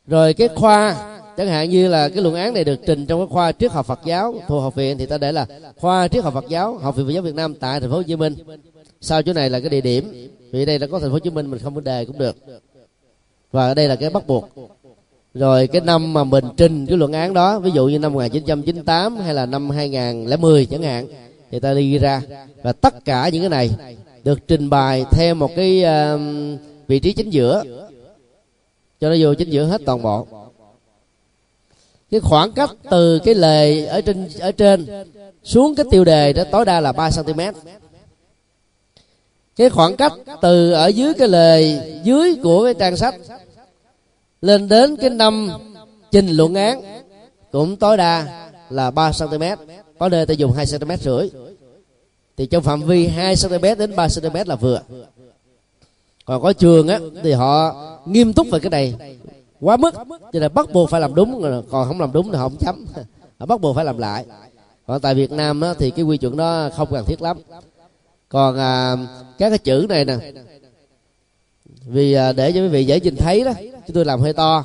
Rồi 0.07 0.34
cái 0.34 0.48
khoa 0.48 1.09
chẳng 1.36 1.48
hạn 1.48 1.70
như 1.70 1.88
là 1.88 2.09
cái 2.09 2.22
luận 2.22 2.34
án 2.34 2.55
này 2.55 2.64
được 2.64 2.80
trình 2.86 3.07
trong 3.07 3.20
cái 3.20 3.26
khoa 3.30 3.53
triết 3.53 3.72
học 3.72 3.86
Phật 3.86 4.00
giáo 4.05 4.34
thuộc 4.48 4.62
học 4.62 4.74
viện 4.74 4.98
thì 4.98 5.07
ta 5.07 5.18
để 5.18 5.32
là 5.32 5.46
khoa 5.76 6.09
triết 6.09 6.24
học 6.24 6.34
Phật 6.34 6.44
giáo 6.48 6.78
học 6.78 6.96
viện 6.96 7.07
Phật 7.07 7.12
giáo 7.12 7.22
Việt 7.22 7.34
Nam 7.34 7.55
tại 7.55 7.80
thành 7.80 7.90
phố 7.90 7.96
Hồ 7.96 8.03
Chí 8.03 8.16
Minh. 8.16 8.34
Sau 9.00 9.22
chỗ 9.22 9.32
này 9.32 9.50
là 9.50 9.61
cái 9.61 9.68
địa 9.68 9.80
điểm. 9.80 10.30
Vì 10.53 10.64
đây 10.64 10.78
là 10.78 10.86
có 10.86 10.98
thành 10.98 11.09
phố 11.09 11.12
Hồ 11.12 11.18
Chí 11.18 11.30
Minh 11.30 11.50
mình 11.50 11.61
không 11.61 11.74
vấn 11.74 11.84
đề 11.84 12.05
cũng 12.05 12.18
được. 12.18 12.36
Và 13.53 13.66
ở 13.66 13.74
đây 13.74 13.88
là 13.88 13.96
cái 13.96 14.11
bắt 14.11 14.26
buộc. 14.26 14.48
Rồi 15.34 15.66
cái 15.66 15.80
năm 15.80 16.12
mà 16.12 16.24
mình 16.24 16.44
trình 16.57 16.86
cái 16.86 16.96
luận 16.96 17.12
án 17.12 17.34
đó 17.34 17.59
ví 17.59 17.70
dụ 17.70 17.86
như 17.86 17.98
năm 17.98 18.12
1998 18.12 19.16
hay 19.16 19.34
là 19.34 19.46
năm 19.46 19.70
2010 19.70 20.66
chẳng 20.66 20.82
hạn 20.82 21.07
thì 21.50 21.61
ta 21.61 21.74
đi 21.74 21.98
ra. 21.98 22.22
Và 22.62 22.72
tất 22.72 23.05
cả 23.05 23.28
những 23.28 23.42
cái 23.42 23.50
này 23.50 23.70
được 24.24 24.48
trình 24.48 24.70
bày 24.70 25.05
theo 25.11 25.34
một 25.34 25.50
cái 25.57 25.84
uh, 25.84 26.20
vị 26.88 26.98
trí 26.98 27.12
chính 27.12 27.30
giữa 27.30 27.62
cho 29.03 29.09
nó 29.09 29.16
vô 29.20 29.34
chính 29.34 29.50
giữa 29.50 29.64
hết 29.64 29.80
toàn 29.86 30.03
bộ. 30.03 30.26
Cái 32.11 32.20
khoảng 32.20 32.53
cách 32.53 32.70
từ 32.90 33.18
cái 33.18 33.34
lề 33.34 33.86
ở 33.86 34.00
trên 34.00 34.28
ở 34.40 34.53
trên 34.53 34.86
xuống 35.44 35.74
cái 35.74 35.86
tiêu 35.90 36.05
đề 36.05 36.32
đó 36.32 36.44
tối 36.53 36.64
đa 36.64 36.80
là 36.80 36.92
3 36.92 37.11
cm 37.11 37.40
cái 39.57 39.70
khoảng 39.70 39.96
cách 39.96 40.12
từ 40.42 40.72
ở 40.72 40.86
dưới 40.86 41.14
cái 41.14 41.28
lề 41.28 41.80
dưới 42.05 42.34
của 42.42 42.64
cái 42.64 42.74
trang 42.74 42.96
sách 42.96 43.14
lên 44.42 44.68
đến 44.68 44.96
cái 44.96 45.11
năm 45.11 45.50
trình 46.11 46.28
luận 46.28 46.55
án 46.55 46.82
cũng 47.53 47.76
tối 47.76 47.96
đa 47.96 48.48
là 48.70 48.90
3 48.90 49.12
cm 49.18 49.44
có 49.98 50.09
nơi 50.09 50.26
ta 50.26 50.34
dùng 50.34 50.53
2 50.53 50.66
cm 50.66 50.90
rưỡi. 51.00 51.30
Thì 52.36 52.46
trong 52.46 52.62
phạm 52.62 52.82
vi 52.82 53.07
2 53.07 53.34
cm 53.42 53.78
đến 53.78 53.96
3 53.96 54.09
cm 54.09 54.36
là 54.46 54.57
vừa 54.57 54.80
còn 56.25 56.43
có 56.43 56.53
trường 56.53 56.89
á 56.89 56.99
thì 57.23 57.33
họ 57.33 57.75
nghiêm 58.07 58.33
túc 58.33 58.47
về 58.51 58.59
cái 58.61 58.70
này. 58.70 58.95
Quá 59.61 59.77
mức 59.77 59.95
cho 60.33 60.41
nên 60.41 60.55
bắt 60.55 60.73
buộc 60.73 60.91
phải 60.91 61.01
làm 61.01 61.14
đúng. 61.14 61.43
Còn 61.70 61.89
không 61.89 62.01
làm 62.01 62.12
đúng 62.12 62.33
thì 62.33 62.39
họ 62.39 62.49
không 62.49 62.59
chấm 62.61 62.87
họ 63.39 63.47
bắt 63.47 63.61
buộc 63.61 63.77
phải 63.77 63.85
làm 63.85 63.99
lại. 63.99 64.25
Còn 64.87 65.01
tại 65.01 65.14
Việt 65.14 65.31
Nam 65.31 65.61
á, 65.61 65.75
thì 65.79 65.91
cái 65.91 66.05
quy 66.05 66.16
chuẩn 66.16 66.37
đó 66.37 66.68
không 66.77 66.89
cần 66.91 67.05
thiết 67.05 67.23
lắm. 67.23 67.39
Còn 68.29 68.59
à, 68.59 68.97
các 69.39 69.49
cái 69.49 69.59
chữ 69.59 69.87
này 69.89 70.05
nè. 70.05 70.14
Vì 71.87 72.12
à, 72.12 72.33
để 72.33 72.53
cho 72.53 72.61
quý 72.61 72.68
vị 72.68 72.85
dễ 72.85 73.01
nhìn 73.01 73.16
thấy 73.16 73.45
đó 73.45 73.53
chúng 73.87 73.95
tôi 73.95 74.05
làm 74.05 74.20
hơi 74.20 74.33
to. 74.33 74.64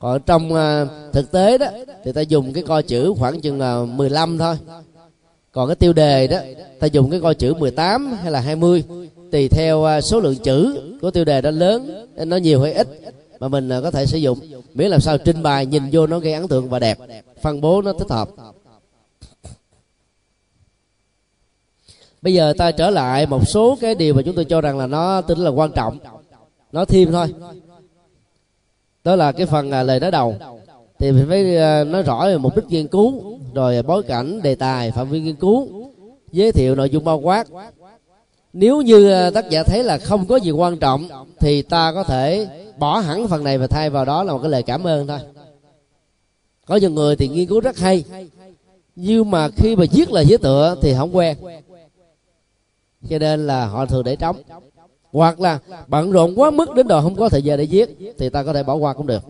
Còn 0.00 0.22
trong 0.22 0.54
à, 0.54 0.86
thực 1.12 1.32
tế 1.32 1.58
đó 1.58 1.66
thì 2.04 2.12
ta 2.12 2.20
dùng 2.20 2.52
cái 2.52 2.62
coi 2.62 2.82
chữ 2.82 3.14
khoảng 3.18 3.40
chừng 3.40 3.60
là 3.60 3.84
15 3.84 4.38
thôi. 4.38 4.56
Còn 5.52 5.68
cái 5.68 5.76
tiêu 5.76 5.92
đề 5.92 6.26
đó 6.26 6.38
ta 6.80 6.86
dùng 6.86 7.10
cái 7.10 7.20
coi 7.20 7.34
chữ 7.34 7.54
18 7.54 8.12
hay 8.22 8.32
là 8.32 8.40
20 8.40 8.84
tùy 9.32 9.48
theo 9.48 9.84
à, 9.84 10.00
số 10.00 10.20
lượng 10.20 10.36
chữ 10.36 10.80
của 11.00 11.10
tiêu 11.10 11.24
đề 11.24 11.40
đó 11.40 11.50
lớn 11.50 12.06
nó 12.16 12.36
nhiều 12.36 12.62
hay 12.62 12.72
ít 12.72 12.88
mà 13.40 13.48
mình 13.48 13.68
à, 13.68 13.80
có 13.80 13.90
thể 13.90 14.06
sử 14.06 14.18
dụng. 14.18 14.38
Miễn 14.74 14.90
làm 14.90 15.00
sao 15.00 15.18
trình 15.18 15.42
bày, 15.42 15.66
nhìn 15.66 15.82
vô 15.92 16.06
nó 16.06 16.18
gây 16.18 16.32
ấn 16.32 16.48
tượng 16.48 16.68
và 16.68 16.78
đẹp. 16.78 16.98
Phân 17.42 17.60
bố 17.60 17.82
nó 17.82 17.92
thích 17.92 18.10
hợp. 18.10 18.28
Bây 22.22 22.34
giờ 22.34 22.52
ta 22.58 22.70
trở 22.70 22.90
lại 22.90 23.26
một 23.26 23.48
số 23.48 23.78
cái 23.80 23.94
điều 23.94 24.14
mà 24.14 24.22
chúng 24.22 24.34
tôi 24.34 24.44
cho 24.44 24.60
rằng 24.60 24.78
là 24.78 24.86
nó 24.86 25.20
tính 25.20 25.38
là 25.38 25.50
quan 25.50 25.72
trọng. 25.72 25.98
Nó 26.72 26.84
thêm 26.84 27.12
thôi. 27.12 27.34
Đó 29.04 29.16
là 29.16 29.32
cái 29.32 29.46
phần 29.46 29.70
à, 29.70 29.82
lời 29.82 30.00
nói 30.00 30.10
đầu. 30.10 30.36
Thì 30.98 31.12
phải 31.28 31.44
nói 31.84 32.02
rõ 32.02 32.26
về 32.26 32.38
mục 32.38 32.56
đích 32.56 32.64
nghiên 32.68 32.88
cứu, 32.88 33.38
rồi 33.54 33.82
bối 33.82 34.02
cảnh 34.02 34.42
đề 34.42 34.54
tài, 34.54 34.90
phạm 34.90 35.08
vi 35.08 35.20
nghiên 35.20 35.36
cứu, 35.36 35.68
giới 36.32 36.52
thiệu 36.52 36.74
nội 36.74 36.90
dung 36.90 37.04
bao 37.04 37.20
quát 37.20 37.46
nếu 38.58 38.82
như 38.82 39.10
ờ, 39.10 39.30
tác 39.30 39.50
giả 39.50 39.62
thấy 39.62 39.84
là 39.84 39.98
không 39.98 40.26
có 40.26 40.36
gì 40.36 40.50
quan 40.50 40.78
trọng, 40.78 41.08
thì 41.38 41.62
ta 41.62 41.92
có 41.92 42.04
thể 42.04 42.48
bỏ 42.78 42.98
hẳn 42.98 43.28
phần 43.28 43.44
này 43.44 43.58
và 43.58 43.66
thay 43.66 43.90
vào 43.90 44.04
đó 44.04 44.22
là 44.22 44.32
một 44.32 44.38
cái 44.42 44.50
lời 44.50 44.62
cảm 44.62 44.86
ơn 44.86 45.06
thôi. 45.06 45.18
Có 46.66 46.76
nhiều 46.76 46.90
người 46.90 47.16
thì 47.16 47.28
nghiên 47.28 47.46
cứu 47.46 47.60
rất 47.60 47.78
hay, 47.78 48.04
nhưng 48.96 49.30
mà 49.30 49.48
khi 49.56 49.76
mà 49.76 49.84
viết 49.92 50.10
lời 50.10 50.26
giới 50.26 50.38
tựa 50.38 50.76
thì 50.82 50.94
không 50.94 51.16
quen. 51.16 51.36
Cho 53.10 53.18
nên 53.18 53.46
là 53.46 53.66
họ 53.66 53.86
thường 53.86 54.04
để 54.04 54.16
trống. 54.16 54.36
Hoặc 55.12 55.40
là 55.40 55.58
bận 55.86 56.12
rộn 56.12 56.40
quá 56.40 56.50
mức 56.50 56.74
đến 56.74 56.88
độ 56.88 57.00
không 57.00 57.16
có 57.16 57.28
thời 57.28 57.42
gian 57.42 57.58
để 57.58 57.66
viết, 57.66 57.98
thì 58.18 58.28
ta 58.28 58.42
có 58.42 58.52
thể 58.52 58.62
bỏ 58.62 58.74
qua 58.74 58.94
cũng 58.94 59.06
được. 59.06 59.22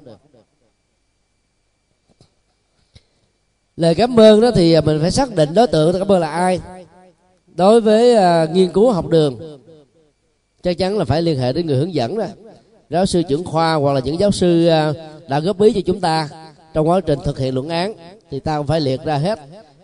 Lời 3.77 3.95
cảm 3.95 4.21
ơn 4.21 4.41
đó 4.41 4.51
thì 4.55 4.81
mình 4.81 4.99
phải 5.01 5.11
xác 5.11 5.35
định 5.35 5.55
đối 5.55 5.67
tượng 5.67 5.99
cảm 5.99 6.13
ơn 6.13 6.21
là 6.21 6.31
ai 6.31 6.61
đối 7.57 7.81
với 7.81 8.17
uh, 8.17 8.51
nghiên 8.51 8.73
cứu 8.73 8.91
học 8.91 9.09
đường 9.09 9.59
chắc 10.63 10.79
chắn 10.79 10.99
là 10.99 11.05
phải 11.05 11.23
liên 11.23 11.39
hệ 11.39 11.53
đến 11.53 11.67
người 11.67 11.77
hướng 11.77 11.95
dẫn 11.95 12.19
đó. 12.19 12.27
Giáo 12.91 13.07
sư 13.07 13.23
trưởng 13.23 13.45
khoa 13.45 13.75
hoặc 13.75 13.93
là 13.93 14.01
những 14.01 14.21
giáo 14.21 14.31
sư 14.31 14.69
uh, 14.91 14.97
đã 15.29 15.41
góp 15.41 15.61
ý 15.61 15.73
cho 15.73 15.81
chúng 15.87 16.01
ta 16.01 16.29
trong 16.75 16.89
quá 16.89 17.01
trình 17.01 17.19
thực 17.25 17.39
hiện 17.39 17.55
luận 17.55 17.69
án 17.69 17.95
thì 18.31 18.41
ta 18.41 18.59
cũng 18.59 18.67
phải 18.67 18.81
liệt 18.81 19.05
ra 19.05 19.17
hết. 19.17 19.39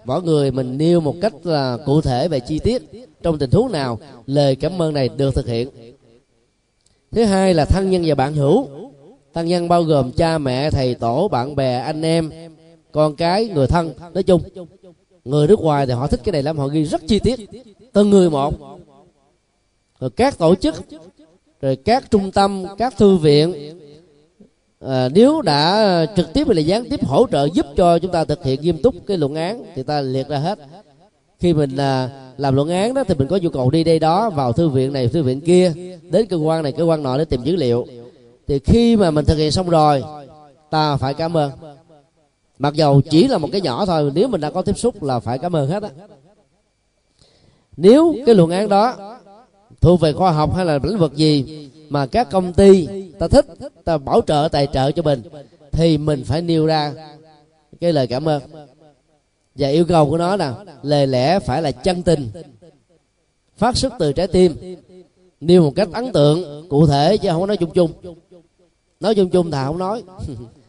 Mỗi 0.04 0.22
người 0.22 0.50
mình 0.50 0.78
nêu 0.78 1.00
một 1.00 1.14
cách 1.20 1.32
là 1.42 1.78
cụ 1.86 2.00
thể 2.00 2.28
về 2.28 2.40
chi 2.40 2.58
tiết 2.58 2.82
trong 3.22 3.38
tình 3.38 3.50
huống 3.50 3.72
nào 3.72 3.98
lời 4.26 4.56
cảm 4.56 4.82
ơn 4.82 4.94
này 4.94 5.08
được 5.16 5.34
thực 5.34 5.46
hiện. 5.46 5.68
Thứ 7.12 7.24
hai 7.24 7.54
là 7.54 7.64
thân 7.64 7.90
nhân 7.90 8.02
và 8.06 8.14
bạn 8.14 8.34
hữu. 8.34 8.66
Thân 9.34 9.46
nhân 9.46 9.68
bao 9.68 9.82
gồm 9.82 10.12
cha 10.12 10.38
mẹ 10.38 10.70
thầy 10.70 10.94
tổ 10.94 11.28
bạn 11.28 11.56
bè 11.56 11.78
anh 11.78 12.02
em 12.02 12.30
con 12.92 13.16
cái 13.16 13.48
người 13.48 13.66
thân. 13.66 13.92
Nói 14.14 14.22
chung 14.22 14.42
người 15.24 15.46
nước 15.46 15.60
ngoài 15.60 15.86
thì 15.86 15.92
họ 15.92 16.06
thích 16.06 16.20
cái 16.24 16.32
này 16.32 16.42
lắm 16.42 16.58
họ 16.58 16.66
ghi 16.66 16.84
rất 16.84 17.02
chi 17.06 17.18
tiết. 17.18 17.40
Từng 17.92 18.10
người 18.10 18.30
một. 18.30 18.54
Rồi 20.00 20.10
các 20.10 20.38
tổ 20.38 20.54
chức 20.54 20.74
rồi 21.62 21.76
các 21.76 22.10
trung 22.10 22.30
tâm 22.30 22.64
các 22.78 22.94
thư 22.98 23.16
viện 23.16 23.54
à, 24.80 25.08
nếu 25.08 25.42
đã 25.42 26.06
trực 26.16 26.32
tiếp 26.32 26.46
hay 26.46 26.54
là 26.54 26.60
gián 26.60 26.84
tiếp 26.90 27.04
hỗ 27.04 27.26
trợ 27.32 27.48
giúp 27.54 27.66
cho 27.76 27.98
chúng 27.98 28.12
ta 28.12 28.24
thực 28.24 28.44
hiện 28.44 28.60
nghiêm 28.60 28.82
túc 28.82 28.94
cái 29.06 29.16
luận 29.16 29.34
án 29.34 29.64
thì 29.74 29.82
ta 29.82 30.00
liệt 30.00 30.28
ra 30.28 30.38
hết. 30.38 30.58
Khi 31.38 31.54
mình 31.54 31.76
à, 31.76 32.10
làm 32.36 32.54
luận 32.54 32.68
án 32.68 32.94
đó 32.94 33.04
thì 33.08 33.14
mình 33.14 33.28
có 33.28 33.36
nhu 33.36 33.50
cầu 33.50 33.70
đi 33.70 33.84
đây 33.84 33.98
đó 33.98 34.30
vào 34.30 34.52
thư 34.52 34.68
viện 34.68 34.92
này 34.92 35.08
thư 35.08 35.22
viện 35.22 35.40
kia 35.40 35.72
đến 36.10 36.26
cơ 36.26 36.36
quan 36.36 36.62
này 36.62 36.72
cơ 36.72 36.84
quan 36.84 37.02
nọ 37.02 37.18
để 37.18 37.24
tìm 37.24 37.42
dữ 37.44 37.56
liệu. 37.56 37.86
Thì 38.46 38.58
khi 38.58 38.96
mà 38.96 39.10
mình 39.10 39.24
thực 39.24 39.36
hiện 39.36 39.50
xong 39.50 39.70
rồi 39.70 40.02
ta 40.70 40.96
phải 40.96 41.14
cảm 41.14 41.36
ơn 41.36 41.50
mặc 42.62 42.74
dầu 42.74 43.00
chỉ 43.10 43.28
là 43.28 43.38
một 43.38 43.48
cái 43.52 43.60
nhỏ 43.60 43.86
thôi, 43.86 44.12
nếu 44.14 44.28
mình 44.28 44.40
đã 44.40 44.50
có 44.50 44.62
tiếp 44.62 44.78
xúc 44.78 45.02
là 45.02 45.20
phải 45.20 45.38
cảm 45.38 45.56
ơn 45.56 45.70
hết 45.70 45.82
á. 45.82 45.88
Nếu 47.76 48.14
cái 48.26 48.34
luận 48.34 48.50
án 48.50 48.68
đó 48.68 49.18
thuộc 49.80 50.00
về 50.00 50.12
khoa 50.12 50.32
học 50.32 50.54
hay 50.54 50.64
là 50.64 50.78
lĩnh 50.82 50.98
vực 50.98 51.14
gì 51.14 51.68
mà 51.88 52.06
các 52.06 52.30
công 52.30 52.52
ty 52.52 52.88
ta 53.18 53.28
thích, 53.28 53.46
ta 53.84 53.98
bảo 53.98 54.20
trợ, 54.26 54.48
tài 54.52 54.66
trợ 54.72 54.90
cho 54.90 55.02
mình, 55.02 55.22
thì 55.72 55.98
mình 55.98 56.24
phải 56.24 56.42
nêu 56.42 56.66
ra 56.66 56.92
cái 57.80 57.92
lời 57.92 58.06
cảm 58.06 58.28
ơn. 58.28 58.42
Và 59.54 59.68
yêu 59.68 59.84
cầu 59.84 60.10
của 60.10 60.18
nó 60.18 60.36
là 60.36 60.64
lời 60.82 61.06
lẽ 61.06 61.38
phải 61.38 61.62
là 61.62 61.70
chân 61.70 62.02
tình, 62.02 62.28
phát 63.56 63.76
xuất 63.76 63.92
từ 63.98 64.12
trái 64.12 64.26
tim. 64.26 64.76
Nêu 65.40 65.62
một 65.62 65.72
cách 65.76 65.88
ấn 65.92 66.12
tượng 66.12 66.68
cụ 66.68 66.86
thể 66.86 67.16
chứ 67.16 67.28
không 67.28 67.40
có 67.40 67.46
nói 67.46 67.56
chung 67.56 67.70
chung. 67.70 67.92
Nói 69.00 69.14
chung 69.14 69.30
chung 69.30 69.50
thà 69.50 69.66
không 69.66 69.78
nói. 69.78 70.02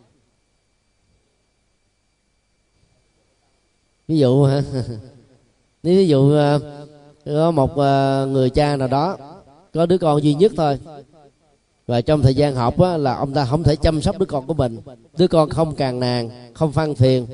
ví 4.07 4.17
dụ 4.17 4.47
nếu 5.83 5.95
ví 5.95 6.07
dụ 6.07 6.31
ờ, 6.31 6.59
có 7.25 7.51
một 7.51 7.77
ờ, 7.77 8.27
người 8.31 8.49
cha 8.49 8.75
nào 8.75 8.87
đó 8.87 9.17
có 9.73 9.85
đứa 9.85 9.97
con 9.97 10.23
duy 10.23 10.33
nhất 10.33 10.51
thôi. 10.55 10.77
Và 11.87 12.01
trong 12.01 12.21
thời 12.21 12.35
gian 12.35 12.55
học 12.55 12.79
á, 12.79 12.97
là 12.97 13.15
ông 13.15 13.33
ta 13.33 13.45
không 13.45 13.63
thể 13.63 13.75
chăm 13.75 14.01
sóc 14.01 14.19
đứa 14.19 14.25
con 14.25 14.47
của 14.47 14.53
mình. 14.53 14.77
Đứa 15.17 15.27
con 15.27 15.49
không 15.49 15.75
càng 15.75 15.99
nàn 15.99 16.29
không 16.53 16.71
phân 16.71 16.95
phiền 16.95 17.27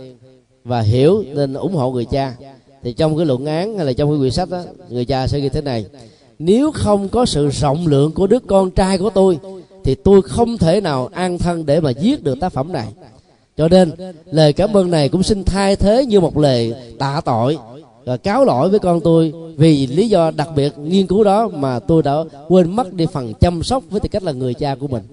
và 0.63 0.81
hiểu 0.81 1.23
nên 1.33 1.53
ủng 1.53 1.75
hộ 1.75 1.91
người 1.91 2.05
cha. 2.05 2.35
Thì 2.83 2.93
trong 2.93 3.17
cái 3.17 3.25
luận 3.25 3.45
án 3.45 3.77
hay 3.77 3.85
là 3.85 3.93
trong 3.93 4.09
cái 4.09 4.19
quyển 4.19 4.31
sách 4.31 4.49
đó 4.49 4.63
người 4.89 5.05
cha 5.05 5.27
sẽ 5.27 5.39
ghi 5.39 5.49
thế 5.49 5.61
này. 5.61 5.85
Nếu 6.39 6.71
không 6.71 7.09
có 7.09 7.25
sự 7.25 7.49
rộng 7.49 7.87
lượng 7.87 8.11
của 8.11 8.27
đứa 8.27 8.39
con 8.39 8.71
trai 8.71 8.97
của 8.97 9.09
tôi 9.09 9.39
thì 9.83 9.95
tôi 9.95 10.21
không 10.21 10.57
thể 10.57 10.81
nào 10.81 11.09
an 11.13 11.37
thân 11.37 11.65
để 11.65 11.79
mà 11.79 11.91
viết 12.01 12.23
được 12.23 12.39
tác 12.39 12.53
phẩm 12.53 12.71
này 12.71 12.87
cho 13.59 13.67
nên, 13.67 13.91
lời 14.25 14.53
cảm 14.53 14.77
ơn 14.77 14.91
này 14.91 15.09
cũng 15.09 15.23
xin 15.23 15.43
thay 15.43 15.75
thế 15.75 16.05
như 16.05 16.19
một 16.19 16.37
lời 16.37 16.73
tạ 16.99 17.21
tội 17.25 17.57
và 18.05 18.17
cáo 18.17 18.45
lỗi 18.45 18.69
với 18.69 18.79
con 18.79 19.01
tôi 19.01 19.33
vì 19.57 19.87
lý 19.87 20.09
do 20.09 20.31
đặc 20.31 20.49
biệt 20.55 20.77
nghiên 20.77 21.07
cứu 21.07 21.23
đó 21.23 21.47
mà 21.47 21.79
tôi 21.79 22.03
đã 22.03 22.15
quên 22.47 22.75
mất 22.75 22.93
đi 22.93 23.05
phần 23.13 23.33
chăm 23.33 23.63
sóc 23.63 23.83
với 23.89 23.99
tư 23.99 24.09
cách 24.11 24.23
là 24.23 24.31
người 24.31 24.53
cha 24.53 24.75
của 24.75 24.87
mình. 24.87 25.03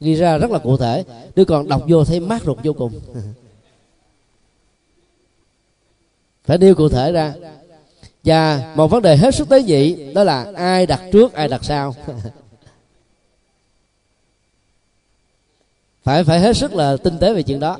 Ghi 0.00 0.14
ra 0.14 0.38
rất 0.38 0.50
là 0.50 0.58
cụ 0.58 0.76
thể 0.76 1.04
đứa 1.36 1.44
con 1.44 1.68
đọc 1.68 1.82
vô 1.88 2.04
thấy 2.04 2.20
mát 2.20 2.42
ruột 2.44 2.58
vô 2.64 2.72
cùng. 2.72 2.92
Phải 6.44 6.58
nêu 6.58 6.74
cụ 6.74 6.88
thể 6.88 7.12
ra. 7.12 7.34
Và 8.24 8.72
một 8.76 8.88
vấn 8.88 9.02
đề 9.02 9.16
hết 9.16 9.34
sức 9.34 9.48
tế 9.48 9.62
nhị, 9.62 10.12
đó 10.14 10.24
là 10.24 10.52
ai 10.54 10.86
đặt 10.86 11.00
trước, 11.12 11.32
ai 11.32 11.48
đặt 11.48 11.64
sau. 11.64 11.94
phải 16.06 16.24
phải 16.24 16.40
hết 16.40 16.56
sức 16.56 16.74
là 16.74 16.96
tinh 16.96 17.18
tế 17.18 17.34
về 17.34 17.42
chuyện 17.42 17.60
đó. 17.60 17.78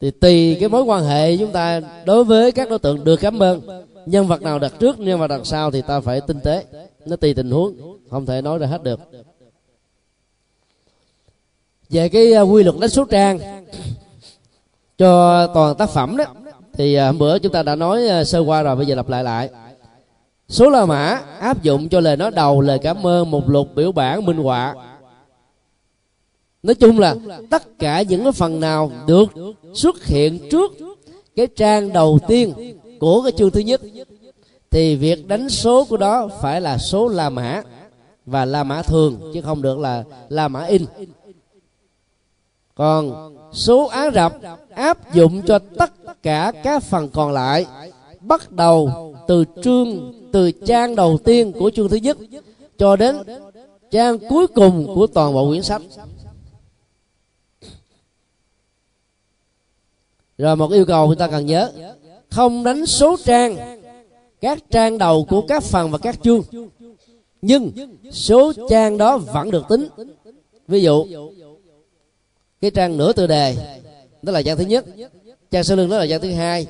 Thì 0.00 0.10
tùy 0.10 0.56
cái 0.60 0.68
mối 0.68 0.82
quan 0.82 1.04
hệ 1.04 1.36
chúng 1.36 1.52
ta 1.52 1.80
đối 2.04 2.24
với 2.24 2.52
các 2.52 2.70
đối 2.70 2.78
tượng 2.78 3.04
được 3.04 3.16
cảm 3.16 3.42
ơn, 3.42 3.60
nhân 4.06 4.26
vật 4.26 4.42
nào 4.42 4.58
đặt 4.58 4.72
trước, 4.80 4.98
nhân 4.98 5.20
vật 5.20 5.26
đặt 5.26 5.40
sau 5.44 5.70
thì 5.70 5.82
ta 5.82 6.00
phải 6.00 6.20
tinh 6.20 6.40
tế. 6.40 6.64
Nó 7.06 7.16
tùy 7.16 7.34
tình 7.34 7.50
huống, 7.50 7.98
không 8.10 8.26
thể 8.26 8.42
nói 8.42 8.58
ra 8.58 8.66
hết 8.66 8.82
được. 8.82 9.00
Về 11.90 12.08
cái 12.08 12.32
à, 12.32 12.40
quy 12.40 12.62
luật 12.62 12.76
đánh 12.80 12.90
số 12.90 13.04
trang 13.04 13.38
cho 14.98 15.46
toàn 15.46 15.74
tác 15.76 15.90
phẩm 15.90 16.16
đó, 16.16 16.24
thì 16.72 16.94
à, 16.94 17.06
hôm 17.06 17.18
bữa 17.18 17.38
chúng 17.38 17.52
ta 17.52 17.62
đã 17.62 17.74
nói 17.74 18.08
à, 18.08 18.24
sơ 18.24 18.40
qua 18.40 18.62
rồi, 18.62 18.76
bây 18.76 18.86
giờ 18.86 18.94
lặp 18.94 19.08
lại 19.08 19.24
lại. 19.24 19.50
Số 20.48 20.70
la 20.70 20.86
mã 20.86 21.20
áp 21.40 21.62
dụng 21.62 21.88
cho 21.88 22.00
lời 22.00 22.16
nói 22.16 22.30
đầu, 22.30 22.60
lời 22.60 22.78
cảm 22.82 23.06
ơn, 23.06 23.30
một 23.30 23.48
lục, 23.48 23.68
biểu 23.74 23.92
bản, 23.92 24.24
minh 24.24 24.36
họa 24.36 24.74
nói 26.64 26.74
chung 26.74 26.98
là 26.98 27.16
tất 27.50 27.78
cả 27.78 28.02
những 28.02 28.22
cái 28.22 28.32
phần 28.32 28.60
nào 28.60 28.92
được 29.06 29.28
xuất 29.74 30.04
hiện 30.04 30.38
trước 30.50 30.72
cái 31.36 31.46
trang 31.46 31.92
đầu 31.92 32.18
tiên 32.28 32.54
của 33.00 33.22
cái 33.22 33.32
chương 33.32 33.50
thứ 33.50 33.60
nhất, 33.60 33.80
thì 34.70 34.96
việc 34.96 35.28
đánh 35.28 35.48
số 35.48 35.84
của 35.84 35.96
đó 35.96 36.28
phải 36.42 36.60
là 36.60 36.78
số 36.78 37.08
la 37.08 37.30
mã 37.30 37.62
và 38.26 38.44
la 38.44 38.64
mã 38.64 38.82
thường, 38.82 39.30
chứ 39.34 39.40
không 39.40 39.62
được 39.62 39.78
là 39.78 40.04
la 40.28 40.48
mã 40.48 40.64
in. 40.64 40.82
Còn 42.74 43.34
số 43.52 43.86
á 43.86 44.10
rập 44.14 44.32
áp 44.70 45.14
dụng 45.14 45.42
cho 45.46 45.58
tất 45.58 46.22
cả 46.22 46.52
các 46.62 46.82
phần 46.82 47.08
còn 47.08 47.32
lại, 47.32 47.66
bắt 48.20 48.52
đầu 48.52 49.14
từ 49.28 49.44
chương, 49.62 50.14
từ 50.32 50.50
trang 50.50 50.96
đầu 50.96 51.18
tiên 51.24 51.52
của 51.52 51.70
chương 51.70 51.88
thứ 51.88 51.96
nhất 51.96 52.18
cho 52.78 52.96
đến 52.96 53.16
trang 53.90 54.18
cuối 54.28 54.46
cùng 54.46 54.94
của 54.94 55.06
toàn 55.06 55.34
bộ 55.34 55.48
quyển 55.48 55.62
sách. 55.62 55.82
Rồi 60.38 60.56
một 60.56 60.72
yêu 60.72 60.84
cầu 60.84 61.06
chúng 61.06 61.18
ta 61.18 61.26
cần 61.26 61.46
nhớ. 61.46 61.70
Không 62.30 62.64
đánh 62.64 62.86
số 62.86 63.16
trang 63.24 63.56
các 64.40 64.58
trang 64.70 64.98
đầu 64.98 65.26
của 65.28 65.40
các 65.40 65.62
phần 65.62 65.90
và 65.90 65.98
các 65.98 66.22
chương. 66.22 66.42
Nhưng 67.42 67.70
số 68.10 68.52
trang 68.68 68.98
đó 68.98 69.18
vẫn 69.18 69.50
được 69.50 69.64
tính. 69.68 69.88
Ví 70.68 70.82
dụ 70.82 71.06
cái 72.60 72.70
trang 72.70 72.96
nửa 72.96 73.12
tựa 73.12 73.26
đề 73.26 73.56
đó 74.22 74.32
là 74.32 74.42
trang 74.42 74.56
thứ 74.56 74.64
nhất. 74.64 74.84
Trang 75.50 75.64
sau 75.64 75.76
lưng 75.76 75.90
đó 75.90 75.98
là 75.98 76.06
trang 76.06 76.20
thứ 76.20 76.32
hai. 76.32 76.66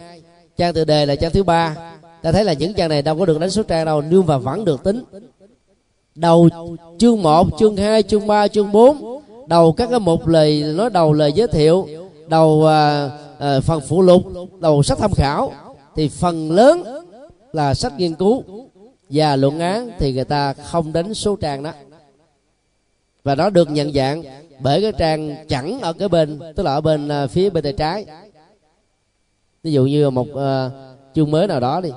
Trang 0.56 0.74
tựa 0.74 0.84
đề 0.84 1.06
là 1.06 1.16
trang 1.16 1.32
thứ 1.32 1.42
ba. 1.42 1.76
Ta 2.22 2.32
thấy 2.32 2.44
là 2.44 2.52
những 2.52 2.74
trang 2.74 2.88
này 2.88 3.02
đâu 3.02 3.18
có 3.18 3.26
được 3.26 3.40
đánh 3.40 3.50
số 3.50 3.62
trang 3.62 3.86
đâu 3.86 4.02
nhưng 4.10 4.26
mà 4.26 4.38
vẫn 4.38 4.64
được 4.64 4.84
tính. 4.84 5.04
Đầu 6.14 6.48
chương 6.98 7.22
1, 7.22 7.46
chương 7.58 7.76
2, 7.76 8.02
chương 8.02 8.26
3, 8.26 8.48
chương 8.48 8.72
4 8.72 9.14
đầu 9.46 9.72
các 9.72 9.90
cái 9.90 9.98
một 9.98 10.28
lời 10.28 10.64
nói 10.76 10.90
đầu 10.90 11.12
lời 11.12 11.32
giới 11.32 11.48
thiệu. 11.48 11.88
Đầu 12.26 12.48
uh, 12.48 13.12
uh, 13.34 13.64
phần 13.64 13.80
phụ 13.88 14.02
lục 14.02 14.22
đầu 14.60 14.82
sách 14.82 14.98
tham 14.98 15.12
khảo 15.14 15.52
thì 15.94 16.08
phần 16.08 16.52
lớn 16.52 16.84
là 17.52 17.74
sách 17.74 17.92
nghiên 17.98 18.14
cứu. 18.14 18.42
Và 19.08 19.36
luận 19.36 19.58
án 19.58 19.90
thì 19.98 20.12
người 20.12 20.24
ta 20.24 20.52
không 20.52 20.92
đánh 20.92 21.14
số 21.14 21.36
trang 21.36 21.62
đó. 21.62 21.72
Và 23.24 23.34
nó 23.34 23.50
được 23.50 23.70
nhận 23.70 23.92
dạng 23.92 24.22
bởi 24.60 24.82
cái 24.82 24.92
trang 24.98 25.46
chẵn 25.48 25.80
ở 25.80 25.92
cái 25.92 26.08
bên 26.08 26.40
tức 26.56 26.62
là 26.62 26.74
ở 26.74 26.80
bên 26.80 27.08
uh, 27.24 27.30
phía 27.30 27.50
bên 27.50 27.64
tay 27.64 27.72
trái. 27.72 28.06
Ví 29.62 29.72
dụ 29.72 29.86
như 29.86 30.10
một 30.10 30.26
uh, 30.30 30.72
chương 31.14 31.30
mới 31.30 31.46
nào 31.46 31.60
đó 31.60 31.80
đi. 31.80 31.90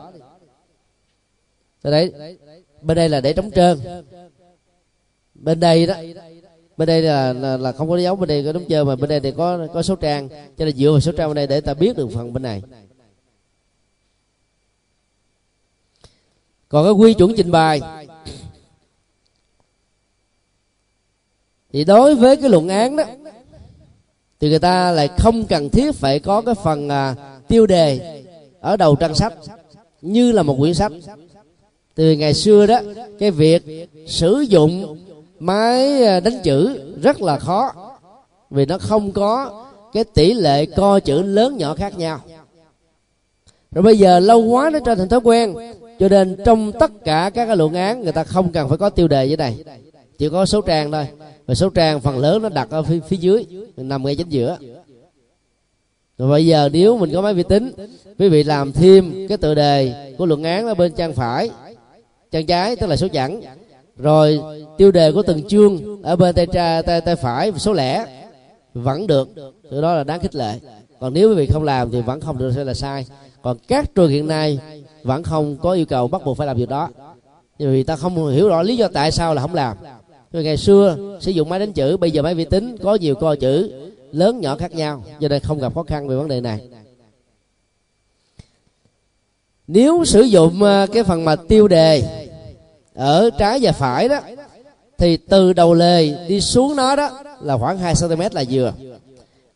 Đấy 1.83 2.13
bên 2.81 2.95
đây 2.95 3.09
là 3.09 3.21
để 3.21 3.33
trống 3.33 3.51
trơn. 3.51 3.79
Bên 5.35 5.59
đây 5.59 5.87
đó 5.87 5.95
bên 6.77 6.87
đây 6.87 7.01
là, 7.01 7.33
là, 7.33 7.57
là 7.57 7.71
không 7.71 7.89
có 7.89 7.97
dấu 7.97 8.15
bên 8.15 8.29
đây 8.29 8.43
có 8.45 8.51
đống 8.51 8.65
chơi 8.69 8.85
mà 8.85 8.95
bên 8.95 9.09
đây 9.09 9.19
thì 9.19 9.31
có 9.31 9.67
có 9.73 9.81
số 9.81 9.95
trang. 9.95 10.29
Cho 10.29 10.65
nên 10.65 10.75
dựa 10.75 10.91
vào 10.91 10.99
số 10.99 11.11
trang 11.11 11.29
bên 11.29 11.35
đây 11.35 11.47
để 11.47 11.61
ta 11.61 11.73
biết 11.73 11.97
được 11.97 12.07
phần 12.13 12.33
bên 12.33 12.43
này. 12.43 12.61
Còn 16.69 16.85
cái 16.85 16.93
quy 16.93 17.13
chuẩn 17.13 17.33
trình 17.37 17.51
bày. 17.51 17.81
Thì 21.73 21.83
đối 21.83 22.15
với 22.15 22.37
cái 22.37 22.49
luận 22.49 22.69
án 22.69 22.95
đó 22.95 23.03
thì 24.39 24.49
người 24.49 24.59
ta 24.59 24.91
lại 24.91 25.09
không 25.17 25.45
cần 25.45 25.69
thiết 25.69 25.95
phải 25.95 26.19
có 26.19 26.41
cái 26.41 26.55
phần 26.63 26.89
à, 26.89 27.15
tiêu 27.47 27.65
đề 27.65 28.23
ở 28.59 28.77
đầu 28.77 28.95
trang 28.95 29.15
sách 29.15 29.33
như 30.01 30.31
là 30.31 30.43
một 30.43 30.55
quyển 30.59 30.73
sách. 30.73 30.91
Từ 31.95 32.11
ngày 32.11 32.33
xưa 32.33 32.65
đó 32.65 32.79
cái 33.19 33.31
việc 33.31 33.89
sử 34.07 34.39
dụng 34.39 34.97
máy 35.39 36.03
à, 36.03 36.19
đánh 36.19 36.39
chữ 36.43 36.79
rất 37.01 37.21
là 37.21 37.39
khó 37.39 37.71
vì 38.49 38.65
nó 38.65 38.77
không 38.77 39.11
có 39.11 39.63
cái 39.93 40.03
tỷ 40.03 40.33
lệ 40.33 40.65
co 40.65 40.99
chữ 40.99 41.21
lớn 41.21 41.57
nhỏ 41.57 41.75
khác 41.75 41.97
nhau. 41.97 42.19
Rồi 43.71 43.83
bây 43.83 43.97
giờ 43.97 44.19
lâu 44.19 44.41
quá 44.41 44.69
nó 44.73 44.79
trở 44.85 44.95
thành 44.95 45.09
thói 45.09 45.19
quen 45.19 45.53
cho 45.99 46.09
nên 46.09 46.37
trong 46.45 46.71
tất 46.71 46.91
cả 47.03 47.31
các 47.33 47.45
cái 47.45 47.57
luận 47.57 47.73
án 47.73 48.03
người 48.03 48.11
ta 48.11 48.23
không 48.23 48.51
cần 48.51 48.69
phải 48.69 48.77
có 48.77 48.89
tiêu 48.89 49.07
đề 49.07 49.27
như 49.27 49.37
này. 49.37 49.63
Chỉ 50.17 50.29
có 50.29 50.45
số 50.45 50.61
trang 50.61 50.91
thôi. 50.91 51.07
Và 51.45 51.53
số 51.53 51.69
trang 51.69 52.01
phần 52.01 52.17
lớn 52.17 52.41
nó 52.41 52.49
đặt 52.49 52.69
ở 52.69 52.83
phía, 52.83 52.99
phía 53.07 53.17
dưới 53.17 53.45
nằm 53.77 54.03
ngay 54.03 54.15
chính 54.15 54.29
giữa. 54.29 54.57
Rồi 56.17 56.29
bây 56.29 56.45
giờ 56.45 56.69
nếu 56.73 56.97
mình 56.97 57.13
có 57.13 57.21
máy 57.21 57.33
vi 57.33 57.43
tính 57.43 57.71
quý 58.19 58.29
vị 58.29 58.43
làm 58.43 58.71
thêm 58.71 59.27
cái 59.29 59.37
tựa 59.37 59.55
đề 59.55 60.13
của 60.17 60.25
luận 60.25 60.43
án 60.43 60.67
ở 60.67 60.75
bên 60.75 60.91
trang 60.91 61.13
phải 61.13 61.49
trang 62.31 62.45
trái 62.45 62.75
tức 62.75 62.87
là 62.87 62.95
số 62.95 63.07
chẵn 63.07 63.41
rồi 63.97 64.39
tiêu 64.77 64.91
đề 64.91 65.11
của 65.11 65.21
từng 65.21 65.47
chương 65.47 66.01
ở 66.03 66.15
bên 66.15 66.35
tay 66.35 66.47
trái 66.53 66.83
tay, 66.83 67.01
tay 67.01 67.15
phải 67.15 67.51
số 67.57 67.73
lẻ. 67.73 68.05
Vẫn 68.73 69.07
được. 69.07 69.29
Từ 69.71 69.81
đó 69.81 69.93
là 69.93 70.03
đáng 70.03 70.19
khích 70.19 70.35
lệ. 70.35 70.59
Còn 70.99 71.13
nếu 71.13 71.29
quý 71.29 71.35
vị 71.35 71.45
không 71.45 71.63
làm 71.63 71.91
thì 71.91 72.01
vẫn 72.01 72.21
không 72.21 72.37
được 72.37 72.51
sẽ 72.55 72.63
là 72.63 72.73
sai. 72.73 73.05
Còn 73.41 73.57
các 73.67 73.95
trường 73.95 74.09
hiện 74.09 74.27
nay 74.27 74.59
vẫn 75.03 75.23
không 75.23 75.57
có 75.57 75.71
yêu 75.71 75.85
cầu 75.85 76.07
bắt 76.07 76.21
buộc 76.25 76.37
phải 76.37 76.47
làm 76.47 76.57
việc 76.57 76.69
đó. 76.69 76.89
Vì 77.59 77.83
ta 77.83 77.95
không 77.95 78.27
hiểu 78.27 78.49
rõ 78.49 78.61
lý 78.61 78.77
do 78.77 78.87
tại 78.87 79.11
sao 79.11 79.33
là 79.33 79.41
không 79.41 79.55
làm. 79.55 79.77
Vì 80.31 80.43
ngày 80.43 80.57
xưa 80.57 80.97
sử 81.21 81.31
dụng 81.31 81.49
máy 81.49 81.59
đánh 81.59 81.73
chữ 81.73 81.97
bây 81.97 82.11
giờ 82.11 82.21
máy 82.21 82.35
vi 82.35 82.45
tính 82.45 82.75
có 82.83 82.95
nhiều 82.95 83.15
co 83.15 83.35
chữ 83.35 83.71
lớn 84.11 84.39
nhỏ 84.41 84.55
khác 84.55 84.71
nhau. 84.71 85.03
Cho 85.21 85.27
nên 85.27 85.41
không 85.41 85.59
gặp 85.59 85.75
khó 85.75 85.83
khăn 85.83 86.07
về 86.07 86.15
vấn 86.15 86.27
đề 86.27 86.41
này. 86.41 86.61
Nếu 89.67 90.05
sử 90.05 90.21
dụng 90.21 90.63
à, 90.63 90.85
cái 90.93 91.03
phần 91.03 91.25
mà 91.25 91.35
tiêu 91.35 91.67
đề 91.67 92.26
ở 92.97 93.29
trái 93.37 93.59
và 93.61 93.71
phải 93.71 94.09
đó 94.09 94.19
thì 94.97 95.17
từ 95.17 95.53
đầu 95.53 95.73
lề 95.73 96.27
đi 96.27 96.41
xuống 96.41 96.75
nó 96.75 96.95
đó 96.95 97.23
là 97.41 97.57
khoảng 97.57 97.77
2 97.77 97.93
cm 98.01 98.21
là 98.31 98.43
vừa. 98.49 98.73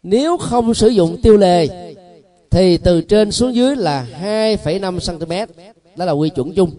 Nếu 0.03 0.38
không 0.38 0.73
sử 0.73 0.88
dụng 0.88 1.22
tiêu 1.22 1.38
lề 1.38 1.68
thì 2.49 2.77
từ 2.77 3.01
trên 3.01 3.31
xuống 3.31 3.55
dưới 3.55 3.76
là 3.76 4.07
2,5 4.22 5.18
cm 5.18 5.53
đó 5.95 6.05
là 6.05 6.11
quy 6.11 6.30
chuẩn 6.30 6.53
chung. 6.53 6.72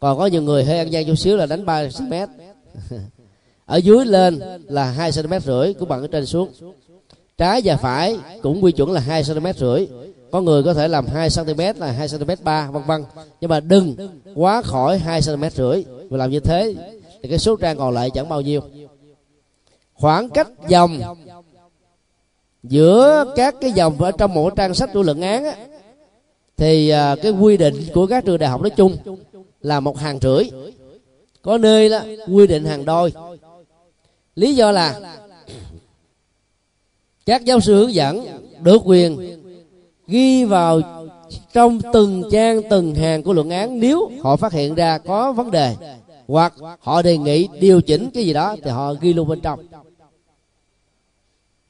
Còn 0.00 0.18
có 0.18 0.26
nhiều 0.26 0.42
người 0.42 0.64
hơi 0.64 0.78
ăn 0.78 0.92
gian 0.92 1.06
chút 1.06 1.14
xíu 1.14 1.36
là 1.36 1.46
đánh 1.46 1.66
3 1.66 1.88
cm 1.98 2.14
ở 3.66 3.76
dưới 3.76 4.06
lên 4.06 4.40
là 4.68 4.84
2 4.84 5.10
cm 5.12 5.32
rưỡi 5.44 5.74
của 5.74 5.86
bạn 5.86 6.00
ở 6.00 6.06
trên 6.06 6.26
xuống. 6.26 6.48
Trái 7.38 7.60
và 7.64 7.76
phải 7.76 8.16
cũng 8.42 8.64
quy 8.64 8.72
chuẩn 8.72 8.92
là 8.92 9.00
2 9.00 9.22
cm 9.22 9.46
rưỡi 9.58 9.86
có 10.32 10.40
người 10.40 10.62
có 10.62 10.74
thể 10.74 10.88
làm 10.88 11.06
2 11.06 11.28
cm 11.36 11.60
là 11.76 11.92
2 11.92 12.08
cm 12.08 12.30
3 12.44 12.70
vân 12.70 12.82
vân. 12.86 13.04
Nhưng 13.40 13.50
mà 13.50 13.60
đừng 13.60 13.96
quá 14.34 14.62
khỏi 14.62 14.98
2 14.98 15.20
cm 15.26 15.44
rưỡi. 15.54 15.84
Và 16.10 16.18
làm 16.18 16.30
như 16.30 16.40
thế 16.40 16.74
thì 17.22 17.28
cái 17.28 17.38
số 17.38 17.56
trang 17.56 17.78
còn 17.78 17.94
lại 17.94 18.10
chẳng 18.14 18.28
bao 18.28 18.40
nhiêu. 18.40 18.60
Khoảng 19.92 20.30
cách 20.30 20.48
dòng 20.68 21.00
giữa 22.62 23.32
các 23.36 23.54
cái 23.60 23.72
dòng 23.72 24.02
ở 24.02 24.12
trong 24.12 24.34
một 24.34 24.56
trang 24.56 24.74
sách 24.74 24.90
của 24.92 25.02
luận 25.02 25.20
án 25.20 25.44
á, 25.44 25.56
thì 26.56 26.88
à, 26.88 27.16
cái 27.22 27.32
quy 27.32 27.56
định 27.56 27.74
của 27.94 28.06
các 28.06 28.24
trường 28.24 28.38
đại 28.38 28.50
học 28.50 28.62
nói 28.62 28.70
chung 28.70 28.96
là 29.60 29.80
một 29.80 29.98
hàng 29.98 30.18
rưỡi. 30.22 30.44
Có 31.42 31.58
nơi 31.58 31.88
là 31.88 32.06
quy 32.28 32.46
định 32.46 32.64
hàng 32.64 32.84
đôi. 32.84 33.12
Lý 34.34 34.54
do 34.54 34.70
là 34.70 35.00
các 37.26 37.44
giáo 37.44 37.60
sư 37.60 37.74
hướng 37.74 37.94
dẫn 37.94 38.26
được 38.62 38.82
quyền 38.84 39.39
ghi 40.10 40.44
vào 40.44 40.80
trong 41.52 41.80
từng 41.92 42.22
trang, 42.32 42.62
từng 42.70 42.94
hàng 42.94 43.22
của 43.22 43.32
luận 43.32 43.50
án. 43.50 43.80
Nếu 43.80 44.10
họ 44.22 44.36
phát 44.36 44.52
hiện 44.52 44.74
ra 44.74 44.98
có 44.98 45.32
vấn 45.32 45.50
đề, 45.50 45.76
hoặc 46.28 46.54
họ 46.80 47.02
đề 47.02 47.18
nghị 47.18 47.48
điều 47.60 47.80
chỉnh 47.80 48.10
cái 48.14 48.24
gì 48.24 48.32
đó, 48.32 48.56
thì 48.64 48.70
họ 48.70 48.94
ghi 49.00 49.12
luôn 49.12 49.28
bên 49.28 49.40
trong. 49.40 49.60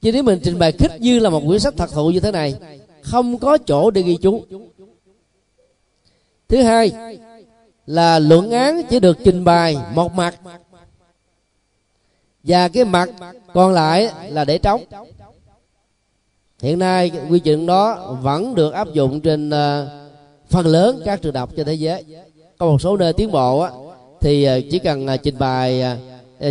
Chứ 0.00 0.12
nếu 0.12 0.22
mình 0.22 0.40
trình 0.42 0.58
bày 0.58 0.72
khích 0.72 1.00
như 1.00 1.18
là 1.18 1.30
một 1.30 1.42
quyển 1.46 1.60
sách 1.60 1.74
thật 1.76 1.90
thụ 1.92 2.10
như 2.10 2.20
thế 2.20 2.30
này, 2.30 2.54
không 3.02 3.38
có 3.38 3.58
chỗ 3.58 3.90
để 3.90 4.02
ghi 4.02 4.16
chú. 4.16 4.44
Thứ 6.48 6.62
hai 6.62 6.92
là 7.86 8.18
luận 8.18 8.50
án 8.50 8.82
chỉ 8.90 9.00
được 9.00 9.18
trình 9.24 9.44
bày 9.44 9.76
một 9.94 10.12
mặt, 10.12 10.40
và 12.42 12.68
cái 12.68 12.84
mặt 12.84 13.10
còn 13.54 13.72
lại 13.72 14.10
là 14.28 14.44
để 14.44 14.58
trống 14.58 14.84
hiện 16.62 16.78
nay 16.78 17.12
quy 17.30 17.38
trình 17.38 17.66
đó 17.66 18.16
vẫn 18.22 18.54
được 18.54 18.72
áp 18.72 18.88
dụng 18.92 19.20
trên 19.20 19.50
ờ, 19.50 19.88
phần 20.48 20.66
lớn 20.66 21.02
các 21.04 21.22
trường 21.22 21.32
đọc 21.32 21.50
trên 21.56 21.66
thế 21.66 21.74
giới. 21.74 22.04
Có 22.58 22.66
một 22.66 22.80
số 22.80 22.96
nơi 22.96 23.12
tiến 23.12 23.30
bộ 23.30 23.60
á, 23.60 23.70
thì 24.20 24.44
ờ, 24.44 24.60
chỉ 24.70 24.78
cần 24.78 25.06
ờ, 25.06 25.16
trình 25.16 25.38
bày 25.38 25.84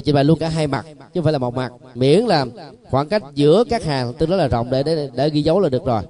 trình 0.03 0.15
bày 0.15 0.23
luôn 0.23 0.39
cả 0.39 0.49
hai 0.49 0.67
mặt 0.67 0.85
chứ 0.87 0.95
không 1.13 1.23
phải 1.23 1.33
là 1.33 1.39
một 1.39 1.55
mặt. 1.55 1.73
Miễn 1.95 2.19
là 2.25 2.45
khoảng 2.89 3.09
cách 3.09 3.23
giữa 3.35 3.63
các 3.69 3.83
hàng 3.83 4.13
tương 4.13 4.29
đối 4.29 4.39
là 4.39 4.47
rộng 4.47 4.69
để 4.69 4.83
để, 4.83 5.09
để 5.13 5.29
ghi 5.29 5.41
dấu 5.41 5.59
là 5.59 5.69
được 5.69 5.85
rồi. 5.85 6.01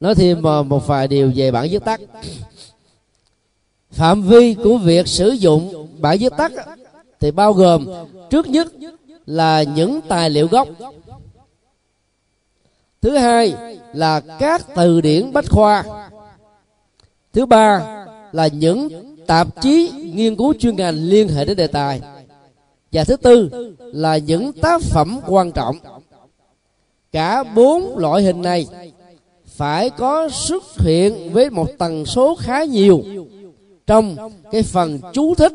Nói 0.00 0.14
thêm 0.14 0.42
một 0.42 0.86
vài 0.86 1.08
điều 1.08 1.32
về 1.34 1.50
bản 1.50 1.68
viết 1.70 1.84
tắt. 1.84 2.00
Phạm 3.90 4.22
vi 4.22 4.54
của 4.54 4.78
việc 4.78 5.08
sử 5.08 5.28
dụng 5.28 5.88
bản 6.00 6.18
viết 6.18 6.32
tắt 6.36 6.52
thì 7.22 7.30
bao 7.30 7.52
gồm, 7.52 7.86
trước 8.30 8.48
nhất 8.48 8.72
là 9.26 9.62
những 9.62 10.00
tài 10.08 10.30
liệu 10.30 10.46
gốc. 10.46 10.68
Thứ 13.00 13.16
hai 13.16 13.54
là 13.94 14.20
các 14.20 14.66
từ 14.76 15.00
điển 15.00 15.32
bách 15.32 15.50
khoa. 15.50 15.84
Thứ 17.32 17.46
ba 17.46 17.80
là 18.32 18.46
những 18.46 18.88
tạp 19.26 19.62
chí 19.62 19.90
nghiên 20.14 20.36
cứu 20.36 20.54
chuyên 20.58 20.76
ngành 20.76 20.94
liên 20.94 21.28
hệ 21.28 21.44
đến 21.44 21.56
đề 21.56 21.66
tài. 21.66 22.00
Và 22.92 23.04
thứ 23.04 23.16
tư 23.16 23.50
là 23.78 24.16
những 24.16 24.52
tác 24.52 24.82
phẩm 24.82 25.20
quan 25.26 25.52
trọng. 25.52 25.76
Cả 27.12 27.42
bốn 27.42 27.98
loại 27.98 28.22
hình 28.22 28.42
này 28.42 28.66
phải 29.46 29.90
có 29.90 30.28
xuất 30.28 30.62
hiện 30.78 31.32
với 31.32 31.50
một 31.50 31.68
tần 31.78 32.06
số 32.06 32.34
khá 32.40 32.64
nhiều 32.64 33.02
trong 33.86 34.16
cái 34.52 34.62
phần 34.62 35.00
chú 35.12 35.34
thích 35.34 35.52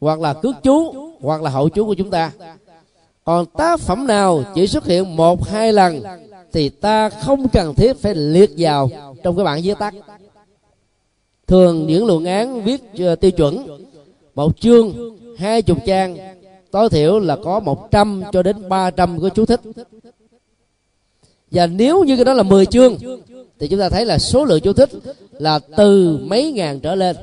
hoặc 0.00 0.20
là 0.20 0.34
cước 0.34 0.54
chú, 0.62 0.94
hoặc 1.20 1.42
là 1.42 1.50
hậu 1.50 1.68
chú 1.68 1.86
của 1.86 1.94
chúng 1.94 2.10
ta. 2.10 2.32
Còn 3.24 3.46
tác 3.46 3.80
phẩm 3.80 4.06
nào 4.06 4.42
chỉ 4.54 4.66
xuất 4.66 4.84
hiện 4.84 5.16
một, 5.16 5.48
hai 5.48 5.72
lần 5.72 6.02
thì 6.52 6.68
ta 6.68 7.08
không 7.08 7.48
cần 7.48 7.74
thiết 7.74 7.96
phải 7.96 8.14
liệt 8.14 8.50
vào 8.58 8.90
trong 9.22 9.36
cái 9.36 9.44
bản 9.44 9.60
viết 9.62 9.78
tắt. 9.78 9.94
Thường 11.46 11.86
những 11.86 12.06
luận 12.06 12.24
án 12.24 12.62
viết 12.62 12.82
ờ, 12.98 13.14
tiêu 13.14 13.30
chuẩn, 13.30 13.66
một 14.34 14.60
chương, 14.60 14.92
hai 15.38 15.62
chục 15.62 15.78
trang, 15.86 16.16
tối 16.70 16.88
thiểu 16.88 17.18
là 17.18 17.36
có 17.44 17.60
một 17.60 17.90
trăm 17.90 18.22
cho 18.32 18.42
đến 18.42 18.68
ba 18.68 18.90
trăm 18.90 19.20
cái 19.20 19.30
chú 19.30 19.46
thích. 19.46 19.60
Và 21.50 21.66
nếu 21.66 22.04
như 22.04 22.16
cái 22.16 22.24
đó 22.24 22.34
là 22.34 22.42
10 22.42 22.66
chương, 22.66 22.96
thì 23.58 23.68
chúng 23.68 23.80
ta 23.80 23.88
thấy 23.88 24.06
là 24.06 24.18
số 24.18 24.44
lượng 24.44 24.60
chú 24.60 24.72
thích 24.72 24.90
là 25.32 25.58
từ 25.76 26.18
mấy 26.22 26.52
ngàn 26.52 26.80
trở 26.80 26.94
lên 26.94 27.16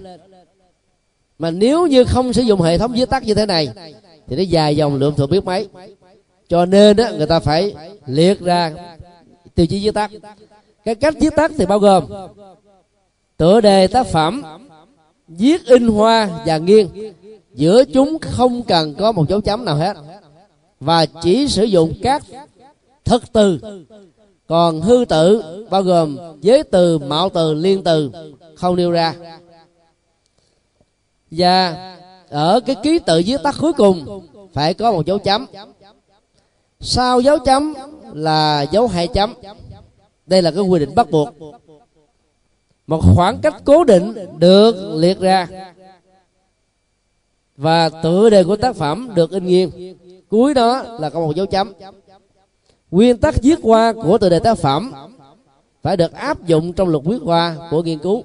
mà 1.40 1.52
nếu 1.52 1.88
như 1.88 2.04
không 2.04 2.34
sử 2.34 2.42
dụng 2.42 2.62
hệ 2.62 2.78
thống 2.78 2.94
viết 2.94 3.10
tắt 3.10 3.24
như 3.24 3.34
thế 3.34 3.46
này 3.46 3.70
thì 4.28 4.36
nó 4.36 4.42
dài 4.42 4.76
dòng 4.76 4.96
lượng 4.96 5.16
thừa 5.16 5.28
biết 5.28 5.46
mấy. 5.46 5.68
Cho 6.50 6.66
nên 6.66 6.98
á, 6.98 7.12
người 7.12 7.28
ta 7.28 7.40
phải 7.40 7.74
liệt 8.06 8.40
ra 8.40 8.74
tiêu 9.56 9.66
chí 9.66 9.86
viết 9.86 9.94
tắt. 9.94 10.12
Cái 10.86 10.96
cách 10.96 11.16
viết 11.20 11.34
tắt 11.36 11.52
thì 11.58 11.66
bao 11.66 11.80
gồm 11.80 12.04
tựa 13.38 13.62
đề 13.62 13.88
tác 13.88 14.08
phẩm 14.08 14.42
viết 15.28 15.66
in 15.66 15.88
hoa 15.88 16.30
và 16.46 16.58
nghiêng. 16.58 16.90
Giữa 17.54 17.84
chúng 17.86 18.18
không 18.22 18.64
cần 18.64 18.96
có 18.96 19.12
một 19.12 19.30
dấu 19.30 19.42
chấm 19.42 19.66
nào 19.66 19.76
hết. 19.76 19.98
Và 20.80 21.06
chỉ 21.06 21.48
sử 21.48 21.64
dụng 21.64 21.94
các 22.02 22.24
thực 23.06 23.34
từ. 23.34 23.60
Còn 24.48 24.82
hư 24.82 25.06
tự 25.10 25.44
bao 25.70 25.82
gồm 25.82 26.18
giới 26.42 26.64
từ 26.64 26.98
mạo 26.98 27.30
từ 27.30 27.54
liên 27.54 27.84
từ 27.84 28.12
không 28.56 28.76
nêu 28.76 28.92
ra 28.92 29.14
và 31.32 31.76
ở 32.30 32.60
cái 32.60 32.76
ký 32.84 33.00
tự 33.00 33.22
viết 33.26 33.44
tắt 33.44 33.56
cuối 33.62 33.74
cùng, 33.74 34.28
phải 34.54 34.74
có 34.74 34.92
một 34.92 35.06
dấu 35.06 35.18
chấm. 35.18 35.46
Sau 36.80 37.20
dấu 37.20 37.40
chấm 37.40 37.74
là 38.14 38.62
dấu 38.62 38.88
hai 38.88 39.08
chấm. 39.08 39.34
Đây 40.26 40.42
là 40.42 40.52
cái 40.52 40.64
quy 40.64 40.80
định 40.80 40.96
bắt 40.96 41.12
buộc. 41.12 41.30
Một 42.88 43.02
khoảng 43.16 43.38
cách 43.38 43.56
cố 43.66 43.84
định 43.84 44.14
được 44.38 44.96
liệt 44.96 45.20
ra. 45.20 45.48
Và 47.58 47.90
tựa 47.90 48.30
đề 48.30 48.44
của 48.44 48.56
tác 48.56 48.76
phẩm 48.76 49.10
được 49.16 49.32
in 49.32 49.46
nghiêng. 49.46 49.98
Cuối 50.30 50.54
đó 50.54 50.84
là 51.00 51.10
có 51.10 51.20
một 51.20 51.36
dấu 51.36 51.46
chấm. 51.46 51.74
Nguyên 52.92 53.18
tắc 53.18 53.36
viết 53.42 53.60
qua 53.62 53.94
của 53.94 54.18
tựa 54.18 54.30
đề 54.30 54.40
tác 54.40 54.58
phẩm 54.58 54.92
phải 55.82 55.98
được 55.98 56.14
áp 56.14 56.46
dụng 56.46 56.74
trong 56.74 56.90
luật 56.90 57.04
viết 57.06 57.20
qua 57.26 57.56
của 57.72 57.84
nghiên 57.84 58.00
cứu. 58.00 58.24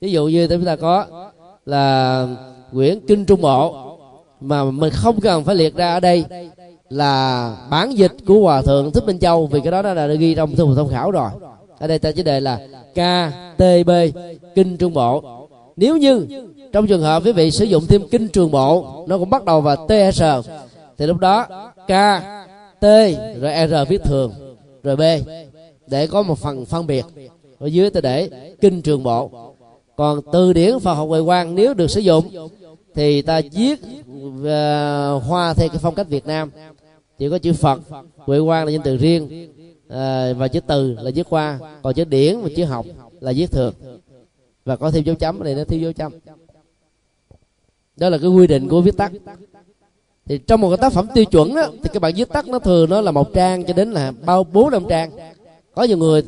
Ví 0.00 0.12
dụ 0.12 0.28
như 0.28 0.46
chúng 0.46 0.64
ta 0.64 0.76
có 0.76 1.29
là 1.66 2.26
quyển 2.72 3.00
kinh 3.06 3.24
trung 3.24 3.40
bộ 3.40 3.96
mà 4.40 4.64
mình 4.64 4.90
không 4.92 5.20
cần 5.20 5.44
phải 5.44 5.54
liệt 5.54 5.76
ra 5.76 5.92
ở 5.92 6.00
đây 6.00 6.24
là 6.88 7.56
bản 7.70 7.96
dịch 7.96 8.12
của 8.26 8.40
hòa 8.40 8.62
thượng 8.62 8.90
thích 8.90 9.04
minh 9.06 9.18
châu, 9.18 9.46
vì 9.46 9.60
cái 9.60 9.72
đó 9.72 9.82
đã 9.82 9.94
là 9.94 10.06
ghi 10.06 10.34
trong 10.34 10.56
thư 10.56 10.66
mục 10.66 10.76
thông 10.76 10.88
khảo 10.88 11.10
rồi. 11.10 11.30
Ở 11.78 11.86
đây 11.86 11.98
ta 11.98 12.12
chỉ 12.12 12.22
đề 12.22 12.40
là 12.40 12.60
ktb 12.94 13.90
kinh 14.54 14.76
trung 14.76 14.94
bộ 14.94 15.22
nếu 15.76 15.96
như 15.96 16.26
trong 16.72 16.86
trường 16.86 17.02
hợp 17.02 17.22
quý 17.24 17.32
vị 17.32 17.50
sử 17.50 17.64
dụng 17.64 17.86
thêm 17.86 18.02
kinh 18.10 18.28
trường 18.28 18.50
bộ 18.50 19.04
nó 19.08 19.18
cũng 19.18 19.30
bắt 19.30 19.44
đầu 19.44 19.60
vào 19.60 19.76
TR 19.76 20.22
thì 20.98 21.06
lúc 21.06 21.18
đó 21.18 21.46
K 21.86 21.92
T 22.80 22.84
rồi 23.40 23.68
R 23.68 23.74
viết 23.88 24.02
thường, 24.04 24.32
rồi 24.82 24.96
B, 24.96 25.02
để 25.86 26.06
có 26.06 26.22
một 26.22 26.38
phần 26.38 26.64
phân 26.64 26.86
biệt. 26.86 27.04
Ở 27.58 27.66
dưới 27.66 27.90
ta 27.90 28.00
để 28.00 28.30
kinh 28.60 28.82
trường 28.82 29.02
bộ 29.02 29.49
còn 30.00 30.20
từ 30.32 30.52
điển 30.52 30.78
Phật 30.80 30.94
học 30.94 31.08
Huệ 31.08 31.20
Quang 31.22 31.54
nếu 31.54 31.74
được 31.74 31.90
sử 31.90 32.00
dụng 32.00 32.48
thì 32.94 33.22
ta 33.22 33.40
viết 33.52 33.80
uh, 33.82 35.22
hoa 35.22 35.54
theo 35.54 35.68
cái 35.68 35.78
phong 35.82 35.94
cách 35.94 36.08
Việt 36.08 36.26
Nam. 36.26 36.50
Chỉ 37.18 37.30
có 37.30 37.38
chữ 37.38 37.52
Phật 37.52 37.80
Huệ 38.16 38.40
Quang 38.40 38.64
là 38.64 38.70
danh 38.70 38.82
từ 38.82 38.96
riêng 38.96 39.24
uh, 39.86 39.92
và 40.36 40.48
chữ 40.52 40.60
từ 40.66 40.96
là 41.00 41.10
viết 41.14 41.26
hoa 41.26 41.58
còn 41.82 41.94
chữ 41.94 42.04
điển 42.04 42.40
và 42.40 42.48
chữ 42.56 42.64
học 42.64 42.86
là 43.20 43.32
viết 43.32 43.50
thường. 43.50 43.74
Và 44.64 44.76
có 44.76 44.90
thêm 44.90 45.04
dấu 45.04 45.14
chấm 45.14 45.44
này 45.44 45.54
nó 45.54 45.64
thiếu 45.64 45.80
dấu 45.80 45.92
chấm. 45.92 46.12
Đó 47.96 48.08
là 48.08 48.18
cái 48.18 48.30
quy 48.30 48.46
định 48.46 48.68
của 48.68 48.80
viết 48.80 48.96
tắt. 48.96 49.12
Thì 50.26 50.38
trong 50.38 50.60
một 50.60 50.68
cái 50.68 50.78
tác 50.78 50.92
phẩm 50.92 51.06
tiêu 51.14 51.24
chuẩn 51.24 51.54
đó, 51.54 51.68
thì 51.82 51.90
các 51.92 52.02
bạn 52.02 52.12
viết 52.16 52.28
tắt 52.28 52.48
nó 52.48 52.58
thường 52.58 52.90
nó 52.90 53.00
là 53.00 53.10
một 53.10 53.34
trang 53.34 53.64
cho 53.64 53.72
đến 53.72 53.92
là 53.92 54.12
bao 54.26 54.44
bốn 54.44 54.70
năm 54.70 54.82
trang. 54.88 55.10
Có 55.74 55.82
nhiều 55.82 55.96
người 55.96 56.22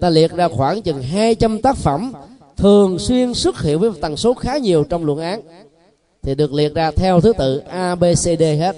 ta 0.00 0.10
liệt 0.10 0.32
ra 0.32 0.48
khoảng 0.48 0.82
chừng 0.82 1.02
200 1.02 1.62
tác 1.62 1.76
phẩm 1.76 2.12
thường 2.58 2.98
xuyên 2.98 3.34
xuất 3.34 3.62
hiện 3.62 3.78
với 3.78 3.90
tần 4.00 4.16
số 4.16 4.34
khá 4.34 4.56
nhiều 4.56 4.84
trong 4.84 5.04
luận 5.04 5.18
án, 5.18 5.40
thì 6.22 6.34
được 6.34 6.52
liệt 6.52 6.74
ra 6.74 6.90
theo 6.90 7.20
thứ 7.20 7.32
tự 7.38 7.58
A, 7.58 7.94
B, 7.94 8.04
C, 8.12 8.24
D 8.38 8.42
hết. 8.42 8.76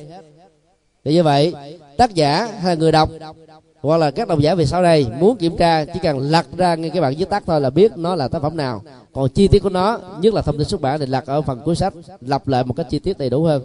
Thì 1.05 1.13
như 1.15 1.23
vậy, 1.23 1.55
tác 1.97 2.15
giả 2.15 2.49
hay 2.61 2.77
người 2.77 2.93
đọc, 2.93 3.11
hoặc 3.81 3.97
là 3.97 4.11
các 4.11 4.29
độc 4.29 4.41
giả 4.41 4.55
về 4.55 4.67
sau 4.67 4.83
đây 4.83 5.07
muốn 5.19 5.37
kiểm 5.37 5.57
tra, 5.57 5.85
chỉ 5.85 6.01
cần 6.03 6.19
lật 6.19 6.47
ra 6.57 6.75
ngay 6.75 6.91
cái 6.91 7.03
bản 7.03 7.15
viết 7.19 7.31
tắt 7.31 7.43
thôi 7.47 7.61
là 7.61 7.71
biết 7.71 7.93
nó 7.97 8.15
là 8.15 8.29
tác 8.29 8.43
phẩm 8.43 8.57
nào. 8.57 8.83
Còn 9.13 9.29
chi 9.29 9.49
tiết 9.49 9.59
của 9.59 9.69
nó, 9.69 9.99
nhất 10.21 10.35
là 10.35 10.43
thông 10.43 10.59
tin 10.59 10.69
xuất 10.69 10.81
bản, 10.81 11.01
thì 11.01 11.07
lật 11.07 11.27
ở 11.27 11.43
phần 11.43 11.61
cuối 11.65 11.77
sách, 11.77 11.95
lặp 12.21 12.49
lại 12.49 12.65
một 12.65 12.75
cách 12.77 12.87
chi 12.91 12.99
tiết 12.99 13.19
đầy 13.19 13.31
đủ 13.31 13.45
hơn. 13.45 13.63